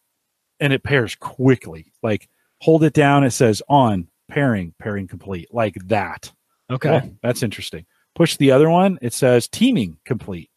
and 0.61 0.72
it 0.72 0.84
pairs 0.84 1.16
quickly. 1.16 1.93
Like 2.03 2.28
hold 2.61 2.84
it 2.84 2.93
down, 2.93 3.24
it 3.24 3.30
says 3.32 3.62
on 3.68 4.07
pairing, 4.31 4.74
pairing 4.78 5.09
complete, 5.09 5.53
like 5.53 5.74
that. 5.87 6.33
Okay. 6.70 7.01
Oh, 7.05 7.11
that's 7.22 7.43
interesting. 7.43 7.85
Push 8.14 8.37
the 8.37 8.53
other 8.53 8.70
one, 8.70 8.99
it 9.03 9.12
says 9.12 9.49
teaming 9.49 9.99
complete. 10.05 10.51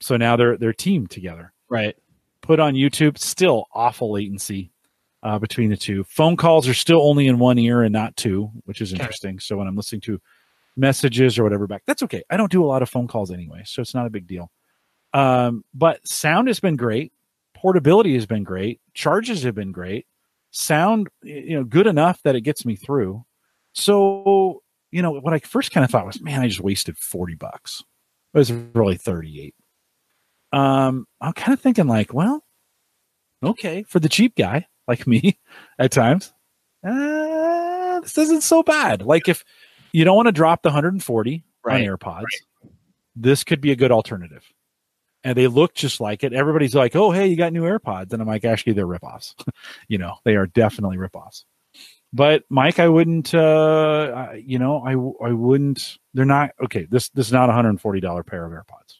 So 0.00 0.16
now 0.16 0.36
they're 0.36 0.56
they're 0.56 0.72
teamed 0.72 1.10
together. 1.10 1.52
Right. 1.68 1.96
Put 2.40 2.60
on 2.60 2.74
YouTube, 2.74 3.18
still 3.18 3.66
awful 3.74 4.12
latency 4.12 4.70
uh, 5.22 5.38
between 5.38 5.70
the 5.70 5.76
two. 5.76 6.04
Phone 6.04 6.36
calls 6.36 6.68
are 6.68 6.74
still 6.74 7.02
only 7.02 7.26
in 7.26 7.38
one 7.38 7.58
ear 7.58 7.82
and 7.82 7.92
not 7.92 8.16
two, 8.16 8.50
which 8.64 8.80
is 8.80 8.92
interesting. 8.92 9.38
So 9.40 9.56
when 9.56 9.66
I'm 9.66 9.76
listening 9.76 10.00
to 10.02 10.20
messages 10.76 11.38
or 11.38 11.42
whatever 11.42 11.66
back, 11.66 11.82
that's 11.86 12.02
okay. 12.04 12.22
I 12.30 12.36
don't 12.36 12.50
do 12.50 12.64
a 12.64 12.66
lot 12.66 12.82
of 12.82 12.88
phone 12.88 13.08
calls 13.08 13.30
anyway, 13.30 13.62
so 13.64 13.82
it's 13.82 13.94
not 13.94 14.06
a 14.06 14.10
big 14.10 14.26
deal. 14.26 14.50
Um, 15.12 15.64
but 15.74 16.06
sound 16.06 16.48
has 16.48 16.60
been 16.60 16.76
great. 16.76 17.12
Portability 17.54 18.14
has 18.14 18.26
been 18.26 18.44
great. 18.44 18.80
Charges 18.94 19.42
have 19.42 19.54
been 19.54 19.72
great. 19.72 20.06
Sound, 20.58 21.08
you 21.22 21.56
know, 21.56 21.62
good 21.62 21.86
enough 21.86 22.20
that 22.24 22.34
it 22.34 22.40
gets 22.40 22.66
me 22.66 22.74
through. 22.74 23.24
So, 23.74 24.62
you 24.90 25.02
know, 25.02 25.12
what 25.12 25.32
I 25.32 25.38
first 25.38 25.70
kind 25.70 25.84
of 25.84 25.90
thought 25.90 26.04
was, 26.04 26.20
man, 26.20 26.40
I 26.40 26.48
just 26.48 26.60
wasted 26.60 26.98
40 26.98 27.36
bucks. 27.36 27.84
It 28.34 28.38
was 28.38 28.52
really 28.52 28.96
38. 28.96 29.54
Um, 30.52 31.06
I'm 31.20 31.32
kind 31.32 31.52
of 31.52 31.60
thinking 31.60 31.86
like, 31.86 32.12
well, 32.12 32.42
okay, 33.42 33.84
for 33.84 34.00
the 34.00 34.08
cheap 34.08 34.34
guy 34.34 34.66
like 34.88 35.06
me 35.06 35.38
at 35.78 35.92
times, 35.92 36.32
uh, 36.84 38.00
this 38.00 38.18
isn't 38.18 38.42
so 38.42 38.64
bad. 38.64 39.02
Like 39.02 39.28
if 39.28 39.44
you 39.92 40.04
don't 40.04 40.16
want 40.16 40.26
to 40.26 40.32
drop 40.32 40.62
the 40.62 40.70
140 40.70 41.44
Right, 41.64 41.88
on 41.88 41.96
AirPods, 41.96 42.24
this 43.14 43.44
could 43.44 43.60
be 43.60 43.70
a 43.70 43.76
good 43.76 43.92
alternative. 43.92 44.44
And 45.24 45.36
they 45.36 45.46
look 45.48 45.74
just 45.74 46.00
like 46.00 46.22
it. 46.24 46.32
Everybody's 46.32 46.74
like, 46.74 46.94
"Oh, 46.94 47.10
hey, 47.10 47.26
you 47.26 47.36
got 47.36 47.52
new 47.52 47.64
AirPods," 47.64 48.12
and 48.12 48.22
I'm 48.22 48.28
like, 48.28 48.44
"Actually, 48.44 48.74
they're 48.74 48.86
ripoffs. 48.86 49.34
you 49.88 49.98
know, 49.98 50.14
they 50.24 50.36
are 50.36 50.46
definitely 50.46 50.96
ripoffs." 50.96 51.44
But 52.12 52.44
Mike, 52.48 52.78
I 52.78 52.88
wouldn't. 52.88 53.34
Uh, 53.34 54.12
I- 54.30 54.42
you 54.46 54.58
know, 54.58 54.78
I 54.78 54.92
I 55.28 55.32
wouldn't. 55.32 55.98
They're 56.14 56.24
not 56.24 56.50
okay. 56.64 56.86
This 56.88 57.08
this 57.10 57.26
is 57.26 57.32
not 57.32 57.50
a 57.50 57.52
hundred 57.52 57.70
and 57.70 57.80
forty 57.80 58.00
dollar 58.00 58.22
pair 58.22 58.44
of 58.46 58.52
AirPods. 58.52 58.98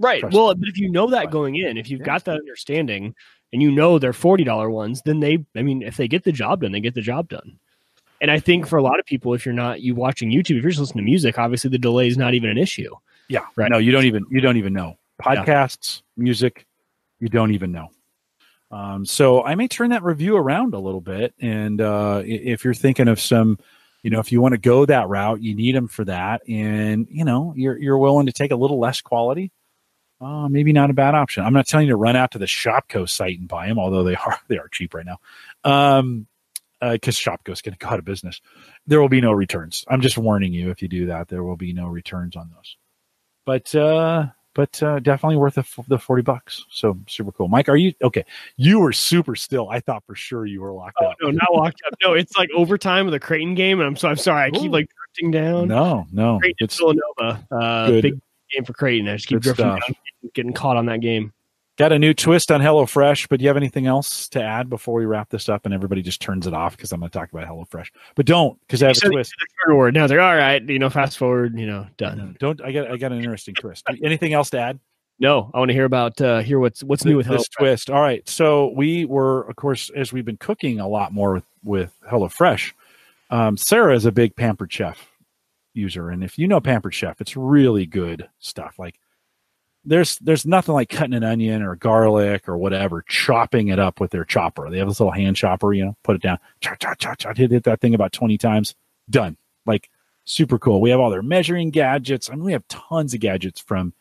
Right. 0.00 0.20
Trust 0.20 0.34
well, 0.34 0.54
but 0.54 0.68
if 0.68 0.78
you 0.78 0.90
know 0.90 1.08
that 1.10 1.30
going 1.30 1.56
in, 1.56 1.76
if 1.76 1.90
you've 1.90 2.00
Yeah. 2.00 2.06
got 2.06 2.24
that 2.24 2.36
understanding 2.38 3.14
and 3.52 3.60
you 3.62 3.70
know 3.70 3.98
they're 3.98 4.12
forty 4.12 4.44
dollar 4.44 4.70
ones, 4.70 5.02
then 5.04 5.20
they 5.20 5.44
I 5.54 5.62
mean, 5.62 5.82
if 5.82 5.96
they 5.96 6.08
get 6.08 6.24
the 6.24 6.32
job 6.32 6.62
done, 6.62 6.72
they 6.72 6.80
get 6.80 6.94
the 6.94 7.00
job 7.02 7.28
done. 7.28 7.58
And 8.20 8.30
I 8.30 8.40
think 8.40 8.66
for 8.66 8.78
a 8.78 8.82
lot 8.82 8.98
of 8.98 9.06
people, 9.06 9.34
if 9.34 9.44
you're 9.44 9.54
not 9.54 9.80
you 9.82 9.94
watching 9.94 10.30
YouTube, 10.30 10.56
if 10.56 10.62
you're 10.62 10.70
just 10.70 10.80
listening 10.80 11.04
to 11.04 11.10
music, 11.10 11.38
obviously 11.38 11.70
the 11.70 11.78
delay 11.78 12.08
is 12.08 12.16
not 12.16 12.34
even 12.34 12.48
an 12.50 12.58
issue. 12.58 12.92
Yeah. 13.28 13.44
Right. 13.56 13.70
No, 13.70 13.78
you 13.78 13.92
don't 13.92 14.06
even 14.06 14.24
you 14.30 14.40
don't 14.40 14.56
even 14.56 14.72
know 14.72 14.96
podcasts, 15.18 16.02
music. 16.16 16.66
You 17.20 17.28
don't 17.28 17.52
even 17.52 17.72
know. 17.72 17.88
Um, 18.70 19.06
so 19.06 19.42
I 19.42 19.54
may 19.54 19.68
turn 19.68 19.90
that 19.90 20.02
review 20.02 20.36
around 20.36 20.74
a 20.74 20.78
little 20.78 21.00
bit, 21.00 21.34
and 21.40 21.80
uh, 21.80 22.22
if 22.24 22.64
you're 22.64 22.74
thinking 22.74 23.08
of 23.08 23.18
some, 23.18 23.58
you 24.02 24.10
know, 24.10 24.20
if 24.20 24.30
you 24.30 24.40
want 24.40 24.52
to 24.52 24.58
go 24.58 24.84
that 24.84 25.08
route, 25.08 25.42
you 25.42 25.54
need 25.54 25.74
them 25.74 25.88
for 25.88 26.04
that, 26.04 26.42
and 26.48 27.06
you 27.10 27.24
know, 27.24 27.54
you're 27.56 27.78
you're 27.78 27.98
willing 27.98 28.26
to 28.26 28.32
take 28.32 28.50
a 28.50 28.56
little 28.56 28.78
less 28.78 29.00
quality. 29.00 29.50
Uh, 30.20 30.48
maybe 30.48 30.72
not 30.72 30.90
a 30.90 30.94
bad 30.94 31.14
option. 31.14 31.44
I'm 31.44 31.52
not 31.52 31.66
telling 31.66 31.86
you 31.86 31.92
to 31.92 31.96
run 31.96 32.16
out 32.16 32.32
to 32.32 32.38
the 32.38 32.46
Shopko 32.46 33.08
site 33.08 33.38
and 33.38 33.48
buy 33.48 33.68
them, 33.68 33.78
although 33.78 34.04
they 34.04 34.16
are 34.26 34.38
they 34.48 34.58
are 34.58 34.68
cheap 34.68 34.94
right 34.94 35.06
now. 35.06 35.18
Um, 35.64 36.26
because 36.80 37.16
Shopko's 37.16 37.60
going 37.60 37.76
to 37.76 37.78
go 37.78 37.88
out 37.88 37.98
of 37.98 38.04
business. 38.04 38.40
There 38.86 39.00
will 39.00 39.08
be 39.08 39.20
no 39.20 39.32
returns. 39.32 39.84
I'm 39.88 40.00
just 40.00 40.16
warning 40.16 40.52
you. 40.52 40.70
If 40.70 40.80
you 40.80 40.86
do 40.86 41.06
that, 41.06 41.26
there 41.26 41.42
will 41.42 41.56
be 41.56 41.72
no 41.72 41.88
returns 41.88 42.36
on 42.36 42.50
those 42.54 42.76
but 43.48 43.74
uh 43.74 44.26
but 44.54 44.82
uh 44.82 44.98
definitely 45.00 45.36
worth 45.36 45.54
the, 45.54 45.64
the 45.88 45.98
40 45.98 46.22
bucks 46.22 46.64
so 46.70 46.98
super 47.06 47.32
cool 47.32 47.48
mike 47.48 47.68
are 47.68 47.76
you 47.76 47.92
okay 48.02 48.24
you 48.56 48.80
were 48.80 48.92
super 48.92 49.36
still 49.36 49.68
i 49.70 49.80
thought 49.80 50.02
for 50.06 50.14
sure 50.14 50.46
you 50.46 50.60
were 50.60 50.72
locked 50.72 50.96
Oh 51.00 51.06
up 51.06 51.16
no, 51.22 51.30
not 51.30 51.52
locked 51.52 51.80
up. 51.86 51.94
No, 52.02 52.14
it's 52.14 52.36
like 52.36 52.48
overtime 52.54 53.06
of 53.06 53.12
the 53.12 53.20
Creighton 53.20 53.54
game, 53.54 53.80
and 53.80 53.86
I'm 53.86 53.96
so 53.96 54.08
I'm 54.08 54.16
sorry. 54.16 54.46
I 54.46 54.50
keep 54.50 54.72
like 54.72 54.88
drifting 54.96 55.30
down. 55.30 55.68
no 55.68 56.06
no 56.12 56.38
Creighton 56.38 56.56
it's 56.60 56.76
Villanova, 56.76 57.46
uh, 57.50 57.90
big 57.90 58.20
game 58.50 58.64
for 58.64 58.72
Creighton. 58.72 59.08
I 59.08 59.16
just 59.16 59.28
keep 59.28 59.40
drifting 59.40 59.66
down, 59.66 59.80
getting 60.34 60.52
caught 60.52 60.76
on 60.76 60.86
that 60.86 61.00
game. 61.00 61.32
Got 61.78 61.92
a 61.92 61.98
new 61.98 62.12
twist 62.12 62.50
on 62.50 62.60
HelloFresh, 62.60 63.28
but 63.28 63.38
do 63.38 63.44
you 63.44 63.48
have 63.48 63.56
anything 63.56 63.86
else 63.86 64.28
to 64.30 64.42
add 64.42 64.68
before 64.68 64.94
we 64.98 65.06
wrap 65.06 65.30
this 65.30 65.48
up 65.48 65.64
and 65.64 65.72
everybody 65.72 66.02
just 66.02 66.20
turns 66.20 66.46
it 66.46 66.52
off 66.52 66.76
because 66.76 66.92
I'm 66.92 67.00
going 67.00 67.10
to 67.10 67.18
talk 67.18 67.32
about 67.32 67.46
HelloFresh? 67.46 67.86
But 68.16 68.26
don't 68.26 68.58
because 68.66 68.82
I 68.82 68.88
have 68.88 68.96
a 68.98 69.00
twist. 69.08 69.32
Forward. 69.66 69.94
Now 69.94 70.06
they're 70.06 70.20
all 70.20 70.36
right. 70.36 70.62
You 70.68 70.78
know, 70.78 70.90
fast 70.90 71.16
forward. 71.18 71.58
You 71.58 71.66
know, 71.66 71.82
No, 71.82 71.88
done. 71.96 72.36
don't 72.38 72.60
I 72.62 72.72
got 72.72 72.90
I 72.90 72.96
got 72.96 73.12
an 73.12 73.18
interesting 73.18 73.54
twist. 73.54 73.86
Anything 74.02 74.32
else 74.32 74.50
to 74.50 74.58
add? 74.58 74.78
No, 75.20 75.50
I 75.52 75.58
want 75.58 75.68
to 75.70 75.74
hear 75.74 75.84
about 75.84 76.20
uh 76.20 76.40
hear 76.40 76.58
what's 76.58 76.82
what's 76.84 77.04
new 77.04 77.16
with 77.16 77.26
this 77.26 77.48
HelloFresh. 77.48 77.58
twist. 77.58 77.90
All 77.90 78.00
right. 78.00 78.28
So 78.28 78.72
we 78.76 79.04
were, 79.04 79.42
of 79.48 79.56
course, 79.56 79.90
as 79.96 80.12
we've 80.12 80.24
been 80.24 80.36
cooking 80.36 80.80
a 80.80 80.88
lot 80.88 81.12
more 81.12 81.32
with, 81.34 81.44
with 81.64 81.92
HelloFresh, 82.10 82.72
um, 83.30 83.56
Sarah 83.56 83.94
is 83.94 84.04
a 84.06 84.12
big 84.12 84.36
Pampered 84.36 84.72
Chef 84.72 85.10
user. 85.74 86.10
And 86.10 86.22
if 86.24 86.38
you 86.38 86.48
know 86.48 86.60
Pampered 86.60 86.94
Chef, 86.94 87.20
it's 87.20 87.36
really 87.36 87.84
good 87.86 88.28
stuff. 88.38 88.78
Like 88.78 88.98
there's 89.88 90.18
there's 90.18 90.46
nothing 90.46 90.74
like 90.74 90.90
cutting 90.90 91.14
an 91.14 91.24
onion 91.24 91.62
or 91.62 91.74
garlic 91.74 92.48
or 92.48 92.58
whatever, 92.58 93.02
chopping 93.08 93.68
it 93.68 93.78
up 93.78 94.00
with 94.00 94.10
their 94.10 94.24
chopper. 94.24 94.68
They 94.70 94.78
have 94.78 94.88
this 94.88 95.00
little 95.00 95.12
hand 95.12 95.36
chopper, 95.36 95.72
you 95.72 95.86
know, 95.86 95.96
put 96.04 96.16
it 96.16 96.22
down, 96.22 96.38
chop, 96.60 96.78
chop, 96.78 96.98
chop, 96.98 97.18
chop, 97.18 97.36
hit, 97.36 97.64
that 97.64 97.80
thing 97.80 97.94
about 97.94 98.12
20 98.12 98.36
times, 98.38 98.74
done. 99.08 99.36
Like 99.66 99.88
super 100.24 100.58
cool. 100.58 100.80
We 100.80 100.90
have 100.90 101.00
all 101.00 101.10
their 101.10 101.22
measuring 101.22 101.70
gadgets. 101.70 102.28
I 102.28 102.34
mean, 102.34 102.44
we 102.44 102.52
have 102.52 102.68
tons 102.68 103.14
of 103.14 103.20
gadgets 103.20 103.60
from 103.60 103.94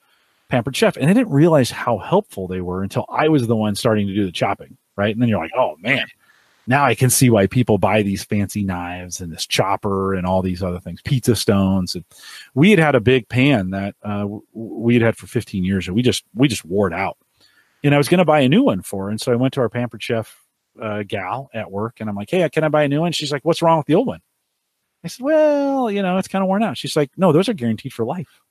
Pampered 0.50 0.76
Chef, 0.76 0.98
and 0.98 1.10
I 1.10 1.14
didn't 1.14 1.32
realize 1.32 1.72
how 1.72 1.98
helpful 1.98 2.48
they 2.48 2.62
were 2.62 2.84
until 2.84 3.06
I 3.10 3.30
was 3.30 3.48
the 3.48 3.56
one 3.56 3.76
starting 3.76 4.08
to 4.08 4.14
do 4.14 4.26
the 4.26 4.32
chopping, 4.32 4.78
right? 4.98 5.14
And 5.14 5.22
then 5.22 5.30
you're 5.30 5.40
like, 5.40 5.52
oh 5.58 5.78
man, 5.80 6.06
now 6.68 6.84
I 6.84 6.96
can 6.96 7.10
see 7.10 7.30
why 7.30 7.48
people 7.48 7.78
buy 7.78 8.04
these 8.04 8.24
fancy 8.24 8.64
knives 8.64 9.22
and 9.22 9.32
this 9.32 9.48
chopper 9.48 10.14
and 10.14 10.28
all 10.28 10.42
these 10.42 10.62
other 10.62 10.80
things, 10.80 11.02
pizza 11.02 11.36
stones. 11.36 11.96
And 11.96 12.04
we 12.54 12.70
had 12.70 12.80
had 12.80 12.94
a 12.94 13.00
big 13.00 13.30
pan 13.30 13.72
that 13.72 13.96
uh, 14.04 14.28
we 14.54 14.94
had 14.94 15.02
had 15.02 15.18
for 15.18 15.28
15 15.28 15.64
years, 15.64 15.88
and 15.88 15.96
we 15.96 16.02
just 16.02 16.26
we 16.36 16.48
just 16.48 16.66
wore 16.66 16.88
it 16.88 16.94
out. 16.94 17.18
And 17.84 17.96
I 17.96 17.98
was 17.98 18.10
going 18.10 18.18
to 18.20 18.26
buy 18.26 18.42
a 18.42 18.50
new 18.50 18.64
one 18.64 18.82
for 18.82 19.10
and 19.10 19.20
so 19.20 19.32
I 19.32 19.38
went 19.38 19.54
to 19.54 19.62
our 19.62 19.70
Pampered 19.70 20.04
Chef 20.04 20.44
uh, 20.80 21.04
gal 21.04 21.50
at 21.54 21.72
work, 21.72 22.02
and 22.02 22.10
I'm 22.10 22.16
like, 22.16 22.30
hey, 22.30 22.48
can 22.50 22.64
I 22.64 22.70
buy 22.70 22.84
a 22.84 22.90
new 22.90 23.02
one? 23.02 23.14
She's 23.14 23.32
like, 23.32 23.46
what's 23.46 23.62
wrong 23.62 23.78
with 23.78 23.88
the 23.88 23.96
old 23.96 24.08
one? 24.08 24.22
I 25.04 25.08
said, 25.08 25.24
well, 25.24 25.90
you 25.90 26.02
know, 26.02 26.18
it's 26.18 26.28
kind 26.28 26.44
of 26.44 26.48
worn 26.48 26.64
out. 26.64 26.78
She's 26.78 26.98
like, 26.98 27.12
no, 27.16 27.32
those 27.32 27.48
are 27.48 27.54
guaranteed 27.54 27.94
for 27.94 28.04
life. 28.04 28.42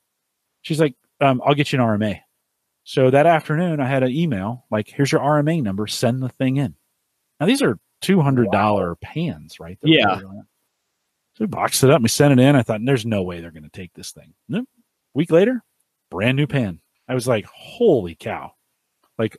She's 0.62 0.80
like, 0.80 0.94
um, 1.20 1.42
I'll 1.44 1.54
get 1.54 1.72
you 1.72 1.80
an 1.80 1.86
RMA. 1.86 2.20
So 2.84 3.10
that 3.10 3.26
afternoon, 3.26 3.80
I 3.80 3.86
had 3.86 4.04
an 4.04 4.12
email 4.12 4.64
like, 4.70 4.88
here's 4.88 5.10
your 5.10 5.20
RMA 5.20 5.62
number. 5.62 5.86
Send 5.86 6.22
the 6.22 6.28
thing 6.28 6.56
in. 6.56 6.76
Now 7.40 7.46
these 7.46 7.62
are 7.62 7.78
two 8.00 8.20
hundred 8.20 8.50
dollar 8.50 8.96
pans, 8.96 9.58
right? 9.60 9.78
Yeah. 9.82 10.18
So 10.18 11.40
we 11.40 11.46
boxed 11.46 11.84
it 11.84 11.90
up. 11.90 12.00
We 12.02 12.08
sent 12.08 12.38
it 12.38 12.42
in. 12.42 12.56
I 12.56 12.62
thought, 12.62 12.80
there's 12.84 13.04
no 13.04 13.22
way 13.22 13.40
they're 13.40 13.50
going 13.50 13.62
to 13.62 13.68
take 13.68 13.92
this 13.94 14.12
thing. 14.12 14.32
Nope. 14.48 14.68
Week 15.12 15.30
later, 15.30 15.62
brand 16.10 16.36
new 16.36 16.46
pan. 16.46 16.80
I 17.08 17.14
was 17.14 17.28
like, 17.28 17.44
holy 17.46 18.14
cow! 18.14 18.52
Like, 19.18 19.36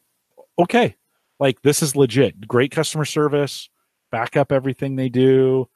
okay, 0.60 0.96
like 1.40 1.62
this 1.62 1.82
is 1.82 1.96
legit. 1.96 2.48
Great 2.48 2.72
customer 2.72 3.06
service. 3.06 3.70
Back 4.10 4.38
up 4.38 4.52
everything 4.52 4.96
they 4.96 5.10
do. 5.10 5.68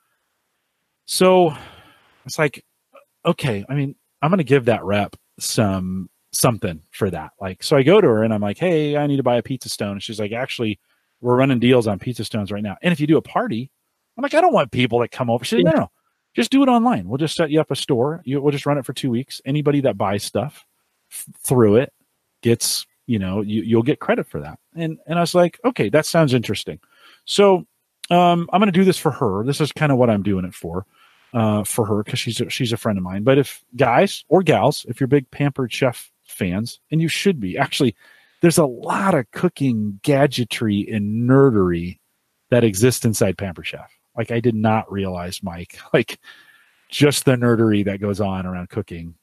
So 1.06 1.54
it's 2.26 2.40
like, 2.40 2.64
okay. 3.26 3.66
I 3.68 3.74
mean, 3.74 3.96
I'm 4.22 4.30
going 4.30 4.38
to 4.38 4.44
give 4.46 4.66
that 4.66 4.86
rep 4.86 5.16
some 5.40 6.10
something 6.32 6.82
for 6.92 7.10
that. 7.10 7.32
Like, 7.42 7.62
so 7.62 7.76
I 7.76 7.84
go 7.84 8.00
to 8.00 8.08
her 8.08 8.24
and 8.24 8.34
I'm 8.34 8.42
like, 8.42 8.58
hey, 8.58 8.96
I 8.96 9.06
need 9.08 9.18
to 9.18 9.24
buy 9.24 9.36
a 9.36 9.44
pizza 9.44 9.68
stone. 9.68 9.94
And 9.94 10.04
she's 10.04 10.20
like, 10.20 10.32
actually, 10.32 10.80
we're 11.22 11.36
running 11.36 11.60
deals 11.60 11.88
on 11.88 12.00
pizza 12.00 12.26
stones 12.26 12.52
right 12.52 12.64
now. 12.64 12.76
And 12.82 12.92
if 12.92 13.00
you 13.00 13.08
do 13.08 13.18
a 13.18 13.22
party, 13.22 13.72
I'm 14.18 14.24
like, 14.24 14.34
I 14.34 14.42
don't 14.42 14.54
want 14.54 14.72
people 14.72 15.00
that 15.00 15.12
come 15.12 15.30
over. 15.30 15.46
She 15.46 15.58
said, 15.58 15.66
no, 15.66 15.72
no, 15.72 15.92
just 16.36 16.52
do 16.52 16.64
it 16.64 16.68
online. 16.68 17.08
We'll 17.08 17.18
just 17.18 17.36
set 17.36 17.52
you 17.52 17.62
up 17.62 17.72
a 17.72 17.76
store. 17.76 18.22
You, 18.26 18.42
we'll 18.42 18.52
just 18.52 18.66
run 18.66 18.78
it 18.78 18.86
for 18.86 18.94
two 18.94 19.10
weeks. 19.10 19.42
Anybody 19.46 19.82
that 19.82 19.98
buys 19.98 20.24
stuff 20.24 20.66
f- 21.12 21.26
through 21.46 21.78
it 21.78 21.94
gets, 22.42 22.86
you 23.06 23.20
know, 23.20 23.42
you, 23.42 23.62
you'll 23.62 23.84
get 23.84 24.00
credit 24.00 24.28
for 24.28 24.42
that. 24.42 24.60
And 24.76 24.98
and 25.08 25.18
I 25.18 25.22
was 25.22 25.36
like, 25.36 25.60
okay, 25.64 25.90
that 25.90 26.06
sounds 26.06 26.34
interesting. 26.34 26.80
So 27.26 27.66
um, 28.10 28.50
I'm 28.52 28.60
going 28.60 28.72
to 28.72 28.80
do 28.80 28.84
this 28.84 28.98
for 28.98 29.12
her. 29.12 29.44
This 29.46 29.62
is 29.62 29.72
kind 29.72 29.92
of 29.92 29.98
what 29.98 30.10
I'm 30.10 30.24
doing 30.24 30.46
it 30.46 30.54
for, 30.54 30.86
uh, 31.34 31.64
for 31.64 31.86
her 31.86 32.04
because 32.04 32.20
she's 32.20 32.42
a, 32.42 32.50
she's 32.50 32.74
a 32.74 32.78
friend 32.78 32.98
of 32.98 33.04
mine. 33.04 33.24
But 33.24 33.38
if 33.38 33.64
guys 33.76 34.26
or 34.28 34.44
gals, 34.44 34.86
if 34.90 35.00
you're 35.00 35.08
big 35.08 35.30
pampered 35.32 35.72
chef 35.72 36.12
fans, 36.24 36.80
and 36.92 37.02
you 37.02 37.08
should 37.08 37.40
be, 37.40 37.58
actually, 37.58 37.96
there's 38.42 38.58
a 38.58 38.66
lot 38.66 39.14
of 39.14 39.30
cooking 39.32 40.00
gadgetry 40.04 40.88
and 40.92 41.30
nerdery 41.30 42.00
that 42.50 42.64
exists 42.64 43.06
inside 43.06 43.38
Pamper 43.38 43.64
Chef. 43.64 43.90
Like 44.18 44.32
I 44.32 44.40
did 44.40 44.56
not 44.56 44.92
realize, 44.92 45.42
Mike, 45.42 45.78
like 45.94 46.20
just 46.90 47.26
the 47.26 47.36
nerdery 47.36 47.86
that 47.86 48.02
goes 48.02 48.20
on 48.20 48.46
around 48.46 48.70
cooking. 48.70 49.16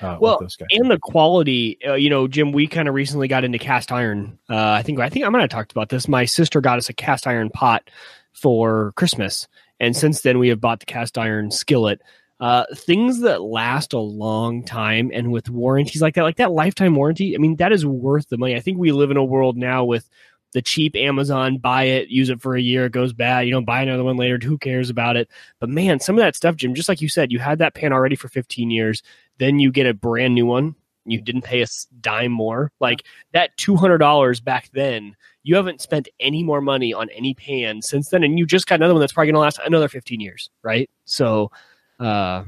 Uh, 0.00 0.16
Well, 0.20 0.34
with 0.34 0.44
those 0.44 0.56
guys. 0.56 0.68
and 0.70 0.88
the 0.88 0.98
quality 0.98 1.76
uh, 1.84 1.94
you 1.94 2.08
know 2.08 2.28
jim 2.28 2.52
we 2.52 2.68
kind 2.68 2.86
of 2.86 2.94
recently 2.94 3.26
got 3.26 3.42
into 3.42 3.58
cast 3.58 3.90
iron 3.90 4.38
uh, 4.48 4.70
i 4.70 4.80
think 4.80 5.00
i 5.00 5.08
think 5.08 5.24
i 5.26 5.28
might 5.28 5.40
have 5.40 5.50
talked 5.50 5.72
about 5.72 5.88
this 5.88 6.06
my 6.06 6.24
sister 6.24 6.60
got 6.60 6.78
us 6.78 6.88
a 6.88 6.92
cast 6.92 7.26
iron 7.26 7.50
pot 7.50 7.90
for 8.32 8.92
christmas 8.92 9.48
and 9.80 9.96
since 9.96 10.20
then 10.20 10.38
we 10.38 10.46
have 10.50 10.60
bought 10.60 10.78
the 10.78 10.86
cast 10.86 11.18
iron 11.18 11.50
skillet 11.50 12.00
uh, 12.40 12.64
things 12.74 13.20
that 13.20 13.42
last 13.42 13.92
a 13.92 13.98
long 13.98 14.62
time 14.62 15.10
and 15.12 15.32
with 15.32 15.50
warranties 15.50 16.00
like 16.00 16.14
that 16.14 16.22
like 16.22 16.36
that 16.36 16.52
lifetime 16.52 16.94
warranty 16.94 17.34
i 17.34 17.38
mean 17.38 17.56
that 17.56 17.72
is 17.72 17.84
worth 17.84 18.28
the 18.28 18.38
money 18.38 18.54
i 18.54 18.60
think 18.60 18.78
we 18.78 18.92
live 18.92 19.10
in 19.10 19.16
a 19.16 19.24
world 19.24 19.56
now 19.56 19.84
with 19.84 20.08
the 20.52 20.62
cheap 20.62 20.96
Amazon, 20.96 21.58
buy 21.58 21.84
it, 21.84 22.08
use 22.08 22.30
it 22.30 22.40
for 22.40 22.56
a 22.56 22.60
year, 22.60 22.86
it 22.86 22.92
goes 22.92 23.12
bad. 23.12 23.46
You 23.46 23.52
don't 23.52 23.64
buy 23.64 23.82
another 23.82 24.04
one 24.04 24.16
later. 24.16 24.38
Who 24.42 24.58
cares 24.58 24.90
about 24.90 25.16
it? 25.16 25.28
But 25.60 25.68
man, 25.68 26.00
some 26.00 26.16
of 26.16 26.20
that 26.20 26.36
stuff, 26.36 26.56
Jim, 26.56 26.74
just 26.74 26.88
like 26.88 27.00
you 27.00 27.08
said, 27.08 27.30
you 27.30 27.38
had 27.38 27.58
that 27.58 27.74
pan 27.74 27.92
already 27.92 28.16
for 28.16 28.28
15 28.28 28.70
years. 28.70 29.02
Then 29.38 29.58
you 29.58 29.70
get 29.70 29.86
a 29.86 29.94
brand 29.94 30.34
new 30.34 30.46
one. 30.46 30.74
You 31.04 31.20
didn't 31.20 31.42
pay 31.42 31.62
a 31.62 31.66
dime 32.00 32.32
more. 32.32 32.70
Like 32.80 33.04
that 33.32 33.56
$200 33.58 34.44
back 34.44 34.70
then, 34.72 35.16
you 35.42 35.56
haven't 35.56 35.80
spent 35.80 36.08
any 36.20 36.42
more 36.42 36.60
money 36.60 36.92
on 36.92 37.08
any 37.10 37.34
pan 37.34 37.82
since 37.82 38.10
then. 38.10 38.24
And 38.24 38.38
you 38.38 38.46
just 38.46 38.66
got 38.66 38.76
another 38.76 38.94
one 38.94 39.00
that's 39.00 39.12
probably 39.12 39.28
going 39.28 39.34
to 39.34 39.40
last 39.40 39.60
another 39.64 39.88
15 39.88 40.20
years, 40.20 40.50
right? 40.62 40.90
So, 41.04 41.50
uh, 41.98 42.44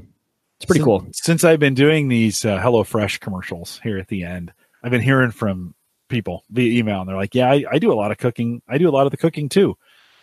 it's 0.56 0.66
pretty 0.66 0.80
since, 0.80 0.84
cool. 0.84 1.06
Since 1.12 1.44
I've 1.44 1.60
been 1.60 1.74
doing 1.74 2.08
these 2.08 2.44
uh, 2.44 2.58
HelloFresh 2.58 3.20
commercials 3.20 3.80
here 3.82 3.98
at 3.98 4.08
the 4.08 4.24
end, 4.24 4.52
I've 4.82 4.90
been 4.90 5.00
hearing 5.00 5.30
from 5.30 5.74
people 6.08 6.44
via 6.50 6.78
email, 6.78 7.00
and 7.00 7.08
they're 7.08 7.16
like, 7.16 7.34
"Yeah, 7.34 7.50
I, 7.50 7.64
I 7.70 7.78
do 7.78 7.92
a 7.92 7.94
lot 7.94 8.10
of 8.10 8.18
cooking. 8.18 8.62
I 8.68 8.78
do 8.78 8.88
a 8.88 8.90
lot 8.90 9.06
of 9.06 9.10
the 9.10 9.16
cooking 9.16 9.48
too," 9.48 9.76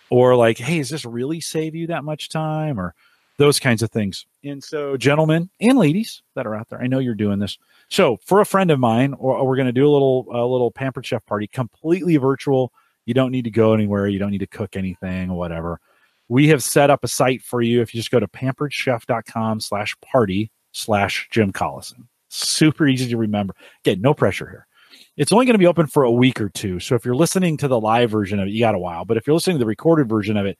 or 0.10 0.36
like, 0.36 0.58
"Hey, 0.58 0.78
does 0.78 0.90
this 0.90 1.06
really 1.06 1.41
save 1.41 1.76
you 1.76 1.88
that 1.88 2.04
much 2.04 2.30
time?" 2.30 2.80
or 2.80 2.94
those 3.38 3.60
kinds 3.60 3.82
of 3.82 3.91
things. 3.91 4.26
And 4.44 4.64
so, 4.64 4.98
gentlemen 4.98 5.49
and 5.60 5.78
ladies 5.78 6.22
that 6.36 6.45
are 6.45 6.56
out 6.56 6.70
there, 6.70 6.82
I 6.82 6.88
know 6.88 6.99
you're 6.99 7.16
doing 7.16 7.40
this. 7.40 7.58
So, 7.90 8.18
for 8.24 8.41
a 8.41 8.45
friend 8.45 8.72
of 8.72 8.80
mine, 8.80 9.14
or, 9.14 9.45
we're 9.45 9.56
going 9.56 9.68
to 9.68 9.72
do 9.72 9.88
a 9.88 9.91
little 9.91 10.26
a 10.32 10.45
little 10.45 10.72
pampered 10.72 11.06
chef 11.06 11.26
party, 11.26 11.48
completely 11.48 12.18
virtual. 12.18 12.74
You 13.06 13.14
don't 13.14 13.32
need 13.32 13.45
to 13.45 13.52
go 13.52 13.74
anywhere. 13.74 14.08
You 14.08 14.20
don't 14.20 14.32
need 14.32 14.40
to 14.40 14.48
cook 14.48 14.76
anything 14.76 15.30
or 15.30 15.38
whatever. 15.38 15.80
We 16.30 16.48
have 16.49 16.64
set 16.64 16.90
up 16.90 17.04
a 17.04 17.08
site 17.08 17.41
for 17.41 17.62
you. 17.62 17.82
If 17.82 17.94
you 17.94 17.99
just 17.99 18.12
go 18.12 18.20
to 18.20 18.28
pamperedchef.com 18.28 19.62
slash 19.62 19.95
party 20.02 20.52
slash 20.72 21.28
Jim 21.32 21.52
Collison. 21.52 22.08
Super 22.30 22.88
easy 22.88 23.10
to 23.10 23.18
remember. 23.18 23.56
Again, 23.84 24.02
no 24.02 24.14
pressure 24.14 24.49
here. 24.49 24.68
It's 25.16 25.32
only 25.32 25.45
going 25.45 25.56
to 25.56 25.60
be 25.60 25.68
open 25.68 25.88
for 25.88 26.04
a 26.04 26.12
week 26.12 26.40
or 26.40 26.49
two. 26.49 26.80
So 26.80 26.95
if 26.95 27.04
you're 27.06 27.16
listening 27.16 27.58
to 27.58 27.68
the 27.68 27.80
live 27.80 28.12
version 28.12 28.40
of 28.40 28.48
it, 28.48 28.52
you 28.52 28.60
got 28.60 28.76
a 28.76 28.80
while. 28.80 29.06
But 29.06 29.18
if 29.18 29.26
you're 29.26 29.34
listening 29.34 29.56
to 29.56 29.60
the 29.60 29.66
recorded 29.66 30.08
version 30.08 30.38
of 30.38 30.45
it, 30.45 30.58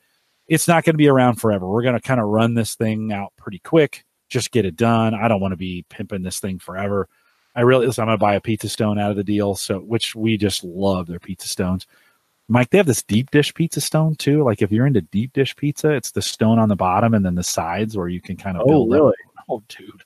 it's 0.48 0.68
not 0.68 0.84
going 0.84 0.94
to 0.94 0.98
be 0.98 1.10
around 1.10 1.35
forever. 1.35 1.68
We're 1.68 1.84
going 1.84 1.95
to 1.95 2.02
kind 2.02 2.19
of 2.19 2.27
run 2.27 2.53
this 2.53 2.76
thing 2.76 3.11
out 3.11 3.34
pretty 3.38 3.60
quick, 3.60 4.06
just 4.30 4.52
get 4.52 4.65
it 4.65 4.76
done. 4.76 5.14
I 5.14 5.27
don't 5.27 5.41
want 5.41 5.52
to 5.52 5.57
be 5.57 5.85
pimping 5.89 6.23
this 6.23 6.39
thing 6.39 6.57
forever. 6.60 7.07
I 7.56 7.61
really, 7.61 7.88
listen, 7.88 8.03
I'm 8.03 8.07
going 8.07 8.18
to 8.18 8.23
buy 8.23 8.35
a 8.35 8.41
pizza 8.41 8.69
stone 8.69 8.98
out 8.98 9.11
of 9.11 9.18
the 9.18 9.23
deal. 9.23 9.56
So, 9.56 9.80
which 9.80 10.15
we 10.15 10.38
just 10.38 10.64
love 10.64 11.07
their 11.07 11.19
pizza 11.19 11.48
stones. 11.48 11.85
Mike, 12.49 12.69
they 12.69 12.77
have 12.77 12.87
this 12.87 13.03
deep 13.03 13.29
dish 13.31 13.53
pizza 13.53 13.81
stone 13.81 14.15
too. 14.15 14.43
Like 14.43 14.61
if 14.61 14.71
you're 14.71 14.87
into 14.87 15.01
deep 15.01 15.33
dish 15.33 15.55
pizza, 15.55 15.91
it's 15.91 16.11
the 16.11 16.21
stone 16.21 16.59
on 16.59 16.69
the 16.69 16.75
bottom 16.75 17.13
and 17.13 17.25
then 17.25 17.35
the 17.35 17.43
sides 17.43 17.97
where 17.97 18.07
you 18.07 18.21
can 18.21 18.37
kind 18.37 18.57
of. 18.57 18.63
Oh, 18.67 18.87
really? 18.87 19.09
It. 19.09 19.15
Oh, 19.49 19.63
dude. 19.69 20.03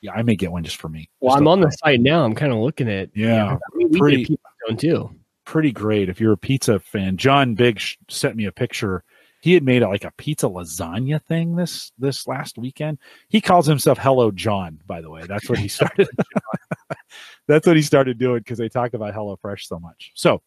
Yeah, 0.00 0.14
I 0.14 0.22
may 0.22 0.34
get 0.34 0.50
one 0.50 0.64
just 0.64 0.78
for 0.78 0.88
me. 0.88 1.08
Well, 1.20 1.30
just 1.30 1.40
I'm 1.40 1.46
on 1.46 1.60
the 1.60 1.70
site 1.70 2.00
now. 2.00 2.24
I'm 2.24 2.34
kind 2.34 2.52
of 2.52 2.58
looking 2.58 2.90
at. 2.90 3.10
Yeah, 3.14 3.52
I 3.52 3.76
mean, 3.76 3.88
we 3.90 4.00
pretty, 4.00 4.16
did 4.16 4.26
pizza 4.26 4.42
stone 4.64 4.76
too. 4.76 5.14
Pretty 5.44 5.70
great. 5.70 6.08
If 6.08 6.20
you're 6.20 6.32
a 6.32 6.36
pizza 6.36 6.80
fan, 6.80 7.16
John 7.16 7.54
Big 7.54 7.78
sh- 7.78 7.98
sent 8.08 8.34
me 8.34 8.46
a 8.46 8.52
picture. 8.52 9.04
He 9.42 9.54
had 9.54 9.62
made 9.62 9.82
like 9.82 10.02
a 10.02 10.12
pizza 10.16 10.46
lasagna 10.46 11.22
thing 11.22 11.54
this 11.54 11.92
this 11.98 12.26
last 12.26 12.58
weekend. 12.58 12.98
He 13.28 13.40
calls 13.40 13.66
himself 13.66 13.96
Hello 13.96 14.32
John, 14.32 14.80
by 14.86 15.00
the 15.00 15.10
way. 15.10 15.22
That's 15.28 15.48
what 15.48 15.60
he 15.60 15.68
started. 15.68 16.08
That's 17.46 17.66
what 17.66 17.76
he 17.76 17.82
started 17.82 18.18
doing 18.18 18.38
because 18.38 18.58
they 18.58 18.68
talk 18.68 18.94
about 18.94 19.14
Hello 19.14 19.36
Fresh 19.36 19.68
so 19.68 19.78
much. 19.78 20.12
So 20.14 20.42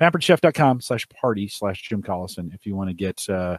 pamperedchef.com 0.00 0.80
slash 0.80 1.08
party 1.08 1.48
slash 1.48 1.82
Jim 1.82 2.02
Collison 2.02 2.54
if 2.54 2.66
you 2.66 2.76
want 2.76 2.90
to 2.90 2.94
get 2.94 3.28
uh 3.28 3.58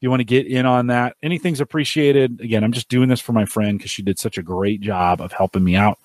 you 0.00 0.10
want 0.10 0.20
to 0.20 0.24
get 0.24 0.46
in 0.46 0.66
on 0.66 0.88
that. 0.88 1.16
Anything's 1.22 1.60
appreciated. 1.60 2.40
Again, 2.42 2.62
I'm 2.62 2.72
just 2.72 2.90
doing 2.90 3.08
this 3.08 3.20
for 3.20 3.32
my 3.32 3.46
friend 3.46 3.78
because 3.78 3.90
she 3.90 4.02
did 4.02 4.18
such 4.18 4.36
a 4.36 4.42
great 4.42 4.82
job 4.82 5.20
of 5.20 5.32
helping 5.32 5.64
me 5.64 5.76
out. 5.76 5.98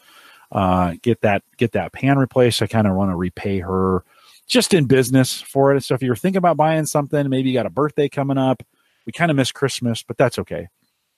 Uh 0.51 0.95
get 1.01 1.21
that 1.21 1.43
get 1.57 1.73
that 1.73 1.93
pan 1.93 2.17
replaced. 2.17 2.61
I 2.61 2.67
kind 2.67 2.87
of 2.87 2.95
want 2.95 3.11
to 3.11 3.15
repay 3.15 3.59
her 3.59 4.03
just 4.47 4.73
in 4.73 4.85
business 4.85 5.39
for 5.39 5.75
it. 5.75 5.83
So 5.83 5.93
if 5.93 6.01
you're 6.01 6.15
thinking 6.15 6.39
about 6.39 6.57
buying 6.57 6.85
something, 6.85 7.29
maybe 7.29 7.49
you 7.49 7.53
got 7.53 7.67
a 7.67 7.71
birthday 7.71 8.09
coming 8.09 8.37
up. 8.37 8.63
We 9.05 9.13
kind 9.13 9.31
of 9.31 9.37
miss 9.37 9.51
Christmas, 9.51 10.03
but 10.03 10.17
that's 10.17 10.39
okay. 10.39 10.67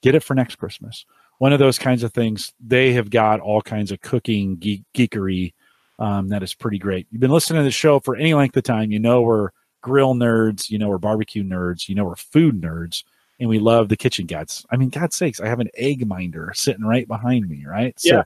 Get 0.01 0.15
it 0.15 0.23
for 0.23 0.35
next 0.35 0.55
Christmas. 0.55 1.05
One 1.37 1.53
of 1.53 1.59
those 1.59 1.79
kinds 1.79 2.03
of 2.03 2.13
things. 2.13 2.53
They 2.59 2.93
have 2.93 3.09
got 3.09 3.39
all 3.39 3.61
kinds 3.61 3.91
of 3.91 4.01
cooking 4.01 4.57
geek- 4.57 4.83
geekery 4.93 5.53
um, 6.01 6.29
that 6.29 6.41
is 6.41 6.55
pretty 6.55 6.79
great. 6.79 7.05
You've 7.11 7.21
been 7.21 7.31
listening 7.31 7.59
to 7.59 7.63
the 7.63 7.71
show 7.71 7.99
for 7.99 8.15
any 8.15 8.33
length 8.33 8.57
of 8.57 8.63
time. 8.63 8.91
You 8.91 8.99
know 8.99 9.21
we're 9.21 9.49
grill 9.81 10.15
nerds. 10.15 10.69
You 10.69 10.79
know 10.79 10.89
we're 10.89 10.97
barbecue 10.97 11.43
nerds. 11.43 11.87
You 11.87 11.93
know 11.93 12.05
we're 12.05 12.15
food 12.15 12.59
nerds, 12.59 13.03
and 13.39 13.47
we 13.47 13.59
love 13.59 13.87
the 13.87 13.95
kitchen 13.95 14.25
guts. 14.25 14.65
I 14.71 14.77
mean, 14.77 14.89
God's 14.89 15.15
sakes, 15.15 15.39
I 15.39 15.47
have 15.47 15.59
an 15.59 15.69
egg 15.75 16.07
minder 16.07 16.51
sitting 16.55 16.83
right 16.83 17.07
behind 17.07 17.47
me, 17.47 17.65
right? 17.67 17.95
Yeah. 18.01 18.23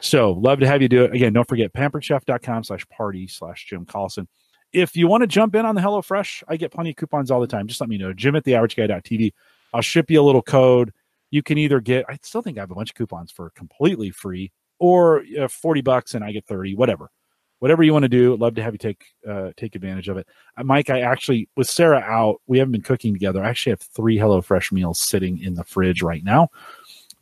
So, 0.00 0.32
so 0.32 0.32
love 0.32 0.58
to 0.60 0.66
have 0.66 0.82
you 0.82 0.88
do 0.88 1.04
it. 1.04 1.14
Again, 1.14 1.32
don't 1.32 1.48
forget 1.48 1.72
pamperedchef.com 1.72 2.64
slash 2.64 2.88
party 2.88 3.28
slash 3.28 3.66
Jim 3.66 3.86
Collison. 3.86 4.26
If 4.72 4.96
you 4.96 5.06
want 5.06 5.22
to 5.22 5.28
jump 5.28 5.54
in 5.54 5.64
on 5.64 5.76
the 5.76 5.80
HelloFresh, 5.80 6.42
I 6.48 6.56
get 6.56 6.72
plenty 6.72 6.90
of 6.90 6.96
coupons 6.96 7.30
all 7.30 7.40
the 7.40 7.46
time. 7.46 7.68
Just 7.68 7.80
let 7.80 7.88
me 7.88 7.98
know. 7.98 8.12
Jim 8.12 8.34
at 8.34 8.42
the 8.42 8.56
average 8.56 8.74
guy.tv. 8.74 9.32
I'll 9.72 9.80
ship 9.80 10.10
you 10.10 10.20
a 10.20 10.24
little 10.24 10.42
code. 10.42 10.92
You 11.30 11.42
can 11.42 11.56
either 11.56 11.80
get, 11.80 12.04
I 12.08 12.18
still 12.22 12.42
think 12.42 12.58
I 12.58 12.62
have 12.62 12.72
a 12.72 12.74
bunch 12.74 12.90
of 12.90 12.94
coupons 12.94 13.30
for 13.30 13.50
completely 13.50 14.10
free 14.10 14.50
or 14.78 15.24
uh, 15.40 15.48
40 15.48 15.80
bucks 15.82 16.14
and 16.14 16.24
I 16.24 16.32
get 16.32 16.46
30, 16.46 16.74
whatever. 16.74 17.10
Whatever 17.58 17.82
you 17.82 17.94
want 17.94 18.02
to 18.02 18.08
do, 18.10 18.36
love 18.36 18.54
to 18.56 18.62
have 18.62 18.74
you 18.74 18.78
take 18.78 19.02
uh, 19.26 19.50
take 19.56 19.74
advantage 19.74 20.08
of 20.08 20.18
it. 20.18 20.26
Uh, 20.58 20.62
Mike, 20.64 20.90
I 20.90 21.00
actually 21.00 21.48
with 21.56 21.66
Sarah 21.66 22.00
out, 22.00 22.42
we 22.46 22.58
haven't 22.58 22.72
been 22.72 22.82
cooking 22.82 23.14
together. 23.14 23.42
I 23.42 23.48
actually 23.48 23.70
have 23.70 23.80
three 23.80 24.18
HelloFresh 24.18 24.72
meals 24.72 24.98
sitting 24.98 25.38
in 25.42 25.54
the 25.54 25.64
fridge 25.64 26.02
right 26.02 26.22
now 26.22 26.48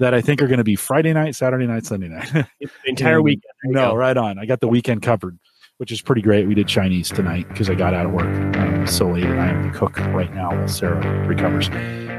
that 0.01 0.13
I 0.13 0.21
think 0.21 0.43
are 0.43 0.49
going 0.49 0.59
to 0.59 0.65
be 0.65 0.75
Friday 0.75 1.13
night, 1.13 1.37
Saturday 1.37 1.69
night, 1.69 1.87
Sunday 1.87 2.09
night. 2.09 2.29
the 2.61 2.69
entire 2.87 3.17
And- 3.19 3.25
weekend. 3.25 3.45
No, 3.63 3.91
go. 3.91 3.95
right 3.95 4.17
on. 4.17 4.41
I 4.41 4.45
got 4.45 4.59
the 4.59 4.67
weekend 4.67 5.03
covered, 5.03 5.39
which 5.79 5.93
is 5.93 6.03
pretty 6.03 6.21
great. 6.21 6.49
We 6.49 6.55
did 6.57 6.67
Chinese 6.67 7.11
tonight 7.11 7.47
because 7.49 7.71
I 7.71 7.77
got 7.77 7.95
out 7.95 8.07
of 8.07 8.11
work 8.13 8.57
um, 8.57 8.89
so 8.89 9.09
late, 9.11 9.23
and 9.23 9.41
I 9.41 9.47
am 9.47 9.71
the 9.71 9.79
cook 9.79 9.97
right 9.99 10.35
now 10.35 10.51
while 10.51 10.67
Sarah 10.67 11.27
recovers. 11.29 11.71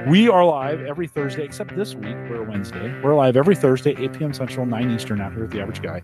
We 0.08 0.30
are 0.30 0.46
live 0.46 0.82
every 0.82 1.08
Thursday, 1.08 1.44
except 1.44 1.76
this 1.76 1.96
week 1.96 2.16
we're 2.30 2.44
Wednesday. 2.44 2.94
We're 3.02 3.16
live 3.16 3.36
every 3.36 3.56
Thursday, 3.56 3.96
8 3.98 4.14
p.m. 4.14 4.34
Central, 4.34 4.68
9 4.68 4.92
Eastern, 4.92 5.20
out 5.20 5.34
here 5.34 5.46
at 5.46 5.50
the 5.50 5.60
Average 5.60 5.82
Guy. 5.82 6.04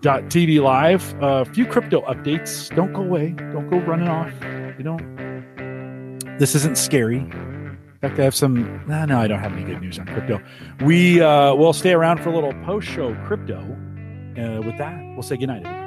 Dot 0.00 0.24
TV 0.24 0.60
live. 0.60 1.14
A 1.20 1.44
few 1.44 1.64
crypto 1.64 2.00
updates. 2.02 2.74
Don't 2.74 2.92
go 2.92 3.02
away. 3.02 3.30
Don't 3.30 3.70
go 3.70 3.78
running 3.78 4.08
off. 4.08 4.32
You 4.78 4.82
don't. 4.82 6.38
This 6.40 6.56
isn't 6.56 6.76
scary. 6.76 7.18
In 7.18 7.78
fact, 8.00 8.18
I 8.18 8.24
have 8.24 8.34
some. 8.34 8.84
No, 8.88 9.04
no, 9.04 9.20
I 9.20 9.28
don't 9.28 9.40
have 9.40 9.52
any 9.52 9.62
good 9.62 9.80
news 9.80 10.00
on 10.00 10.06
crypto. 10.06 10.42
We 10.84 11.20
uh, 11.20 11.54
will 11.54 11.72
stay 11.72 11.92
around 11.92 12.18
for 12.22 12.30
a 12.30 12.34
little 12.34 12.54
post-show 12.64 13.14
crypto. 13.26 13.60
Uh, 13.60 14.60
with 14.62 14.76
that, 14.78 14.98
we'll 15.14 15.22
say 15.22 15.36
goodnight. 15.36 15.64
everybody. 15.64 15.79